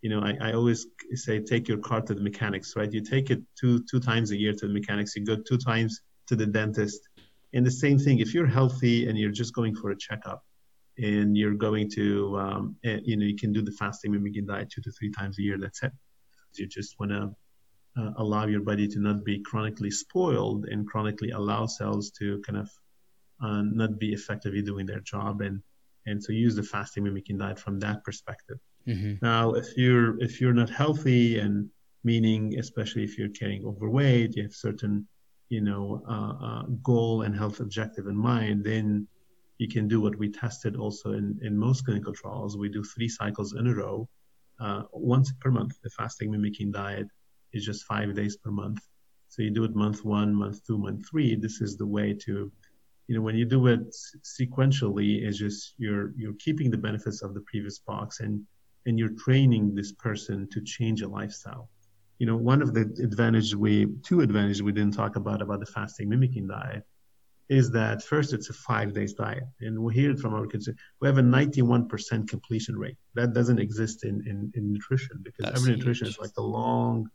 you 0.02 0.08
know, 0.08 0.20
I, 0.20 0.36
I 0.40 0.52
always 0.52 0.86
say 1.14 1.40
take 1.40 1.68
your 1.68 1.78
car 1.78 2.00
to 2.00 2.14
the 2.14 2.22
mechanics, 2.22 2.74
right? 2.76 2.90
You 2.90 3.02
take 3.02 3.30
it 3.30 3.40
two 3.58 3.84
two 3.90 4.00
times 4.00 4.30
a 4.30 4.36
year 4.36 4.52
to 4.52 4.66
the 4.66 4.72
mechanics. 4.72 5.14
You 5.14 5.24
go 5.24 5.36
two 5.36 5.58
times 5.58 6.00
to 6.28 6.36
the 6.36 6.46
dentist. 6.46 7.00
And 7.52 7.66
the 7.66 7.70
same 7.70 7.98
thing, 7.98 8.20
if 8.20 8.32
you're 8.32 8.46
healthy 8.46 9.08
and 9.08 9.18
you're 9.18 9.32
just 9.32 9.52
going 9.54 9.74
for 9.74 9.90
a 9.90 9.96
checkup, 9.96 10.42
and 10.98 11.36
you're 11.36 11.54
going 11.54 11.90
to, 11.90 12.38
um, 12.38 12.76
eh, 12.84 13.00
you 13.02 13.16
know, 13.16 13.24
you 13.24 13.36
can 13.36 13.52
do 13.52 13.62
the 13.62 13.72
fasting 13.72 14.12
and 14.12 14.22
mimicking 14.22 14.46
diet 14.46 14.70
two 14.70 14.82
to 14.82 14.90
three 14.92 15.10
times 15.10 15.38
a 15.38 15.42
year. 15.42 15.56
That's 15.58 15.82
it. 15.82 15.92
You 16.54 16.66
just 16.66 16.98
want 16.98 17.12
to 17.12 17.34
uh, 17.96 18.10
allow 18.16 18.46
your 18.46 18.60
body 18.60 18.86
to 18.88 18.98
not 18.98 19.24
be 19.24 19.40
chronically 19.40 19.90
spoiled 19.90 20.66
and 20.66 20.86
chronically 20.86 21.30
allow 21.30 21.66
cells 21.66 22.10
to 22.10 22.40
kind 22.42 22.58
of 22.58 22.70
uh, 23.42 23.62
not 23.62 23.98
be 23.98 24.12
effectively 24.12 24.62
doing 24.62 24.86
their 24.86 25.00
job 25.00 25.40
and 25.40 25.62
and 26.06 26.22
so 26.22 26.32
use 26.32 26.54
the 26.54 26.62
fasting 26.62 27.04
mimicking 27.04 27.38
diet 27.38 27.58
from 27.58 27.78
that 27.78 28.02
perspective 28.04 28.58
mm-hmm. 28.86 29.14
now 29.22 29.52
if 29.52 29.76
you're 29.76 30.20
if 30.22 30.40
you're 30.40 30.52
not 30.52 30.70
healthy 30.70 31.38
and 31.38 31.68
meaning 32.04 32.58
especially 32.58 33.04
if 33.04 33.18
you're 33.18 33.28
carrying 33.28 33.64
overweight 33.66 34.36
you 34.36 34.42
have 34.42 34.54
certain 34.54 35.06
you 35.48 35.60
know 35.60 36.02
uh, 36.08 36.44
uh, 36.46 36.62
goal 36.82 37.22
and 37.22 37.36
health 37.36 37.60
objective 37.60 38.06
in 38.06 38.16
mind 38.16 38.64
then 38.64 39.06
you 39.58 39.68
can 39.68 39.86
do 39.86 40.00
what 40.00 40.16
we 40.16 40.30
tested 40.30 40.74
also 40.74 41.12
in, 41.12 41.38
in 41.42 41.56
most 41.56 41.84
clinical 41.84 42.14
trials 42.14 42.56
we 42.56 42.68
do 42.68 42.82
three 42.82 43.08
cycles 43.08 43.54
in 43.54 43.66
a 43.66 43.74
row 43.74 44.08
uh, 44.60 44.82
once 44.92 45.32
per 45.40 45.50
month 45.50 45.74
the 45.82 45.90
fasting 45.90 46.30
mimicking 46.30 46.72
diet 46.72 47.08
is 47.52 47.64
just 47.64 47.84
five 47.84 48.14
days 48.14 48.36
per 48.36 48.50
month. 48.50 48.80
So 49.28 49.42
you 49.42 49.50
do 49.50 49.64
it 49.64 49.74
month 49.74 50.04
one, 50.04 50.34
month 50.34 50.66
two, 50.66 50.78
month 50.78 51.08
three. 51.08 51.36
This 51.36 51.60
is 51.60 51.76
the 51.76 51.86
way 51.86 52.14
to, 52.24 52.50
you 53.06 53.14
know, 53.14 53.22
when 53.22 53.36
you 53.36 53.44
do 53.44 53.66
it 53.68 53.94
sequentially, 54.40 55.22
it's 55.22 55.38
just 55.38 55.74
you're 55.78 56.12
you're 56.16 56.34
keeping 56.44 56.70
the 56.70 56.78
benefits 56.78 57.22
of 57.22 57.34
the 57.34 57.42
previous 57.42 57.78
box 57.78 58.20
and 58.20 58.42
and 58.86 58.98
you're 58.98 59.16
training 59.24 59.74
this 59.74 59.92
person 59.92 60.48
to 60.52 60.60
change 60.62 61.02
a 61.02 61.08
lifestyle. 61.08 61.68
You 62.18 62.26
know, 62.26 62.36
one 62.36 62.60
of 62.60 62.74
the 62.74 62.82
advantages 63.02 63.54
we 63.54 63.86
two 64.02 64.20
advantages 64.20 64.62
we 64.62 64.72
didn't 64.72 64.94
talk 64.94 65.16
about 65.16 65.42
about 65.42 65.60
the 65.60 65.66
fasting 65.66 66.08
mimicking 66.08 66.48
diet 66.48 66.84
is 67.50 67.72
that 67.72 68.00
first 68.02 68.32
it's 68.32 68.48
a 68.48 68.52
five 68.52 68.94
days 68.94 69.12
diet 69.12 69.42
and 69.60 69.76
we 69.78 69.92
hear 69.92 70.12
it 70.12 70.20
from 70.20 70.32
our 70.34 70.46
kids 70.46 70.68
we 71.00 71.08
have 71.08 71.18
a 71.18 71.22
91% 71.22 72.28
completion 72.28 72.78
rate 72.78 72.96
that 73.14 73.32
doesn't 73.32 73.58
exist 73.58 74.04
in, 74.04 74.22
in, 74.26 74.52
in 74.54 74.72
nutrition 74.72 75.18
because 75.24 75.46
That's 75.46 75.60
every 75.60 75.76
nutrition 75.76 76.06
is 76.06 76.18
like 76.18 76.30
a 76.38 76.42
long 76.42 77.10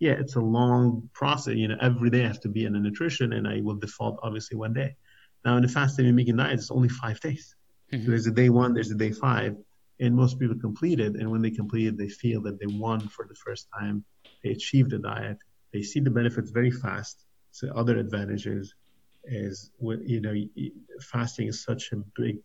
yeah, 0.00 0.12
it's 0.12 0.36
a 0.36 0.40
long 0.40 1.08
process. 1.12 1.54
You 1.54 1.68
know, 1.68 1.76
every 1.80 2.08
day 2.10 2.24
I 2.24 2.28
have 2.28 2.40
to 2.40 2.48
be 2.48 2.64
in 2.64 2.74
a 2.74 2.80
nutrition, 2.80 3.34
and 3.34 3.46
I 3.46 3.60
will 3.60 3.76
default 3.76 4.18
obviously 4.22 4.56
one 4.56 4.72
day. 4.72 4.96
Now 5.44 5.56
in 5.56 5.62
the 5.62 5.68
fasting 5.68 6.06
and 6.06 6.16
mimicking 6.16 6.36
diet, 6.36 6.54
it's 6.54 6.70
only 6.70 6.88
five 6.88 7.20
days. 7.20 7.54
Mm-hmm. 7.92 8.04
So 8.04 8.10
there's 8.10 8.26
a 8.26 8.32
day 8.32 8.48
one, 8.48 8.72
there's 8.72 8.90
a 8.90 8.96
day 8.96 9.12
five, 9.12 9.56
and 10.00 10.16
most 10.16 10.38
people 10.38 10.58
complete 10.58 11.00
it. 11.00 11.14
And 11.14 11.30
when 11.30 11.42
they 11.42 11.50
complete 11.50 11.88
it, 11.88 11.98
they 11.98 12.08
feel 12.08 12.40
that 12.42 12.58
they 12.58 12.66
won 12.66 13.00
for 13.00 13.26
the 13.28 13.34
first 13.34 13.68
time. 13.78 14.04
They 14.42 14.50
achieved 14.50 14.90
the 14.90 14.98
diet. 14.98 15.36
They 15.72 15.82
see 15.82 16.00
the 16.00 16.10
benefits 16.10 16.50
very 16.50 16.70
fast. 16.70 17.24
So 17.52 17.68
other 17.74 17.98
advantages 17.98 18.74
is 19.24 19.70
you 19.80 20.20
know 20.20 20.34
fasting 21.02 21.48
is 21.48 21.62
such 21.62 21.92
a 21.92 21.96
big 22.16 22.38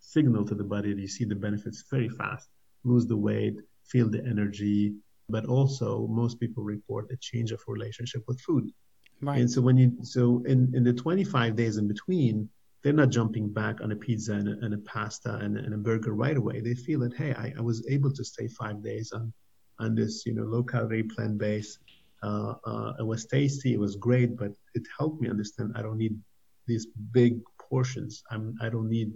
signal 0.00 0.44
to 0.46 0.54
the 0.56 0.64
body 0.64 0.92
that 0.92 1.00
you 1.00 1.06
see 1.06 1.24
the 1.24 1.36
benefits 1.36 1.84
very 1.88 2.08
fast. 2.08 2.48
Lose 2.82 3.06
the 3.06 3.16
weight, 3.16 3.56
feel 3.84 4.10
the 4.10 4.24
energy, 4.24 4.94
but 5.28 5.44
also 5.46 6.06
most 6.08 6.40
people 6.40 6.62
report 6.62 7.10
a 7.10 7.16
change 7.16 7.52
of 7.52 7.60
relationship 7.66 8.22
with 8.26 8.40
food. 8.40 8.70
Right. 9.20 9.40
And 9.40 9.50
so 9.50 9.60
when 9.60 9.76
you 9.76 9.92
so 10.02 10.42
in, 10.46 10.72
in 10.74 10.84
the 10.84 10.92
25 10.92 11.56
days 11.56 11.76
in 11.76 11.88
between, 11.88 12.48
they're 12.82 12.92
not 12.92 13.10
jumping 13.10 13.52
back 13.52 13.80
on 13.80 13.90
a 13.90 13.96
pizza 13.96 14.32
and 14.32 14.48
a, 14.48 14.52
and 14.64 14.74
a 14.74 14.78
pasta 14.78 15.34
and, 15.36 15.58
and, 15.58 15.74
a 15.74 15.76
burger 15.76 16.14
right 16.14 16.36
away. 16.36 16.60
They 16.60 16.74
feel 16.74 17.00
that 17.00 17.14
hey, 17.14 17.34
I, 17.34 17.52
I, 17.58 17.60
was 17.60 17.84
able 17.88 18.12
to 18.12 18.24
stay 18.24 18.46
five 18.46 18.82
days 18.82 19.10
on 19.12 19.32
on 19.80 19.96
this 19.96 20.24
you 20.24 20.34
know 20.34 20.44
low 20.44 20.62
calorie 20.62 21.02
plant 21.02 21.38
based. 21.38 21.78
Uh, 22.22 22.54
uh, 22.64 22.92
it 22.98 23.06
was 23.06 23.26
tasty, 23.26 23.74
it 23.74 23.80
was 23.80 23.96
great, 23.96 24.36
but 24.36 24.52
it 24.74 24.82
helped 24.96 25.20
me 25.20 25.28
understand 25.28 25.72
I 25.74 25.82
don't 25.82 25.98
need 25.98 26.16
these 26.66 26.86
big 27.12 27.40
portions. 27.58 28.22
I'm 28.30 28.54
I 28.60 28.68
don't 28.68 28.88
need 28.88 29.12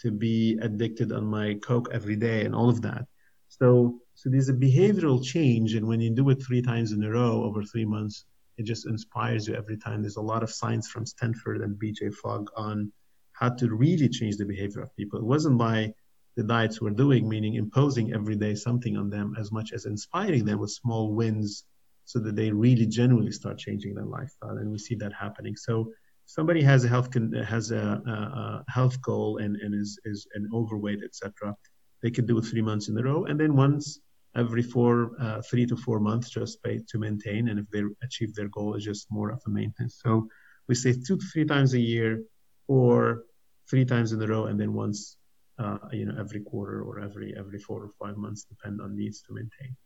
to 0.00 0.10
be 0.10 0.58
addicted 0.62 1.12
on 1.12 1.24
my 1.24 1.54
coke 1.62 1.88
every 1.92 2.16
day 2.16 2.44
and 2.44 2.54
all 2.54 2.68
of 2.68 2.80
that. 2.82 3.06
So 3.48 4.00
so 4.14 4.28
there's 4.28 4.48
a 4.48 4.54
behavioral 4.54 5.22
change, 5.22 5.74
and 5.74 5.86
when 5.86 6.00
you 6.00 6.10
do 6.10 6.28
it 6.30 6.42
three 6.42 6.62
times 6.62 6.92
in 6.92 7.02
a 7.02 7.10
row 7.10 7.44
over 7.44 7.62
three 7.62 7.84
months, 7.84 8.24
it 8.58 8.64
just 8.64 8.86
inspires 8.86 9.48
you 9.48 9.54
every 9.54 9.78
time. 9.78 10.02
There's 10.02 10.16
a 10.16 10.22
lot 10.22 10.42
of 10.42 10.50
science 10.50 10.88
from 10.88 11.06
Stanford 11.06 11.62
and 11.62 11.80
BJ 11.80 12.12
Fogg 12.12 12.50
on 12.56 12.92
how 13.32 13.48
to 13.48 13.74
really 13.74 14.08
change 14.08 14.36
the 14.36 14.44
behavior 14.44 14.82
of 14.82 14.94
people. 14.96 15.18
It 15.18 15.24
wasn't 15.24 15.56
by 15.56 15.94
the 16.36 16.42
diets 16.42 16.80
we're 16.80 16.90
doing, 16.90 17.28
meaning 17.28 17.54
imposing 17.54 18.12
every 18.12 18.36
day 18.36 18.54
something 18.54 18.96
on 18.96 19.08
them, 19.10 19.34
as 19.38 19.50
much 19.50 19.72
as 19.72 19.86
inspiring 19.86 20.44
them 20.44 20.58
with 20.58 20.70
small 20.70 21.12
wins 21.12 21.64
so 22.04 22.18
that 22.18 22.36
they 22.36 22.50
really 22.50 22.86
genuinely 22.86 23.32
start 23.32 23.58
changing 23.58 23.94
their 23.94 24.04
lifestyle. 24.04 24.58
And 24.58 24.70
we 24.70 24.78
see 24.78 24.94
that 24.96 25.12
happening. 25.12 25.56
So 25.56 25.92
somebody 26.26 26.62
has 26.62 26.84
a 26.84 26.88
health 26.88 27.10
con- 27.10 27.32
has 27.32 27.70
a, 27.70 28.02
a, 28.06 28.10
a, 28.10 28.64
health 28.68 29.00
goal 29.00 29.38
and, 29.38 29.56
and 29.56 29.74
is, 29.74 29.98
is 30.04 30.26
an 30.34 30.48
overweight, 30.52 31.00
etc. 31.04 31.56
They 32.02 32.10
could 32.10 32.26
do 32.26 32.38
it 32.38 32.42
three 32.42 32.62
months 32.62 32.88
in 32.88 32.98
a 32.98 33.02
row, 33.02 33.24
and 33.24 33.38
then 33.38 33.54
once 33.56 34.00
every 34.36 34.62
four, 34.62 35.12
uh, 35.20 35.42
three 35.42 35.66
to 35.66 35.76
four 35.76 36.00
months, 36.00 36.30
just 36.30 36.62
pay 36.62 36.80
to 36.88 36.98
maintain. 36.98 37.48
And 37.48 37.58
if 37.58 37.68
they 37.70 37.82
achieve 38.02 38.34
their 38.34 38.48
goal, 38.48 38.74
it's 38.74 38.84
just 38.84 39.10
more 39.10 39.30
of 39.30 39.42
a 39.46 39.50
maintenance. 39.50 40.00
So 40.02 40.28
we 40.68 40.74
say 40.74 40.92
two 40.92 41.16
to 41.16 41.26
three 41.32 41.44
times 41.44 41.74
a 41.74 41.80
year, 41.80 42.22
or 42.68 43.24
three 43.68 43.84
times 43.84 44.12
in 44.12 44.22
a 44.22 44.26
row, 44.26 44.46
and 44.46 44.58
then 44.58 44.72
once, 44.72 45.16
uh, 45.58 45.78
you 45.92 46.06
know, 46.06 46.16
every 46.18 46.40
quarter 46.40 46.82
or 46.82 47.00
every 47.00 47.34
every 47.36 47.58
four 47.58 47.82
or 47.84 47.90
five 48.02 48.16
months, 48.16 48.44
depend 48.44 48.80
on 48.80 48.96
needs 48.96 49.22
to 49.22 49.34
maintain. 49.34 49.76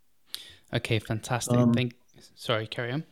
Okay, 0.72 0.98
fantastic. 0.98 1.56
Um, 1.56 1.72
Thank. 1.72 1.94
Sorry, 2.34 2.66
carry 2.66 2.92
on. 2.92 3.04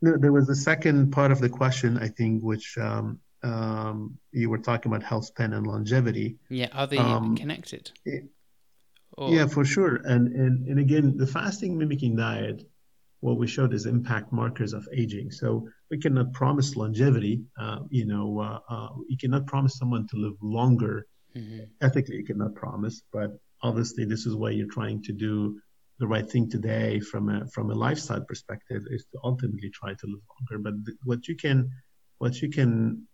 No, 0.00 0.16
there 0.16 0.32
was 0.32 0.48
a 0.48 0.54
second 0.54 1.12
part 1.12 1.30
of 1.30 1.40
the 1.40 1.48
question, 1.48 1.98
I 1.98 2.08
think, 2.08 2.42
which 2.42 2.76
um, 2.78 3.20
um, 3.42 4.18
you 4.32 4.50
were 4.50 4.58
talking 4.58 4.92
about 4.92 5.02
health 5.02 5.26
span 5.26 5.52
and 5.52 5.66
longevity. 5.66 6.36
Yeah, 6.48 6.68
are 6.72 6.86
they 6.86 6.98
um, 6.98 7.36
connected? 7.36 7.90
It, 8.04 8.24
Yeah, 9.18 9.46
for 9.46 9.64
sure. 9.64 9.96
And, 9.96 10.28
and 10.28 10.66
and 10.68 10.78
again, 10.78 11.16
the 11.16 11.26
fasting 11.26 11.76
mimicking 11.76 12.16
diet, 12.16 12.62
what 13.20 13.36
we 13.38 13.46
showed 13.46 13.74
is 13.74 13.86
impact 13.86 14.32
markers 14.32 14.72
of 14.72 14.86
aging. 14.92 15.30
So 15.30 15.68
we 15.90 15.98
cannot 15.98 16.32
promise 16.32 16.76
longevity. 16.76 17.42
Uh, 17.60 17.80
you 17.90 18.06
know, 18.06 18.40
uh, 18.40 18.58
uh, 18.68 18.88
you 19.08 19.16
cannot 19.16 19.46
promise 19.46 19.76
someone 19.76 20.06
to 20.08 20.16
live 20.16 20.36
longer. 20.40 21.06
Mm-hmm. 21.36 21.64
Ethically, 21.80 22.16
you 22.16 22.24
cannot 22.24 22.54
promise, 22.54 23.02
but 23.12 23.38
obviously, 23.62 24.04
this 24.04 24.26
is 24.26 24.34
why 24.34 24.50
you're 24.50 24.66
trying 24.70 25.02
to 25.04 25.12
do 25.12 25.60
the 25.98 26.06
right 26.06 26.28
thing 26.28 26.48
today 26.50 27.00
from 27.00 27.28
a 27.28 27.46
from 27.48 27.70
a 27.70 27.74
lifestyle 27.74 28.22
perspective 28.22 28.82
is 28.90 29.04
to 29.12 29.18
ultimately 29.24 29.70
try 29.70 29.90
to 29.94 30.06
live 30.06 30.22
longer. 30.32 30.58
But 30.62 30.86
th- 30.86 30.98
what 31.04 31.28
you 31.28 31.36
can 31.36 31.70
what 32.18 32.40
you 32.42 32.48
can 32.48 33.06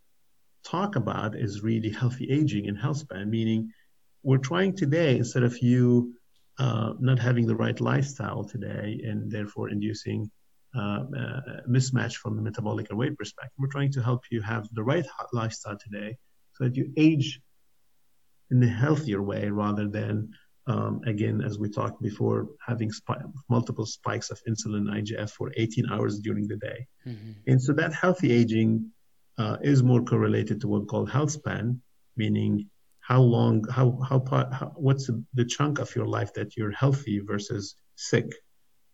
talk 0.64 0.96
about 0.96 1.36
is 1.36 1.62
really 1.62 1.90
healthy 1.90 2.30
aging 2.30 2.68
and 2.68 2.78
health 2.78 2.98
span, 2.98 3.30
meaning 3.30 3.72
we're 4.22 4.38
trying 4.38 4.76
today 4.76 5.16
instead 5.16 5.42
of 5.42 5.58
you 5.62 6.14
uh, 6.58 6.92
not 6.98 7.18
having 7.18 7.46
the 7.46 7.54
right 7.54 7.80
lifestyle 7.80 8.44
today 8.44 9.00
and 9.04 9.30
therefore 9.30 9.70
inducing 9.70 10.30
uh, 10.76 11.04
a 11.16 11.62
mismatch 11.68 12.14
from 12.14 12.36
the 12.36 12.42
metabolic 12.42 12.90
and 12.90 12.98
weight 12.98 13.16
perspective. 13.16 13.54
We're 13.58 13.68
trying 13.68 13.92
to 13.92 14.02
help 14.02 14.24
you 14.30 14.42
have 14.42 14.68
the 14.72 14.82
right 14.82 15.06
lifestyle 15.32 15.78
today 15.78 16.16
so 16.54 16.64
that 16.64 16.76
you 16.76 16.92
age 16.96 17.40
in 18.50 18.62
a 18.62 18.68
healthier 18.68 19.22
way 19.22 19.48
rather 19.48 19.88
than 19.88 20.30
um, 20.68 21.00
again, 21.06 21.40
as 21.40 21.58
we 21.58 21.70
talked 21.70 22.02
before, 22.02 22.46
having 22.66 22.92
multiple 23.48 23.86
spikes 23.86 24.30
of 24.30 24.38
insulin 24.46 24.84
IGF 24.92 25.30
for 25.30 25.50
18 25.56 25.86
hours 25.90 26.18
during 26.18 26.46
the 26.46 26.56
day. 26.56 26.86
Mm-hmm. 27.06 27.32
And 27.46 27.62
so 27.62 27.72
that 27.72 27.94
healthy 27.94 28.30
aging 28.30 28.90
uh, 29.38 29.56
is 29.62 29.82
more 29.82 30.02
correlated 30.02 30.60
to 30.60 30.68
what 30.68 30.88
called 30.88 31.06
call 31.06 31.06
health 31.06 31.30
span, 31.30 31.80
meaning 32.16 32.68
how 33.00 33.20
long, 33.20 33.64
how, 33.70 33.98
how, 34.06 34.22
how 34.30 34.72
what's 34.76 35.06
the, 35.06 35.22
the, 35.34 35.44
chunk 35.44 35.78
of 35.78 35.94
your 35.96 36.06
life 36.06 36.34
that 36.34 36.56
you're 36.56 36.72
healthy 36.72 37.20
versus 37.20 37.76
sick. 37.94 38.34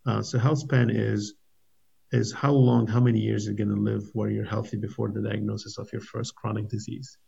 Uh, 0.07 0.22
so 0.22 0.38
health 0.38 0.59
span 0.59 0.90
is 0.90 1.34
is 2.12 2.32
how 2.32 2.53
long, 2.53 2.86
how 2.86 3.01
many 3.01 3.18
years 3.18 3.45
you're 3.45 3.55
going 3.55 3.74
to 3.74 3.90
live 3.90 4.05
where 4.12 4.30
you're 4.30 4.45
healthy 4.45 4.76
before 4.76 5.11
the 5.11 5.20
diagnosis 5.20 5.78
of 5.78 5.90
your 5.92 6.03
first 6.03 6.32
chronic 6.36 6.68
disease. 6.68 7.18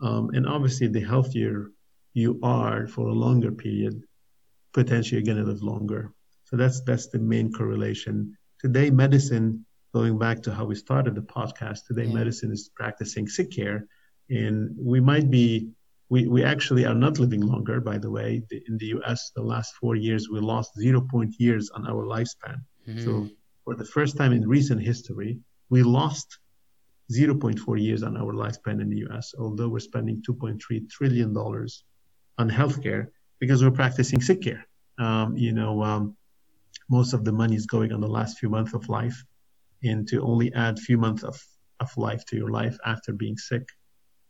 Um, 0.00 0.30
and 0.34 0.46
obviously, 0.46 0.86
the 0.86 1.00
healthier 1.00 1.70
you 2.14 2.38
are 2.42 2.86
for 2.86 3.08
a 3.08 3.12
longer 3.12 3.50
period, 3.50 4.02
potentially 4.72 5.20
you're 5.20 5.34
going 5.34 5.44
to 5.44 5.50
live 5.50 5.62
longer. 5.62 6.12
So 6.44 6.56
that's 6.56 6.80
that's 6.82 7.08
the 7.08 7.18
main 7.18 7.52
correlation. 7.52 8.36
Today, 8.60 8.90
medicine, 8.90 9.64
going 9.92 10.18
back 10.18 10.42
to 10.42 10.52
how 10.52 10.64
we 10.64 10.74
started 10.74 11.14
the 11.14 11.22
podcast, 11.22 11.86
today 11.86 12.04
yeah. 12.04 12.14
medicine 12.14 12.52
is 12.52 12.70
practicing 12.74 13.28
sick 13.28 13.50
care, 13.50 13.86
and 14.28 14.74
we 14.78 15.00
might 15.00 15.30
be. 15.30 15.70
We, 16.08 16.26
we 16.26 16.42
actually 16.42 16.84
are 16.86 16.94
not 17.06 17.20
living 17.20 17.40
longer, 17.40 17.80
by 17.80 17.96
the 17.96 18.10
way. 18.10 18.42
In 18.66 18.76
the 18.78 18.86
US, 18.98 19.30
the 19.36 19.42
last 19.42 19.76
four 19.76 19.94
years, 19.94 20.28
we 20.28 20.40
lost 20.40 20.72
zero 20.76 21.00
point 21.00 21.36
years 21.38 21.70
on 21.70 21.86
our 21.86 22.04
lifespan. 22.04 22.56
Mm-hmm. 22.88 23.04
So, 23.04 23.28
for 23.64 23.76
the 23.76 23.84
first 23.84 24.16
time 24.16 24.32
in 24.32 24.48
recent 24.48 24.82
history, 24.82 25.38
we 25.68 25.84
lost 25.84 26.40
0.4 27.10 27.80
years 27.80 28.02
on 28.02 28.16
our 28.16 28.32
lifespan 28.32 28.80
in 28.80 28.88
the 28.88 29.04
US, 29.08 29.34
although 29.38 29.68
we're 29.68 29.80
spending 29.80 30.22
$2.3 30.22 30.88
trillion 30.90 31.36
on 31.36 32.50
healthcare 32.50 33.08
because 33.40 33.62
we're 33.62 33.70
practicing 33.70 34.20
sick 34.20 34.42
care. 34.42 34.66
Um, 34.98 35.36
you 35.36 35.52
know, 35.52 35.82
um, 35.82 36.16
most 36.88 37.12
of 37.12 37.24
the 37.24 37.32
money 37.32 37.56
is 37.56 37.66
going 37.66 37.92
on 37.92 38.00
the 38.00 38.08
last 38.08 38.38
few 38.38 38.48
months 38.48 38.74
of 38.74 38.88
life, 38.88 39.24
and 39.82 40.06
to 40.08 40.22
only 40.22 40.52
add 40.54 40.78
few 40.78 40.98
months 40.98 41.22
of, 41.22 41.40
of 41.80 41.96
life 41.96 42.24
to 42.26 42.36
your 42.36 42.50
life 42.50 42.76
after 42.84 43.12
being 43.12 43.36
sick, 43.36 43.66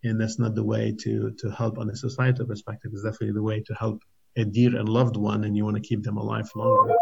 and 0.04 0.20
that's 0.20 0.38
not 0.38 0.54
the 0.54 0.64
way 0.64 0.94
to 1.00 1.32
to 1.38 1.50
help 1.50 1.78
on 1.78 1.90
a 1.90 1.96
societal 1.96 2.46
perspective. 2.46 2.90
It's 2.94 3.02
definitely 3.02 3.32
the 3.32 3.42
way 3.42 3.60
to 3.60 3.74
help 3.74 4.02
a 4.36 4.44
dear 4.44 4.76
and 4.76 4.88
loved 4.88 5.16
one, 5.16 5.44
and 5.44 5.56
you 5.56 5.64
want 5.64 5.76
to 5.76 5.88
keep 5.88 6.02
them 6.02 6.16
alive 6.16 6.50
longer. 6.54 6.94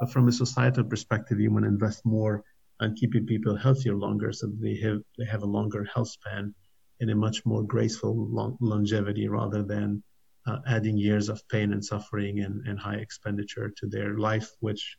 But 0.00 0.12
from 0.12 0.28
a 0.28 0.32
societal 0.32 0.84
perspective, 0.84 1.40
you 1.40 1.50
want 1.50 1.64
to 1.64 1.68
invest 1.68 2.04
more 2.04 2.44
on 2.80 2.94
keeping 2.94 3.26
people 3.26 3.56
healthier 3.56 3.96
longer, 3.96 4.32
so 4.32 4.46
that 4.46 4.60
they 4.60 4.76
have 4.76 5.00
they 5.18 5.24
have 5.24 5.42
a 5.42 5.46
longer 5.46 5.84
health 5.84 6.08
span 6.08 6.54
and 7.00 7.10
a 7.10 7.14
much 7.14 7.44
more 7.44 7.62
graceful 7.62 8.26
long, 8.28 8.56
longevity 8.60 9.28
rather 9.28 9.62
than 9.62 10.02
uh, 10.46 10.58
adding 10.66 10.96
years 10.96 11.28
of 11.28 11.46
pain 11.48 11.72
and 11.72 11.84
suffering 11.84 12.40
and, 12.40 12.66
and 12.66 12.78
high 12.78 12.94
expenditure 12.94 13.70
to 13.76 13.86
their 13.88 14.16
life, 14.18 14.48
which 14.60 14.96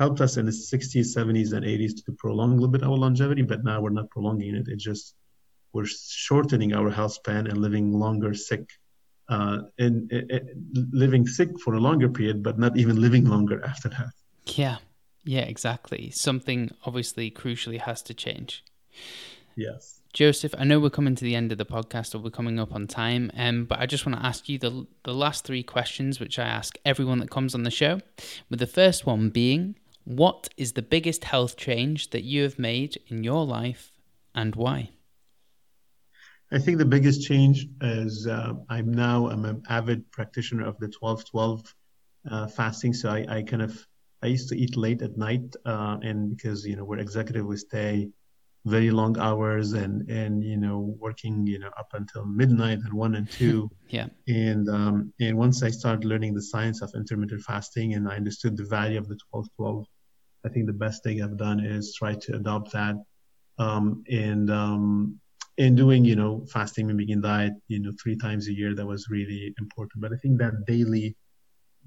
helped 0.00 0.22
us 0.22 0.38
in 0.38 0.46
the 0.46 0.50
60s, 0.50 1.14
70s, 1.14 1.52
and 1.52 1.64
80s 1.64 2.04
to 2.06 2.12
prolong 2.12 2.52
a 2.52 2.54
little 2.54 2.68
bit 2.68 2.82
our 2.82 2.96
longevity, 2.96 3.42
but 3.42 3.62
now 3.62 3.82
we're 3.82 3.90
not 3.90 4.08
prolonging 4.08 4.54
it. 4.56 4.66
It 4.66 4.78
just 4.78 5.14
we're 5.74 5.86
shortening 5.86 6.72
our 6.72 6.90
health 6.90 7.12
span 7.12 7.46
and 7.46 7.58
living 7.58 7.92
longer 7.92 8.32
sick, 8.32 8.64
uh, 9.28 9.58
and, 9.78 10.10
and 10.10 10.42
living 10.92 11.26
sick 11.26 11.50
for 11.60 11.74
a 11.74 11.80
longer 11.80 12.08
period, 12.08 12.42
but 12.42 12.58
not 12.58 12.78
even 12.78 13.00
living 13.00 13.26
longer 13.26 13.62
after 13.72 13.90
that. 13.90 14.10
Yeah, 14.46 14.78
yeah, 15.22 15.42
exactly. 15.42 16.10
Something 16.10 16.70
obviously 16.86 17.30
crucially 17.30 17.78
has 17.78 18.00
to 18.02 18.14
change. 18.14 18.64
Yes. 19.54 20.00
Joseph, 20.12 20.54
I 20.58 20.64
know 20.64 20.80
we're 20.80 20.90
coming 20.90 21.14
to 21.14 21.24
the 21.24 21.36
end 21.36 21.52
of 21.52 21.58
the 21.58 21.66
podcast 21.66 22.14
or 22.14 22.18
we're 22.18 22.30
coming 22.30 22.58
up 22.58 22.74
on 22.74 22.88
time, 22.88 23.30
um, 23.36 23.66
but 23.66 23.78
I 23.78 23.86
just 23.86 24.04
want 24.04 24.18
to 24.18 24.26
ask 24.26 24.48
you 24.48 24.58
the, 24.58 24.86
the 25.04 25.14
last 25.14 25.44
three 25.44 25.62
questions, 25.62 26.18
which 26.18 26.38
I 26.38 26.44
ask 26.44 26.76
everyone 26.84 27.20
that 27.20 27.30
comes 27.30 27.54
on 27.54 27.62
the 27.62 27.70
show. 27.70 28.00
With 28.48 28.58
the 28.58 28.66
first 28.66 29.06
one 29.06 29.28
being, 29.28 29.76
what 30.04 30.48
is 30.56 30.72
the 30.72 30.82
biggest 30.82 31.24
health 31.24 31.56
change 31.56 32.10
that 32.10 32.22
you 32.22 32.42
have 32.42 32.58
made 32.58 33.00
in 33.08 33.24
your 33.24 33.44
life 33.44 33.92
and 34.34 34.54
why? 34.56 34.90
I 36.52 36.58
think 36.58 36.78
the 36.78 36.84
biggest 36.84 37.22
change 37.22 37.68
is 37.80 38.26
uh, 38.26 38.54
I'm 38.68 38.92
now 38.92 39.28
I'm 39.28 39.44
an 39.44 39.62
avid 39.68 40.10
practitioner 40.10 40.66
of 40.66 40.78
the 40.78 40.88
12-12 40.88 41.74
uh, 42.30 42.46
fasting. 42.48 42.92
So 42.92 43.08
I, 43.08 43.24
I, 43.28 43.42
kind 43.42 43.62
of 43.62 43.86
I 44.22 44.26
used 44.26 44.48
to 44.48 44.56
eat 44.56 44.76
late 44.76 45.02
at 45.02 45.16
night, 45.16 45.54
uh, 45.64 45.98
and 46.02 46.36
because 46.36 46.66
you 46.66 46.76
know 46.76 46.84
we're 46.84 46.98
executive, 46.98 47.46
we 47.46 47.56
stay 47.56 48.08
very 48.66 48.90
long 48.90 49.18
hours 49.18 49.72
and 49.72 50.08
and 50.10 50.44
you 50.44 50.56
know 50.56 50.94
working 50.98 51.46
you 51.46 51.58
know 51.58 51.70
up 51.78 51.88
until 51.94 52.24
midnight 52.24 52.78
and 52.84 52.92
one 52.92 53.14
and 53.14 53.30
two. 53.38 53.70
Yeah. 53.88 54.08
And 54.28 54.68
um 54.68 55.12
and 55.20 55.36
once 55.36 55.62
i 55.62 55.70
started 55.70 56.04
learning 56.04 56.34
the 56.34 56.42
science 56.42 56.82
of 56.82 56.92
intermittent 56.94 57.42
fasting 57.42 57.94
and 57.94 58.08
i 58.08 58.16
understood 58.16 58.56
the 58.56 58.66
value 58.66 58.98
of 58.98 59.08
the 59.08 59.18
12 59.30 59.46
12 59.56 59.86
i 60.44 60.48
think 60.48 60.66
the 60.66 60.72
best 60.72 61.02
thing 61.02 61.22
i've 61.22 61.38
done 61.38 61.58
is 61.58 61.94
try 61.94 62.14
to 62.14 62.36
adopt 62.36 62.70
that 62.72 62.96
um 63.58 64.04
and 64.10 64.50
um 64.50 65.18
and 65.58 65.76
doing 65.76 66.04
you 66.04 66.16
know 66.16 66.46
fasting 66.52 66.86
mimicking 66.86 67.20
diet 67.20 67.54
you 67.68 67.80
know 67.80 67.92
three 68.02 68.16
times 68.16 68.48
a 68.48 68.52
year 68.52 68.74
that 68.74 68.86
was 68.86 69.08
really 69.10 69.54
important. 69.58 70.00
But 70.02 70.12
i 70.12 70.16
think 70.16 70.38
that 70.38 70.66
daily 70.66 71.16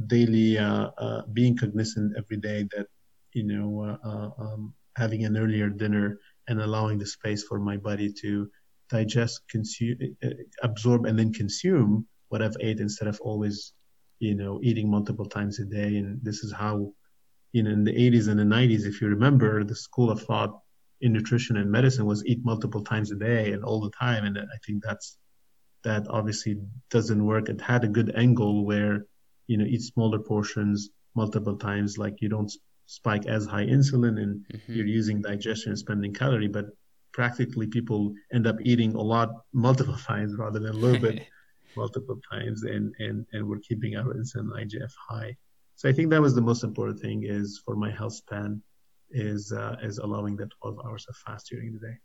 daily 0.08 0.58
uh, 0.58 0.90
uh, 0.98 1.22
being 1.34 1.56
cognizant 1.56 2.14
every 2.18 2.38
day 2.38 2.68
that 2.76 2.88
you 3.34 3.44
know 3.44 3.70
uh, 3.90 4.08
uh 4.08 4.30
um, 4.44 4.74
having 4.98 5.26
an 5.26 5.38
earlier 5.38 5.70
dinner 5.70 6.20
and 6.48 6.62
allowing 6.62 6.98
the 6.98 7.06
space 7.06 7.44
for 7.44 7.60
my 7.60 7.78
body 7.78 8.12
to 8.22 8.50
digest 8.90 9.42
consume 9.50 9.98
uh, 10.24 10.30
absorb 10.62 11.06
and 11.06 11.18
then 11.18 11.32
consume 11.34 12.06
what 12.30 12.42
i've 12.42 12.58
ate 12.60 12.80
instead 12.80 13.08
of 13.08 13.20
always 13.22 13.74
you 14.20 14.36
know 14.36 14.60
eating 14.62 14.90
multiple 14.90 15.26
times 15.26 15.60
a 15.60 15.66
day 15.66 15.98
and 15.98 16.20
this 16.22 16.44
is 16.44 16.52
how 16.52 16.92
you 17.54 17.64
know 17.64 17.72
in 17.72 17.84
the 17.84 17.94
80s 17.94 18.28
and 18.28 18.40
the 18.40 18.44
90s 18.44 18.86
if 18.86 19.02
you 19.02 19.08
remember 19.08 19.64
the 19.64 19.76
school 19.76 20.12
of 20.12 20.22
thought 20.22 20.60
in 21.04 21.12
nutrition 21.12 21.58
and 21.58 21.70
medicine 21.70 22.06
was 22.06 22.26
eat 22.26 22.44
multiple 22.46 22.82
times 22.82 23.12
a 23.12 23.16
day 23.16 23.52
and 23.52 23.64
all 23.64 23.82
the 23.82 23.92
time. 23.92 24.24
And 24.24 24.38
I 24.40 24.58
think 24.66 24.82
that's 24.82 25.18
that 25.84 26.08
obviously 26.10 26.58
doesn't 26.90 27.24
work. 27.24 27.50
It 27.50 27.60
had 27.60 27.84
a 27.84 27.90
good 27.90 28.16
angle 28.16 28.66
where 28.66 29.06
you 29.48 29.58
know 29.58 29.66
eat 29.66 29.82
smaller 29.82 30.20
portions 30.20 30.90
multiple 31.14 31.58
times, 31.58 31.98
like 31.98 32.22
you 32.22 32.30
don't 32.30 32.52
spike 32.94 33.26
as 33.26 33.48
high 33.48 33.66
insulin 33.66 34.22
and 34.22 34.46
mm-hmm. 34.54 34.74
you're 34.74 34.86
using 34.86 35.20
digestion 35.20 35.72
and 35.72 35.80
spending 35.80 36.14
calorie, 36.14 36.48
but 36.48 36.66
practically 37.12 37.66
people 37.66 38.14
end 38.32 38.46
up 38.46 38.58
eating 38.62 38.94
a 38.94 39.02
lot 39.02 39.30
multiple 39.52 39.98
times 40.12 40.36
rather 40.36 40.60
than 40.60 40.70
a 40.70 40.78
little 40.86 41.02
bit 41.02 41.26
multiple 41.76 42.20
times 42.32 42.62
and 42.64 42.94
and 43.00 43.26
and 43.34 43.48
we're 43.48 43.64
keeping 43.68 43.96
our 43.96 44.14
insulin 44.14 44.50
IGF 44.62 44.94
high. 45.10 45.36
So 45.76 45.90
I 45.90 45.92
think 45.92 46.12
that 46.12 46.22
was 46.22 46.36
the 46.36 46.48
most 46.52 46.64
important 46.64 47.00
thing 47.00 47.24
is 47.24 47.60
for 47.66 47.76
my 47.76 47.90
health 47.90 48.14
span 48.14 48.62
is 49.10 49.52
uh, 49.52 49.76
is 49.82 49.98
allowing 49.98 50.36
that 50.38 50.50
12 50.62 50.80
hours 50.86 51.08
of 51.10 51.16
fast 51.16 51.48
during 51.50 51.74
the 51.74 51.80
day. 51.80 51.98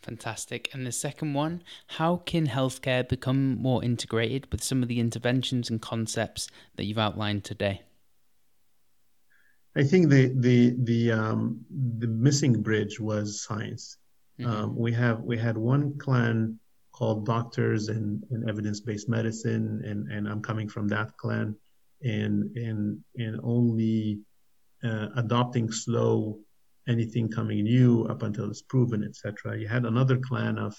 Fantastic. 0.00 0.70
And 0.72 0.86
the 0.86 0.92
second 0.92 1.34
one, 1.34 1.62
how 1.98 2.16
can 2.16 2.46
healthcare 2.46 3.06
become 3.06 3.58
more 3.58 3.84
integrated 3.84 4.50
with 4.50 4.64
some 4.64 4.82
of 4.82 4.88
the 4.88 5.00
interventions 5.00 5.68
and 5.68 5.82
concepts 5.82 6.48
that 6.76 6.84
you've 6.84 7.04
outlined 7.06 7.44
today? 7.44 7.82
I 9.76 9.84
think 9.84 10.10
the 10.10 10.32
the 10.36 10.74
the 10.82 11.12
um, 11.12 11.64
the 11.98 12.08
missing 12.08 12.62
bridge 12.62 12.98
was 12.98 13.42
science. 13.42 13.98
Mm-hmm. 14.38 14.50
Um, 14.50 14.76
we 14.76 14.92
have 14.92 15.20
we 15.22 15.38
had 15.38 15.56
one 15.56 15.96
clan 15.98 16.58
called 16.92 17.24
doctors 17.24 17.88
and, 17.88 18.22
and 18.30 18.48
evidence-based 18.48 19.08
medicine, 19.08 19.82
and, 19.84 20.10
and 20.10 20.28
I'm 20.28 20.42
coming 20.42 20.68
from 20.68 20.88
that 20.88 21.16
clan, 21.16 21.56
and 22.02 22.56
and 22.56 22.98
and 23.16 23.40
only 23.42 24.20
uh, 24.82 25.08
adopting 25.16 25.70
slow 25.70 26.40
anything 26.88 27.28
coming 27.28 27.62
new 27.62 28.04
up 28.06 28.22
until 28.22 28.50
it's 28.50 28.62
proven, 28.62 29.04
etc. 29.04 29.56
You 29.56 29.68
had 29.68 29.84
another 29.84 30.18
clan 30.18 30.58
of, 30.58 30.74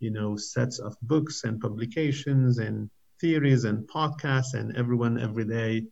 you 0.00 0.10
know, 0.10 0.36
sets 0.36 0.78
of 0.78 0.96
books 1.02 1.44
and 1.44 1.60
publications 1.60 2.58
and 2.58 2.88
theories 3.20 3.64
and 3.64 3.86
podcasts, 3.86 4.54
and 4.54 4.74
everyone 4.76 5.18
every 5.20 5.44
day 5.44 5.84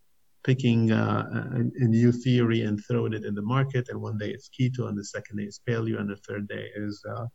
picking 0.43 0.91
uh, 0.91 1.49
a, 1.55 1.59
a, 1.59 1.89
new 1.89 2.13
theory 2.13 2.63
and 2.63 2.81
throwing 2.87 3.13
it 3.13 3.25
in 3.25 3.35
the 3.35 3.43
market. 3.43 3.89
And 3.89 4.01
one 4.01 4.19
day 4.19 4.31
it's 4.31 4.49
keto, 4.49 4.89
and 4.89 4.97
the 4.97 5.05
second 5.05 5.37
day 5.37 5.45
is 5.45 5.61
paleo, 5.69 6.01
and 6.01 6.09
the 6.09 6.17
third 6.17 6.49
day 6.49 6.69
is 6.75 7.03
uh, 7.09 7.27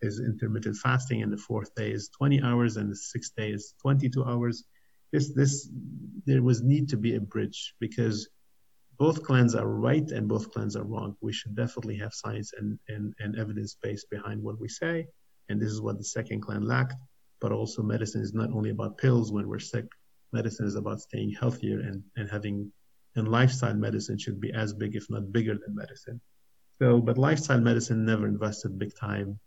is 0.00 0.20
intermittent 0.20 0.76
fasting, 0.76 1.22
and 1.22 1.32
the 1.32 1.36
fourth 1.36 1.74
day 1.74 1.90
is 1.90 2.08
20 2.16 2.42
hours, 2.42 2.76
and 2.76 2.90
the 2.90 2.96
sixth 2.96 3.34
day 3.36 3.50
is 3.50 3.74
22 3.82 4.24
hours. 4.24 4.64
This 5.12 5.32
this 5.34 5.70
there 6.26 6.42
was 6.42 6.62
need 6.62 6.88
to 6.90 6.96
be 6.96 7.14
a 7.14 7.20
bridge 7.20 7.74
because 7.80 8.28
both 8.98 9.22
clans 9.22 9.54
are 9.54 9.68
right 9.68 10.10
and 10.10 10.28
both 10.28 10.52
clans 10.52 10.74
are 10.76 10.82
wrong. 10.82 11.16
We 11.20 11.32
should 11.32 11.54
definitely 11.54 11.96
have 11.98 12.12
science 12.12 12.52
and, 12.58 12.78
and, 12.88 13.14
and 13.20 13.38
evidence 13.38 13.76
base 13.80 14.04
behind 14.04 14.42
what 14.42 14.60
we 14.60 14.68
say. 14.68 15.06
And 15.48 15.60
this 15.60 15.70
is 15.70 15.80
what 15.80 15.98
the 15.98 16.04
second 16.04 16.40
clan 16.40 16.66
lacked. 16.66 16.96
But 17.40 17.52
also, 17.52 17.82
medicine 17.82 18.22
is 18.22 18.34
not 18.34 18.50
only 18.50 18.70
about 18.70 18.98
pills 18.98 19.30
when 19.30 19.46
we're 19.46 19.60
sick, 19.60 19.86
medicine 20.32 20.66
is 20.66 20.74
about 20.74 21.00
staying 21.00 21.32
healthier 21.32 21.80
and, 21.80 22.02
and 22.16 22.30
having, 22.30 22.72
and 23.16 23.28
lifestyle 23.28 23.74
medicine 23.74 24.18
should 24.18 24.40
be 24.40 24.52
as 24.52 24.72
big, 24.72 24.96
if 24.96 25.08
not 25.10 25.32
bigger, 25.32 25.54
than 25.54 25.74
medicine. 25.74 26.20
So, 26.80 27.00
but 27.00 27.18
lifestyle 27.18 27.60
medicine 27.60 28.04
never 28.04 28.26
invested 28.26 28.78
big 28.78 28.96
time 28.96 29.40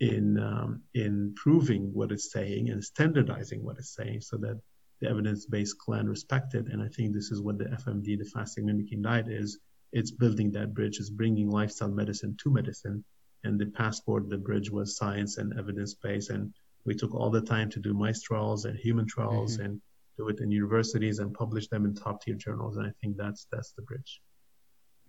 in 0.00 0.38
um, 0.38 0.82
in 0.94 1.34
proving 1.34 1.90
what 1.92 2.12
it's 2.12 2.30
saying 2.30 2.70
and 2.70 2.84
standardizing 2.84 3.64
what 3.64 3.78
it's 3.78 3.94
saying 3.94 4.20
so 4.20 4.36
that 4.38 4.60
the 5.00 5.08
evidence-based 5.08 5.78
clan 5.78 6.08
respected. 6.08 6.68
And 6.68 6.82
I 6.82 6.88
think 6.88 7.14
this 7.14 7.30
is 7.30 7.40
what 7.40 7.58
the 7.58 7.66
FMD, 7.66 8.18
the 8.18 8.30
fasting 8.32 8.66
mimicking 8.66 9.02
diet, 9.02 9.28
is. 9.28 9.58
It's 9.92 10.10
building 10.10 10.52
that 10.52 10.74
bridge. 10.74 10.98
It's 10.98 11.10
bringing 11.10 11.50
lifestyle 11.50 11.88
medicine 11.88 12.36
to 12.42 12.50
medicine. 12.50 13.04
And 13.44 13.58
the 13.58 13.66
passport, 13.66 14.28
the 14.28 14.38
bridge 14.38 14.70
was 14.70 14.96
science 14.96 15.38
and 15.38 15.56
evidence-based. 15.58 16.30
And 16.30 16.52
we 16.84 16.94
took 16.94 17.14
all 17.14 17.30
the 17.30 17.40
time 17.40 17.70
to 17.70 17.80
do 17.80 17.94
mice 17.94 18.22
trials 18.22 18.64
and 18.64 18.76
human 18.78 19.06
trials 19.06 19.56
mm-hmm. 19.56 19.66
and 19.66 19.80
do 20.18 20.28
it 20.28 20.40
in 20.40 20.50
universities 20.50 21.20
and 21.20 21.32
publish 21.32 21.68
them 21.68 21.86
in 21.86 21.94
top-tier 21.94 22.34
journals. 22.34 22.76
And 22.76 22.86
I 22.86 22.92
think 23.00 23.16
that's 23.16 23.46
that's 23.50 23.72
the 23.72 23.82
bridge. 23.82 24.20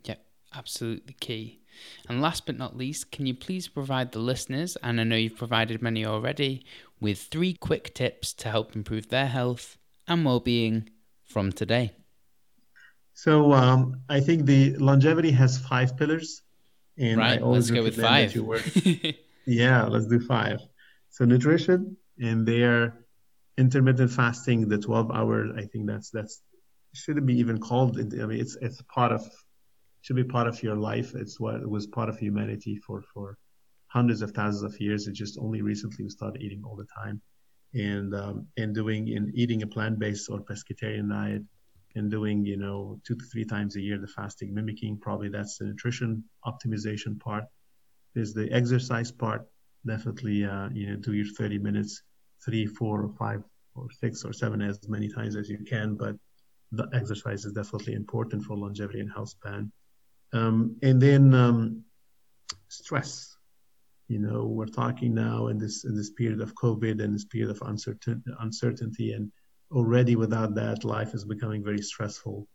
Yeah, 0.05 0.15
absolutely 0.53 1.15
key. 1.19 1.61
And 2.07 2.21
last 2.21 2.45
but 2.45 2.57
not 2.57 2.77
least, 2.77 3.11
can 3.11 3.25
you 3.25 3.33
please 3.33 3.67
provide 3.67 4.11
the 4.11 4.19
listeners, 4.19 4.77
and 4.81 5.01
I 5.01 5.03
know 5.03 5.15
you've 5.15 5.35
provided 5.35 5.81
many 5.81 6.05
already, 6.05 6.65
with 7.01 7.19
three 7.19 7.53
quick 7.53 7.93
tips 7.93 8.33
to 8.35 8.49
help 8.49 8.75
improve 8.75 9.09
their 9.09 9.27
health 9.27 9.77
and 10.07 10.23
well-being 10.23 10.89
from 11.25 11.51
today? 11.51 11.93
So 13.13 13.51
um, 13.53 14.01
I 14.07 14.19
think 14.19 14.45
the 14.45 14.75
longevity 14.77 15.31
has 15.31 15.57
five 15.57 15.97
pillars, 15.97 16.41
and 16.97 17.17
right, 17.17 17.39
I 17.39 17.41
always 17.41 17.69
let's 17.69 17.79
go 17.79 17.83
with 17.83 17.99
five. 17.99 18.33
yeah, 19.45 19.85
let's 19.85 20.07
do 20.07 20.19
five. 20.19 20.59
So 21.09 21.25
nutrition, 21.25 21.97
and 22.19 22.45
their 22.45 23.05
intermittent 23.59 24.11
fasting, 24.11 24.67
the 24.67 24.77
12 24.77 25.11
hour, 25.11 25.47
I 25.57 25.65
think 25.65 25.87
that's 25.87 26.09
that's 26.09 26.41
shouldn't 26.93 27.25
be 27.25 27.37
even 27.39 27.59
called. 27.59 27.99
I 27.99 28.25
mean, 28.25 28.39
it's 28.39 28.57
it's 28.61 28.81
part 28.93 29.11
of 29.11 29.29
should 30.01 30.15
be 30.15 30.23
part 30.23 30.47
of 30.47 30.63
your 30.63 30.75
life. 30.75 31.13
It's 31.15 31.39
what 31.39 31.55
it 31.55 31.69
was 31.69 31.85
part 31.87 32.09
of 32.09 32.17
humanity 32.17 32.77
for 32.77 33.03
for 33.13 33.37
hundreds 33.87 34.21
of 34.21 34.31
thousands 34.31 34.63
of 34.63 34.79
years. 34.79 35.07
It 35.07 35.13
just 35.13 35.37
only 35.39 35.61
recently 35.61 36.05
we 36.05 36.09
started 36.09 36.41
eating 36.41 36.63
all 36.65 36.75
the 36.75 36.87
time 37.03 37.21
and 37.73 38.15
um, 38.15 38.47
and 38.57 38.73
doing 38.73 39.15
and 39.15 39.31
eating 39.35 39.61
a 39.61 39.67
plant-based 39.67 40.29
or 40.29 40.39
pescatarian 40.39 41.09
diet 41.09 41.43
and 41.95 42.09
doing 42.09 42.45
you 42.45 42.57
know 42.57 42.99
two 43.05 43.15
to 43.15 43.25
three 43.25 43.45
times 43.45 43.75
a 43.75 43.81
year 43.81 43.97
the 43.99 44.07
fasting 44.07 44.53
mimicking 44.53 44.97
probably 44.97 45.29
that's 45.29 45.57
the 45.57 45.65
nutrition 45.65 46.23
optimization 46.45 47.19
part 47.19 47.43
there's 48.15 48.33
the 48.33 48.51
exercise 48.51 49.11
part 49.11 49.47
definitely 49.85 50.45
uh, 50.45 50.69
you 50.73 50.89
know 50.89 50.95
do 50.95 51.13
your 51.13 51.25
30 51.37 51.59
minutes 51.59 52.01
three 52.43 52.65
four 52.65 53.01
or 53.01 53.09
five 53.17 53.43
or 53.75 53.87
six 53.91 54.23
or 54.23 54.33
seven 54.33 54.61
as 54.61 54.87
many 54.87 55.07
times 55.07 55.35
as 55.35 55.49
you 55.49 55.59
can 55.59 55.95
but 55.95 56.15
the 56.71 56.87
exercise 56.93 57.45
is 57.45 57.53
definitely 57.53 57.93
important 57.93 58.43
for 58.43 58.55
longevity 58.55 58.99
and 58.99 59.11
health 59.11 59.29
span. 59.29 59.71
Um, 60.33 60.77
and 60.83 61.01
then 61.01 61.33
um, 61.33 61.83
stress. 62.67 63.35
You 64.07 64.17
know 64.17 64.45
we're 64.45 64.65
talking 64.65 65.13
now 65.13 65.47
in 65.47 65.59
this 65.59 65.85
in 65.85 65.95
this 65.95 66.09
period 66.09 66.41
of 66.41 66.55
covid 66.55 66.99
and 67.03 67.13
this 67.13 67.25
period 67.25 67.51
of 67.51 67.61
uncertain, 67.67 68.23
uncertainty 68.39 69.13
and 69.13 69.31
already 69.71 70.15
without 70.15 70.55
that 70.55 70.83
life 70.83 71.13
is 71.13 71.25
becoming 71.25 71.63
very 71.63 71.81
stressful. 71.81 72.47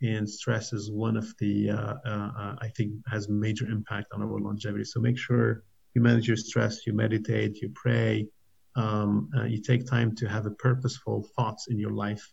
And 0.00 0.28
stress 0.28 0.72
is 0.72 0.90
one 0.90 1.18
of 1.18 1.34
the 1.38 1.70
uh, 1.70 1.94
uh, 2.06 2.56
i 2.62 2.68
think 2.76 2.92
has 3.10 3.28
major 3.28 3.66
impact 3.66 4.06
on 4.14 4.22
our 4.22 4.40
longevity. 4.40 4.84
So 4.84 5.00
make 5.00 5.18
sure 5.18 5.64
you 5.94 6.00
manage 6.00 6.28
your 6.28 6.38
stress 6.38 6.86
you 6.86 6.94
meditate 6.94 7.60
you 7.60 7.70
pray 7.74 8.26
um, 8.76 9.28
uh, 9.36 9.44
you 9.44 9.60
take 9.60 9.86
time 9.86 10.14
to 10.16 10.26
have 10.26 10.46
a 10.46 10.50
purposeful 10.50 11.28
thoughts 11.36 11.66
in 11.68 11.78
your 11.78 11.92
life 11.92 12.32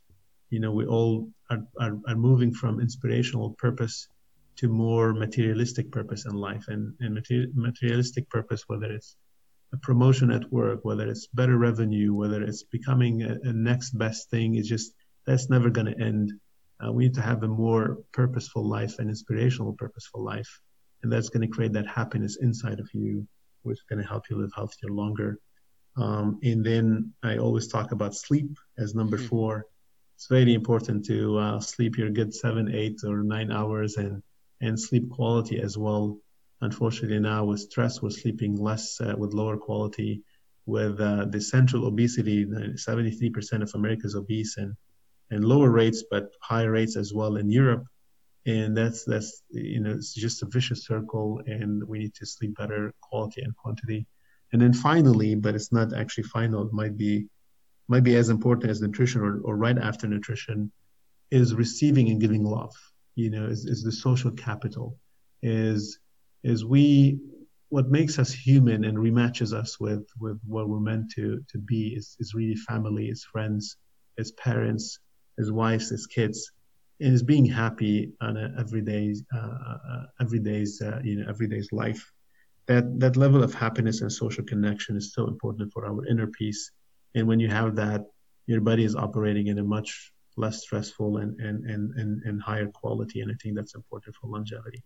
you 0.50 0.60
know 0.60 0.72
we 0.72 0.86
all 0.86 1.30
are, 1.50 1.64
are, 1.80 1.98
are 2.08 2.16
moving 2.16 2.54
from 2.54 2.80
inspirational 2.80 3.52
purpose 3.52 4.08
to 4.60 4.68
more 4.68 5.14
materialistic 5.14 5.90
purpose 5.90 6.26
in 6.26 6.34
life 6.34 6.66
and, 6.68 6.94
and 7.00 7.14
materialistic 7.56 8.30
purpose, 8.30 8.64
whether 8.68 8.92
it's 8.92 9.16
a 9.72 9.78
promotion 9.78 10.32
at 10.32 10.52
work, 10.52 10.84
whether 10.84 11.08
it's 11.08 11.28
better 11.28 11.58
revenue, 11.58 12.14
whether 12.14 12.44
it's 12.44 12.64
becoming 12.64 13.24
a, 13.24 13.38
a 13.44 13.54
next 13.54 13.98
best 13.98 14.30
thing, 14.30 14.56
it's 14.56 14.68
just 14.68 14.92
that's 15.26 15.50
never 15.50 15.70
going 15.70 15.88
to 15.88 16.04
end. 16.04 16.34
Uh, 16.86 16.92
we 16.92 17.06
need 17.06 17.14
to 17.14 17.22
have 17.22 17.44
a 17.44 17.48
more 17.48 18.00
purposeful 18.12 18.68
life 18.68 19.00
and 19.00 19.08
inspirational 19.10 19.72
purposeful 19.72 20.22
life. 20.22 20.60
And 21.04 21.12
that's 21.12 21.30
going 21.30 21.48
to 21.48 21.56
create 21.56 21.72
that 21.74 21.88
happiness 21.88 22.38
inside 22.42 22.82
of 22.82 22.90
you, 22.94 23.26
which 23.64 23.78
is 23.78 23.86
going 23.90 24.02
to 24.02 24.10
help 24.10 24.30
you 24.30 24.42
live 24.42 24.52
healthier 24.54 24.90
longer. 24.90 25.40
Um, 26.00 26.40
and 26.44 26.66
then 26.66 27.14
I 27.24 27.38
always 27.38 27.68
talk 27.68 27.92
about 27.92 28.16
sleep 28.16 28.58
as 28.78 28.96
number 28.96 29.18
mm-hmm. 29.18 29.28
four. 29.28 29.66
It's 30.16 30.28
very 30.28 30.54
important 30.54 31.06
to 31.06 31.38
uh, 31.38 31.60
sleep 31.60 31.98
your 31.98 32.10
good 32.10 32.34
seven, 32.34 32.74
eight, 32.74 33.02
or 33.06 33.24
nine 33.24 33.52
hours 33.52 33.98
and 33.98 34.24
and 34.62 34.80
sleep 34.80 35.10
quality 35.10 35.62
as 35.62 35.78
well. 35.78 36.18
Unfortunately, 36.62 37.20
now 37.20 37.46
with 37.46 37.62
stress, 37.62 38.02
we're 38.02 38.10
sleeping 38.10 38.56
less 38.56 39.00
uh, 39.00 39.16
with 39.18 39.34
lower 39.34 39.58
quality. 39.58 40.24
With 40.66 41.00
uh, 41.00 41.26
the 41.26 41.42
central 41.42 41.88
obesity, 41.88 42.46
73% 42.46 43.64
of 43.64 43.72
America 43.74 44.06
is 44.06 44.16
obese 44.16 44.58
and, 44.58 44.76
and 45.32 45.44
lower 45.44 45.72
rates, 45.72 46.04
but 46.12 46.30
higher 46.42 46.70
rates 46.70 46.96
as 46.96 47.12
well 47.12 47.38
in 47.38 47.50
Europe. 47.50 47.86
And 48.46 48.78
that's 48.78 49.04
that's 49.06 49.42
you 49.50 49.80
know 49.80 49.92
it's 49.92 50.14
just 50.14 50.44
a 50.44 50.46
vicious 50.46 50.86
circle, 50.86 51.42
and 51.46 51.84
we 51.84 52.00
need 52.00 52.14
to 52.16 52.26
sleep 52.26 52.56
better 52.58 52.94
quality 53.02 53.42
and 53.42 53.56
quantity. 53.56 54.06
And 54.52 54.62
then 54.62 54.74
finally, 54.74 55.36
but 55.36 55.56
it's 55.56 55.72
not 55.72 55.94
actually 55.94 56.24
final, 56.24 56.66
it 56.68 56.74
might 56.74 56.98
be 56.98 57.28
might 57.88 58.04
be 58.04 58.16
as 58.18 58.30
important 58.30 58.70
as 58.70 58.82
nutrition 58.82 59.22
or, 59.22 59.40
or 59.40 59.58
right 59.58 59.78
after 59.78 60.08
nutrition, 60.08 60.72
is 61.32 61.56
receiving 61.56 62.10
and 62.10 62.22
giving 62.22 62.44
love. 62.44 62.74
You 63.16 63.32
know, 63.32 63.46
is, 63.46 63.66
is 63.66 63.84
the 63.84 63.92
social 63.92 64.32
capital. 64.32 64.98
Is 65.42 66.00
is 66.44 66.66
we 66.66 67.20
what 67.70 67.90
makes 67.90 68.18
us 68.18 68.32
human 68.32 68.84
and 68.84 68.98
rematches 68.98 69.54
us 69.54 69.80
with 69.80 70.06
with 70.20 70.40
what 70.46 70.70
we're 70.70 70.80
meant 70.80 71.12
to 71.12 71.44
to 71.52 71.58
be 71.58 71.94
is 71.96 72.16
is 72.20 72.34
really 72.34 72.56
family, 72.56 73.10
is 73.10 73.24
friends, 73.24 73.78
as 74.18 74.32
parents, 74.34 75.00
as 75.40 75.52
wives, 75.52 75.92
as 75.92 76.08
kids, 76.08 76.52
and 77.00 77.14
is 77.14 77.24
being 77.24 77.46
happy 77.46 78.12
on 78.22 78.38
a 78.38 78.54
everyday 78.60 79.16
uh, 79.34 79.38
uh, 79.38 80.04
everyday's 80.22 80.82
uh, 80.82 81.00
you 81.04 81.18
know 81.18 81.30
everyday's 81.30 81.72
life. 81.72 82.12
That 82.70 83.00
that 83.00 83.18
level 83.18 83.44
of 83.44 83.54
happiness 83.54 84.02
and 84.02 84.12
social 84.12 84.44
connection 84.44 84.96
is 84.96 85.12
so 85.14 85.28
important 85.28 85.74
for 85.74 85.88
our 85.88 86.06
inner 86.06 86.28
peace. 86.28 86.72
And 87.16 87.28
when 87.28 87.40
you 87.40 87.50
have 87.50 87.76
that, 87.78 88.02
your 88.46 88.62
body 88.62 88.84
is 88.84 88.96
operating 88.96 89.48
in 89.48 89.58
a 89.58 89.64
much 89.64 90.14
less 90.38 90.62
stressful 90.62 91.18
and 91.18 91.40
and 91.40 91.66
and 91.66 91.84
and, 92.00 92.22
and 92.24 92.42
higher 92.42 92.68
quality. 92.68 93.22
And 93.22 93.32
I 93.32 93.36
think 93.42 93.56
that's 93.56 93.74
important 93.74 94.16
for 94.16 94.28
longevity. 94.28 94.84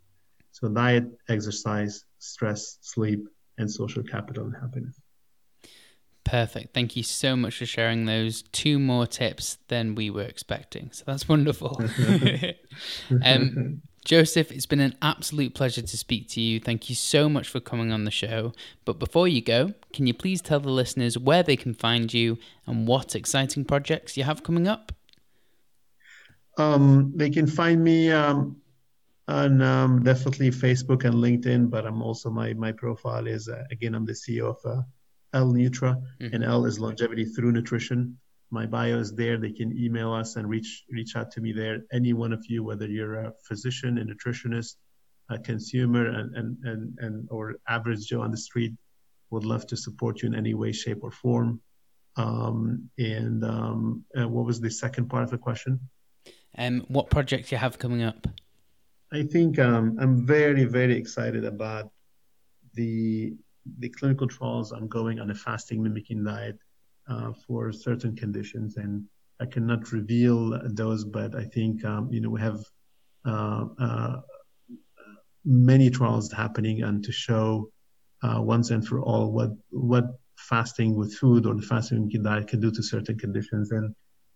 So 0.52 0.70
diet, 0.70 1.06
exercise, 1.28 2.06
stress, 2.20 2.78
sleep, 2.82 3.28
and 3.58 3.70
social 3.70 4.04
capital 4.04 4.46
and 4.46 4.56
happiness. 4.56 4.98
Perfect. 6.24 6.74
Thank 6.74 6.96
you 6.96 7.04
so 7.04 7.36
much 7.36 7.58
for 7.58 7.66
sharing 7.66 8.06
those 8.06 8.44
two 8.54 8.80
more 8.80 9.06
tips 9.06 9.58
than 9.68 9.96
we 9.96 10.10
were 10.10 10.24
expecting. 10.24 10.90
So 10.94 11.04
that's 11.06 11.28
wonderful. 11.28 11.82
um, 13.26 13.82
Joseph, 14.06 14.52
it's 14.52 14.66
been 14.66 14.82
an 14.82 14.96
absolute 15.02 15.54
pleasure 15.54 15.82
to 15.82 15.98
speak 15.98 16.28
to 16.30 16.42
you. 16.42 16.60
Thank 16.60 16.90
you 16.90 16.96
so 16.96 17.30
much 17.30 17.48
for 17.48 17.60
coming 17.60 17.92
on 17.92 18.04
the 18.04 18.12
show. 18.12 18.54
But 18.84 19.00
before 19.00 19.28
you 19.28 19.42
go, 19.42 19.74
can 19.94 20.08
you 20.08 20.14
please 20.14 20.42
tell 20.42 20.60
the 20.60 20.70
listeners 20.70 21.18
where 21.18 21.44
they 21.44 21.56
can 21.56 21.74
find 21.74 22.14
you 22.14 22.38
and 22.66 22.86
what 22.88 23.16
exciting 23.16 23.64
projects 23.64 24.18
you 24.18 24.24
have 24.24 24.44
coming 24.44 24.68
up? 24.68 24.92
Um, 26.58 27.14
they 27.16 27.30
can 27.30 27.48
find 27.48 27.84
me 27.84 28.12
um, 28.12 28.58
on 29.28 29.62
um, 29.62 30.04
definitely 30.04 30.52
Facebook 30.52 31.06
and 31.06 31.16
LinkedIn, 31.16 31.70
but 31.70 31.86
I'm 31.86 32.02
also 32.02 32.30
my 32.30 32.54
my 32.54 32.72
profile 32.72 33.26
is 33.26 33.48
uh, 33.48 33.64
again 33.72 33.96
I'm 33.96 34.06
the 34.06 34.14
CEO 34.14 34.50
of 34.50 34.58
uh, 34.66 34.82
L-Nutra, 35.34 35.96
mm-hmm. 36.22 36.36
and 36.36 36.44
L 36.44 36.66
is 36.66 36.80
longevity 36.80 37.26
through 37.26 37.54
nutrition. 37.54 38.18
My 38.54 38.68
bio 38.68 39.00
is 39.00 39.16
there. 39.16 39.38
They 39.38 39.52
can 39.52 39.76
email 39.76 40.14
us 40.14 40.36
and 40.36 40.48
reach 40.48 40.84
reach 40.92 41.16
out 41.16 41.32
to 41.32 41.42
me 41.42 41.54
there. 41.54 41.80
Any 41.92 42.14
one 42.14 42.32
of 42.32 42.46
you, 42.48 42.64
whether 42.64 42.88
you're 42.88 43.16
a 43.16 43.34
physician, 43.48 43.98
a 43.98 44.06
nutritionist, 44.06 44.76
a 45.32 45.40
consumer, 45.40 46.06
and 46.18 46.36
and 46.36 46.58
and, 46.64 46.98
and 47.00 47.28
or 47.32 47.56
average 47.68 48.06
Joe 48.06 48.22
on 48.22 48.30
the 48.30 48.38
street, 48.38 48.74
would 49.32 49.44
love 49.44 49.66
to 49.72 49.76
support 49.76 50.22
you 50.22 50.28
in 50.28 50.36
any 50.36 50.54
way, 50.54 50.72
shape, 50.72 51.02
or 51.02 51.10
form. 51.10 51.62
Um, 52.16 52.92
and, 53.00 53.44
um, 53.44 54.06
and 54.14 54.30
what 54.32 54.46
was 54.46 54.62
the 54.62 54.70
second 54.70 55.08
part 55.10 55.24
of 55.24 55.32
the 55.32 55.40
question? 55.40 55.80
Um, 56.56 56.86
what 56.90 57.10
projects 57.10 57.52
you 57.52 57.58
have 57.58 57.80
coming 57.80 58.04
up? 58.04 58.28
I 59.12 59.24
think 59.24 59.58
um, 59.58 59.98
I'm 60.00 60.28
very, 60.28 60.66
very 60.66 60.96
excited 60.96 61.44
about 61.44 61.92
the 62.76 63.34
the 63.80 63.90
clinical 63.90 64.28
trials 64.28 64.72
ongoing 64.72 65.20
on 65.20 65.32
a 65.32 65.36
fasting 65.46 65.82
mimicking 65.82 66.24
diet 66.24 66.60
uh, 67.08 67.34
for 67.46 67.72
certain 67.72 68.16
conditions, 68.16 68.78
and 68.78 69.06
I 69.40 69.46
cannot 69.46 69.92
reveal 69.92 70.60
those, 70.74 71.04
but 71.04 71.36
I 71.36 71.46
think 71.46 71.84
um, 71.86 72.10
you 72.12 72.22
know 72.22 72.30
we 72.30 72.42
have 72.42 72.60
uh, 73.26 73.66
uh, 73.80 74.22
many 75.46 75.90
trials 75.90 76.32
happening 76.32 76.84
and 76.84 77.04
to 77.04 77.12
show 77.12 77.70
uh, 78.24 78.42
once 78.42 78.72
and 78.72 78.88
for 78.88 79.02
all 79.02 79.32
what 79.32 79.52
what 79.72 80.06
fasting 80.38 80.96
with 80.96 81.14
food 81.16 81.46
or 81.46 81.56
the 81.56 81.62
fasting 81.62 82.10
diet 82.24 82.48
can 82.48 82.60
do 82.60 82.72
to 82.72 82.84
certain 82.84 83.18
conditions, 83.18 83.72
and 83.72 83.94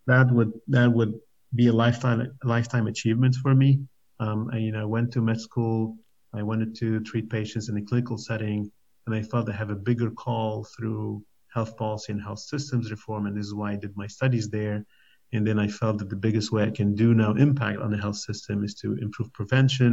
that 0.08 0.32
would 0.32 0.52
that 0.68 0.92
would 0.92 1.14
be 1.56 1.68
a 1.68 1.74
lifetime 1.74 2.28
lifetime 2.44 2.88
achievement 2.88 3.36
for 3.36 3.56
me. 3.56 3.80
Um, 4.20 4.50
you 4.54 4.72
know, 4.72 4.82
I 4.82 4.86
went 4.86 5.12
to 5.14 5.22
med 5.22 5.40
school. 5.40 5.98
I 6.34 6.44
wanted 6.44 6.76
to 6.76 7.00
treat 7.02 7.30
patients 7.30 7.70
in 7.70 7.78
a 7.78 7.82
clinical 7.82 8.18
setting 8.18 8.70
and 9.08 9.16
I 9.16 9.24
felt 9.24 9.50
I 9.50 9.54
have 9.54 9.70
a 9.70 9.76
bigger 9.76 10.12
call 10.12 10.66
through 10.78 11.24
health 11.58 11.76
policy 11.76 12.12
and 12.14 12.22
health 12.22 12.44
systems 12.54 12.92
reform, 12.92 13.26
and 13.26 13.36
this 13.36 13.48
is 13.48 13.56
why 13.60 13.70
I 13.72 13.78
did 13.84 13.94
my 14.04 14.06
studies 14.18 14.48
there. 14.48 14.86
And 15.34 15.42
then 15.48 15.58
I 15.66 15.68
felt 15.68 15.98
that 15.98 16.10
the 16.12 16.24
biggest 16.28 16.52
way 16.54 16.64
I 16.70 16.74
can 16.80 16.94
do 17.04 17.10
now 17.16 17.32
impact 17.48 17.80
on 17.80 17.90
the 17.92 18.02
health 18.06 18.20
system 18.30 18.64
is 18.64 18.76
to 18.82 18.88
improve 19.06 19.30
prevention. 19.34 19.92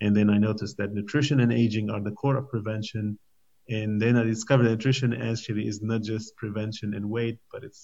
And 0.00 0.10
then 0.16 0.28
I 0.34 0.38
noticed 0.48 0.76
that 0.78 0.92
nutrition 0.92 1.38
and 1.40 1.52
aging 1.52 1.90
are 1.90 2.02
the 2.02 2.16
core 2.20 2.38
of 2.38 2.50
prevention. 2.54 3.04
And 3.78 4.02
then 4.02 4.14
I 4.16 4.24
discovered 4.24 4.64
that 4.64 4.76
nutrition 4.78 5.10
actually 5.30 5.68
is 5.72 5.80
not 5.80 6.02
just 6.02 6.36
prevention 6.42 6.88
and 6.94 7.08
weight, 7.16 7.38
but 7.52 7.62
it 7.68 7.74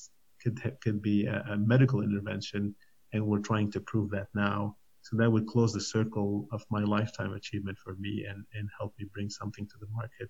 could 0.42 0.56
could 0.84 1.00
be 1.10 1.18
a, 1.34 1.38
a 1.54 1.56
medical 1.72 2.00
intervention. 2.08 2.74
And 3.12 3.20
we're 3.28 3.48
trying 3.50 3.70
to 3.74 3.80
prove 3.90 4.08
that 4.16 4.28
now. 4.34 4.58
So 5.06 5.16
that 5.18 5.30
would 5.34 5.46
close 5.54 5.72
the 5.72 5.86
circle 5.96 6.48
of 6.56 6.60
my 6.76 6.82
lifetime 6.96 7.32
achievement 7.40 7.78
for 7.84 7.94
me 8.04 8.14
and, 8.30 8.40
and 8.56 8.68
help 8.78 8.90
me 8.98 9.04
bring 9.14 9.30
something 9.30 9.66
to 9.72 9.76
the 9.82 9.90
market 10.00 10.28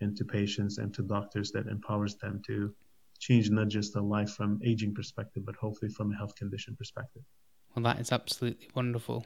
and 0.00 0.16
to 0.16 0.24
patients 0.24 0.78
and 0.78 0.92
to 0.94 1.02
doctors 1.02 1.50
that 1.52 1.66
empowers 1.66 2.16
them 2.16 2.42
to 2.46 2.74
change 3.18 3.50
not 3.50 3.68
just 3.68 3.96
a 3.96 4.00
life 4.00 4.30
from 4.30 4.60
aging 4.64 4.94
perspective, 4.94 5.44
but 5.46 5.54
hopefully 5.56 5.90
from 5.90 6.12
a 6.12 6.16
health 6.16 6.34
condition 6.36 6.76
perspective. 6.76 7.22
Well, 7.74 7.82
that 7.84 7.98
is 7.98 8.12
absolutely 8.12 8.68
wonderful. 8.74 9.24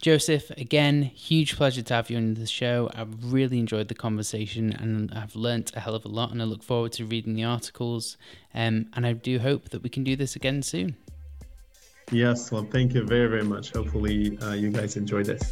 Joseph, 0.00 0.50
again, 0.50 1.02
huge 1.02 1.56
pleasure 1.56 1.80
to 1.80 1.94
have 1.94 2.10
you 2.10 2.18
on 2.18 2.34
the 2.34 2.46
show. 2.46 2.90
I've 2.94 3.32
really 3.32 3.58
enjoyed 3.58 3.88
the 3.88 3.94
conversation 3.94 4.72
and 4.72 5.10
I've 5.12 5.34
learnt 5.34 5.74
a 5.74 5.80
hell 5.80 5.94
of 5.94 6.04
a 6.04 6.08
lot 6.08 6.32
and 6.32 6.42
I 6.42 6.44
look 6.44 6.62
forward 6.62 6.92
to 6.92 7.06
reading 7.06 7.34
the 7.34 7.44
articles. 7.44 8.18
Um, 8.54 8.88
and 8.92 9.06
I 9.06 9.14
do 9.14 9.38
hope 9.38 9.70
that 9.70 9.82
we 9.82 9.88
can 9.88 10.04
do 10.04 10.14
this 10.14 10.36
again 10.36 10.62
soon. 10.62 10.96
Yes, 12.12 12.52
well, 12.52 12.66
thank 12.70 12.94
you 12.94 13.04
very, 13.04 13.28
very 13.28 13.42
much. 13.42 13.72
Hopefully, 13.72 14.38
uh, 14.42 14.52
you 14.52 14.70
guys 14.70 14.96
enjoy 14.96 15.24
this. 15.24 15.42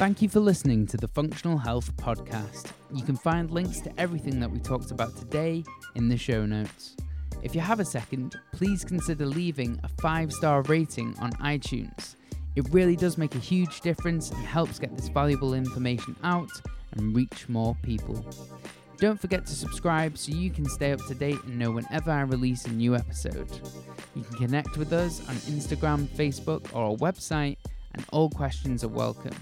Thank 0.00 0.22
you 0.22 0.30
for 0.30 0.40
listening 0.40 0.86
to 0.86 0.96
the 0.96 1.08
Functional 1.08 1.58
Health 1.58 1.94
Podcast. 1.96 2.72
You 2.90 3.04
can 3.04 3.16
find 3.16 3.50
links 3.50 3.80
to 3.80 3.92
everything 4.00 4.40
that 4.40 4.50
we 4.50 4.58
talked 4.58 4.92
about 4.92 5.14
today 5.14 5.62
in 5.94 6.08
the 6.08 6.16
show 6.16 6.46
notes. 6.46 6.96
If 7.42 7.54
you 7.54 7.60
have 7.60 7.80
a 7.80 7.84
second, 7.84 8.40
please 8.50 8.82
consider 8.82 9.26
leaving 9.26 9.78
a 9.84 9.88
five 10.00 10.32
star 10.32 10.62
rating 10.62 11.14
on 11.18 11.32
iTunes. 11.32 12.16
It 12.56 12.66
really 12.70 12.96
does 12.96 13.18
make 13.18 13.34
a 13.34 13.38
huge 13.38 13.82
difference 13.82 14.30
and 14.30 14.42
helps 14.42 14.78
get 14.78 14.96
this 14.96 15.10
valuable 15.10 15.52
information 15.52 16.16
out 16.24 16.50
and 16.92 17.14
reach 17.14 17.46
more 17.50 17.76
people. 17.82 18.24
Don't 18.96 19.20
forget 19.20 19.44
to 19.44 19.52
subscribe 19.52 20.16
so 20.16 20.32
you 20.32 20.48
can 20.48 20.64
stay 20.64 20.92
up 20.92 21.04
to 21.08 21.14
date 21.14 21.44
and 21.44 21.58
know 21.58 21.72
whenever 21.72 22.10
I 22.10 22.22
release 22.22 22.64
a 22.64 22.72
new 22.72 22.96
episode. 22.96 23.50
You 24.14 24.22
can 24.22 24.38
connect 24.38 24.78
with 24.78 24.94
us 24.94 25.20
on 25.28 25.34
Instagram, 25.34 26.06
Facebook, 26.06 26.74
or 26.74 26.84
our 26.84 26.96
website, 26.96 27.58
and 27.92 28.02
all 28.12 28.30
questions 28.30 28.82
are 28.82 28.88
welcome. 28.88 29.36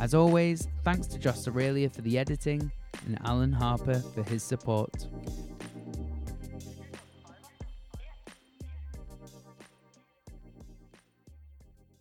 As 0.00 0.14
always, 0.14 0.68
thanks 0.84 1.06
to 1.08 1.18
Joss 1.18 1.46
Aurelia 1.46 1.88
for 1.88 2.02
the 2.02 2.18
editing 2.18 2.70
and 3.06 3.18
Alan 3.24 3.52
Harper 3.52 4.00
for 4.14 4.22
his 4.24 4.42
support. 4.42 5.06